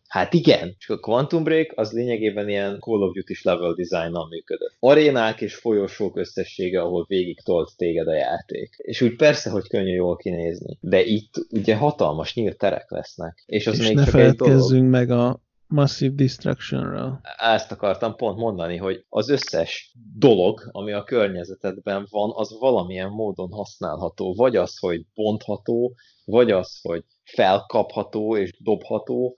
Hát 0.08 0.34
igen, 0.34 0.76
csak 0.78 0.98
a 0.98 1.00
Quantum 1.00 1.44
Break 1.44 1.72
az 1.76 1.92
lényegében 1.92 2.50
ilyen 2.50 2.80
Call 2.80 3.02
of 3.02 3.14
Duty 3.14 3.36
level 3.42 3.74
design 3.74 4.18
működött. 4.30 4.76
Arénák 4.80 5.42
és 5.42 5.56
folyosók 5.56 6.18
összessége, 6.18 6.82
ahol 6.82 7.06
végig 7.08 7.42
tolt 7.44 7.72
téged 7.78 8.08
a 8.08 8.16
játék. 8.16 8.76
És 8.78 9.02
úgy 9.02 9.16
persze, 9.16 9.50
hogy 9.50 9.68
könnyű 9.68 9.94
jól 9.94 10.16
kinézni. 10.16 10.78
De 10.80 11.04
itt 11.04 11.34
ugye 11.52 11.76
hatalmas 11.76 12.34
nyílt 12.34 12.58
terek 12.58 12.92
lesznek. 12.92 13.44
És 13.46 13.68
az 13.68 13.80
És 13.80 13.88
még 13.88 13.96
ne 13.96 14.06
csak 14.06 14.14
egy 14.14 14.20
dolog. 14.20 14.38
feledkezzünk 14.38 14.90
meg 14.90 15.10
a 15.12 15.42
Massive 15.72 16.16
Destruction-ről. 16.16 17.20
Ezt 17.38 17.72
akartam 17.72 18.16
pont 18.16 18.38
mondani, 18.38 18.78
hogy 18.78 19.06
az 19.10 19.30
összes 19.30 19.94
dolog, 20.18 20.70
ami 20.72 20.92
a 20.92 21.04
környezetedben 21.04 22.08
van, 22.10 22.32
az 22.36 22.58
valamilyen 22.60 23.10
módon 23.10 23.52
használható. 23.52 24.34
Vagy 24.34 24.56
az, 24.56 24.78
hogy 24.78 25.06
bontható, 25.14 25.96
vagy 26.26 26.52
az, 26.52 26.80
hogy 26.82 27.04
felkapható 27.24 28.38
és 28.38 28.62
dobható, 28.62 29.38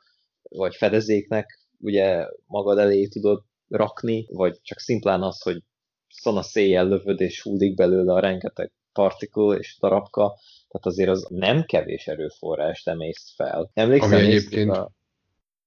vagy 0.49 0.76
fedezéknek 0.76 1.60
ugye 1.80 2.27
magad 2.45 2.77
elé 2.77 3.07
tudod 3.07 3.43
rakni, 3.68 4.26
vagy 4.30 4.60
csak 4.61 4.80
szimplán 4.80 5.22
az, 5.22 5.41
hogy 5.41 5.64
szana 6.10 6.41
széjjel 6.41 6.88
lövöd 6.88 7.22
és 7.22 7.41
hullik 7.41 7.76
belőle 7.76 8.14
a 8.14 8.19
rengeteg 8.19 8.72
particle 8.93 9.57
és 9.57 9.77
darabka, 9.80 10.39
tehát 10.68 10.85
azért 10.85 11.10
az 11.10 11.27
nem 11.30 11.64
kevés 11.64 12.07
erőforrás 12.07 12.85
emészt 12.85 13.30
fel. 13.35 13.72
Emlékszel, 13.73 14.14
Ami 14.14 14.26
egyébként- 14.26 14.72
A... 14.72 14.91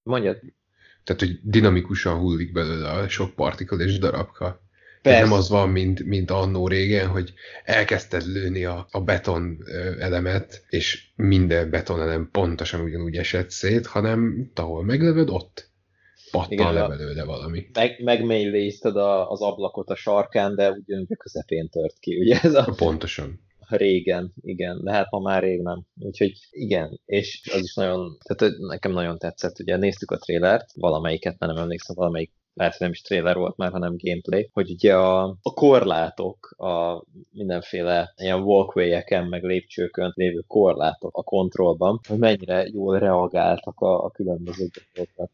Mondjad. 0.03 0.39
Tehát, 1.07 1.21
hogy 1.21 1.39
dinamikusan 1.43 2.19
hullik 2.19 2.51
belőle 2.51 2.89
a 2.89 3.09
sok 3.09 3.35
partikel 3.35 3.79
és 3.79 3.99
darabka. 3.99 4.45
Tehát 4.45 4.59
Tehát 5.01 5.19
Persze. 5.19 5.23
nem 5.23 5.33
az 5.33 5.49
van, 5.49 5.69
mint, 5.69 6.03
mint 6.03 6.31
annó 6.31 6.67
régen, 6.67 7.07
hogy 7.07 7.33
elkezdted 7.63 8.25
lőni 8.25 8.65
a, 8.65 8.87
a 8.91 9.01
beton 9.01 9.57
elemet, 9.99 10.65
és 10.69 11.07
minden 11.15 11.69
beton 11.69 12.01
elem 12.01 12.29
pontosan 12.31 12.81
ugyanúgy 12.81 13.15
esett 13.15 13.49
szét, 13.49 13.85
hanem 13.85 14.51
ahol 14.55 14.83
meglövöd, 14.83 15.29
ott 15.29 15.69
pattan 16.31 16.73
le 16.73 16.87
belőle 16.87 17.23
valami. 17.23 17.65
Meg, 17.73 18.03
megmélylézted 18.03 18.95
az 19.27 19.41
ablakot 19.41 19.89
a 19.89 19.95
sarkán, 19.95 20.55
de 20.55 20.69
ugyanúgy 20.69 21.11
a 21.11 21.15
közepén 21.15 21.69
tört 21.69 21.99
ki, 21.99 22.19
ugye 22.19 22.39
ez 22.41 22.53
a 22.53 22.73
Pontosan. 22.75 23.45
Régen, 23.69 24.33
igen, 24.41 24.83
de 24.83 24.91
hát 24.91 25.11
ma 25.11 25.19
már 25.19 25.43
rég 25.43 25.61
nem. 25.61 25.81
Úgyhogy 25.99 26.33
igen, 26.49 26.99
és 27.05 27.41
az 27.53 27.61
is 27.61 27.75
nagyon, 27.75 28.17
tehát 28.23 28.57
nekem 28.57 28.91
nagyon 28.91 29.17
tetszett, 29.17 29.59
ugye 29.59 29.77
néztük 29.77 30.11
a 30.11 30.17
trélert, 30.17 30.71
valamelyiket, 30.73 31.39
mert 31.39 31.53
nem 31.53 31.61
emlékszem, 31.61 31.95
valamelyik 31.95 32.31
lehet, 32.57 32.73
hogy 32.73 32.81
nem 32.81 32.91
is 32.91 33.01
trailer 33.01 33.35
volt 33.35 33.57
már, 33.57 33.71
hanem 33.71 33.95
gameplay, 33.97 34.49
hogy 34.53 34.71
ugye 34.71 34.95
a, 34.95 35.23
a 35.41 35.53
korlátok, 35.53 36.55
a 36.57 37.03
mindenféle 37.31 38.13
ilyen 38.17 38.41
walkway-eken, 38.41 39.27
meg 39.27 39.43
lépcsőkön 39.43 40.11
lévő 40.15 40.43
korlátok 40.47 41.17
a 41.17 41.23
kontrollban, 41.23 41.99
hogy 42.07 42.17
mennyire 42.17 42.67
jól 42.71 42.99
reagáltak 42.99 43.79
a, 43.79 44.03
a 44.03 44.09
különböző 44.09 44.67
dolgokra. 44.93 45.29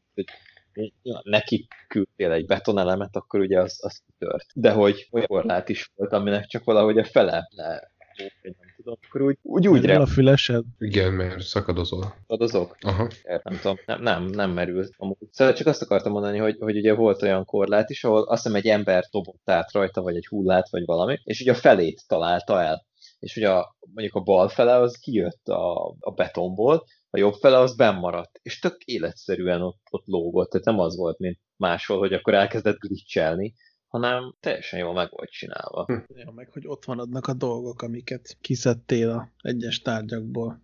Ja, 1.01 1.21
neki 1.23 1.67
küldtél 1.87 2.31
egy 2.31 2.45
betonelemet, 2.45 3.15
akkor 3.15 3.39
ugye 3.39 3.59
az, 3.59 3.79
az 3.81 4.01
kitört. 4.05 4.45
De 4.55 4.71
hogy 4.71 5.07
olyan 5.11 5.27
korlát 5.27 5.69
is 5.69 5.91
volt, 5.95 6.13
aminek 6.13 6.45
csak 6.45 6.63
valahogy 6.63 6.97
a 6.97 7.03
fele 7.03 7.47
le, 7.55 7.92
vagy 8.15 8.55
nem 8.59 8.73
tudom, 8.75 8.97
akkor 9.07 9.21
úgy, 9.21 9.37
úgy, 9.41 9.67
úgy 9.67 9.89
a 9.89 10.05
fülesed? 10.05 10.63
Igen, 10.79 11.13
mert 11.13 11.41
szakadozol. 11.41 12.15
Adozok? 12.27 12.77
Aha. 12.81 13.07
Nem 13.23 13.59
tudom, 13.61 13.77
nem, 13.85 14.01
nem, 14.01 14.23
nem 14.25 14.51
merült. 14.51 14.93
Amúgy. 14.97 15.17
Szóval 15.31 15.53
csak 15.53 15.67
azt 15.67 15.81
akartam 15.81 16.11
mondani, 16.11 16.37
hogy, 16.37 16.57
hogy 16.59 16.77
ugye 16.77 16.93
volt 16.93 17.21
olyan 17.21 17.45
korlát 17.45 17.89
is, 17.89 18.03
ahol 18.03 18.21
azt 18.21 18.43
hiszem 18.43 18.57
egy 18.57 18.67
ember 18.67 19.03
dobott 19.11 19.49
át 19.49 19.71
rajta, 19.71 20.01
vagy 20.01 20.15
egy 20.15 20.27
hullát, 20.27 20.69
vagy 20.69 20.85
valami, 20.85 21.19
és 21.23 21.41
ugye 21.41 21.51
a 21.51 21.55
felét 21.55 22.07
találta 22.07 22.61
el. 22.61 22.85
És 23.19 23.35
ugye 23.35 23.49
a, 23.49 23.77
mondjuk 23.93 24.15
a 24.15 24.23
bal 24.23 24.47
fele 24.47 24.75
az 24.75 24.97
kijött 24.97 25.47
a, 25.47 25.95
a 25.99 26.11
betonból, 26.11 26.85
a 27.09 27.17
jobb 27.17 27.33
fele 27.33 27.57
az 27.57 27.75
benn 27.75 27.95
maradt, 27.95 28.39
és 28.41 28.59
tök 28.59 28.83
életszerűen 28.83 29.61
ott, 29.61 29.81
ott 29.89 30.05
lógott, 30.05 30.49
tehát 30.49 30.65
nem 30.65 30.79
az 30.79 30.95
volt, 30.95 31.19
mint 31.19 31.39
máshol, 31.55 31.97
hogy 31.97 32.13
akkor 32.13 32.33
elkezdett 32.33 32.77
glitchelni, 32.77 33.53
hanem 33.93 34.35
teljesen 34.39 34.79
jól 34.79 34.93
meg 34.93 35.09
volt 35.11 35.29
csinálva. 35.29 35.85
Hm. 35.85 35.97
Ja, 36.15 36.31
meg 36.31 36.49
hogy 36.51 36.67
ott 36.67 36.85
vannak 36.85 37.27
a 37.27 37.33
dolgok, 37.33 37.81
amiket 37.81 38.37
kiszedtél 38.41 39.09
a 39.09 39.31
egyes 39.41 39.81
tárgyakból. 39.81 40.61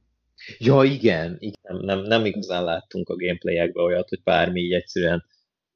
Ja, 0.57 0.83
igen, 0.83 1.35
igen. 1.39 1.61
Nem, 1.61 1.77
nem, 1.77 1.99
nem 1.99 2.25
igazán 2.25 2.63
láttunk 2.63 3.09
a 3.09 3.15
gameplayekben 3.15 3.83
olyat, 3.83 4.09
hogy 4.09 4.23
bármi 4.23 4.61
így 4.61 4.73
egyszerűen 4.73 5.25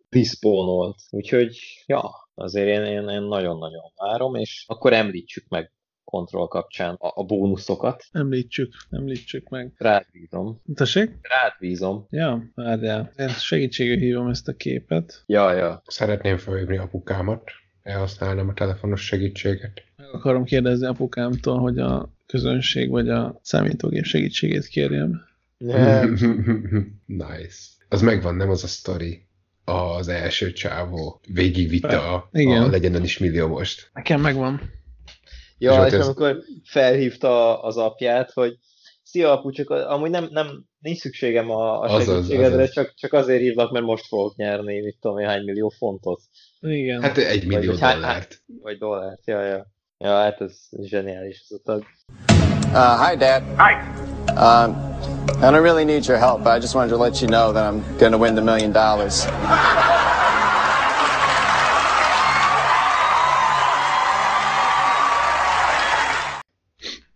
respawnolt. 0.09 0.95
Úgyhogy, 1.09 1.57
ja, 1.85 2.11
azért 2.33 2.67
én, 2.67 2.83
én, 2.83 3.09
én 3.09 3.21
nagyon-nagyon 3.21 3.91
várom, 3.95 4.35
és 4.35 4.65
akkor 4.67 4.93
említsük 4.93 5.47
meg 5.47 5.71
kontroll 6.13 6.47
kapcsán 6.47 6.95
a, 6.99 7.11
a 7.15 7.23
bónuszokat. 7.23 8.03
Említsük, 8.11 8.73
említsük 8.89 9.49
meg. 9.49 9.71
Rád 9.77 10.05
bízom. 10.11 10.61
Tessék? 10.75 11.09
Rád 11.21 11.53
bízom. 11.59 12.07
Ja, 12.09 12.51
várjál. 12.55 13.11
Én 13.17 13.27
segítségül 13.27 13.97
hívom 13.97 14.27
ezt 14.27 14.47
a 14.47 14.53
képet. 14.53 15.23
Ja, 15.25 15.53
ja. 15.53 15.81
Szeretném 15.85 16.37
felhívni 16.37 16.77
apukámat, 16.77 17.51
elhasználnám 17.83 18.47
a 18.47 18.53
telefonos 18.53 19.05
segítséget. 19.05 19.83
Meg 19.95 20.07
akarom 20.11 20.43
kérdezni 20.43 20.85
apukámtól, 20.85 21.59
hogy 21.59 21.79
a 21.79 22.09
közönség 22.25 22.89
vagy 22.89 23.09
a 23.09 23.39
számítógép 23.41 24.03
segítségét 24.03 24.67
kérjem. 24.67 25.21
nice. 27.05 27.57
Az 27.89 28.01
megvan, 28.01 28.35
nem 28.35 28.49
az 28.49 28.63
a 28.63 28.67
sztori. 28.67 29.25
Az 29.65 30.07
első 30.07 30.51
csávó 30.51 31.21
végigvitte 31.27 31.97
a, 31.97 32.29
Igen. 32.31 32.61
a 32.61 32.69
legyen 32.69 33.03
is 33.03 33.17
millió 33.17 33.47
most. 33.47 33.89
Nekem 33.93 34.21
megvan. 34.21 34.61
Ja, 35.57 35.73
Zsolt, 35.73 35.87
és 35.87 35.93
ez- 35.93 36.05
amikor 36.05 36.37
felhívta 36.63 37.61
az 37.61 37.77
apját, 37.77 38.31
hogy 38.31 38.57
szia 39.03 39.31
apu, 39.31 39.51
csak 39.51 39.69
a- 39.69 39.91
amúgy 39.91 40.09
nem, 40.09 40.27
nem 40.31 40.63
nincs 40.79 40.97
szükségem 40.99 41.49
a, 41.51 41.79
a 41.79 41.81
Azaz, 41.81 42.05
segítségedre, 42.15 42.61
azaz. 42.61 42.73
Csak, 42.73 42.93
csak 42.95 43.13
azért 43.13 43.39
hívlak, 43.41 43.71
mert 43.71 43.85
most 43.85 44.07
fogok 44.07 44.35
nyerni, 44.35 44.81
mit 44.81 44.97
tudom 45.01 45.17
én, 45.19 45.27
hány 45.27 45.43
millió 45.43 45.69
fontot. 45.77 46.21
Igen. 46.59 47.01
Hát 47.01 47.17
egy 47.17 47.45
millió 47.45 47.71
vagy, 47.71 47.79
hány- 47.79 47.93
dollárt. 47.99 48.41
Vagy 48.61 48.77
dollárt, 48.77 49.21
ja, 49.25 49.41
ja. 49.41 49.65
Ja, 49.97 50.09
hát 50.21 50.41
ez 50.41 50.55
zseniális 50.81 51.43
az 51.49 51.57
utat. 51.59 51.83
Uh, 52.73 53.07
hi, 53.09 53.15
Dad. 53.17 53.43
Hi. 53.57 53.73
Um, 54.35 54.91
I 55.41 55.45
don't 55.45 55.61
really 55.63 55.83
need 55.85 56.05
your 56.05 56.19
help. 56.19 56.39
I 56.45 56.59
just 56.59 56.73
wanted 56.75 56.89
to 56.91 56.97
let 57.03 57.21
you 57.21 57.27
know 57.29 57.51
that 57.53 57.73
I'm 57.73 57.97
going 57.97 58.11
to 58.13 58.17
win 58.19 58.33
the 58.35 58.43
million 58.43 58.71
dollars. 58.71 59.25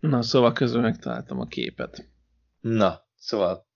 Na, 0.07 0.21
szóval 0.21 0.53
közben 0.53 0.81
megtaláltam 0.81 1.39
a 1.39 1.47
képet. 1.47 2.09
Na, 2.59 3.05
szóval 3.15 3.67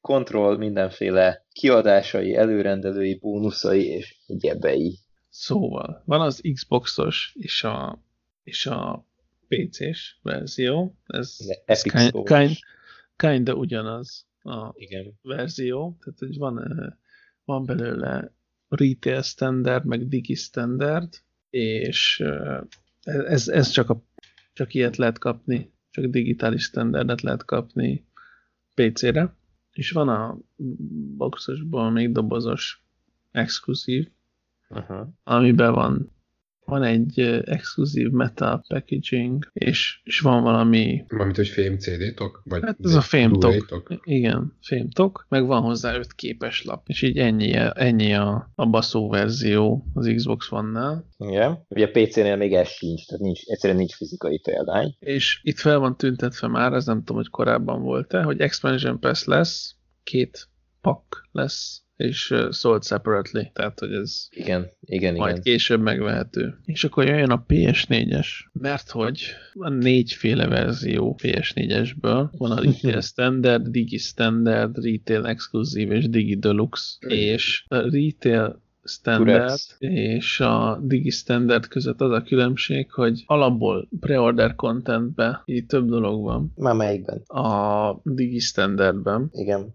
kontroll 0.00 0.56
mindenféle 0.56 1.46
kiadásai, 1.52 2.34
előrendelői, 2.34 3.18
bónuszai 3.18 3.86
és 3.86 4.16
egyebei. 4.26 4.98
Szóval, 5.28 6.02
van 6.04 6.20
az 6.20 6.40
Xboxos 6.52 7.32
és 7.38 7.64
a, 7.64 8.02
és 8.42 8.66
a 8.66 9.06
PC-s 9.48 10.16
verzió. 10.22 10.96
Ez, 11.06 11.36
kind, 11.82 12.22
kind, 12.22 12.56
kinda 13.16 13.54
ugyanaz 13.54 14.26
a 14.42 14.72
Igen. 14.74 15.18
verzió. 15.22 15.96
Tehát, 16.00 16.18
hogy 16.18 16.38
van, 16.38 16.98
van 17.44 17.64
belőle 17.64 18.32
retail 18.68 19.22
standard, 19.22 19.84
meg 19.84 20.08
digi 20.08 20.34
standard, 20.34 21.08
és 21.50 22.24
ez, 23.02 23.48
ez 23.48 23.68
csak, 23.68 23.90
a, 23.90 24.02
csak 24.52 24.74
ilyet 24.74 24.96
lehet 24.96 25.18
kapni, 25.18 25.73
csak 25.94 26.04
digitális 26.04 26.62
standardet 26.62 27.20
lehet 27.20 27.44
kapni 27.44 28.04
PC-re. 28.74 29.34
És 29.72 29.90
van 29.90 30.08
a 30.08 30.38
boxosból 31.16 31.90
még 31.90 32.12
dobozos 32.12 32.84
exkluzív, 33.30 34.10
Aha. 34.68 35.08
amiben 35.24 35.72
van 35.72 36.13
van 36.74 36.82
egy 36.82 37.20
exkluzív 37.44 38.10
metal 38.10 38.64
packaging, 38.68 39.50
és, 39.52 40.00
és 40.04 40.20
van 40.20 40.42
valami 40.42 41.04
Valamint, 41.08 41.36
hogy 41.36 41.48
fém 41.48 41.78
CD-tok? 41.78 42.42
Vagy 42.44 42.62
Hát 42.64 42.76
ez 42.82 42.94
a 42.94 43.00
fémtok. 43.00 43.86
Igen, 44.04 44.52
fémtok, 44.60 45.26
meg 45.28 45.46
van 45.46 45.62
hozzá 45.62 45.94
öt 45.96 46.12
képes 46.12 46.64
lap, 46.64 46.88
és 46.88 47.02
így 47.02 47.18
ennyi, 47.18 47.52
ennyi 47.74 48.14
a, 48.14 48.50
a 48.54 48.66
baszó 48.66 49.08
verzió 49.08 49.86
az 49.94 50.12
Xbox 50.14 50.52
One-nál. 50.52 51.06
Igen. 51.18 51.64
Ugye 51.68 51.86
a 51.86 51.90
PC-nél 51.90 52.36
még 52.36 52.52
ez 52.52 52.68
sincs, 52.68 53.06
tehát 53.06 53.22
nincs, 53.22 53.40
egyszerűen 53.44 53.78
nincs 53.78 53.94
fizikai 53.94 54.38
példány. 54.38 54.96
És 54.98 55.40
itt 55.42 55.58
fel 55.58 55.78
van 55.78 55.96
tüntetve 55.96 56.48
már, 56.48 56.72
ez 56.72 56.86
nem 56.86 56.98
tudom, 56.98 57.16
hogy 57.16 57.30
korábban 57.30 57.82
volt-e, 57.82 58.22
hogy 58.22 58.40
Expansion 58.40 59.00
Pass 59.00 59.24
lesz, 59.24 59.74
két 60.02 60.48
pak 60.80 61.28
lesz, 61.32 61.83
és 61.96 62.34
sold 62.50 62.84
separately, 62.84 63.50
tehát 63.52 63.78
hogy 63.78 63.92
ez 63.92 64.28
Igen, 64.30 64.66
igen, 64.80 65.14
majd 65.14 65.30
igen. 65.30 65.42
később 65.42 65.80
megvehető. 65.80 66.58
És 66.64 66.84
akkor 66.84 67.06
jöjjön 67.06 67.30
a 67.30 67.44
PS4-es, 67.48 68.26
mert 68.52 68.90
hogy 68.90 69.22
van 69.52 69.72
négyféle 69.72 70.48
verzió 70.48 71.18
PS4-esből. 71.22 72.28
Van 72.38 72.50
a 72.50 72.60
Retail 72.60 73.00
Standard, 73.12 73.66
Digi 73.66 73.98
Standard, 73.98 74.84
Retail 74.84 75.26
Exclusive 75.26 75.94
és 75.94 76.08
Digi 76.08 76.36
Deluxe. 76.36 77.06
És 77.08 77.64
a 77.68 77.76
Retail 77.76 78.62
Standard 78.84 79.38
Turex. 79.38 79.76
és 79.78 80.40
a 80.40 80.80
Digi 80.82 81.10
Standard 81.10 81.66
között 81.66 82.00
az 82.00 82.10
a 82.10 82.22
különbség, 82.22 82.92
hogy 82.92 83.22
alapból 83.26 83.88
pre-order 84.00 84.54
contentben 84.54 85.42
így 85.44 85.66
több 85.66 85.88
dolog 85.88 86.22
van. 86.22 86.52
Már 86.56 86.74
melyikben? 86.74 87.18
A 87.26 88.00
Digi 88.02 88.38
Standardben 88.38 89.28
Igen. 89.32 89.74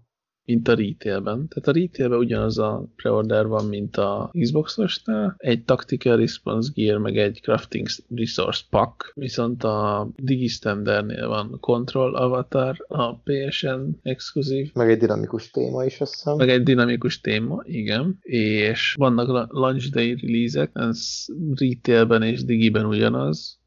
Mint 0.50 0.68
a 0.68 0.76
retailben. 0.76 1.48
Tehát 1.48 1.68
a 1.68 1.72
retailben 1.72 2.20
ugyanaz 2.20 2.58
a 2.58 2.88
preorder 2.96 3.48
van, 3.48 3.66
mint 3.66 3.98
a 3.98 4.32
Xboxosnál, 4.40 5.36
egy 5.38 5.64
Tactical 5.64 6.18
Response 6.18 6.72
Gear, 6.76 6.98
meg 7.00 7.18
egy 7.18 7.40
Crafting 7.42 7.88
Resource 8.16 8.64
Pack, 8.70 9.12
viszont 9.16 9.64
a 9.64 10.10
Digi 10.16 10.48
Standardnél 10.48 11.28
van 11.28 11.58
Control 11.60 12.16
Avatar, 12.16 12.76
a 12.88 13.16
PSN 13.16 13.80
exkluzív, 14.04 14.72
Meg 14.74 14.90
egy 14.90 14.98
dinamikus 15.00 15.50
téma 15.52 15.84
is, 15.86 16.02
azt 16.02 16.14
hiszem. 16.14 16.36
meg 16.36 16.50
egy 16.50 16.64
dinamikus 16.64 17.22
téma, 17.22 17.62
igen, 17.66 18.18
és 18.22 18.94
vannak 18.98 19.28
la- 19.28 19.48
launch 19.50 19.90
day 19.90 20.16
release-ek, 20.22 20.70
ez 20.74 21.26
retailben 21.56 22.22
és 22.24 22.44
digiben 22.44 22.86
ugyanaz, 22.86 23.58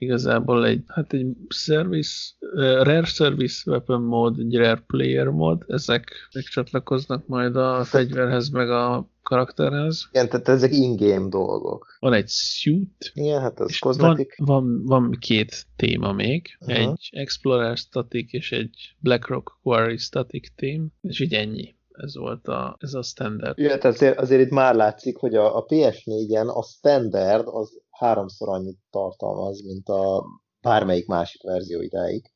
igazából 0.00 0.66
egy, 0.66 0.82
hát 0.86 1.12
egy 1.12 1.26
service, 1.48 2.18
rare 2.54 3.04
service 3.04 3.70
weapon 3.70 4.02
mod, 4.02 4.38
egy 4.38 4.56
rare 4.56 4.84
player 4.86 5.26
mod, 5.26 5.64
ezek 5.66 6.10
megcsatlakoznak 6.34 7.26
majd 7.26 7.56
a 7.56 7.84
fegyverhez, 7.84 8.48
meg 8.48 8.70
a 8.70 9.10
karakterhez. 9.22 10.08
Igen, 10.12 10.28
tehát 10.28 10.48
ezek 10.48 10.72
in-game 10.72 11.28
dolgok. 11.28 11.96
Van 11.98 12.12
egy 12.12 12.28
suit, 12.28 13.10
Igen, 13.14 13.40
hát 13.40 13.60
az 13.60 13.70
és 13.70 13.78
van, 13.78 13.92
kozmetik. 13.92 14.34
van, 14.36 14.84
van 14.84 15.16
két 15.20 15.66
téma 15.76 16.12
még, 16.12 16.56
Aha. 16.60 16.72
egy 16.72 17.08
Explorer 17.10 17.76
Static 17.76 18.32
és 18.32 18.52
egy 18.52 18.94
BlackRock 18.98 19.58
Quarry 19.62 19.96
Static 19.96 20.54
theme, 20.54 20.86
és 21.00 21.20
így 21.20 21.32
ennyi. 21.32 21.76
Ez 21.90 22.16
volt 22.16 22.46
a, 22.46 22.76
ez 22.78 22.94
a 22.94 23.02
standard. 23.02 23.58
Ja, 23.58 23.66
tehát 23.66 23.84
azért, 23.84 24.18
azért 24.18 24.40
itt 24.40 24.50
már 24.50 24.74
látszik, 24.74 25.16
hogy 25.16 25.34
a, 25.34 25.56
a 25.56 25.64
PS4-en 25.64 26.46
a 26.46 26.62
standard 26.62 27.46
az 27.46 27.80
háromszor 27.90 28.48
annyit 28.48 28.78
tartalmaz, 28.90 29.62
mint 29.62 29.88
a 29.88 30.24
bármelyik 30.60 31.06
másik 31.06 31.42
verzió 31.42 31.80
idáig. 31.80 32.30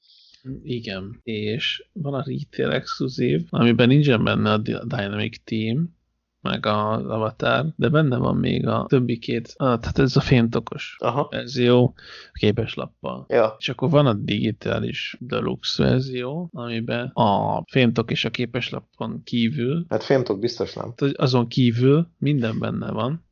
Igen, 0.62 1.20
és 1.22 1.88
van 1.92 2.14
a 2.14 2.24
retail 2.26 2.70
exkluzív, 2.70 3.42
amiben 3.50 3.88
nincsen 3.88 4.24
benne 4.24 4.52
a 4.52 4.58
Dy- 4.58 4.86
Dynamic 4.86 5.36
Team, 5.44 6.00
meg 6.40 6.66
az 6.66 7.04
Avatar, 7.06 7.66
de 7.76 7.88
benne 7.88 8.16
van 8.16 8.36
még 8.36 8.66
a 8.66 8.86
többi 8.88 9.18
két, 9.18 9.52
a, 9.56 9.78
tehát 9.78 9.98
ez 9.98 10.16
a 10.16 10.20
fémtokos 10.20 10.96
Aha. 10.98 11.26
verzió 11.30 11.94
képeslappal. 12.32 13.24
Ja. 13.28 13.54
És 13.58 13.68
akkor 13.68 13.90
van 13.90 14.06
a 14.06 14.12
digitális 14.14 15.16
deluxe 15.20 15.82
verzió, 15.84 16.48
amiben 16.52 17.06
a 17.06 17.62
fémtok 17.70 18.10
és 18.10 18.24
a 18.24 18.30
képeslapon 18.30 19.22
kívül, 19.24 19.84
Hát 19.88 20.02
fémtok 20.02 20.38
biztos 20.38 20.74
nem. 20.74 20.94
azon 21.14 21.48
kívül 21.48 22.08
minden 22.18 22.58
benne 22.58 22.90
van, 22.90 23.24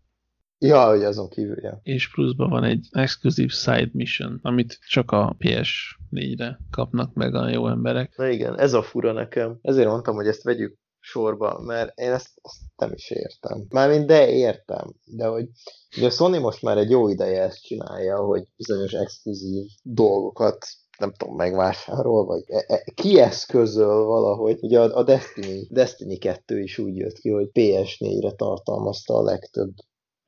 Ja, 0.63 0.89
hogy 0.89 1.05
azon 1.05 1.29
kívül, 1.29 1.57
ja. 1.63 1.81
és 1.83 2.11
pluszban 2.11 2.51
van 2.51 2.65
egy 2.65 2.89
exkluzív 2.91 3.51
side 3.51 3.91
mission, 3.93 4.39
amit 4.43 4.79
csak 4.89 5.11
a 5.11 5.37
PS4-re 5.39 6.59
kapnak 6.71 7.15
meg 7.15 7.35
a 7.35 7.49
jó 7.49 7.69
emberek. 7.69 8.17
Na 8.17 8.29
igen, 8.29 8.59
ez 8.59 8.73
a 8.73 8.83
fura 8.83 9.13
nekem. 9.13 9.59
Ezért 9.63 9.89
mondtam, 9.89 10.15
hogy 10.15 10.27
ezt 10.27 10.43
vegyük 10.43 10.79
sorba, 10.99 11.61
mert 11.61 11.99
én 11.99 12.13
ezt, 12.13 12.31
ezt 12.43 12.61
nem 12.77 12.93
is 12.93 13.11
értem. 13.11 13.67
Mármint 13.69 14.07
de 14.07 14.31
értem, 14.31 14.93
de 15.05 15.27
hogy 15.27 15.49
ugye 15.97 16.07
a 16.07 16.11
Sony 16.11 16.41
most 16.41 16.63
már 16.63 16.79
egy 16.79 16.91
jó 16.91 17.09
ideje 17.09 17.43
ezt 17.43 17.63
csinálja, 17.63 18.17
hogy 18.17 18.45
bizonyos 18.57 18.93
exkluzív 18.93 19.65
dolgokat 19.83 20.67
nem 20.99 21.13
tudom, 21.13 21.37
megvásárol, 21.37 22.25
vagy 22.25 22.43
e- 22.47 22.65
e- 22.67 22.93
kieszközöl 22.95 24.05
valahogy. 24.05 24.59
Ugye 24.61 24.81
a, 24.81 24.97
a 24.97 25.03
Destiny, 25.03 25.67
Destiny 25.71 26.19
2 26.19 26.61
is 26.61 26.79
úgy 26.79 26.97
jött 26.97 27.19
ki, 27.19 27.31
hogy 27.31 27.51
PS4-re 27.53 28.31
tartalmazta 28.31 29.15
a 29.15 29.23
legtöbb 29.23 29.73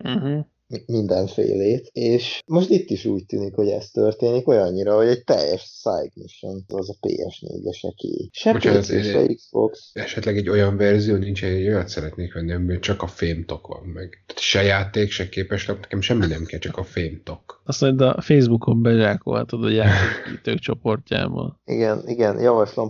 Uh-huh. 0.03 0.45
mi- 0.66 0.83
mindenfélét, 0.87 1.89
és 1.93 2.43
most 2.47 2.70
itt 2.70 2.91
is 2.91 3.05
úgy 3.05 3.27
tűnik, 3.27 3.55
hogy 3.55 3.69
ez 3.69 3.91
történik 3.91 4.49
olyannyira, 4.49 4.97
hogy 4.97 5.07
egy 5.07 5.24
teljes 5.24 5.62
side 5.81 6.12
mission 6.15 6.65
az 6.69 6.91
a 6.91 7.07
PS4-ese 7.07 7.93
ki. 7.97 8.31
Se 8.33 8.53
Bocsánat, 8.53 8.81
PC, 8.81 8.87
se 8.87 9.27
Xbox. 9.27 9.91
Esetleg 9.93 10.37
egy 10.37 10.49
olyan 10.49 10.77
verzió 10.77 11.16
nincs, 11.16 11.45
egy 11.45 11.66
olyat 11.69 11.89
szeretnék 11.89 12.35
venni, 12.35 12.53
amiben 12.53 12.81
csak 12.81 13.03
a 13.03 13.07
fémtok 13.07 13.66
van 13.66 13.83
meg. 13.83 14.24
Tehát 14.27 14.43
se 14.43 14.62
játék, 14.62 15.11
se 15.11 15.29
képeslap, 15.29 15.81
nekem 15.81 16.01
semmi 16.01 16.27
nem 16.27 16.45
kell, 16.45 16.59
csak 16.59 16.77
a 16.77 16.85
fémtok. 16.85 17.62
Azt 17.65 17.81
majd 17.81 18.01
a 18.01 18.20
Facebookon 18.20 18.83
bezsákolhatod 18.83 19.65
a 19.65 19.69
játékítők 19.69 20.59
csoportjából. 20.59 21.61
Igen, 21.65 22.03
igen, 22.07 22.41
javaslom, 22.41 22.89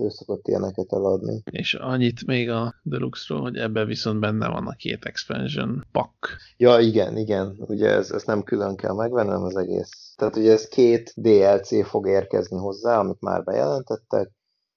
ő 0.00 0.08
szokott 0.08 0.48
ilyeneket 0.48 0.92
eladni. 0.92 1.42
És 1.50 1.74
annyit 1.74 2.26
még 2.26 2.50
a 2.50 2.74
Deluxe-ról, 2.82 3.40
hogy 3.40 3.56
ebben 3.56 3.86
viszont 3.86 4.20
benne 4.20 4.48
van 4.48 4.66
a 4.66 4.76
két 4.76 5.04
expansion 5.04 5.86
pak. 5.92 6.36
Ja, 6.56 6.78
igen, 6.78 7.16
igen, 7.16 7.56
ugye 7.58 7.88
ez, 7.88 8.10
ez 8.10 8.24
nem 8.24 8.42
külön 8.42 8.76
kell 8.76 8.94
megvennem 8.94 9.42
az 9.42 9.56
egész. 9.56 10.12
Tehát 10.16 10.36
ugye 10.36 10.52
ez 10.52 10.68
két 10.68 11.12
DLC 11.16 11.86
fog 11.86 12.08
érkezni 12.08 12.56
hozzá, 12.56 12.98
amit 12.98 13.20
már 13.20 13.44
bejelentettek, 13.44 14.30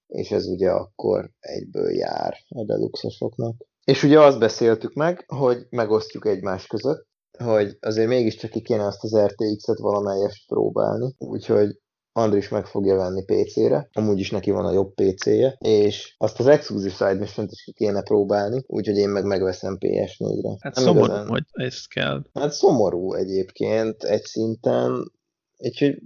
és 0.07 0.31
ez 0.31 0.47
ugye 0.47 0.69
akkor 0.69 1.31
egyből 1.39 1.91
jár 1.91 2.33
a 2.49 2.65
deluxosoknak. 2.65 3.55
És 3.83 4.03
ugye 4.03 4.19
azt 4.19 4.39
beszéltük 4.39 4.93
meg, 4.93 5.23
hogy 5.27 5.67
megosztjuk 5.69 6.25
egymás 6.25 6.67
között, 6.67 7.07
hogy 7.37 7.77
azért 7.79 8.07
mégiscsak 8.07 8.49
ki 8.49 8.61
kéne 8.61 8.85
azt 8.85 9.03
az 9.03 9.17
RTX-et 9.17 9.77
valamelyest 9.79 10.47
próbálni, 10.47 11.15
úgyhogy 11.17 11.79
Andris 12.13 12.49
meg 12.49 12.65
fogja 12.65 12.95
venni 12.95 13.23
PC-re, 13.23 13.89
amúgy 13.93 14.19
is 14.19 14.31
neki 14.31 14.51
van 14.51 14.65
a 14.65 14.71
jobb 14.71 14.93
PC-je, 14.93 15.57
és 15.59 16.15
azt 16.17 16.39
az 16.39 16.47
Exclusive 16.47 16.93
Side 16.93 17.13
mission 17.13 17.47
is 17.51 17.63
ki 17.63 17.71
kéne 17.71 18.01
próbálni, 18.01 18.63
úgyhogy 18.67 18.97
én 18.97 19.09
meg 19.09 19.23
megveszem 19.25 19.77
PS4-re. 19.79 20.49
Hát 20.59 20.75
Nem 20.75 20.83
szomorú, 20.83 21.05
igazán- 21.05 21.27
hogy 21.27 21.43
ezt 21.51 21.87
kell. 21.89 22.23
Hát 22.33 22.51
szomorú 22.51 23.13
egyébként 23.13 24.03
egy 24.03 24.23
szinten, 24.23 25.11
úgyhogy 25.57 26.01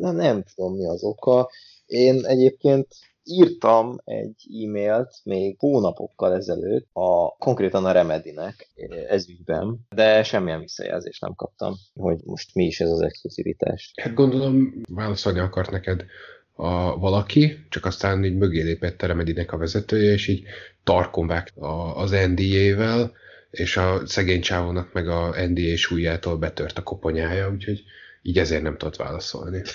nem, 0.00 0.16
nem 0.16 0.44
tudom 0.54 0.74
mi 0.76 0.86
az 0.86 1.02
oka. 1.02 1.50
Én 1.86 2.24
egyébként 2.24 2.86
írtam 3.24 3.96
egy 4.04 4.64
e-mailt 4.64 5.14
még 5.24 5.56
hónapokkal 5.58 6.34
ezelőtt, 6.34 6.88
a, 6.92 7.28
konkrétan 7.28 7.84
a 7.84 7.92
Remedinek 7.92 8.68
ez 9.08 9.28
ügyben, 9.28 9.78
de 9.94 10.22
semmilyen 10.22 10.60
visszajelzést 10.60 11.20
nem 11.20 11.34
kaptam, 11.34 11.74
hogy 11.94 12.18
most 12.24 12.54
mi 12.54 12.64
is 12.64 12.80
ez 12.80 12.90
az 12.90 13.00
exkluzivitás. 13.00 13.92
Hát 14.02 14.14
gondolom 14.14 14.80
válaszolni 14.88 15.38
akart 15.38 15.70
neked 15.70 16.04
a 16.52 16.98
valaki, 16.98 17.66
csak 17.68 17.84
aztán 17.84 18.24
így 18.24 18.36
mögé 18.36 18.62
lépett 18.62 19.02
a 19.02 19.06
Remedinek 19.06 19.52
a 19.52 19.56
vezetője, 19.56 20.12
és 20.12 20.28
így 20.28 20.44
tarkon 20.84 21.30
a, 21.54 21.96
az 21.96 22.10
NDA-vel, 22.10 23.12
és 23.50 23.76
a 23.76 24.06
szegény 24.06 24.40
csávónak 24.40 24.92
meg 24.92 25.08
a 25.08 25.46
NDA 25.46 25.76
súlyától 25.76 26.36
betört 26.36 26.78
a 26.78 26.82
koponyája, 26.82 27.50
úgyhogy 27.50 27.82
így 28.22 28.38
ezért 28.38 28.62
nem 28.62 28.76
tudott 28.76 28.96
válaszolni. 28.96 29.62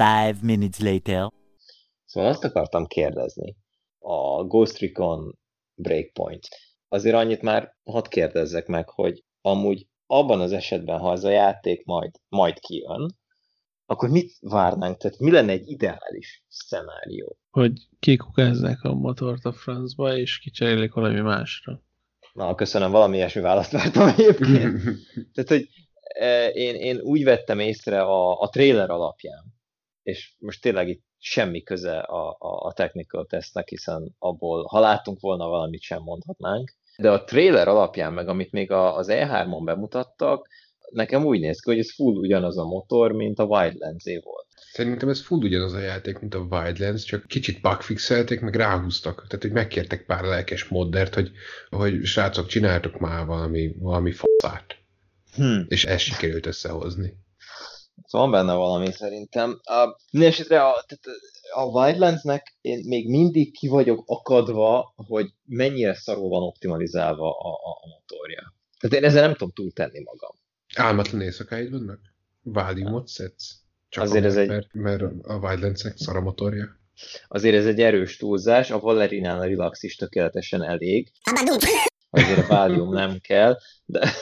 Five 0.00 0.38
minutes 0.42 0.78
later. 0.78 1.30
Szóval 2.04 2.30
azt 2.30 2.44
akartam 2.44 2.86
kérdezni, 2.86 3.56
a 3.98 4.44
Ghost 4.44 4.78
Recon 4.78 5.38
Breakpoint. 5.74 6.48
Azért 6.88 7.14
annyit 7.14 7.42
már 7.42 7.76
hadd 7.84 8.08
kérdezzek 8.08 8.66
meg, 8.66 8.88
hogy 8.88 9.24
amúgy 9.40 9.86
abban 10.06 10.40
az 10.40 10.52
esetben, 10.52 10.98
ha 10.98 11.12
ez 11.12 11.24
a 11.24 11.30
játék 11.30 11.84
majd, 11.84 12.10
majd 12.28 12.58
kijön, 12.58 13.18
akkor 13.86 14.08
mit 14.08 14.36
várnánk? 14.40 14.96
Tehát 14.96 15.18
mi 15.18 15.30
lenne 15.30 15.52
egy 15.52 15.68
ideális 15.68 16.44
szenárió? 16.48 17.38
Hogy 17.50 17.72
kikukázzák 17.98 18.82
a 18.82 18.94
motort 18.94 19.44
a 19.44 19.52
francba, 19.52 20.16
és 20.16 20.38
kicserélik 20.38 20.92
valami 20.92 21.20
másra. 21.20 21.82
Na, 22.32 22.54
köszönöm, 22.54 22.90
valami 22.90 23.16
ilyesmi 23.16 23.40
választ 23.40 23.72
vártam 23.72 24.08
egyébként. 24.08 24.82
Tehát, 25.34 25.50
hogy 25.50 25.68
e, 26.00 26.48
én, 26.48 26.74
én 26.74 27.00
úgy 27.00 27.24
vettem 27.24 27.58
észre 27.58 28.02
a, 28.02 28.40
a 28.40 28.48
trailer 28.48 28.90
alapján, 28.90 29.58
és 30.10 30.34
most 30.38 30.62
tényleg 30.62 30.88
itt 30.88 31.02
semmi 31.18 31.62
köze 31.62 31.98
a, 31.98 32.36
a, 32.38 32.66
a 32.66 32.72
technical 32.72 33.26
testnek, 33.26 33.68
hiszen 33.68 34.14
abból, 34.18 34.64
ha 34.64 34.80
láttunk 34.80 35.20
volna 35.20 35.46
valamit, 35.46 35.80
sem 35.80 36.02
mondhatnánk. 36.02 36.74
De 36.96 37.10
a 37.10 37.24
trailer 37.24 37.68
alapján, 37.68 38.12
meg 38.12 38.28
amit 38.28 38.52
még 38.52 38.70
a, 38.70 38.96
az 38.96 39.06
E3-on 39.10 39.62
bemutattak, 39.64 40.48
nekem 40.90 41.24
úgy 41.24 41.40
néz 41.40 41.60
ki, 41.60 41.70
hogy 41.70 41.78
ez 41.78 41.94
full 41.94 42.14
ugyanaz 42.14 42.58
a 42.58 42.64
motor, 42.64 43.12
mint 43.12 43.38
a 43.38 43.44
wildlands 43.44 44.04
volt. 44.04 44.46
Szerintem 44.72 45.08
ez 45.08 45.22
full 45.22 45.38
ugyanaz 45.38 45.72
a 45.72 45.78
játék, 45.78 46.18
mint 46.18 46.34
a 46.34 46.46
Wildlands, 46.50 47.04
csak 47.04 47.26
kicsit 47.26 47.60
bugfixelték, 47.60 48.40
meg 48.40 48.54
ráhúztak. 48.54 49.24
Tehát, 49.26 49.42
hogy 49.42 49.52
megkértek 49.52 50.06
pár 50.06 50.24
lelkes 50.24 50.64
moddert, 50.64 51.14
hogy, 51.14 51.30
hogy 51.70 52.04
srácok, 52.04 52.46
csináltok 52.46 52.98
már 52.98 53.26
valami, 53.26 53.74
valami 53.78 54.12
faszát. 54.12 54.76
Hmm. 55.34 55.64
És 55.68 55.84
ezt 55.84 56.04
sikerült 56.04 56.46
összehozni. 56.46 57.14
Szóval 58.06 58.30
van 58.30 58.30
benne 58.30 58.54
valami 58.54 58.92
szerintem. 58.92 59.60
A, 59.62 59.96
mindenesetre 60.12 60.62
a, 60.62 60.84
tehát 60.86 61.18
a 61.54 61.64
Wildlandsnek 61.64 62.56
én 62.60 62.84
még 62.86 63.08
mindig 63.08 63.56
ki 63.58 63.68
vagyok 63.68 64.02
akadva, 64.06 64.92
hogy 64.96 65.26
mennyire 65.44 65.94
szarul 65.94 66.28
van 66.28 66.42
optimalizálva 66.42 67.30
a, 67.38 67.48
a, 67.48 67.70
a 67.82 67.86
motorja. 67.98 68.54
Tehát 68.80 68.96
én 68.96 69.04
ezzel 69.04 69.22
nem 69.22 69.32
tudom 69.32 69.52
túltenni 69.52 70.02
magam. 70.04 70.30
Álmatlan 70.76 71.20
éjszakáid 71.20 71.70
vannak? 71.70 72.00
Váliumot 72.42 73.08
szedsz? 73.08 73.58
Csak 73.88 74.04
Azért 74.04 74.24
ez 74.24 74.32
azért, 74.32 74.50
egy- 74.50 74.56
mert, 74.72 75.00
mert 75.00 75.12
a 75.22 75.34
Wildlandsnek 75.34 75.96
szar 75.96 76.16
a 76.16 76.20
motorja. 76.20 76.78
Azért 77.28 77.54
ez 77.56 77.66
egy 77.66 77.80
erős 77.80 78.16
túlzás, 78.16 78.70
a 78.70 78.78
Valerinál 78.78 79.38
a 79.40 79.44
relax 79.44 79.82
is 79.82 79.96
tökéletesen 79.96 80.62
elég. 80.62 81.12
Azért 82.10 82.38
a 82.38 82.46
Valium 82.46 82.92
nem 82.92 83.18
kell, 83.20 83.56
de, 83.84 84.12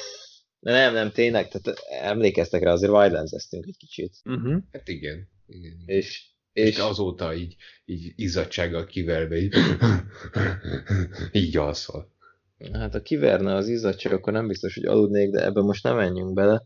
de 0.61 0.71
nem, 0.73 0.93
nem, 0.93 1.11
tényleg, 1.13 1.49
tehát 1.49 1.79
emlékeztek 2.03 2.63
rá, 2.63 2.73
azért 2.73 2.93
Wildlands-eztünk 2.93 3.67
egy 3.67 3.77
kicsit. 3.77 4.17
Uh-huh. 4.25 4.63
Hát 4.73 4.89
igen. 4.89 5.29
igen. 5.47 5.83
És, 5.87 6.27
És 6.53 6.69
és 6.69 6.79
azóta 6.79 7.35
így, 7.35 7.57
így 7.85 8.13
izzadsággal 8.17 8.85
kiverve, 8.87 9.37
így, 9.37 9.55
így 11.33 11.57
alszol. 11.57 12.13
hát 12.73 12.93
ha 12.93 13.03
kiverne 13.03 13.55
az 13.55 13.69
izzadság, 13.69 14.13
akkor 14.13 14.33
nem 14.33 14.47
biztos, 14.47 14.75
hogy 14.75 14.85
aludnék, 14.85 15.31
de 15.31 15.45
ebben 15.45 15.65
most 15.65 15.83
nem 15.83 15.97
menjünk 15.97 16.33
bele. 16.33 16.63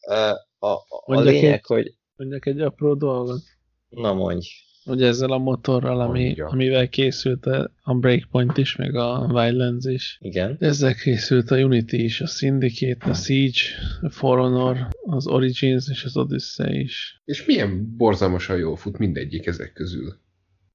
A, 0.00 0.14
a, 0.58 0.68
a 0.68 1.02
Mondjak 1.06 1.34
lényeg, 1.34 1.52
egy- 1.52 1.64
hogy 1.66 1.94
Mondjak 2.16 2.46
egy 2.46 2.60
apró 2.60 2.94
dolgot. 2.94 3.42
na 3.88 4.12
mondj, 4.12 4.46
Ugye 4.86 5.06
ezzel 5.06 5.30
a 5.30 5.38
motorral, 5.38 6.00
ami, 6.00 6.24
Mondja. 6.24 6.46
amivel 6.46 6.88
készült 6.88 7.46
a 7.46 7.70
a 7.82 7.94
Breakpoint 7.94 8.56
is, 8.56 8.76
meg 8.76 8.94
a 8.94 9.26
Wildlands 9.32 9.84
is. 9.86 10.18
igen. 10.20 10.56
Ezzel 10.60 10.94
készült 10.94 11.50
a 11.50 11.56
Unity 11.56 11.92
is, 11.92 12.20
a 12.20 12.26
Syndicate, 12.26 13.10
a 13.10 13.14
Siege, 13.14 13.60
a 14.00 14.10
For 14.10 14.38
Honor, 14.38 14.88
az 15.02 15.26
Origins 15.26 15.88
és 15.90 16.04
az 16.04 16.16
Odyssey 16.16 16.80
is. 16.80 17.20
És 17.24 17.44
milyen 17.44 17.96
borzalmasan 17.96 18.58
jól 18.58 18.76
fut 18.76 18.98
mindegyik 18.98 19.46
ezek 19.46 19.72
közül. 19.72 20.14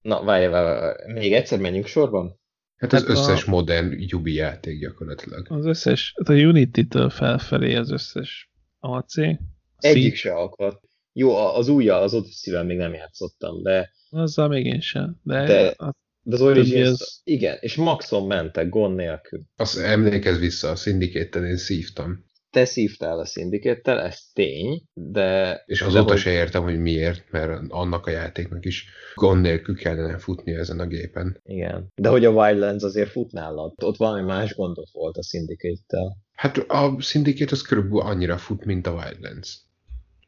Na, 0.01 0.23
várj, 0.23 0.45
várj, 0.45 0.79
várj, 0.79 1.11
még 1.13 1.33
egyszer 1.33 1.59
menjünk 1.59 1.85
sorban? 1.85 2.39
Hát 2.77 2.93
az 2.93 2.99
Hát 2.99 3.09
a- 3.09 3.11
összes 3.11 3.45
modern 3.45 3.93
Yubi 3.97 4.33
játék 4.33 4.79
gyakorlatilag. 4.79 5.45
Az 5.49 5.65
összes, 5.65 6.13
hát 6.17 6.29
a 6.29 6.33
Unity-től 6.33 7.09
felfelé 7.09 7.75
az 7.75 7.91
összes 7.91 8.51
AC, 8.79 9.17
a 9.17 9.38
Egyik 9.77 10.15
se 10.15 10.33
akadt. 10.33 10.81
Jó, 11.13 11.35
a- 11.35 11.57
az 11.57 11.67
újja, 11.67 11.95
az 11.95 12.13
Odyssey-vel 12.13 12.63
még 12.63 12.77
nem 12.77 12.93
játszottam, 12.93 13.61
de 13.63 13.91
azzal 14.11 14.47
még 14.47 14.65
én 14.65 14.79
sem, 14.81 15.19
de, 15.23 15.45
De- 15.45 15.73
a 15.77 15.91
De 16.23 16.35
az 16.35 16.41
Origins, 16.41 16.88
az- 16.88 17.21
igen, 17.23 17.57
és 17.59 17.75
maxon 17.75 18.27
mentek, 18.27 18.69
gond 18.69 18.95
nélkül. 18.95 19.41
Azt 19.55 19.77
emlékezz 19.77 20.39
vissza, 20.39 20.69
a 20.69 20.75
syndicate 20.75 21.39
én 21.39 21.57
szívtam. 21.57 22.25
Te 22.49 22.65
szívtál 22.65 23.19
a 23.19 23.25
szindikettel, 23.25 23.99
ez 23.99 24.19
tény, 24.33 24.81
de... 24.93 25.61
És 25.65 25.79
de 25.79 25.85
azóta 25.85 26.11
hogy- 26.11 26.17
se 26.21 26.31
értem, 26.31 26.63
hogy 26.63 26.79
miért, 26.79 27.31
mert 27.31 27.61
annak 27.69 28.05
a 28.05 28.09
játéknak 28.11 28.65
is 28.65 28.85
gond 29.15 29.41
nélkül 29.41 29.75
kellene 29.75 30.17
futni 30.17 30.53
ezen 30.53 30.79
a 30.79 30.85
gépen. 30.88 31.39
Igen. 31.43 31.88
De 31.95 32.09
hogy 32.09 32.25
a 32.25 32.29
Wildlands 32.31 32.83
azért 32.83 33.09
fut 33.09 33.31
nálad. 33.31 33.73
Ott 33.83 33.97
valami 33.97 34.21
más 34.25 34.55
gondot 34.55 34.89
volt 34.91 35.17
a 35.17 35.23
szindikettel. 35.23 36.17
Hát 36.31 36.57
a 36.57 36.95
Syndicate 36.99 37.51
az 37.51 37.61
körülbelül 37.61 37.99
annyira 37.99 38.38
fut, 38.38 38.65
mint 38.65 38.88
a 38.88 38.91
Wildlands. 38.93 39.57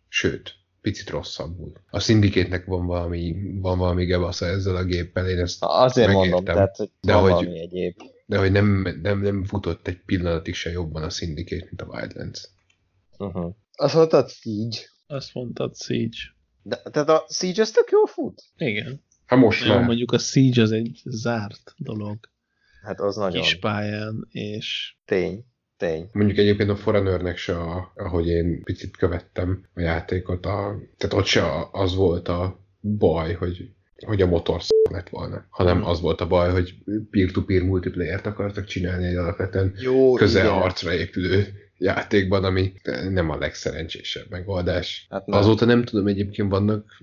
Sőt, 0.08 0.54
picit 0.84 1.10
rosszabbul. 1.10 1.72
A 1.90 2.00
Syndicate-nek 2.00 2.66
van 2.66 2.86
valami, 2.86 3.36
van 3.62 3.78
valami 3.78 4.06
gebasza 4.06 4.46
ezzel 4.46 4.76
a 4.76 4.84
géppel, 4.84 5.30
én 5.30 5.40
ezt 5.40 5.58
Azért 5.60 6.08
mondom, 6.12 6.30
megértem. 6.30 6.56
tehát, 6.56 6.76
hogy 6.76 6.90
de 7.02 7.14
van 7.14 7.22
hogy, 7.22 7.32
valami 7.32 7.60
egyéb. 7.60 7.96
de 8.26 8.38
hogy 8.38 8.52
nem, 8.52 8.98
nem, 9.02 9.22
nem 9.22 9.46
futott 9.46 9.88
egy 9.88 10.02
pillanatig 10.06 10.54
se 10.54 10.72
jobban 10.72 11.04
a 11.04 11.10
Syndicate, 11.10 11.66
mint 11.66 11.82
a 11.82 11.86
Wildlands. 11.86 12.50
Uh-huh. 13.18 13.56
Azt 13.76 13.96
mondtad 13.96 14.30
Siege. 14.30 14.78
Azt 15.08 15.34
mondtad 15.34 15.76
Siege. 15.76 16.18
De, 16.62 16.82
tehát 16.92 17.10
a 17.10 17.26
Siege 17.30 17.62
az 17.62 17.72
tök 17.72 17.90
jól 17.92 18.08
fut? 18.08 18.44
Igen. 18.58 19.04
Hát 19.26 19.40
most 19.40 19.66
Jó, 19.66 19.74
már. 19.74 19.84
mondjuk 19.86 20.12
a 20.12 20.18
Siege 20.18 20.62
az 20.62 20.72
egy 20.72 21.02
zárt 21.04 21.74
dolog. 21.78 22.18
Hát 22.84 23.00
az 23.00 23.16
nagyon 23.16 23.42
Kis 23.42 23.60
pályán, 23.60 24.28
és 24.30 24.96
tény. 25.06 25.46
Tény. 25.84 26.10
Mondjuk 26.12 26.38
egyébként 26.38 26.70
a 26.70 26.76
Foreignernek 26.76 27.38
se, 27.38 27.58
a, 27.58 27.92
ahogy 27.96 28.28
én 28.28 28.64
picit 28.64 28.98
követtem 28.98 29.64
a 29.74 29.80
játékot, 29.80 30.46
a, 30.46 30.80
tehát 30.98 31.16
ott 31.16 31.26
se 31.26 31.44
az 31.72 31.96
volt 31.96 32.28
a 32.28 32.60
baj, 32.82 33.34
hogy, 33.34 33.70
hogy 34.06 34.22
a 34.22 34.28
motor 34.28 34.62
sz- 34.62 34.92
lett 34.92 35.10
volna, 35.10 35.46
hanem 35.50 35.86
az 35.86 36.02
volt 36.02 36.22
a 36.22 36.28
baj, 36.28 36.52
hogy 36.52 36.76
peer-to-peer 37.12 37.62
multiplayer-t 37.62 38.26
akartak 38.26 38.66
csinálni 38.66 39.06
egy 39.06 39.16
alapvetően 39.16 39.74
Jó, 39.78 40.14
közel 40.14 40.46
igen. 40.46 40.58
arcra 40.58 40.94
épülő 40.94 41.46
játékban, 41.78 42.44
ami 42.44 42.74
nem 43.10 43.30
a 43.30 43.38
legszerencsésebb 43.38 44.26
megoldás. 44.30 45.08
Hát 45.10 45.26
nem. 45.26 45.40
Azóta 45.40 45.66
nem 45.66 45.84
tudom, 45.84 46.08
egyébként 46.08 46.50
vannak 46.50 46.98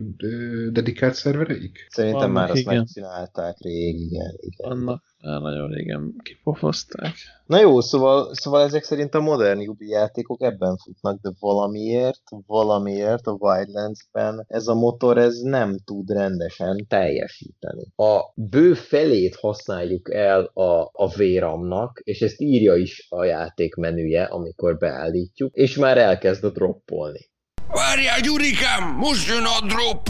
dedikált 0.70 1.14
szervereik? 1.14 1.86
Szerintem 1.88 2.20
Vannak, 2.20 2.34
már 2.34 2.50
azt 2.50 2.60
igen. 2.60 2.76
megcsinálták 2.76 3.56
rég, 3.58 4.00
igen. 4.00 4.36
igen. 4.40 4.70
annak 4.70 5.09
már 5.22 5.40
nagyon 5.40 5.70
régen 5.70 6.14
kipofozták. 6.22 7.14
Na 7.46 7.60
jó, 7.60 7.80
szóval, 7.80 8.34
szóval 8.34 8.62
ezek 8.62 8.84
szerint 8.84 9.14
a 9.14 9.20
modern 9.20 9.68
Ubi 9.68 9.88
játékok 9.88 10.42
ebben 10.42 10.76
futnak, 10.76 11.20
de 11.20 11.30
valamiért, 11.40 12.22
valamiért 12.46 13.26
a 13.26 13.36
Wildlands-ben 13.38 14.44
ez 14.48 14.66
a 14.66 14.74
motor 14.74 15.18
ez 15.18 15.40
nem 15.40 15.78
tud 15.84 16.10
rendesen 16.10 16.86
teljesíteni. 16.88 17.92
A 17.96 18.32
bő 18.34 18.74
felét 18.74 19.36
használjuk 19.36 20.14
el 20.14 20.44
a, 20.44 20.90
a 20.92 21.08
véramnak, 21.16 22.00
és 22.04 22.20
ezt 22.20 22.40
írja 22.40 22.76
is 22.76 23.06
a 23.08 23.24
játék 23.24 23.74
menüje, 23.74 24.24
amikor 24.24 24.76
beállítjuk, 24.76 25.54
és 25.54 25.76
már 25.76 25.98
elkezd 25.98 26.44
a 26.44 26.50
droppolni. 26.50 27.28
Várjál, 27.68 28.20
Gyurikám, 28.20 28.96
most 28.96 29.28
jön 29.28 29.44
a 29.44 29.66
drop! 29.66 30.08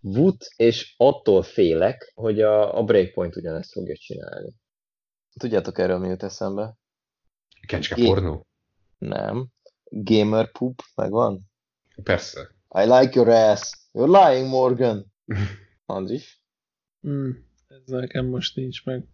Wood, 0.00 0.36
és 0.56 0.94
attól 0.96 1.42
félek, 1.42 2.12
hogy 2.14 2.40
a, 2.40 2.78
a 2.78 2.82
Breakpoint 2.84 3.36
ugyanezt 3.36 3.72
fogja 3.72 3.96
csinálni. 3.96 4.54
Tudjátok 5.38 5.78
erről 5.78 5.98
mi 5.98 6.08
jut 6.08 6.22
eszembe? 6.22 6.74
Kecske 7.66 7.94
Gé- 7.94 8.06
pornó? 8.06 8.46
Nem. 8.98 9.48
Gamer 9.84 10.50
poop, 10.50 10.82
megvan? 10.94 11.50
Persze. 12.02 12.40
I 12.74 12.80
like 12.82 13.10
your 13.14 13.28
ass. 13.28 13.72
You're 13.92 14.30
lying, 14.30 14.48
Morgan. 14.48 15.12
Andris? 15.86 16.42
Hmm, 17.00 17.46
ez 17.68 17.82
nekem 17.84 18.26
most 18.26 18.56
nincs 18.56 18.84
meg. 18.84 19.04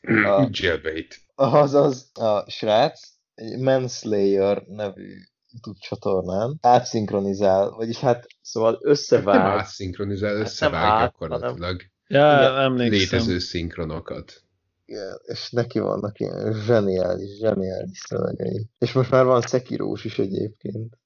A, 0.00 0.48
Jailbait. 0.50 1.20
azaz 1.34 2.10
a 2.14 2.50
srác 2.50 3.00
egy 3.34 3.58
Manslayer 3.58 4.62
nevű 4.66 5.18
YouTube 5.56 5.78
csatornán 5.80 6.58
átszinkronizál, 6.60 7.70
vagyis 7.70 7.98
hát 7.98 8.26
szóval 8.42 8.70
Nem 8.70 8.90
összevág. 8.90 9.36
átszinkronizál, 9.58 10.34
összevág 10.36 10.84
át, 10.84 11.00
gyakorlatilag 11.10 11.82
Ja, 12.08 12.36
Igen, 12.38 12.58
emlékszem. 12.58 12.98
létező 13.18 13.38
szinkronokat. 13.38 14.42
Igen, 14.84 15.20
és 15.24 15.50
neki 15.50 15.78
vannak 15.78 16.18
ilyen 16.20 16.52
zseniális, 16.64 17.36
zseniális 17.38 17.98
szövegei. 17.98 18.66
És 18.78 18.92
most 18.92 19.10
már 19.10 19.24
van 19.24 19.42
Sekirós 19.42 20.04
is 20.04 20.18
egyébként. 20.18 20.98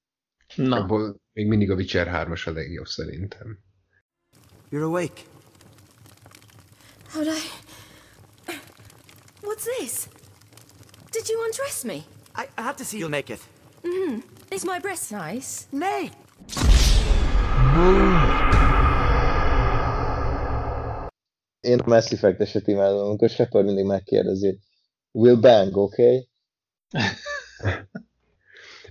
Na, 0.55 0.75
Abból 0.77 1.15
még 1.33 1.47
mindig 1.47 1.71
a 1.71 1.75
Witcher 1.75 2.07
3-as 2.27 2.47
a 2.47 2.51
legjobb 2.51 2.85
szerintem. 2.85 3.59
You're 4.71 4.83
awake. 4.83 5.21
How'd 7.13 7.25
I... 7.27 7.39
What's 9.41 9.63
this? 9.77 10.07
Did 11.11 11.27
you 11.29 11.43
undress 11.45 11.83
me? 11.83 11.93
I, 11.93 12.45
I 12.57 12.61
have 12.61 12.75
to 12.75 12.83
see 12.83 12.99
you 12.99 13.09
naked. 13.09 13.39
Mm-hmm. 13.87 14.19
Is 14.55 14.63
my 14.63 14.79
breast 14.81 15.11
nice? 15.11 15.61
Nate! 15.69 16.15
Én 21.59 21.79
a 21.79 21.89
Mass 21.89 22.11
Effect-eset 22.11 22.67
imádom, 22.67 23.07
amikor 23.07 23.29
Shepard 23.29 23.65
mindig 23.65 23.85
megkérdezi, 23.85 24.59
Will 25.11 25.35
bang, 25.35 25.77
okay? 25.77 26.29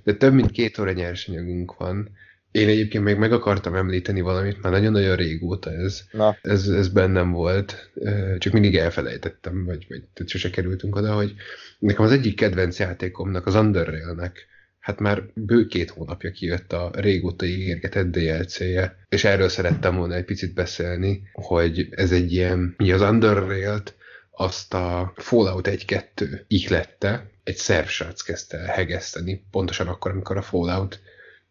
De 0.04 0.14
több 0.14 0.32
mint 0.32 0.50
két 0.50 0.78
óra 0.78 0.92
nyersanyagunk 0.92 1.76
van. 1.76 2.10
Én 2.50 2.68
egyébként 2.68 3.04
még 3.04 3.16
meg 3.16 3.32
akartam 3.32 3.74
említeni 3.74 4.20
valamit, 4.20 4.62
már 4.62 4.72
nagyon-nagyon 4.72 5.16
régóta 5.16 5.72
ez, 5.72 6.02
Na. 6.12 6.36
ez, 6.42 6.68
ez 6.68 6.88
bennem 6.88 7.32
volt, 7.32 7.90
csak 8.38 8.52
mindig 8.52 8.76
elfelejtettem, 8.76 9.64
vagy, 9.64 9.86
vagy 9.88 10.28
sose 10.28 10.50
kerültünk 10.50 10.96
oda, 10.96 11.14
hogy 11.14 11.34
nekem 11.78 12.04
az 12.04 12.12
egyik 12.12 12.36
kedvenc 12.36 12.78
játékomnak, 12.78 13.46
az 13.46 13.54
Underrail-nek, 13.54 14.48
hát 14.80 15.00
már 15.00 15.22
bő 15.34 15.66
két 15.66 15.90
hónapja 15.90 16.30
kijött 16.30 16.72
a 16.72 16.90
régóta 16.94 17.46
ígérgetett 17.46 18.10
DLC-je, 18.10 18.96
és 19.08 19.24
erről 19.24 19.48
szerettem 19.48 19.96
volna 19.96 20.14
egy 20.14 20.24
picit 20.24 20.54
beszélni, 20.54 21.22
hogy 21.32 21.88
ez 21.90 22.12
egy 22.12 22.32
ilyen, 22.32 22.74
mi 22.76 22.92
az 22.92 23.00
Underrail-t, 23.00 23.94
azt 24.30 24.74
a 24.74 25.12
Fallout 25.16 25.68
1-2 25.70 26.40
ihlette, 26.46 27.30
egy 27.44 27.56
szerb 27.56 27.88
kezdte 28.24 28.58
hegeszteni, 28.58 29.44
pontosan 29.50 29.88
akkor, 29.88 30.10
amikor 30.10 30.36
a 30.36 30.42
Fallout 30.42 31.00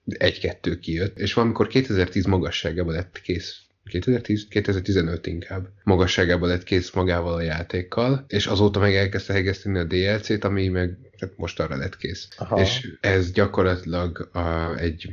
1-2 0.07 0.77
kijött, 0.81 1.19
és 1.19 1.33
valamikor 1.33 1.67
2010 1.67 2.25
magasságában 2.25 2.93
lett 2.93 3.21
kész 3.21 3.61
2010, 3.85 4.47
2015 4.49 5.27
inkább 5.27 5.67
magasságában 5.83 6.49
lett 6.49 6.63
kész 6.63 6.91
magával 6.91 7.33
a 7.33 7.41
játékkal, 7.41 8.25
és 8.27 8.47
azóta 8.47 8.79
meg 8.79 8.95
elkezdte 8.95 9.33
hegeszteni 9.33 9.79
a 9.79 9.83
DLC-t, 9.83 10.43
ami 10.43 10.67
meg 10.67 10.97
hát 11.19 11.37
most 11.37 11.59
arra 11.59 11.77
lett 11.77 11.97
kész. 11.97 12.27
Aha. 12.37 12.59
És 12.59 12.97
ez 13.01 13.31
gyakorlatilag 13.31 14.29
a, 14.33 14.75
egy 14.77 15.09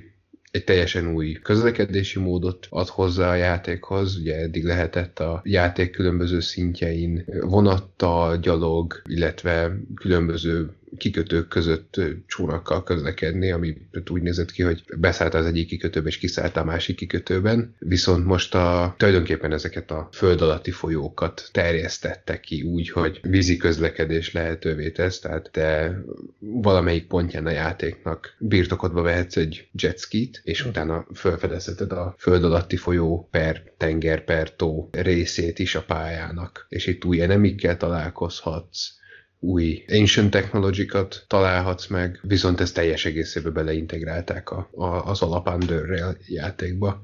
egy 0.57 0.65
teljesen 0.65 1.15
új 1.15 1.33
közlekedési 1.33 2.19
módot 2.19 2.67
ad 2.71 2.89
hozzá 2.89 3.31
a 3.31 3.35
játékhoz. 3.35 4.17
Ugye 4.17 4.37
eddig 4.37 4.65
lehetett 4.65 5.19
a 5.19 5.41
játék 5.45 5.91
különböző 5.91 6.41
szintjein 6.41 7.25
vonattal, 7.41 8.37
gyalog, 8.37 9.03
illetve 9.05 9.77
különböző 9.95 10.71
kikötők 10.97 11.49
között 11.49 12.01
csónakkal 12.27 12.83
közlekedni, 12.83 13.51
ami 13.51 13.77
úgy 14.11 14.23
nézett 14.23 14.51
ki, 14.51 14.63
hogy 14.63 14.85
beszállt 14.99 15.35
az 15.35 15.47
egyik 15.47 15.67
kikötőbe 15.67 16.09
és 16.09 16.19
kiszállt 16.19 16.57
a 16.57 16.65
másik 16.65 16.97
kikötőben. 16.97 17.75
Viszont 17.79 18.25
most 18.25 18.55
a, 18.55 18.95
tulajdonképpen 18.97 19.53
ezeket 19.53 19.91
a 19.91 20.09
föld 20.13 20.41
alatti 20.41 20.71
folyókat 20.71 21.49
terjesztettek 21.53 22.41
ki 22.41 22.63
úgy, 22.63 22.91
hogy 22.91 23.21
vízi 23.23 23.57
közlekedés 23.57 24.33
lehetővé 24.33 24.91
tesz, 24.91 25.19
tehát 25.19 25.49
te 25.53 25.99
valamelyik 26.39 27.07
pontján 27.07 27.47
a 27.47 27.51
játéknak 27.51 28.37
birtokodba 28.39 29.03
vehetsz 29.03 29.37
egy 29.37 29.69
jetskit, 29.73 30.41
és 30.45 30.65
utána 30.65 31.07
felfedezheted 31.13 31.93
a 31.93 32.15
föld 32.19 32.45
alatti 32.45 32.77
folyó 32.77 33.29
per 33.31 33.63
tenger 33.77 34.25
per 34.25 34.57
tó 34.57 34.89
részét 34.93 35.59
is 35.59 35.75
a 35.75 35.83
pályának, 35.83 36.67
és 36.69 36.87
itt 36.87 37.05
új 37.05 37.21
enemikkel 37.21 37.77
találkozhatsz, 37.77 38.96
új 39.41 39.85
ancient 39.89 40.31
technologikat 40.31 41.25
találhatsz 41.27 41.87
meg, 41.87 42.21
viszont 42.23 42.61
ezt 42.61 42.75
teljes 42.75 43.05
egészében 43.05 43.53
beleintegrálták 43.53 44.51
a, 44.51 44.69
a, 44.75 44.85
az 44.85 45.23
alap 45.23 45.49
Underrail 45.49 46.17
játékba. 46.27 47.01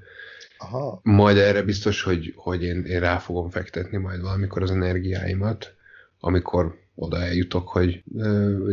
Aha. 0.59 1.01
Majd 1.03 1.37
erre 1.37 1.63
biztos, 1.63 2.03
hogy, 2.03 2.33
hogy 2.37 2.63
én, 2.63 2.85
én 2.85 3.01
rá 3.01 3.19
fogom 3.19 3.51
fektetni 3.51 3.99
majd 3.99 4.21
valamikor 4.21 4.63
az 4.63 4.71
energiáimat, 4.71 5.75
amikor 6.21 6.81
oda 6.95 7.23
eljutok, 7.23 7.69
hogy, 7.69 8.03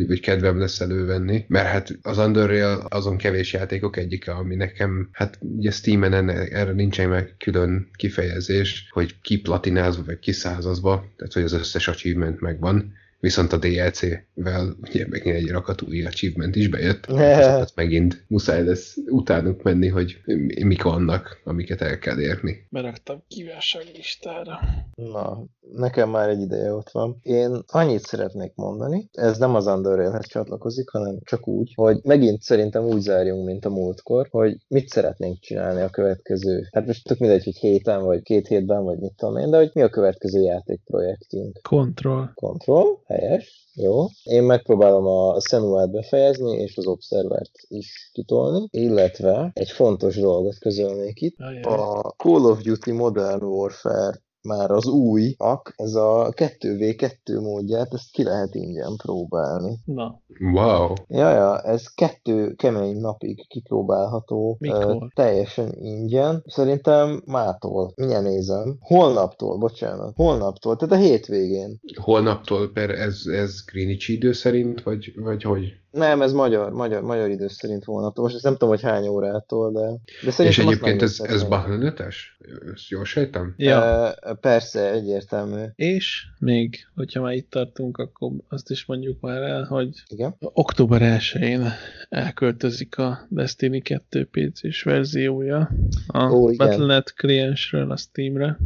vagy 0.08 0.20
kedvem 0.20 0.60
lesz 0.60 0.80
elővenni, 0.80 1.46
mert 1.48 1.68
hát 1.68 1.98
az 2.02 2.18
Underrail 2.18 2.86
azon 2.90 3.18
kevés 3.18 3.54
játékok 3.54 3.98
egyike, 3.98 4.32
ami 4.32 4.56
nekem, 4.56 5.10
hát 5.12 5.38
ugye 5.42 5.72
Steam-en 5.72 6.14
enne, 6.14 6.34
erre 6.34 6.72
nincsen 6.72 7.10
meg 7.10 7.36
külön 7.38 7.90
kifejezés, 7.96 8.88
hogy 8.92 9.16
ki 9.22 9.40
platinázva, 9.40 10.04
vagy 10.06 10.20
ki 10.20 10.32
százazva, 10.32 11.06
tehát 11.18 11.34
hogy 11.34 11.44
az 11.44 11.54
összes 11.54 11.88
achievement 11.88 12.40
megvan, 12.40 12.94
Viszont 13.20 13.54
a 13.54 13.58
DLC-vel 13.58 14.76
ugye 14.82 15.06
megint 15.10 15.36
egy 15.36 15.50
rakat 15.50 15.82
új 15.82 16.06
achievement 16.06 16.56
is 16.56 16.68
bejött, 16.68 17.06
azokat 17.40 17.72
megint 17.76 18.24
muszáj 18.28 18.64
lesz 18.64 18.98
utánuk 19.08 19.64
menni, 19.64 19.88
hogy 19.88 20.22
mi- 20.26 20.64
mik 20.64 20.84
vannak, 20.84 21.42
amiket 21.44 21.82
el 21.82 21.98
kell 22.00 22.20
érni. 22.20 22.68
Beraktam 22.70 23.24
kívánság 23.28 23.84
listára. 23.96 24.60
Na, 24.96 25.44
nekem 25.72 26.10
már 26.10 26.30
egy 26.30 26.42
ideje 26.42 26.74
ott 26.74 26.90
van. 26.90 27.20
Én 27.22 27.64
annyit 27.68 28.02
szeretnék 28.02 28.52
mondani, 28.56 29.10
ez 29.12 29.38
nem 29.38 29.56
az 29.56 29.68
Underrailhez 29.68 30.28
csatlakozik, 30.28 30.90
hanem 30.90 31.18
csak 31.24 31.48
úgy, 31.48 31.72
hogy 31.76 32.00
megint 32.04 32.42
szerintem 32.42 32.84
úgy 32.84 33.02
zárjunk, 33.02 33.46
mint 33.46 33.66
a 33.66 33.70
múltkor, 33.70 34.28
hogy 34.32 34.58
mit 34.68 34.88
szeretnénk 34.88 35.40
csinálni 35.40 35.82
a 35.82 35.90
következő, 35.90 36.68
hát 36.72 36.86
most 36.86 37.04
tök 37.04 37.18
mindegy, 37.18 37.44
hogy 37.44 37.58
héten, 37.58 38.04
vagy 38.04 38.22
két 38.22 38.48
hétben, 38.48 38.84
vagy 38.84 38.98
mit 38.98 39.14
tudom 39.18 39.38
én, 39.38 39.50
de 39.50 39.58
hogy 39.58 39.72
mi 39.74 39.82
a 39.82 39.90
következő 39.90 40.42
játékprojektünk. 40.42 41.60
Control. 41.62 42.32
Control, 42.36 43.02
helyes, 43.10 43.70
jó. 43.74 44.06
Én 44.24 44.44
megpróbálom 44.44 45.06
a 45.06 45.40
Senuát 45.40 45.92
befejezni, 45.92 46.58
és 46.58 46.78
az 46.78 46.88
Observert 46.88 47.52
is 47.68 48.10
kitolni, 48.14 48.68
illetve 48.72 49.52
egy 49.54 49.70
fontos 49.70 50.16
dolgot 50.16 50.58
közölnék 50.60 51.22
itt. 51.22 51.38
A 51.62 52.14
Call 52.18 52.44
of 52.44 52.62
Duty 52.62 52.92
Modern 52.92 53.44
Warfare 53.44 54.22
már 54.42 54.72
az 54.72 54.88
újnak, 54.88 55.74
ez 55.76 55.94
a 55.94 56.34
2v2 56.36 57.42
módját, 57.42 57.94
ezt 57.94 58.12
ki 58.12 58.24
lehet 58.24 58.56
ingyen 58.56 58.96
próbálni. 58.96 59.78
Na, 59.86 60.22
Wow! 60.54 60.94
Ja, 61.08 61.30
ja, 61.30 61.62
ez 61.62 61.94
kettő 61.94 62.54
kemény 62.54 63.00
napig 63.00 63.48
kipróbálható. 63.48 64.58
Mikor? 64.60 64.96
ö, 65.02 65.06
teljesen 65.16 65.74
ingyen. 65.74 66.44
Szerintem 66.46 67.22
mától. 67.26 67.94
Mindjárt 67.96 68.24
nézem. 68.24 68.78
Holnaptól, 68.80 69.58
bocsánat. 69.58 70.14
Holnaptól, 70.16 70.76
tehát 70.76 70.96
a 70.96 71.08
hétvégén. 71.08 71.80
Holnaptól 72.02 72.72
per 72.72 72.90
ez, 72.90 73.22
ez 73.26 73.64
Greenwich 73.72 74.10
idő 74.10 74.32
szerint, 74.32 74.84
vagy, 74.84 75.14
vagy 75.16 75.44
hogy? 75.44 75.64
Nem, 75.92 76.22
ez 76.22 76.32
magyar, 76.32 76.72
magyar, 76.72 77.02
magyar 77.02 77.30
idő 77.30 77.48
szerint 77.48 77.84
holnaptól. 77.84 78.24
Most 78.24 78.36
ezt 78.36 78.44
nem 78.44 78.54
tudom, 78.54 78.70
hogy 78.70 78.82
hány 78.82 79.08
órától, 79.08 79.72
de, 79.72 79.88
de 80.22 80.28
És 80.28 80.34
szerintem 80.34 80.68
azt 80.68 80.76
egyébként 80.76 81.02
ez, 81.02 81.20
ez. 81.20 81.44
Battle.net-es? 81.44 82.38
Ezt 82.74 82.90
jól 82.90 83.06
sejtem? 83.06 83.54
Ja. 83.58 84.14
Ö, 84.22 84.34
persze, 84.34 84.92
egyértelmű. 84.92 85.64
És 85.76 86.26
még, 86.40 86.88
hogyha 86.96 87.22
már 87.22 87.34
itt 87.34 87.50
tartunk, 87.50 87.98
akkor 87.98 88.32
azt 88.48 88.70
is 88.70 88.86
mondjuk 88.86 89.20
már 89.20 89.42
el, 89.42 89.64
hogy 89.64 89.90
Igen. 90.08 90.36
október 90.40 91.02
1-én 91.20 91.72
elköltözik 92.10 92.98
a 92.98 93.20
Destiny 93.30 93.82
2 93.82 94.30
PC-s 94.32 94.84
verziója 94.84 95.70
a 96.08 96.24
Ó, 96.24 96.50
igen. 96.50 96.68
Battle.net 96.68 97.14
kliensről 97.14 97.92
a 97.92 97.98
Steamre. 97.98 98.58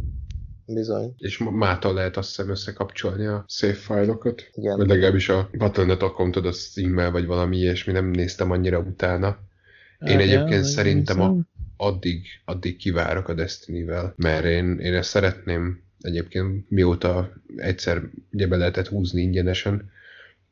Bizony. 0.66 1.14
És 1.18 1.38
mától 1.38 1.94
lehet 1.94 2.16
azt 2.16 2.28
hiszem 2.28 2.50
összekapcsolni 2.50 3.26
a 3.26 3.44
save 3.48 3.74
fájlokat. 3.74 4.50
Igen. 4.54 4.76
Vagy 4.76 4.88
legalábbis 4.88 5.28
a 5.28 5.48
Battle.net 5.58 6.02
accountod 6.02 6.46
a 6.46 6.52
Steam-mel, 6.52 7.10
vagy 7.10 7.26
valami 7.26 7.56
ilyesmi, 7.56 7.92
nem 7.92 8.06
néztem 8.06 8.50
annyira 8.50 8.78
utána. 8.78 9.38
Én 9.98 10.18
egyébként 10.18 10.64
szerintem 10.64 11.20
a, 11.20 11.36
addig, 11.76 12.26
addig 12.44 12.76
kivárok 12.76 13.28
a 13.28 13.34
Destiny-vel, 13.34 14.14
mert 14.16 14.44
én, 14.44 14.78
én 14.78 14.94
ezt 14.94 15.08
szeretném 15.10 15.82
egyébként 16.00 16.70
mióta 16.70 17.32
egyszer 17.56 18.02
ugye 18.32 18.46
be 18.46 18.56
lehetett 18.56 18.88
húzni 18.88 19.22
ingyenesen, 19.22 19.90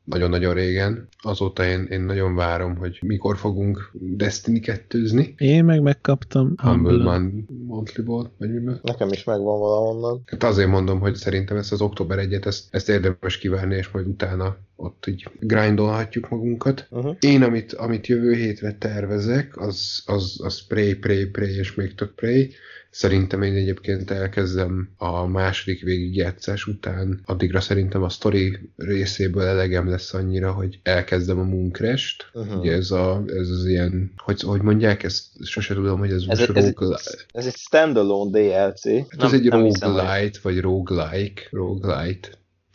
nagyon-nagyon 0.03 0.53
régen. 0.53 1.07
Azóta 1.21 1.65
én, 1.65 1.87
én 1.89 2.01
nagyon 2.01 2.35
várom, 2.35 2.75
hogy 2.75 2.99
mikor 3.01 3.37
fogunk 3.37 3.91
Destiny 3.93 4.59
2-zni. 4.63 5.33
Én 5.37 5.65
meg 5.65 5.81
megkaptam 5.81 6.53
Humble 6.57 6.91
Humble. 6.91 7.03
Man 7.03 7.47
Monthly-ból, 7.65 8.33
vagy 8.37 8.53
miből? 8.53 8.79
Nekem 8.83 9.09
is 9.11 9.23
megvan 9.23 9.59
valahonnan. 9.59 10.23
Hát 10.25 10.43
azért 10.43 10.69
mondom, 10.69 10.99
hogy 10.99 11.15
szerintem 11.15 11.57
ezt 11.57 11.71
az 11.71 11.81
október 11.81 12.19
1-et, 12.27 12.45
ezt, 12.45 12.63
ezt 12.69 12.89
érdemes 12.89 13.37
kivárni, 13.37 13.75
és 13.75 13.89
majd 13.89 14.07
utána 14.07 14.57
ott 14.75 15.05
így 15.07 15.29
grindolhatjuk 15.39 16.29
magunkat. 16.29 16.87
Uh-huh. 16.89 17.15
Én, 17.19 17.43
amit, 17.43 17.73
amit 17.73 18.07
jövő 18.07 18.33
hétre 18.33 18.73
tervezek, 18.73 19.57
az, 19.57 20.03
az, 20.05 20.39
az 20.43 20.67
Prey, 20.67 20.95
Prey, 20.95 21.25
Prey 21.25 21.57
és 21.57 21.75
még 21.75 21.95
több 21.95 22.13
Prey. 22.13 22.51
Szerintem 22.95 23.41
én 23.41 23.53
egyébként 23.55 24.11
elkezdem 24.11 24.89
a 24.97 25.25
második 25.25 25.81
végigjátszás 25.81 26.65
után, 26.65 27.21
addigra 27.25 27.59
szerintem 27.61 28.03
a 28.03 28.09
story 28.09 28.59
részéből 28.77 29.43
elegem 29.43 29.89
lesz 29.89 30.13
annyira, 30.13 30.51
hogy 30.51 30.79
elkezdem 30.83 31.39
a 31.39 31.43
Mooncrash-t. 31.43 32.29
Uh-huh. 32.33 32.59
Ugye 32.59 32.71
ez, 32.71 32.91
a, 32.91 33.23
ez 33.27 33.49
az 33.49 33.65
ilyen, 33.65 34.11
hogy, 34.17 34.41
hogy 34.41 34.61
mondják, 34.61 35.03
ezt 35.03 35.25
sose 35.45 35.73
tudom, 35.73 35.99
hogy 35.99 36.09
ez, 36.11 36.15
Ez, 36.15 36.25
most 36.25 36.41
egy- 36.41 36.55
ez, 36.55 36.65
egy, 36.65 36.73
roguelike- 36.77 37.25
ez 37.33 37.45
egy 37.45 37.55
standalone 37.55 38.39
DLC. 38.39 38.83
Hát 39.09 39.23
ez 39.23 39.33
egy 39.33 39.43
nem 39.47 39.63
hiszem, 39.63 39.91
hogy- 39.91 39.99
roguelite, 40.01 40.39
vagy 40.41 40.59
roguelike, 40.61 41.41
roguelite 41.51 42.27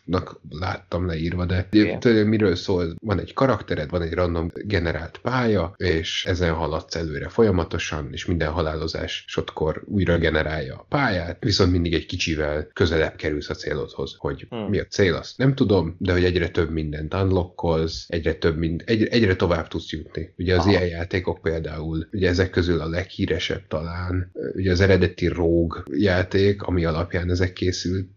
nak 0.08 0.40
láttam 0.50 1.06
leírva, 1.06 1.46
de 1.46 1.68
tudod, 1.98 2.26
miről 2.26 2.54
szól? 2.54 2.94
Van 3.00 3.20
egy 3.20 3.32
karaktered, 3.32 3.90
van 3.90 4.02
egy 4.02 4.12
random 4.12 4.50
generált 4.54 5.18
pálya, 5.18 5.74
és 5.76 6.24
ezen 6.24 6.52
haladsz 6.52 6.96
előre 6.96 7.28
folyamatosan, 7.28 8.08
és 8.12 8.26
minden 8.26 8.50
halálozás 8.50 9.24
sotkor 9.26 9.82
újra 9.86 10.18
generálja 10.18 10.74
a 10.74 10.86
pályát, 10.88 11.44
viszont 11.44 11.72
mindig 11.72 11.94
egy 11.94 12.06
kicsivel 12.06 12.68
közelebb 12.72 13.16
kerülsz 13.16 13.50
a 13.50 13.54
célodhoz, 13.54 14.14
hogy 14.18 14.46
Hmm. 14.48 14.68
mi 14.68 14.78
a 14.78 14.84
cél, 14.84 15.14
azt 15.14 15.38
nem 15.38 15.54
tudom, 15.54 15.96
de 15.98 16.12
hogy 16.12 16.24
egyre 16.24 16.48
több 16.48 16.70
mindent 16.70 17.14
unlockolsz, 17.14 18.04
egyre 18.08 18.34
több 18.34 18.56
mind, 18.58 18.82
egyre, 18.86 19.08
egyre 19.08 19.36
tovább 19.36 19.68
tudsz 19.68 19.90
jutni. 19.90 20.34
Ugye 20.36 20.54
az 20.54 20.58
Aha. 20.58 20.70
ilyen 20.70 20.86
játékok 20.86 21.42
például, 21.42 22.08
ugye 22.12 22.28
ezek 22.28 22.50
közül 22.50 22.80
a 22.80 22.88
leghíresebb 22.88 23.66
talán, 23.68 24.30
ugye 24.54 24.70
az 24.70 24.80
eredeti 24.80 25.26
Rogue 25.26 25.82
játék, 25.90 26.62
ami 26.62 26.84
alapján 26.84 27.30
ezek 27.30 27.52
készült, 27.52 28.08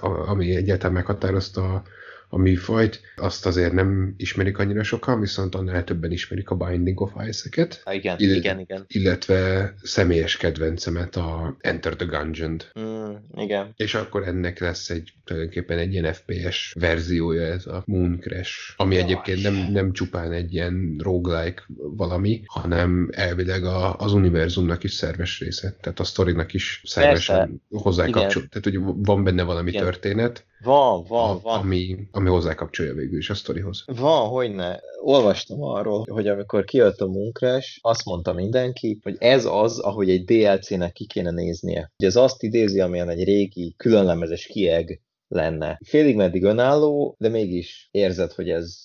ami 0.00 0.56
egyáltalán 0.56 0.94
meghatározta 0.94 1.82
a 2.32 2.38
műfajt, 2.38 3.00
azt 3.16 3.46
azért 3.46 3.72
nem 3.72 4.14
ismerik 4.16 4.58
annyira 4.58 4.82
sokan, 4.82 5.20
viszont 5.20 5.54
annál 5.54 5.84
többen 5.84 6.12
ismerik 6.12 6.50
a 6.50 6.54
Binding 6.54 7.00
of 7.00 7.12
Isaac-et. 7.28 7.80
Ah, 7.84 7.94
igen, 7.94 8.16
Ill- 8.18 8.36
igen, 8.36 8.58
igen. 8.58 8.84
Illetve 8.86 9.74
személyes 9.82 10.36
kedvencemet, 10.36 11.16
a 11.16 11.56
Enter 11.60 11.96
the 11.96 12.06
Gungeon-t. 12.06 12.72
Mm, 12.80 13.14
igen. 13.36 13.72
És 13.76 13.94
akkor 13.94 14.28
ennek 14.28 14.58
lesz 14.58 14.90
egy 14.90 15.12
tulajdonképpen 15.24 15.78
egy 15.78 15.92
ilyen 15.92 16.12
FPS 16.12 16.74
verziója 16.78 17.42
ez 17.42 17.66
a 17.66 17.82
Moon 17.86 18.18
Crash, 18.20 18.74
ami 18.76 18.96
egyébként 18.96 19.42
nem, 19.42 19.54
nem 19.72 19.92
csupán 19.92 20.32
egy 20.32 20.54
ilyen 20.54 20.96
roguelike 21.02 21.62
valami, 21.76 22.42
hanem 22.46 23.08
elvileg 23.12 23.64
a, 23.64 23.96
az 23.96 24.12
univerzumnak 24.12 24.84
is 24.84 24.92
szerves 24.92 25.40
része. 25.40 25.76
Tehát 25.80 26.00
a 26.00 26.04
sztorinak 26.04 26.54
is 26.54 26.82
szervesen 26.84 27.62
kapcsol. 28.10 28.46
Tehát, 28.48 28.62
hogy 28.62 28.78
van 28.96 29.24
benne 29.24 29.42
valami 29.42 29.70
Igen. 29.70 29.82
történet, 29.82 30.44
Van, 30.62 31.04
van, 31.08 31.40
van. 31.42 31.58
ami, 31.60 32.08
ami 32.10 32.28
hozzá 32.28 32.54
kapcsolja 32.54 32.94
végül 32.94 33.18
is 33.18 33.30
a 33.30 33.34
sztorihoz. 33.34 33.84
Van, 33.86 34.28
hogyne. 34.28 34.80
Olvastam 35.02 35.62
arról, 35.62 36.06
hogy 36.08 36.28
amikor 36.28 36.64
kijött 36.64 37.00
a 37.00 37.06
Mooncrash, 37.06 37.78
azt 37.80 38.04
mondta 38.04 38.32
mindenki, 38.32 38.98
hogy 39.02 39.16
ez 39.18 39.44
az, 39.44 39.78
ahogy 39.78 40.10
egy 40.10 40.24
DLC-nek 40.24 40.92
ki 40.92 41.06
kéne 41.06 41.30
néznie. 41.30 41.92
Ugye 41.98 42.08
ez 42.08 42.16
azt 42.16 42.42
idézi, 42.42 42.80
amilyen 42.80 43.08
egy 43.08 43.24
régi, 43.24 43.74
különlemezes 43.76 44.46
kieg 44.46 45.00
lenne. 45.28 45.78
Félig 45.84 46.16
meddig 46.16 46.42
önálló, 46.42 47.16
de 47.18 47.28
mégis 47.28 47.88
érzed, 47.90 48.32
hogy 48.32 48.48
ez 48.48 48.78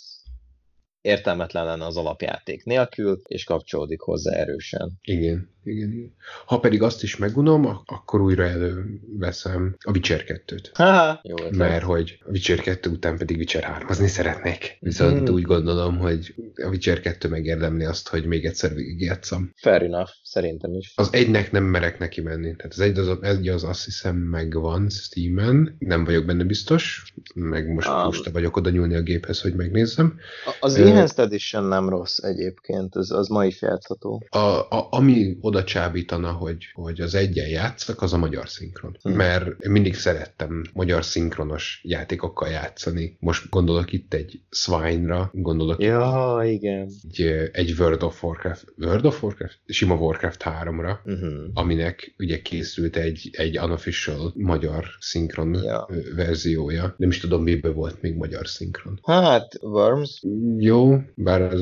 értelmetlen 1.06 1.65
lenne 1.65 1.86
az 1.86 1.98
alapjáték 1.98 2.64
nélkül, 2.64 3.22
és 3.27 3.44
kapcsolódik 3.44 3.99
hozzá 4.02 4.34
erősen. 4.34 4.91
Igen, 5.03 5.49
igen, 5.64 5.91
igen. 5.91 6.14
Ha 6.45 6.60
pedig 6.60 6.82
azt 6.82 7.03
is 7.03 7.18
megunom, 7.18 7.65
ak- 7.65 7.90
akkor 7.91 8.22
újra 8.22 8.44
előveszem 8.44 9.76
a 9.80 9.91
Witcher 9.91 10.23
2-t. 10.27 10.69
Haha, 10.73 11.19
jó 11.23 11.36
ötlet. 11.36 11.56
Mert 11.56 11.84
hogy 11.84 12.18
a 12.26 12.30
Witcher 12.30 12.60
2 12.60 12.90
után 12.90 13.18
pedig 13.18 13.38
Witcher 13.38 13.64
3 13.64 13.88
szeretnék. 14.07 14.77
Viszont 14.80 15.22
Mhm. 15.22 15.34
úgy 15.34 15.41
gondolom, 15.41 15.98
hogy 15.98 16.36
a 16.56 16.68
Witcher 16.68 16.99
2 16.99 17.27
megérdemli 17.30 17.84
azt, 17.84 18.07
hogy 18.10 18.26
még 18.26 18.45
egyszer 18.45 18.73
végigjátszam. 18.73 19.52
Fair 19.56 19.82
enough, 19.82 20.10
szerintem 20.23 20.73
is. 20.73 20.94
Az 20.95 21.10
egynek 21.11 21.52
nem 21.52 21.64
merek 21.64 21.99
neki 21.99 22.22
menni. 22.22 22.56
Tehát 22.56 22.72
az 22.72 22.80
egy 22.80 22.98
az, 22.98 23.18
egy 23.22 23.48
az 23.48 23.64
azt 23.64 23.86
hiszem 23.86 24.15
megvan 24.15 24.90
Steam-en, 24.90 25.76
nem 25.80 26.03
vagyok 26.06 26.26
benne 26.26 26.44
biztos, 26.44 27.14
meg 27.34 27.73
most 27.73 27.88
Ah. 27.88 28.06
most 28.06 28.30
vagyok 28.30 28.56
oda 28.57 28.69
nyúlni 28.69 28.95
a 28.95 29.02
géphez, 29.02 29.41
hogy 29.41 29.53
megnézzem. 29.53 30.19
Az 30.60 30.77
Ö, 30.77 30.84
Enhanced 30.95 31.19
Edition 31.26 31.63
nem 31.63 31.89
rossz 31.89 32.17
egyébként, 32.17 32.95
az, 32.95 33.11
az 33.11 33.27
ma 33.27 33.45
is 33.45 33.61
játszható. 33.61 34.23
A, 34.30 34.38
a, 34.38 34.88
ami 34.89 35.38
oda 35.41 35.63
csábítana, 35.63 36.31
hogy, 36.31 36.57
hogy 36.73 37.01
az 37.01 37.15
egyen 37.15 37.47
játszak, 37.47 38.01
az 38.01 38.13
a 38.13 38.17
magyar 38.17 38.49
szinkron. 38.49 38.97
Hm. 39.01 39.09
Mert 39.11 39.67
mindig 39.67 39.95
szerettem 39.95 40.63
magyar 40.73 41.05
szinkronos 41.05 41.81
játékokkal 41.84 42.49
játszani. 42.49 43.17
Most 43.19 43.49
gondolok 43.49 43.91
itt 43.93 44.13
egy 44.13 44.41
Swine-ra, 44.49 45.30
gondolok 45.34 45.81
Ja, 45.81 46.39
igen. 46.43 46.89
egy, 47.11 47.49
egy 47.51 47.76
World 47.80 48.03
of 48.03 48.23
Warcraft, 48.23 48.65
World 48.77 49.05
of 49.05 49.23
Warcraft? 49.23 49.59
Sima 49.65 49.95
Warcraft 49.95 50.43
3-ra, 50.45 50.93
Uh-huh. 51.05 51.31
aminek 51.53 52.13
ugye 52.17 52.41
készült 52.41 52.95
egy, 52.95 53.30
egy 53.31 53.59
unofficial 53.59 54.34
magyar 54.35 54.85
szinkron 54.99 55.53
Ja. 55.63 55.88
verziója. 56.15 56.93
Nem 56.97 57.09
is 57.09 57.19
tudom, 57.19 57.43
miből 57.43 57.73
volt 57.73 58.01
még 58.01 58.15
magyar 58.15 58.47
szinkron. 58.47 58.99
Hát, 59.03 59.57
Worms, 59.61 60.23
Jó, 60.57 60.85
bár 61.16 61.41
ez, 61.41 61.62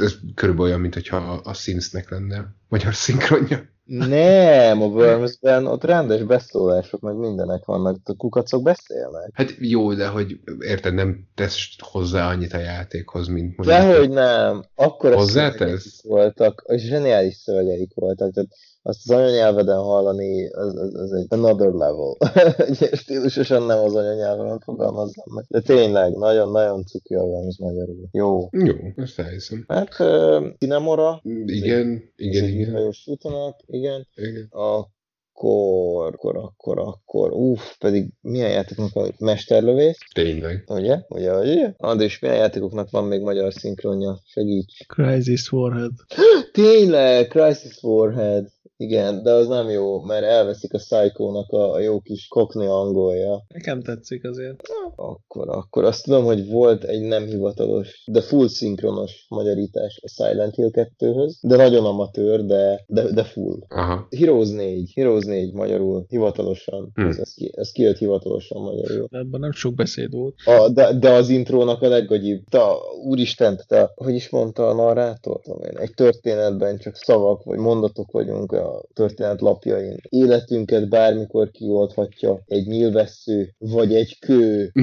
ez 0.00 0.14
körülbelül 0.34 0.68
olyan, 0.68 0.80
mint 0.80 0.94
hogyha 0.94 1.16
a 1.44 1.54
Sims-nek 1.54 2.10
lenne 2.10 2.54
magyar 2.68 2.94
szinkronja. 2.94 3.76
Nem, 3.88 4.82
a 4.82 4.86
Worms-ben 4.86 5.66
ott 5.66 5.84
rendes 5.84 6.22
beszólások, 6.22 7.00
meg 7.00 7.14
mindenek 7.14 7.64
vannak, 7.64 7.96
a 8.04 8.14
kukacok 8.16 8.62
beszélnek. 8.62 9.30
Hát 9.32 9.54
jó, 9.58 9.94
de 9.94 10.06
hogy 10.06 10.40
érted, 10.60 10.94
nem 10.94 11.28
tesz 11.34 11.68
hozzá 11.78 12.28
annyit 12.28 12.52
a 12.52 12.58
játékhoz, 12.58 13.26
mint 13.26 13.56
mondjuk. 13.56 13.78
Dehogy 13.78 14.10
nem, 14.10 14.64
akkor 14.74 15.14
Hozzátesz? 15.14 16.02
voltak, 16.02 16.64
és 16.66 16.82
zseniális 16.82 17.34
szövegeik 17.34 17.94
voltak, 17.94 18.32
tehát 18.32 18.48
azt 18.88 19.10
az 19.10 19.16
anyanyelveden 19.16 19.78
hallani, 19.78 20.48
az, 20.50 20.76
az, 20.76 20.94
az 20.94 21.12
egy 21.12 21.26
another 21.28 21.72
level. 21.72 22.16
Stílusosan 23.00 23.62
nem 23.62 23.78
az 23.78 23.94
anyanyelvemen 23.94 24.60
fogalmazzam 24.60 25.24
meg. 25.34 25.44
De 25.48 25.60
tényleg, 25.60 26.12
nagyon-nagyon 26.16 26.84
cuki 26.84 27.14
a 27.14 27.22
Worms 27.22 27.58
magyarul. 27.58 28.08
Jó. 28.12 28.48
Jó, 28.50 28.74
ezt 28.96 29.18
elhiszem. 29.18 29.64
Hát, 29.68 29.96
uh, 29.98 30.46
Cinemora. 30.58 31.20
Igen, 31.46 32.12
igen, 32.16 32.44
igen. 32.44 32.72
hajós 32.72 33.06
igen. 33.66 34.06
Igen. 34.16 34.48
Akkor, 35.40 36.14
akkor, 36.14 36.36
akkor, 36.36 36.78
akkor, 36.78 37.32
uff, 37.32 37.76
pedig 37.78 38.08
milyen 38.20 38.50
játékoknak 38.50 38.92
van 38.94 39.14
Mesterlövész, 39.18 39.98
Tényleg. 40.14 40.64
ugye? 40.68 40.98
Ugye, 41.08 41.38
ugye? 41.38 41.74
Andrés, 41.76 42.18
milyen 42.18 42.36
játékoknak 42.36 42.90
van 42.90 43.04
még 43.04 43.20
magyar 43.20 43.52
szinkronja? 43.52 44.18
Segíts! 44.24 44.86
Crisis 44.86 45.52
Warhead. 45.52 45.92
Tényleg, 46.52 47.28
Crisis 47.28 47.82
Warhead. 47.82 48.46
Igen, 48.80 49.22
de 49.22 49.30
az 49.30 49.48
nem 49.48 49.68
jó, 49.68 50.00
mert 50.00 50.24
elveszik 50.24 50.72
a 50.74 50.78
Psycho-nak 50.78 51.50
a, 51.50 51.72
a 51.72 51.78
jó 51.80 52.00
kis 52.00 52.26
kokni 52.28 52.66
angolja. 52.66 53.44
Nekem 53.48 53.82
tetszik 53.82 54.24
azért. 54.24 54.60
Akkor, 54.96 55.48
akkor 55.48 55.84
azt 55.84 56.04
tudom, 56.04 56.24
hogy 56.24 56.48
volt 56.48 56.84
egy 56.84 57.02
nem 57.02 57.24
hivatalos, 57.24 58.02
de 58.06 58.20
full 58.20 58.48
szinkronos 58.48 59.26
magyarítás 59.28 60.00
a 60.02 60.08
Silent 60.08 60.54
Hill 60.54 60.70
2-höz, 60.72 61.32
de 61.40 61.56
nagyon 61.56 61.84
amatőr, 61.84 62.44
de, 62.44 62.84
de, 62.86 63.12
de 63.12 63.24
full. 63.24 63.58
Aha. 63.68 64.06
Heroes 64.16 64.48
4, 64.48 64.92
Heroes 64.94 65.24
4 65.28 65.52
magyarul, 65.52 66.04
hivatalosan. 66.08 66.90
Hm. 66.94 67.06
Ez, 67.06 67.18
ez, 67.18 67.34
ki, 67.34 67.52
ez 67.56 67.72
kijött 67.72 67.98
hivatalosan 67.98 68.62
magyarul. 68.62 69.06
De 69.10 69.18
ebben 69.18 69.40
nem 69.40 69.52
sok 69.52 69.74
beszéd 69.74 70.10
volt. 70.10 70.34
A, 70.44 70.68
de, 70.68 70.92
de 70.92 71.10
az 71.10 71.28
intrónak 71.28 71.82
a 71.82 71.88
leggagyibb. 71.88 72.44
Te, 72.48 72.60
úristen, 73.04 73.60
te, 73.66 73.92
hogy 73.94 74.14
is 74.14 74.28
mondta 74.28 74.68
a 74.68 74.74
narrátor? 74.74 75.40
Egy 75.74 75.94
történetben 75.94 76.78
csak 76.78 76.96
szavak 76.96 77.44
vagy 77.44 77.58
mondatok 77.58 78.10
vagyunk 78.10 78.52
a 78.52 78.84
történet 78.94 79.40
lapjain. 79.40 79.96
Életünket 80.08 80.88
bármikor 80.88 81.50
kioldhatja 81.50 82.42
egy 82.46 82.66
nyilvessző, 82.66 83.54
vagy 83.58 83.94
egy 83.94 84.18
kő. 84.18 84.72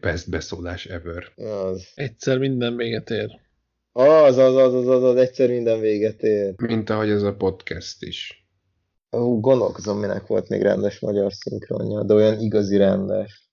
Best 0.00 0.30
beszólás 0.30 0.86
ever. 0.86 1.24
Az. 1.36 1.86
Egyszer 1.94 2.38
minden 2.38 2.76
véget 2.76 3.10
ér. 3.10 3.40
Az, 4.00 4.36
az, 4.36 4.54
az, 4.54 4.74
az, 4.74 4.86
az, 4.86 5.02
az 5.02 5.16
egyszer 5.16 5.48
minden 5.48 5.80
véget 5.80 6.22
ér. 6.22 6.54
Mint 6.56 6.90
ahogy 6.90 7.10
ez 7.10 7.22
a 7.22 7.34
podcast 7.34 8.02
is. 8.02 8.48
Ú, 9.10 9.40
gondolkozom, 9.40 9.98
minek 9.98 10.26
volt 10.26 10.48
még 10.48 10.62
rendes 10.62 11.00
magyar 11.00 11.32
szinkronja, 11.32 12.02
de 12.02 12.14
olyan 12.14 12.40
igazi 12.40 12.76
rendes. 12.76 13.50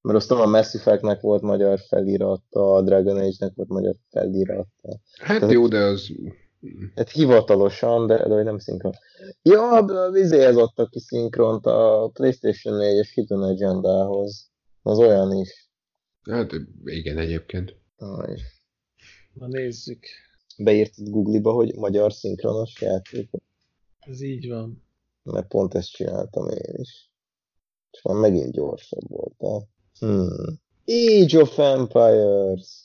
Mert 0.00 0.18
azt 0.18 0.28
tudom, 0.28 0.42
a 0.42 0.46
Mass 0.46 0.74
Effect-nek 0.74 1.20
volt 1.20 1.42
magyar 1.42 1.78
felirata, 1.88 2.74
a 2.74 2.82
Dragon 2.82 3.16
Age-nek 3.16 3.52
volt 3.54 3.68
magyar 3.68 3.94
felirata. 4.10 5.00
Hát 5.18 5.38
Tehát- 5.38 5.54
jó, 5.54 5.68
de 5.68 5.78
az... 5.78 6.08
Hát 6.94 7.10
hivatalosan, 7.10 8.06
de, 8.06 8.16
de 8.28 8.34
hogy 8.34 8.44
nem 8.44 8.58
szinkron. 8.58 8.92
Ja, 9.42 9.84
vizéhez 10.12 10.56
adtak 10.56 10.90
ki 10.90 11.00
szinkront 11.00 11.66
a 11.66 12.10
PlayStation 12.12 12.78
4-es 12.80 13.10
Hidden 13.14 13.42
Agendához. 13.42 14.50
Az 14.82 14.98
olyan 14.98 15.32
is. 15.32 15.70
Hát 16.30 16.52
igen, 16.84 17.18
egyébként. 17.18 17.76
Aj. 17.96 18.36
Na 19.38 19.46
nézzük. 19.46 20.06
Beírtad 20.58 21.08
Google-ba, 21.08 21.52
hogy 21.52 21.74
magyar 21.74 22.12
szinkronos 22.12 22.80
játék, 22.80 23.30
Ez 23.98 24.20
így 24.20 24.48
van. 24.48 24.82
mert 25.22 25.48
pont 25.48 25.74
ezt 25.74 25.90
csináltam 25.92 26.48
én 26.48 26.74
is. 26.80 27.10
És 27.90 28.02
már 28.02 28.16
megint 28.16 28.52
gyorsabb 28.52 29.08
voltál. 29.08 29.68
Hmm. 29.98 30.60
Age 30.86 31.40
of 31.40 31.58
Empires. 31.58 32.84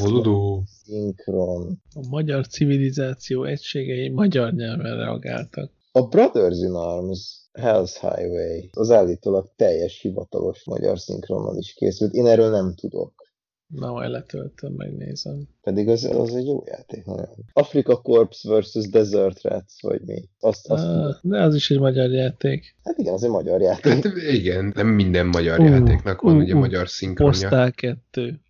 Voodoo. 0.00 0.62
szinkron. 0.66 1.82
A 1.94 2.08
magyar 2.08 2.46
civilizáció 2.46 3.44
egységei 3.44 4.08
magyar 4.08 4.52
nyelven 4.52 4.96
reagáltak. 4.96 5.72
A 5.92 6.02
Brothers 6.02 6.58
in 6.58 6.72
Arms 6.72 7.48
Hell's 7.52 7.96
Highway 8.00 8.68
az 8.72 8.90
állítólag 8.90 9.52
teljes 9.56 10.00
hivatalos 10.00 10.64
magyar 10.64 10.98
szinkronnal 10.98 11.56
is 11.56 11.72
készült. 11.74 12.12
Én 12.12 12.26
erről 12.26 12.50
nem 12.50 12.74
tudok. 12.74 13.27
Na, 13.74 13.92
majd 13.92 14.10
letöltöm, 14.10 14.72
megnézem. 14.72 15.48
Pedig 15.62 15.88
az, 15.88 16.04
az 16.04 16.34
egy 16.34 16.46
jó 16.46 16.62
játék, 16.66 17.04
nagyon. 17.04 17.28
Africa 17.52 17.96
Corps 17.96 18.42
vs. 18.42 18.88
Desert 18.90 19.42
Rats, 19.42 19.82
vagy 19.82 20.00
mi? 20.06 20.28
Azt, 20.40 20.66
azt 20.70 20.84
Ah, 20.84 21.14
de 21.22 21.42
az 21.42 21.54
is 21.54 21.70
egy 21.70 21.78
magyar 21.78 22.10
játék. 22.10 22.76
Hát 22.84 22.98
igen, 22.98 23.12
az 23.12 23.22
egy 23.24 23.30
magyar 23.30 23.60
játék. 23.60 23.92
Hát 23.92 24.04
igen, 24.30 24.72
nem 24.74 24.86
minden 24.86 25.26
magyar 25.26 25.60
Ú, 25.60 25.64
játéknak 25.64 26.20
van 26.20 26.36
ú, 26.36 26.40
ugye 26.40 26.54
ú, 26.54 26.58
magyar 26.58 26.88
szinkronja. 26.88 27.32
Postál 27.32 27.70
2. 27.70 28.40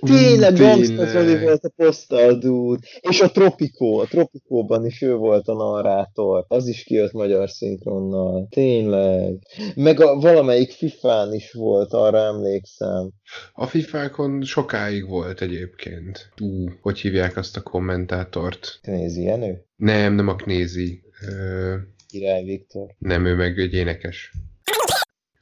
Tényleg. 0.00 0.54
Gangsta 0.54 1.06
Zoli 1.06 1.38
volt 1.38 1.64
a 1.64 1.72
Postal 1.76 2.38
Dude, 2.38 2.86
és 3.00 3.20
a 3.20 3.30
Tropico, 3.30 3.98
a 4.00 4.06
Tropicóban 4.06 4.86
is 4.86 5.02
ő 5.02 5.14
volt 5.14 5.48
a 5.48 5.54
narrátor, 5.54 6.44
az 6.48 6.66
is 6.68 6.84
kijött 6.84 7.12
magyar 7.12 7.50
szinkronnal, 7.50 8.46
tényleg. 8.50 9.38
Meg 9.74 10.00
a, 10.00 10.18
valamelyik 10.18 10.70
FIFA-n 10.70 11.32
is 11.32 11.52
volt, 11.52 11.92
arra 11.92 12.18
emlékszem. 12.18 13.10
A 13.52 13.66
FIFA-kon 13.66 14.42
sokáig 14.42 15.08
volt 15.08 15.40
egyébként. 15.40 16.30
Ú, 16.40 16.68
hogy 16.80 16.98
hívják 16.98 17.36
azt 17.36 17.56
a 17.56 17.62
kommentátort? 17.62 18.78
Nézi, 18.82 19.22
Jenő? 19.22 19.64
Nem, 19.76 20.14
nem 20.14 20.28
a 20.28 20.36
Knézi. 20.36 21.02
Ö, 21.28 21.74
Király 22.08 22.44
Viktor. 22.44 22.94
nem, 22.98 23.26
ő 23.26 23.34
meg 23.34 23.58
egy 23.58 23.74
énekes. 23.74 24.32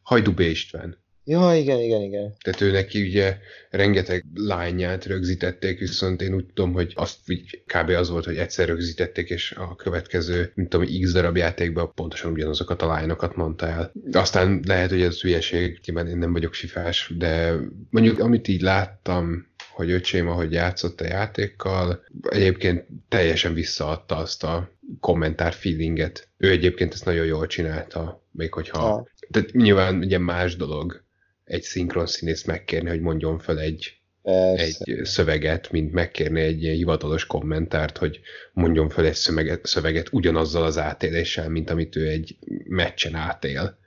Hajdú 0.02 0.32
B. 0.32 0.40
István. 0.40 1.04
Ja, 1.28 1.54
igen, 1.54 1.80
igen, 1.80 2.02
igen. 2.02 2.34
Tehát 2.44 2.60
ő 2.60 2.70
neki 2.70 3.02
ugye 3.02 3.38
rengeteg 3.70 4.24
lányát 4.34 5.04
rögzítették, 5.04 5.78
viszont 5.78 6.22
én 6.22 6.34
úgy 6.34 6.46
tudom, 6.46 6.72
hogy 6.72 6.92
azt 6.94 7.30
így 7.30 7.62
kb. 7.66 7.88
az 7.88 8.10
volt, 8.10 8.24
hogy 8.24 8.36
egyszer 8.36 8.68
rögzítették, 8.68 9.30
és 9.30 9.52
a 9.52 9.76
következő, 9.76 10.52
mint 10.54 10.68
tudom, 10.68 10.86
x 11.00 11.12
darab 11.12 11.36
játékban 11.36 11.92
pontosan 11.94 12.32
ugyanazokat 12.32 12.82
a 12.82 12.86
lányokat 12.86 13.36
mondta 13.36 13.66
el. 13.66 13.92
Aztán 14.12 14.62
lehet, 14.66 14.90
hogy 14.90 15.02
ez 15.02 15.20
hülyeség, 15.20 15.80
nyilván 15.86 16.08
én 16.08 16.18
nem 16.18 16.32
vagyok 16.32 16.54
fifás, 16.54 17.12
de 17.16 17.54
mondjuk 17.90 18.18
amit 18.18 18.48
így 18.48 18.60
láttam, 18.60 19.46
hogy 19.70 19.90
öcsém, 19.90 20.28
ahogy 20.28 20.52
játszott 20.52 21.00
a 21.00 21.06
játékkal, 21.06 22.04
egyébként 22.22 22.86
teljesen 23.08 23.54
visszaadta 23.54 24.16
azt 24.16 24.44
a 24.44 24.70
kommentár 25.00 25.52
feelinget. 25.52 26.28
Ő 26.36 26.50
egyébként 26.50 26.92
ezt 26.92 27.04
nagyon 27.04 27.26
jól 27.26 27.46
csinálta, 27.46 28.22
még 28.30 28.52
hogyha... 28.52 28.94
Ah. 28.94 29.06
Tehát 29.30 29.52
nyilván 29.52 29.98
ugye 29.98 30.18
más 30.18 30.56
dolog 30.56 31.04
egy 31.46 31.62
szinkron 31.62 32.06
színész 32.06 32.44
megkérni, 32.44 32.88
hogy 32.88 33.00
mondjon 33.00 33.38
fel 33.38 33.58
egy, 33.58 34.00
Persze. 34.22 34.84
egy 34.84 35.04
szöveget, 35.04 35.70
mint 35.70 35.92
megkérni 35.92 36.40
egy 36.40 36.62
ilyen 36.62 36.74
hivatalos 36.74 37.26
kommentárt, 37.26 37.98
hogy 37.98 38.20
mondjon 38.52 38.88
fel 38.88 39.04
egy 39.04 39.14
szöveget, 39.14 39.66
szöveget 39.66 40.08
ugyanazzal 40.12 40.62
az 40.62 40.78
átéléssel, 40.78 41.48
mint 41.48 41.70
amit 41.70 41.96
ő 41.96 42.08
egy 42.08 42.36
meccsen 42.68 43.14
átél. 43.14 43.78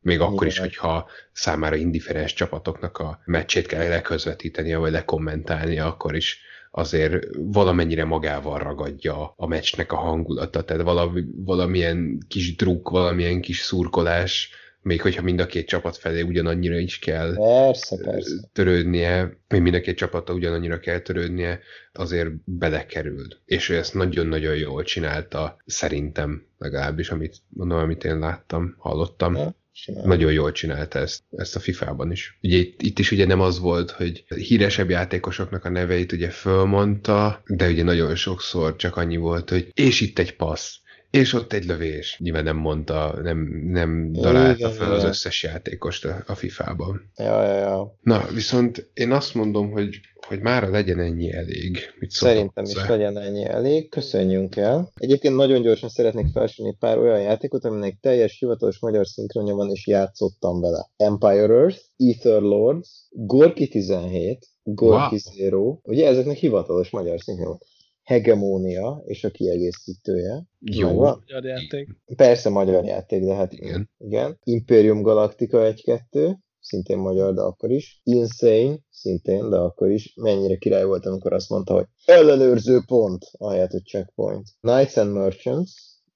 Még 0.00 0.20
akkor 0.20 0.46
is, 0.46 0.56
Igen. 0.56 0.68
hogyha 0.68 1.08
számára 1.32 1.76
indiferens 1.76 2.32
csapatoknak 2.32 2.98
a 2.98 3.20
meccsét 3.24 3.66
kell 3.66 3.88
leközvetítenie, 3.88 4.76
vagy 4.76 4.92
lekommentálnia, 4.92 5.86
akkor 5.86 6.16
is 6.16 6.40
azért 6.70 7.26
valamennyire 7.36 8.04
magával 8.04 8.58
ragadja 8.58 9.34
a 9.36 9.46
meccsnek 9.46 9.92
a 9.92 9.96
hangulata, 9.96 10.64
tehát 10.64 10.82
valami, 10.82 11.24
valamilyen 11.36 12.24
kis 12.28 12.56
druk, 12.56 12.90
valamilyen 12.90 13.40
kis 13.40 13.60
szurkolás, 13.60 14.50
még 14.82 15.00
hogyha 15.02 15.22
mind 15.22 15.40
a 15.40 15.46
két 15.46 15.66
csapat 15.66 15.96
felé 15.96 16.20
ugyanannyira 16.20 16.78
is 16.78 16.98
kell 16.98 17.34
Persze, 17.34 17.96
persze. 18.02 18.48
törődnie, 18.52 19.38
még 19.48 19.60
mind 19.60 19.74
a 19.74 19.80
két 19.80 19.96
csapata 19.96 20.32
ugyanannyira 20.32 20.80
kell 20.80 20.98
törődnie, 20.98 21.60
azért 21.92 22.28
belekerül. 22.44 23.26
És 23.44 23.68
ő 23.68 23.76
ezt 23.76 23.94
nagyon-nagyon 23.94 24.56
jól 24.56 24.82
csinálta, 24.82 25.56
szerintem 25.66 26.46
legalábbis, 26.58 27.10
amit 27.10 27.36
mondom, 27.48 27.78
amit 27.78 28.04
én 28.04 28.18
láttam, 28.18 28.74
hallottam. 28.78 29.34
Ja, 29.36 29.54
simán. 29.72 30.06
Nagyon 30.06 30.32
jól 30.32 30.52
csinálta 30.52 30.98
ezt, 30.98 31.22
ezt 31.36 31.56
a 31.56 31.60
FIFA-ban 31.60 32.10
is. 32.10 32.38
Ugye 32.42 32.56
itt, 32.56 32.82
itt 32.82 32.98
is 32.98 33.10
ugye 33.10 33.26
nem 33.26 33.40
az 33.40 33.58
volt, 33.58 33.90
hogy 33.90 34.24
híresebb 34.28 34.90
játékosoknak 34.90 35.64
a 35.64 35.70
neveit 35.70 36.12
ugye 36.12 36.28
fölmondta, 36.30 37.42
de 37.46 37.68
ugye 37.68 37.82
nagyon 37.82 38.14
sokszor 38.14 38.76
csak 38.76 38.96
annyi 38.96 39.16
volt, 39.16 39.50
hogy 39.50 39.70
és 39.74 40.00
itt 40.00 40.18
egy 40.18 40.36
passz, 40.36 40.76
és 41.10 41.32
ott 41.32 41.52
egy 41.52 41.64
lövés. 41.64 42.16
Nyilván 42.18 42.44
nem 42.44 42.56
mondta, 42.56 43.18
nem, 43.22 43.38
nem 43.64 44.10
Igen, 44.14 44.70
fel 44.70 44.92
az 44.92 45.04
összes 45.04 45.42
játékost 45.42 46.04
a, 46.04 46.24
a 46.26 46.34
FIFA-ban. 46.34 47.10
Ja, 47.16 47.42
ja, 47.44 47.56
ja. 47.56 47.96
Na, 48.02 48.26
viszont 48.34 48.90
én 48.94 49.12
azt 49.12 49.34
mondom, 49.34 49.70
hogy, 49.70 50.00
hogy 50.26 50.40
mára 50.40 50.70
legyen 50.70 50.98
ennyi 51.00 51.32
elég. 51.32 51.78
Mit 51.98 52.10
Szerintem 52.10 52.64
is 52.64 52.74
hozzá? 52.74 52.88
legyen 52.88 53.18
ennyi 53.18 53.44
elég. 53.44 53.88
Köszönjünk 53.88 54.56
el. 54.56 54.92
Egyébként 54.94 55.36
nagyon 55.36 55.62
gyorsan 55.62 55.88
szeretnék 55.88 56.26
felsorolni 56.32 56.76
pár 56.80 56.98
olyan 56.98 57.20
játékot, 57.20 57.64
aminek 57.64 57.98
teljes 58.00 58.38
hivatalos 58.38 58.78
magyar 58.78 59.06
szinkronja 59.06 59.54
van, 59.54 59.70
és 59.70 59.86
játszottam 59.86 60.60
vele. 60.60 60.90
Empire 60.96 61.54
Earth, 61.54 61.80
Ether 61.96 62.40
Lords, 62.40 62.88
Gorky 63.10 63.68
17, 63.68 64.46
Gorky 64.62 65.20
Wow. 65.24 65.34
Zero, 65.34 65.78
ugye 65.82 66.06
ezeknek 66.06 66.36
hivatalos 66.36 66.90
magyar 66.90 67.20
szinkronja 67.20 67.50
van. 67.50 67.60
Hegemónia 68.08 69.02
és 69.04 69.24
a 69.24 69.30
kiegészítője. 69.30 70.44
Jó. 70.58 70.92
Magyar 70.92 71.44
játék. 71.44 71.88
Persze 72.16 72.48
magyar 72.48 72.84
játék, 72.84 73.24
de 73.24 73.34
hát 73.34 73.52
Igen. 73.52 73.90
igen. 73.98 74.38
Imperium 74.42 75.02
Galactica 75.02 75.72
1-2, 75.74 76.36
szintén 76.60 76.98
magyar, 76.98 77.34
de 77.34 77.40
akkor 77.40 77.70
is. 77.70 78.00
Insane, 78.04 78.78
szintén, 78.90 79.50
de 79.50 79.56
akkor 79.56 79.90
is. 79.90 80.12
Mennyire 80.16 80.56
király 80.56 80.84
volt, 80.84 81.06
amikor 81.06 81.32
azt 81.32 81.48
mondta, 81.48 81.74
hogy 81.74 81.84
ellenőrző 82.04 82.82
pont, 82.86 83.24
ahelyett, 83.32 83.70
hogy 83.70 83.84
checkpoint. 83.84 84.48
Knights 84.60 84.96
and 84.96 85.12
Merchants, 85.12 85.70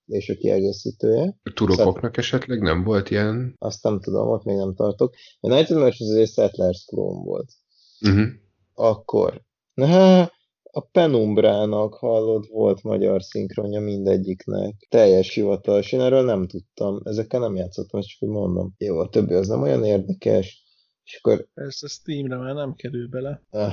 és 0.06 0.28
a 0.28 0.34
kiegészítője. 0.34 1.36
Turokoknak 1.54 2.16
esetleg 2.16 2.60
nem 2.60 2.84
volt 2.84 3.10
ilyen? 3.10 3.54
Azt 3.58 3.82
nem 3.82 4.00
tudom, 4.00 4.28
ott 4.28 4.44
még 4.44 4.56
nem 4.56 4.74
tartok. 4.74 5.14
A 5.40 5.48
Knights 5.48 5.70
and 5.70 5.80
Merchants 5.80 6.10
az 6.10 6.16
egy 6.16 6.28
Settlers 6.28 6.84
Chrome 6.84 7.22
volt. 7.24 7.52
Uh-huh. 8.00 8.26
Akkor. 8.74 9.42
Na, 9.74 10.30
a 10.74 10.80
Penumbrának 10.80 11.94
hallod, 11.94 12.46
volt 12.48 12.82
magyar 12.82 13.22
szinkronja 13.22 13.80
mindegyiknek. 13.80 14.86
Teljes 14.88 15.34
hivatalos. 15.34 15.92
Én 15.92 16.00
erről 16.00 16.24
nem 16.24 16.46
tudtam. 16.46 17.00
Ezekkel 17.04 17.40
nem 17.40 17.56
játszottam, 17.56 18.00
ezt 18.00 18.08
csak 18.08 18.22
úgy 18.22 18.34
mondom. 18.34 18.74
Jó, 18.78 18.98
a 18.98 19.08
többi 19.08 19.34
az 19.34 19.48
nem 19.48 19.62
olyan 19.62 19.84
érdekes. 19.84 20.62
És 21.04 21.18
akkor, 21.22 21.48
Persze 21.54 21.86
Steamre 21.86 22.36
már 22.36 22.54
nem 22.54 22.74
kerül 22.74 23.08
bele. 23.08 23.42
ah, 23.50 23.72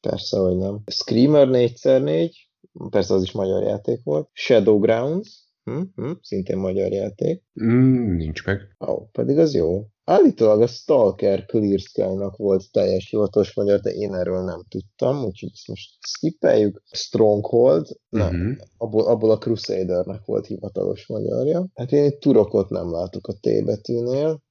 persze, 0.00 0.38
hogy 0.38 0.56
nem. 0.56 0.82
Screamer 0.86 1.48
4x4, 1.50 2.30
persze 2.90 3.14
az 3.14 3.22
is 3.22 3.32
magyar 3.32 3.62
játék 3.62 4.00
volt. 4.02 4.28
Shadowgrounds, 4.32 5.44
hm, 5.64 5.82
hm, 5.94 6.10
szintén 6.20 6.56
magyar 6.56 6.92
játék. 6.92 7.42
Mm, 7.62 8.16
nincs 8.16 8.44
meg. 8.44 8.76
Ó, 8.88 8.92
oh, 8.92 9.10
pedig 9.10 9.38
az 9.38 9.54
jó. 9.54 9.86
Állítólag 10.04 10.60
a 10.62 10.66
Stalker 10.66 11.44
Clear 11.44 11.78
Sky-nak 11.78 12.36
volt 12.36 12.70
teljes 12.70 13.08
hivatalos 13.10 13.54
magyar, 13.54 13.80
de 13.80 13.90
én 13.90 14.14
erről 14.14 14.44
nem 14.44 14.62
tudtam, 14.68 15.24
úgyhogy 15.24 15.50
ezt 15.52 15.68
most 15.68 15.90
skippeljük. 16.06 16.82
Stronghold, 16.90 17.86
nem, 18.08 18.34
Mhm. 18.36 18.52
abból, 18.76 19.06
abból 19.06 19.30
a 19.30 19.38
Crusadernek 19.38 20.24
volt 20.24 20.46
hivatalos 20.46 21.06
magyarja. 21.06 21.66
Hát 21.74 21.92
én 21.92 22.04
itt 22.04 22.20
turokot 22.20 22.68
nem 22.68 22.90
látok 22.92 23.26
a 23.26 23.32
T 23.32 23.64
betűnél. 23.64 24.42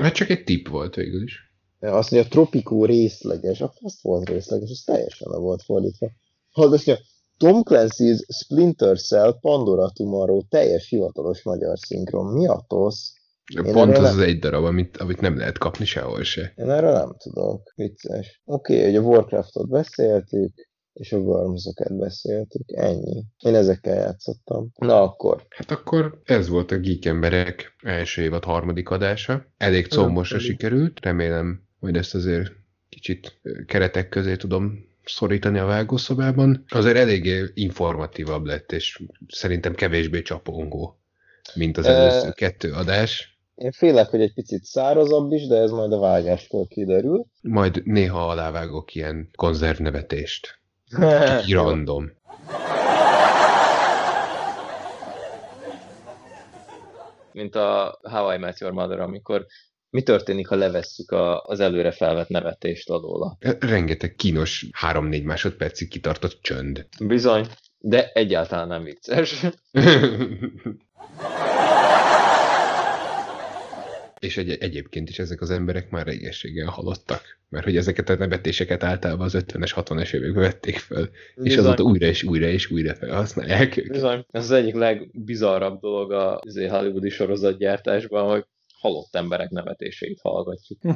Hát 0.00 0.14
csak 0.14 0.28
egy 0.30 0.44
tipp 0.44 0.68
volt 0.68 0.94
végül 0.94 1.22
is. 1.22 1.36
Azt 1.80 2.10
mondja, 2.10 2.30
Tropico 2.30 2.84
részleges, 2.84 3.60
akkor 3.60 3.80
azt 3.82 4.02
volt 4.02 4.28
részleges, 4.28 4.70
ez 4.70 4.82
teljesen 4.84 5.30
le 5.30 5.38
volt 5.38 5.62
fordítva. 5.62 6.08
Hallod, 6.50 6.72
azt 6.72 6.86
mondja, 6.86 7.04
Tom 7.36 7.62
Clancy's 7.64 8.18
Splinter 8.42 9.00
Cell 9.00 9.38
Pandora 9.40 9.90
Tomorrow 9.90 10.42
teljes 10.48 10.88
hivatalos 10.88 11.42
magyar 11.42 11.78
szinkron. 11.78 12.32
Mi 12.32 12.46
a 12.46 12.64
tosz? 12.68 13.12
Én 13.56 13.72
Pont 13.72 13.96
az 13.96 14.02
nem- 14.02 14.12
az 14.12 14.18
egy 14.18 14.38
darab, 14.38 14.64
amit, 14.64 14.96
amit 14.96 15.20
nem 15.20 15.36
lehet 15.36 15.58
kapni 15.58 15.84
sehol 15.84 16.22
se. 16.22 16.52
Én 16.56 16.70
erről 16.70 16.92
nem 16.92 17.14
tudok. 17.18 17.72
Vicces. 17.74 18.42
Oké, 18.44 18.72
okay, 18.74 18.84
hogy 18.84 18.96
a 18.96 19.00
Warcraftot 19.00 19.68
beszéltük, 19.68 20.68
és 20.92 21.12
a 21.12 21.16
Wormsoket 21.16 21.98
beszéltük. 21.98 22.62
Ennyi. 22.66 23.24
Én 23.38 23.54
ezekkel 23.54 23.94
játszottam. 23.94 24.70
Na 24.78 25.02
akkor. 25.02 25.46
Hát 25.48 25.70
akkor 25.70 26.20
ez 26.24 26.48
volt 26.48 26.70
a 26.70 26.78
Geek 26.78 27.04
Emberek 27.04 27.74
első 27.82 28.22
évad 28.22 28.44
harmadik 28.44 28.90
adása. 28.90 29.46
Elég 29.56 29.86
combosra 29.86 30.38
sikerült, 30.38 31.00
remélem, 31.00 31.62
hogy 31.80 31.96
ezt 31.96 32.14
azért 32.14 32.52
kicsit 32.88 33.40
keretek 33.66 34.08
közé 34.08 34.36
tudom 34.36 34.86
szorítani 35.04 35.58
a 35.58 35.64
vágószobában. 35.64 36.64
Azért 36.68 36.96
eléggé 36.96 37.44
informatívabb 37.54 38.44
lett, 38.44 38.72
és 38.72 39.02
szerintem 39.28 39.74
kevésbé 39.74 40.22
csapongó, 40.22 41.00
mint 41.54 41.76
az 41.76 41.86
előző 41.86 42.30
kettő 42.30 42.72
adás. 42.72 43.37
Én 43.58 43.72
félek, 43.72 44.08
hogy 44.08 44.20
egy 44.20 44.34
picit 44.34 44.64
szárazabb 44.64 45.32
is, 45.32 45.46
de 45.46 45.56
ez 45.56 45.70
majd 45.70 45.92
a 45.92 45.98
vágáskor 45.98 46.66
kiderül. 46.66 47.24
Majd 47.42 47.82
néha 47.84 48.28
alávágok 48.28 48.94
ilyen 48.94 49.28
konzervnevetést. 49.36 50.58
Így 51.44 51.52
random. 51.52 52.12
Mint 57.32 57.54
a 57.54 57.98
How 58.02 58.34
I 58.34 58.36
Met 58.36 58.58
Your 58.58 58.72
Mother, 58.72 59.00
amikor 59.00 59.46
mi 59.90 60.02
történik, 60.02 60.48
ha 60.48 60.56
levesszük 60.56 61.10
a, 61.10 61.42
az 61.42 61.60
előre 61.60 61.90
felvett 61.90 62.28
nevetést 62.28 62.90
alóla. 62.90 63.36
Rengeteg 63.58 64.14
kínos 64.14 64.66
3-4 64.82 65.24
másodpercig 65.24 65.88
kitartott 65.88 66.38
csönd. 66.40 66.86
Bizony, 67.04 67.46
de 67.78 68.10
egyáltalán 68.12 68.68
nem 68.68 68.82
vicces. 68.82 69.46
És 74.18 74.36
egy, 74.36 74.50
egyébként 74.50 75.08
is 75.08 75.18
ezek 75.18 75.40
az 75.40 75.50
emberek 75.50 75.90
már 75.90 76.06
régességen 76.06 76.66
halottak. 76.66 77.38
Mert 77.48 77.64
hogy 77.64 77.76
ezeket 77.76 78.08
a 78.08 78.16
nevetéseket 78.16 78.82
általában 78.82 79.24
az 79.24 79.34
50-es, 79.36 79.72
60-es 79.74 80.14
években 80.14 80.42
vették 80.42 80.78
föl. 80.78 81.08
És 81.34 81.42
Bizony. 81.42 81.64
azóta 81.64 81.82
újra 81.82 82.06
és 82.06 82.22
újra 82.22 82.46
és 82.46 82.70
újra 82.70 82.94
felhasználják 82.94 83.76
őket. 83.76 83.92
Bizony, 83.92 84.24
ez 84.30 84.44
az 84.44 84.50
egyik 84.50 84.74
legbizarrabb 84.74 85.80
dolog 85.80 86.12
a 86.12 86.40
izé, 86.46 86.66
hollywoodi 86.66 87.08
sorozatgyártásban, 87.08 88.30
hogy 88.30 88.44
halott 88.74 89.14
emberek 89.14 89.50
nevetéseit 89.50 90.20
hallgatjuk. 90.20 90.80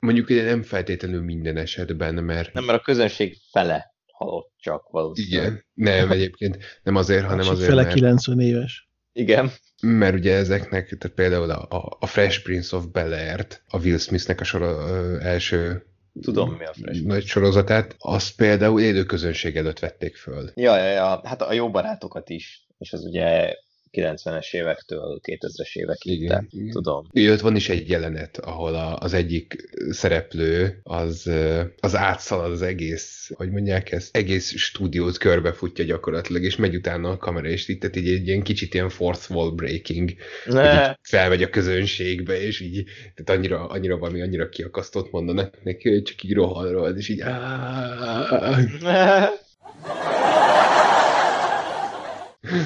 Mondjuk 0.00 0.28
ugye 0.28 0.44
nem 0.44 0.62
feltétlenül 0.62 1.22
minden 1.22 1.56
esetben, 1.56 2.14
mert 2.14 2.52
Nem, 2.52 2.64
mert 2.64 2.78
a 2.78 2.82
közönség 2.82 3.36
fele 3.50 3.94
halott 4.12 4.52
csak 4.56 4.90
valószínűleg. 4.90 5.42
igen, 5.46 5.64
nem 5.74 6.10
egyébként, 6.10 6.58
nem 6.82 6.96
azért, 6.96 7.22
hanem 7.22 7.36
Másik 7.36 7.52
azért, 7.52 7.68
fele 7.68 7.82
mert, 7.82 7.94
90 7.94 8.40
éves. 8.40 8.90
Igen. 9.12 9.50
mert 9.82 10.14
ugye 10.14 10.34
ezeknek, 10.34 10.96
tehát 10.98 11.16
például 11.16 11.50
a, 11.50 11.96
a, 12.00 12.06
Fresh 12.06 12.42
Prince 12.42 12.76
of 12.76 12.84
Bel-Air-t, 12.84 13.62
a 13.68 13.78
Will 13.78 13.98
Smithnek 13.98 14.40
a 14.40 14.44
sor, 14.44 14.62
ö, 14.62 15.18
első 15.20 15.86
Tudom, 16.20 16.50
mi 16.50 16.64
a 16.64 16.72
Fresh 16.72 17.02
nagy 17.02 17.24
sorozatát, 17.24 17.94
azt 17.98 18.36
például 18.36 18.80
élő 18.80 19.04
közönség 19.04 19.56
előtt 19.56 19.78
vették 19.78 20.16
föl. 20.16 20.50
Ja, 20.54 20.76
ja, 20.76 20.90
ja, 20.90 21.20
hát 21.24 21.42
a 21.42 21.52
jó 21.52 21.70
barátokat 21.70 22.30
is, 22.30 22.66
és 22.78 22.92
az 22.92 23.04
ugye 23.04 23.54
90-es 23.92 24.54
évektől 24.54 25.20
2000-es 25.22 25.76
évekig, 25.76 26.20
Igen, 26.22 26.48
de 26.50 26.72
tudom. 26.72 27.06
Ugye 27.14 27.32
ott 27.32 27.40
van 27.40 27.56
is 27.56 27.68
egy 27.68 27.88
jelenet, 27.88 28.38
ahol 28.38 28.74
a, 28.74 28.96
az 28.98 29.12
egyik 29.12 29.68
szereplő 29.90 30.80
az, 30.82 31.30
az 31.80 31.96
átszalad 31.96 32.50
az 32.50 32.62
egész, 32.62 33.30
hogy 33.34 33.50
mondják 33.50 33.92
ezt, 33.92 34.16
egész 34.16 34.56
stúdiót 34.56 35.18
körbefutja 35.18 35.84
gyakorlatilag, 35.84 36.42
és 36.42 36.56
megy 36.56 36.74
utána 36.74 37.10
a 37.10 37.16
kamera, 37.16 37.48
és 37.48 37.68
itt 37.68 37.80
tehát 37.80 37.96
így 37.96 38.08
egy 38.08 38.26
ilyen 38.26 38.42
kicsit 38.42 38.74
ilyen 38.74 38.88
fourth 38.88 39.30
wall 39.30 39.50
breaking, 39.50 40.10
Ne. 40.44 40.94
felmegy 41.02 41.42
a 41.42 41.50
közönségbe, 41.50 42.40
és 42.40 42.60
így, 42.60 42.84
tehát 43.14 43.38
annyira, 43.40 43.66
annyira 43.66 43.98
valami, 43.98 44.20
annyira 44.20 44.48
kiakasztott 44.48 45.10
mondanak 45.10 45.62
neki, 45.62 45.90
hogy 45.90 46.02
csak 46.02 46.22
így 46.22 46.32
rohan, 46.32 46.72
rohan, 46.72 46.96
és 46.96 47.08
így 47.08 47.20
áááá. 47.20 48.60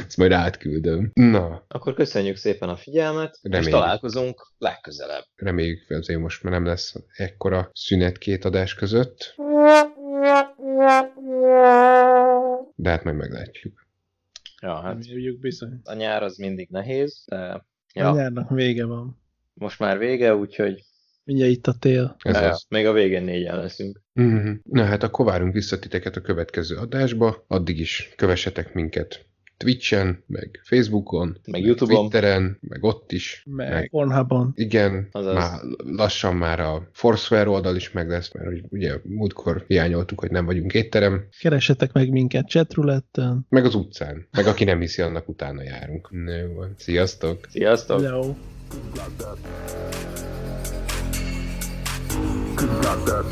Ezt 0.06 0.16
majd 0.16 0.32
átküldöm. 0.32 1.10
Na, 1.14 1.64
Akkor 1.68 1.94
köszönjük 1.94 2.36
szépen 2.36 2.68
a 2.68 2.76
figyelmet, 2.76 3.38
Reméljük. 3.42 3.66
és 3.68 3.74
találkozunk 3.74 4.52
legközelebb. 4.58 5.24
reméljük, 5.36 5.84
hogy 5.86 5.96
azért 5.96 6.20
most 6.20 6.42
már 6.42 6.52
nem 6.52 6.64
lesz 6.64 6.94
ekkora 7.16 7.70
szünet 7.72 8.18
két 8.18 8.44
adás 8.44 8.74
között, 8.74 9.34
de 12.76 12.90
hát 12.90 13.04
majd 13.04 13.16
meglátjuk. 13.16 13.86
Ja, 14.62 14.80
hát 14.80 15.04
Reméljük 15.06 15.40
bizony. 15.40 15.80
a 15.84 15.94
nyár 15.94 16.22
az 16.22 16.36
mindig 16.36 16.68
nehéz, 16.70 17.24
de 17.26 17.36
A 17.36 17.64
ja, 17.94 18.12
nyárnak 18.12 18.50
vége 18.50 18.84
van. 18.84 19.20
most 19.54 19.78
már 19.78 19.98
vége, 19.98 20.34
úgyhogy 20.34 20.84
Mindjárt 21.24 21.52
itt 21.52 21.66
a 21.66 21.74
tél. 21.78 22.16
Ez 22.22 22.34
ja, 22.34 22.48
az. 22.48 22.64
még 22.68 22.86
a 22.86 22.92
végén 22.92 23.22
négyen 23.22 23.56
leszünk. 23.56 24.00
Mhm. 24.12 24.50
Na 24.62 24.84
hát 24.84 25.02
akkor 25.02 25.24
várunk 25.26 25.52
vissza 25.52 25.78
titeket 25.78 26.16
a 26.16 26.20
következő 26.20 26.76
adásba, 26.76 27.44
addig 27.48 27.78
is 27.80 28.12
kövessetek 28.16 28.74
minket 28.74 29.26
Twitchen, 29.58 30.22
meg 30.26 30.60
Facebookon, 30.62 31.38
Meg 31.50 31.62
YouTube-on. 31.64 32.00
Twitteren, 32.08 32.58
meg 32.60 32.84
ott 32.84 33.12
is. 33.12 33.42
Meg 33.46 33.88
Pornhubon. 33.88 34.52
Igen, 34.54 35.08
Azaz. 35.12 35.34
már 35.34 35.60
lassan 35.84 36.36
már 36.36 36.60
a 36.60 36.88
Foursquare 36.92 37.48
oldal 37.48 37.76
is 37.76 37.92
meg 37.92 38.08
lesz, 38.08 38.32
mert 38.32 38.48
ugye 38.68 38.94
múltkor 39.02 39.64
hiányoltuk, 39.66 40.20
hogy 40.20 40.30
nem 40.30 40.44
vagyunk 40.44 40.74
étterem, 40.74 41.26
Keresetek 41.40 41.92
meg 41.92 42.10
minket 42.10 42.46
chatrouletten. 42.48 43.46
meg 43.48 43.64
az 43.64 43.74
utcán, 43.74 44.26
meg 44.30 44.46
aki 44.46 44.64
nem 44.64 44.80
hiszi, 44.80 45.02
annak 45.02 45.28
utána 45.28 45.62
járunk. 45.62 46.08
Jó 46.12 46.54
van. 46.54 46.74
Sziasztok! 46.78 47.46
Sziasztok! 47.48 48.00
Jó. 48.02 48.36
Cause 52.54 52.72
you 52.72 52.80
got 52.80 53.04
that. 53.04 53.26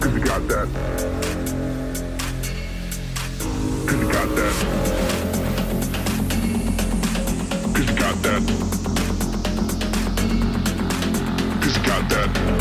Cause 0.00 0.16
you 0.16 0.24
got 0.24 0.48
that. 0.48 1.71
Cause 3.86 4.00
you 4.00 4.12
got 4.12 4.28
that. 4.36 4.54
Cause 7.74 7.88
you 7.88 7.94
got 7.94 8.22
that. 8.22 8.42
Cause 11.60 11.76
you 11.76 11.82
got 11.84 12.08
that. 12.10 12.52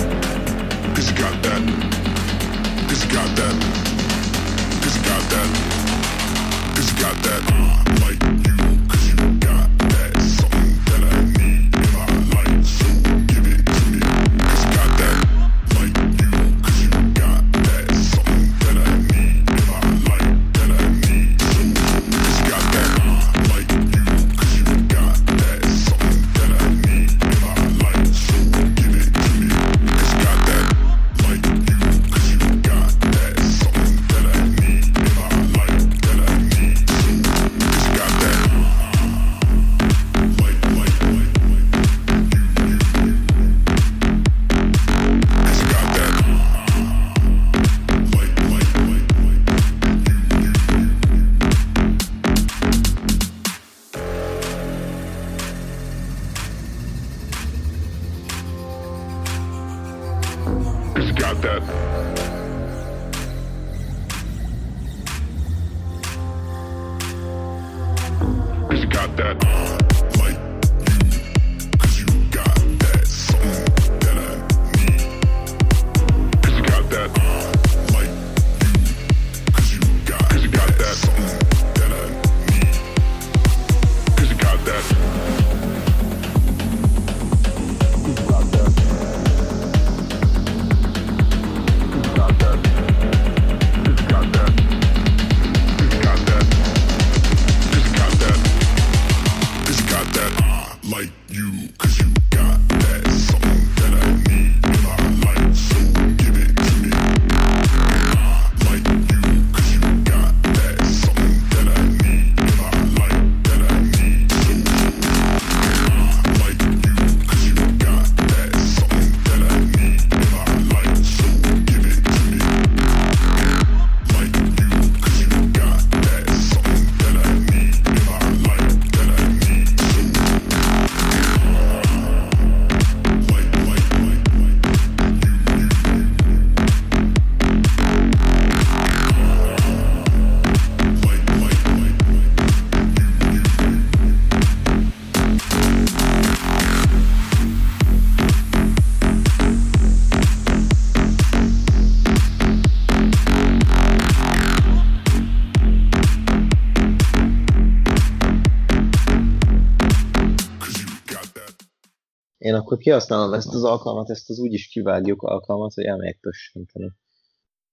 akkor 162.72 162.84
kihasználom 162.84 163.34
ezt 163.34 163.54
az 163.54 163.64
alkalmat, 163.64 164.10
ezt 164.10 164.30
az 164.30 164.40
úgyis 164.40 164.68
kivágjuk 164.68 165.22
alkalmat, 165.22 165.74
hogy 165.74 165.84
elmegyek 165.84 166.20
pössönteni. 166.20 166.92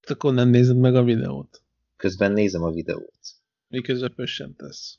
Hát 0.00 0.10
akkor 0.10 0.34
nem 0.34 0.48
nézed 0.48 0.76
meg 0.76 0.94
a 0.94 1.02
videót. 1.02 1.62
Közben 1.96 2.32
nézem 2.32 2.62
a 2.62 2.70
videót. 2.70 3.18
Miközben 3.68 4.14
pössöntesz. 4.14 4.98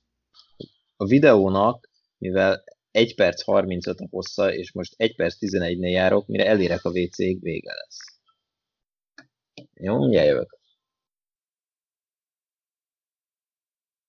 A 0.95 1.05
videónak, 1.05 1.89
mivel 2.17 2.63
1 2.91 3.15
perc 3.15 3.41
35 3.41 3.99
a 3.99 4.07
hossza, 4.09 4.53
és 4.53 4.71
most 4.71 4.93
1 4.97 5.15
perc 5.15 5.37
11-nél 5.39 5.91
járok, 5.91 6.27
mire 6.27 6.45
elérek 6.45 6.85
a 6.85 6.89
WC-ig, 6.89 7.41
vége 7.41 7.73
lesz. 7.73 7.97
Jó, 9.73 9.97
mindjárt 9.97 10.27
jövök. 10.27 10.58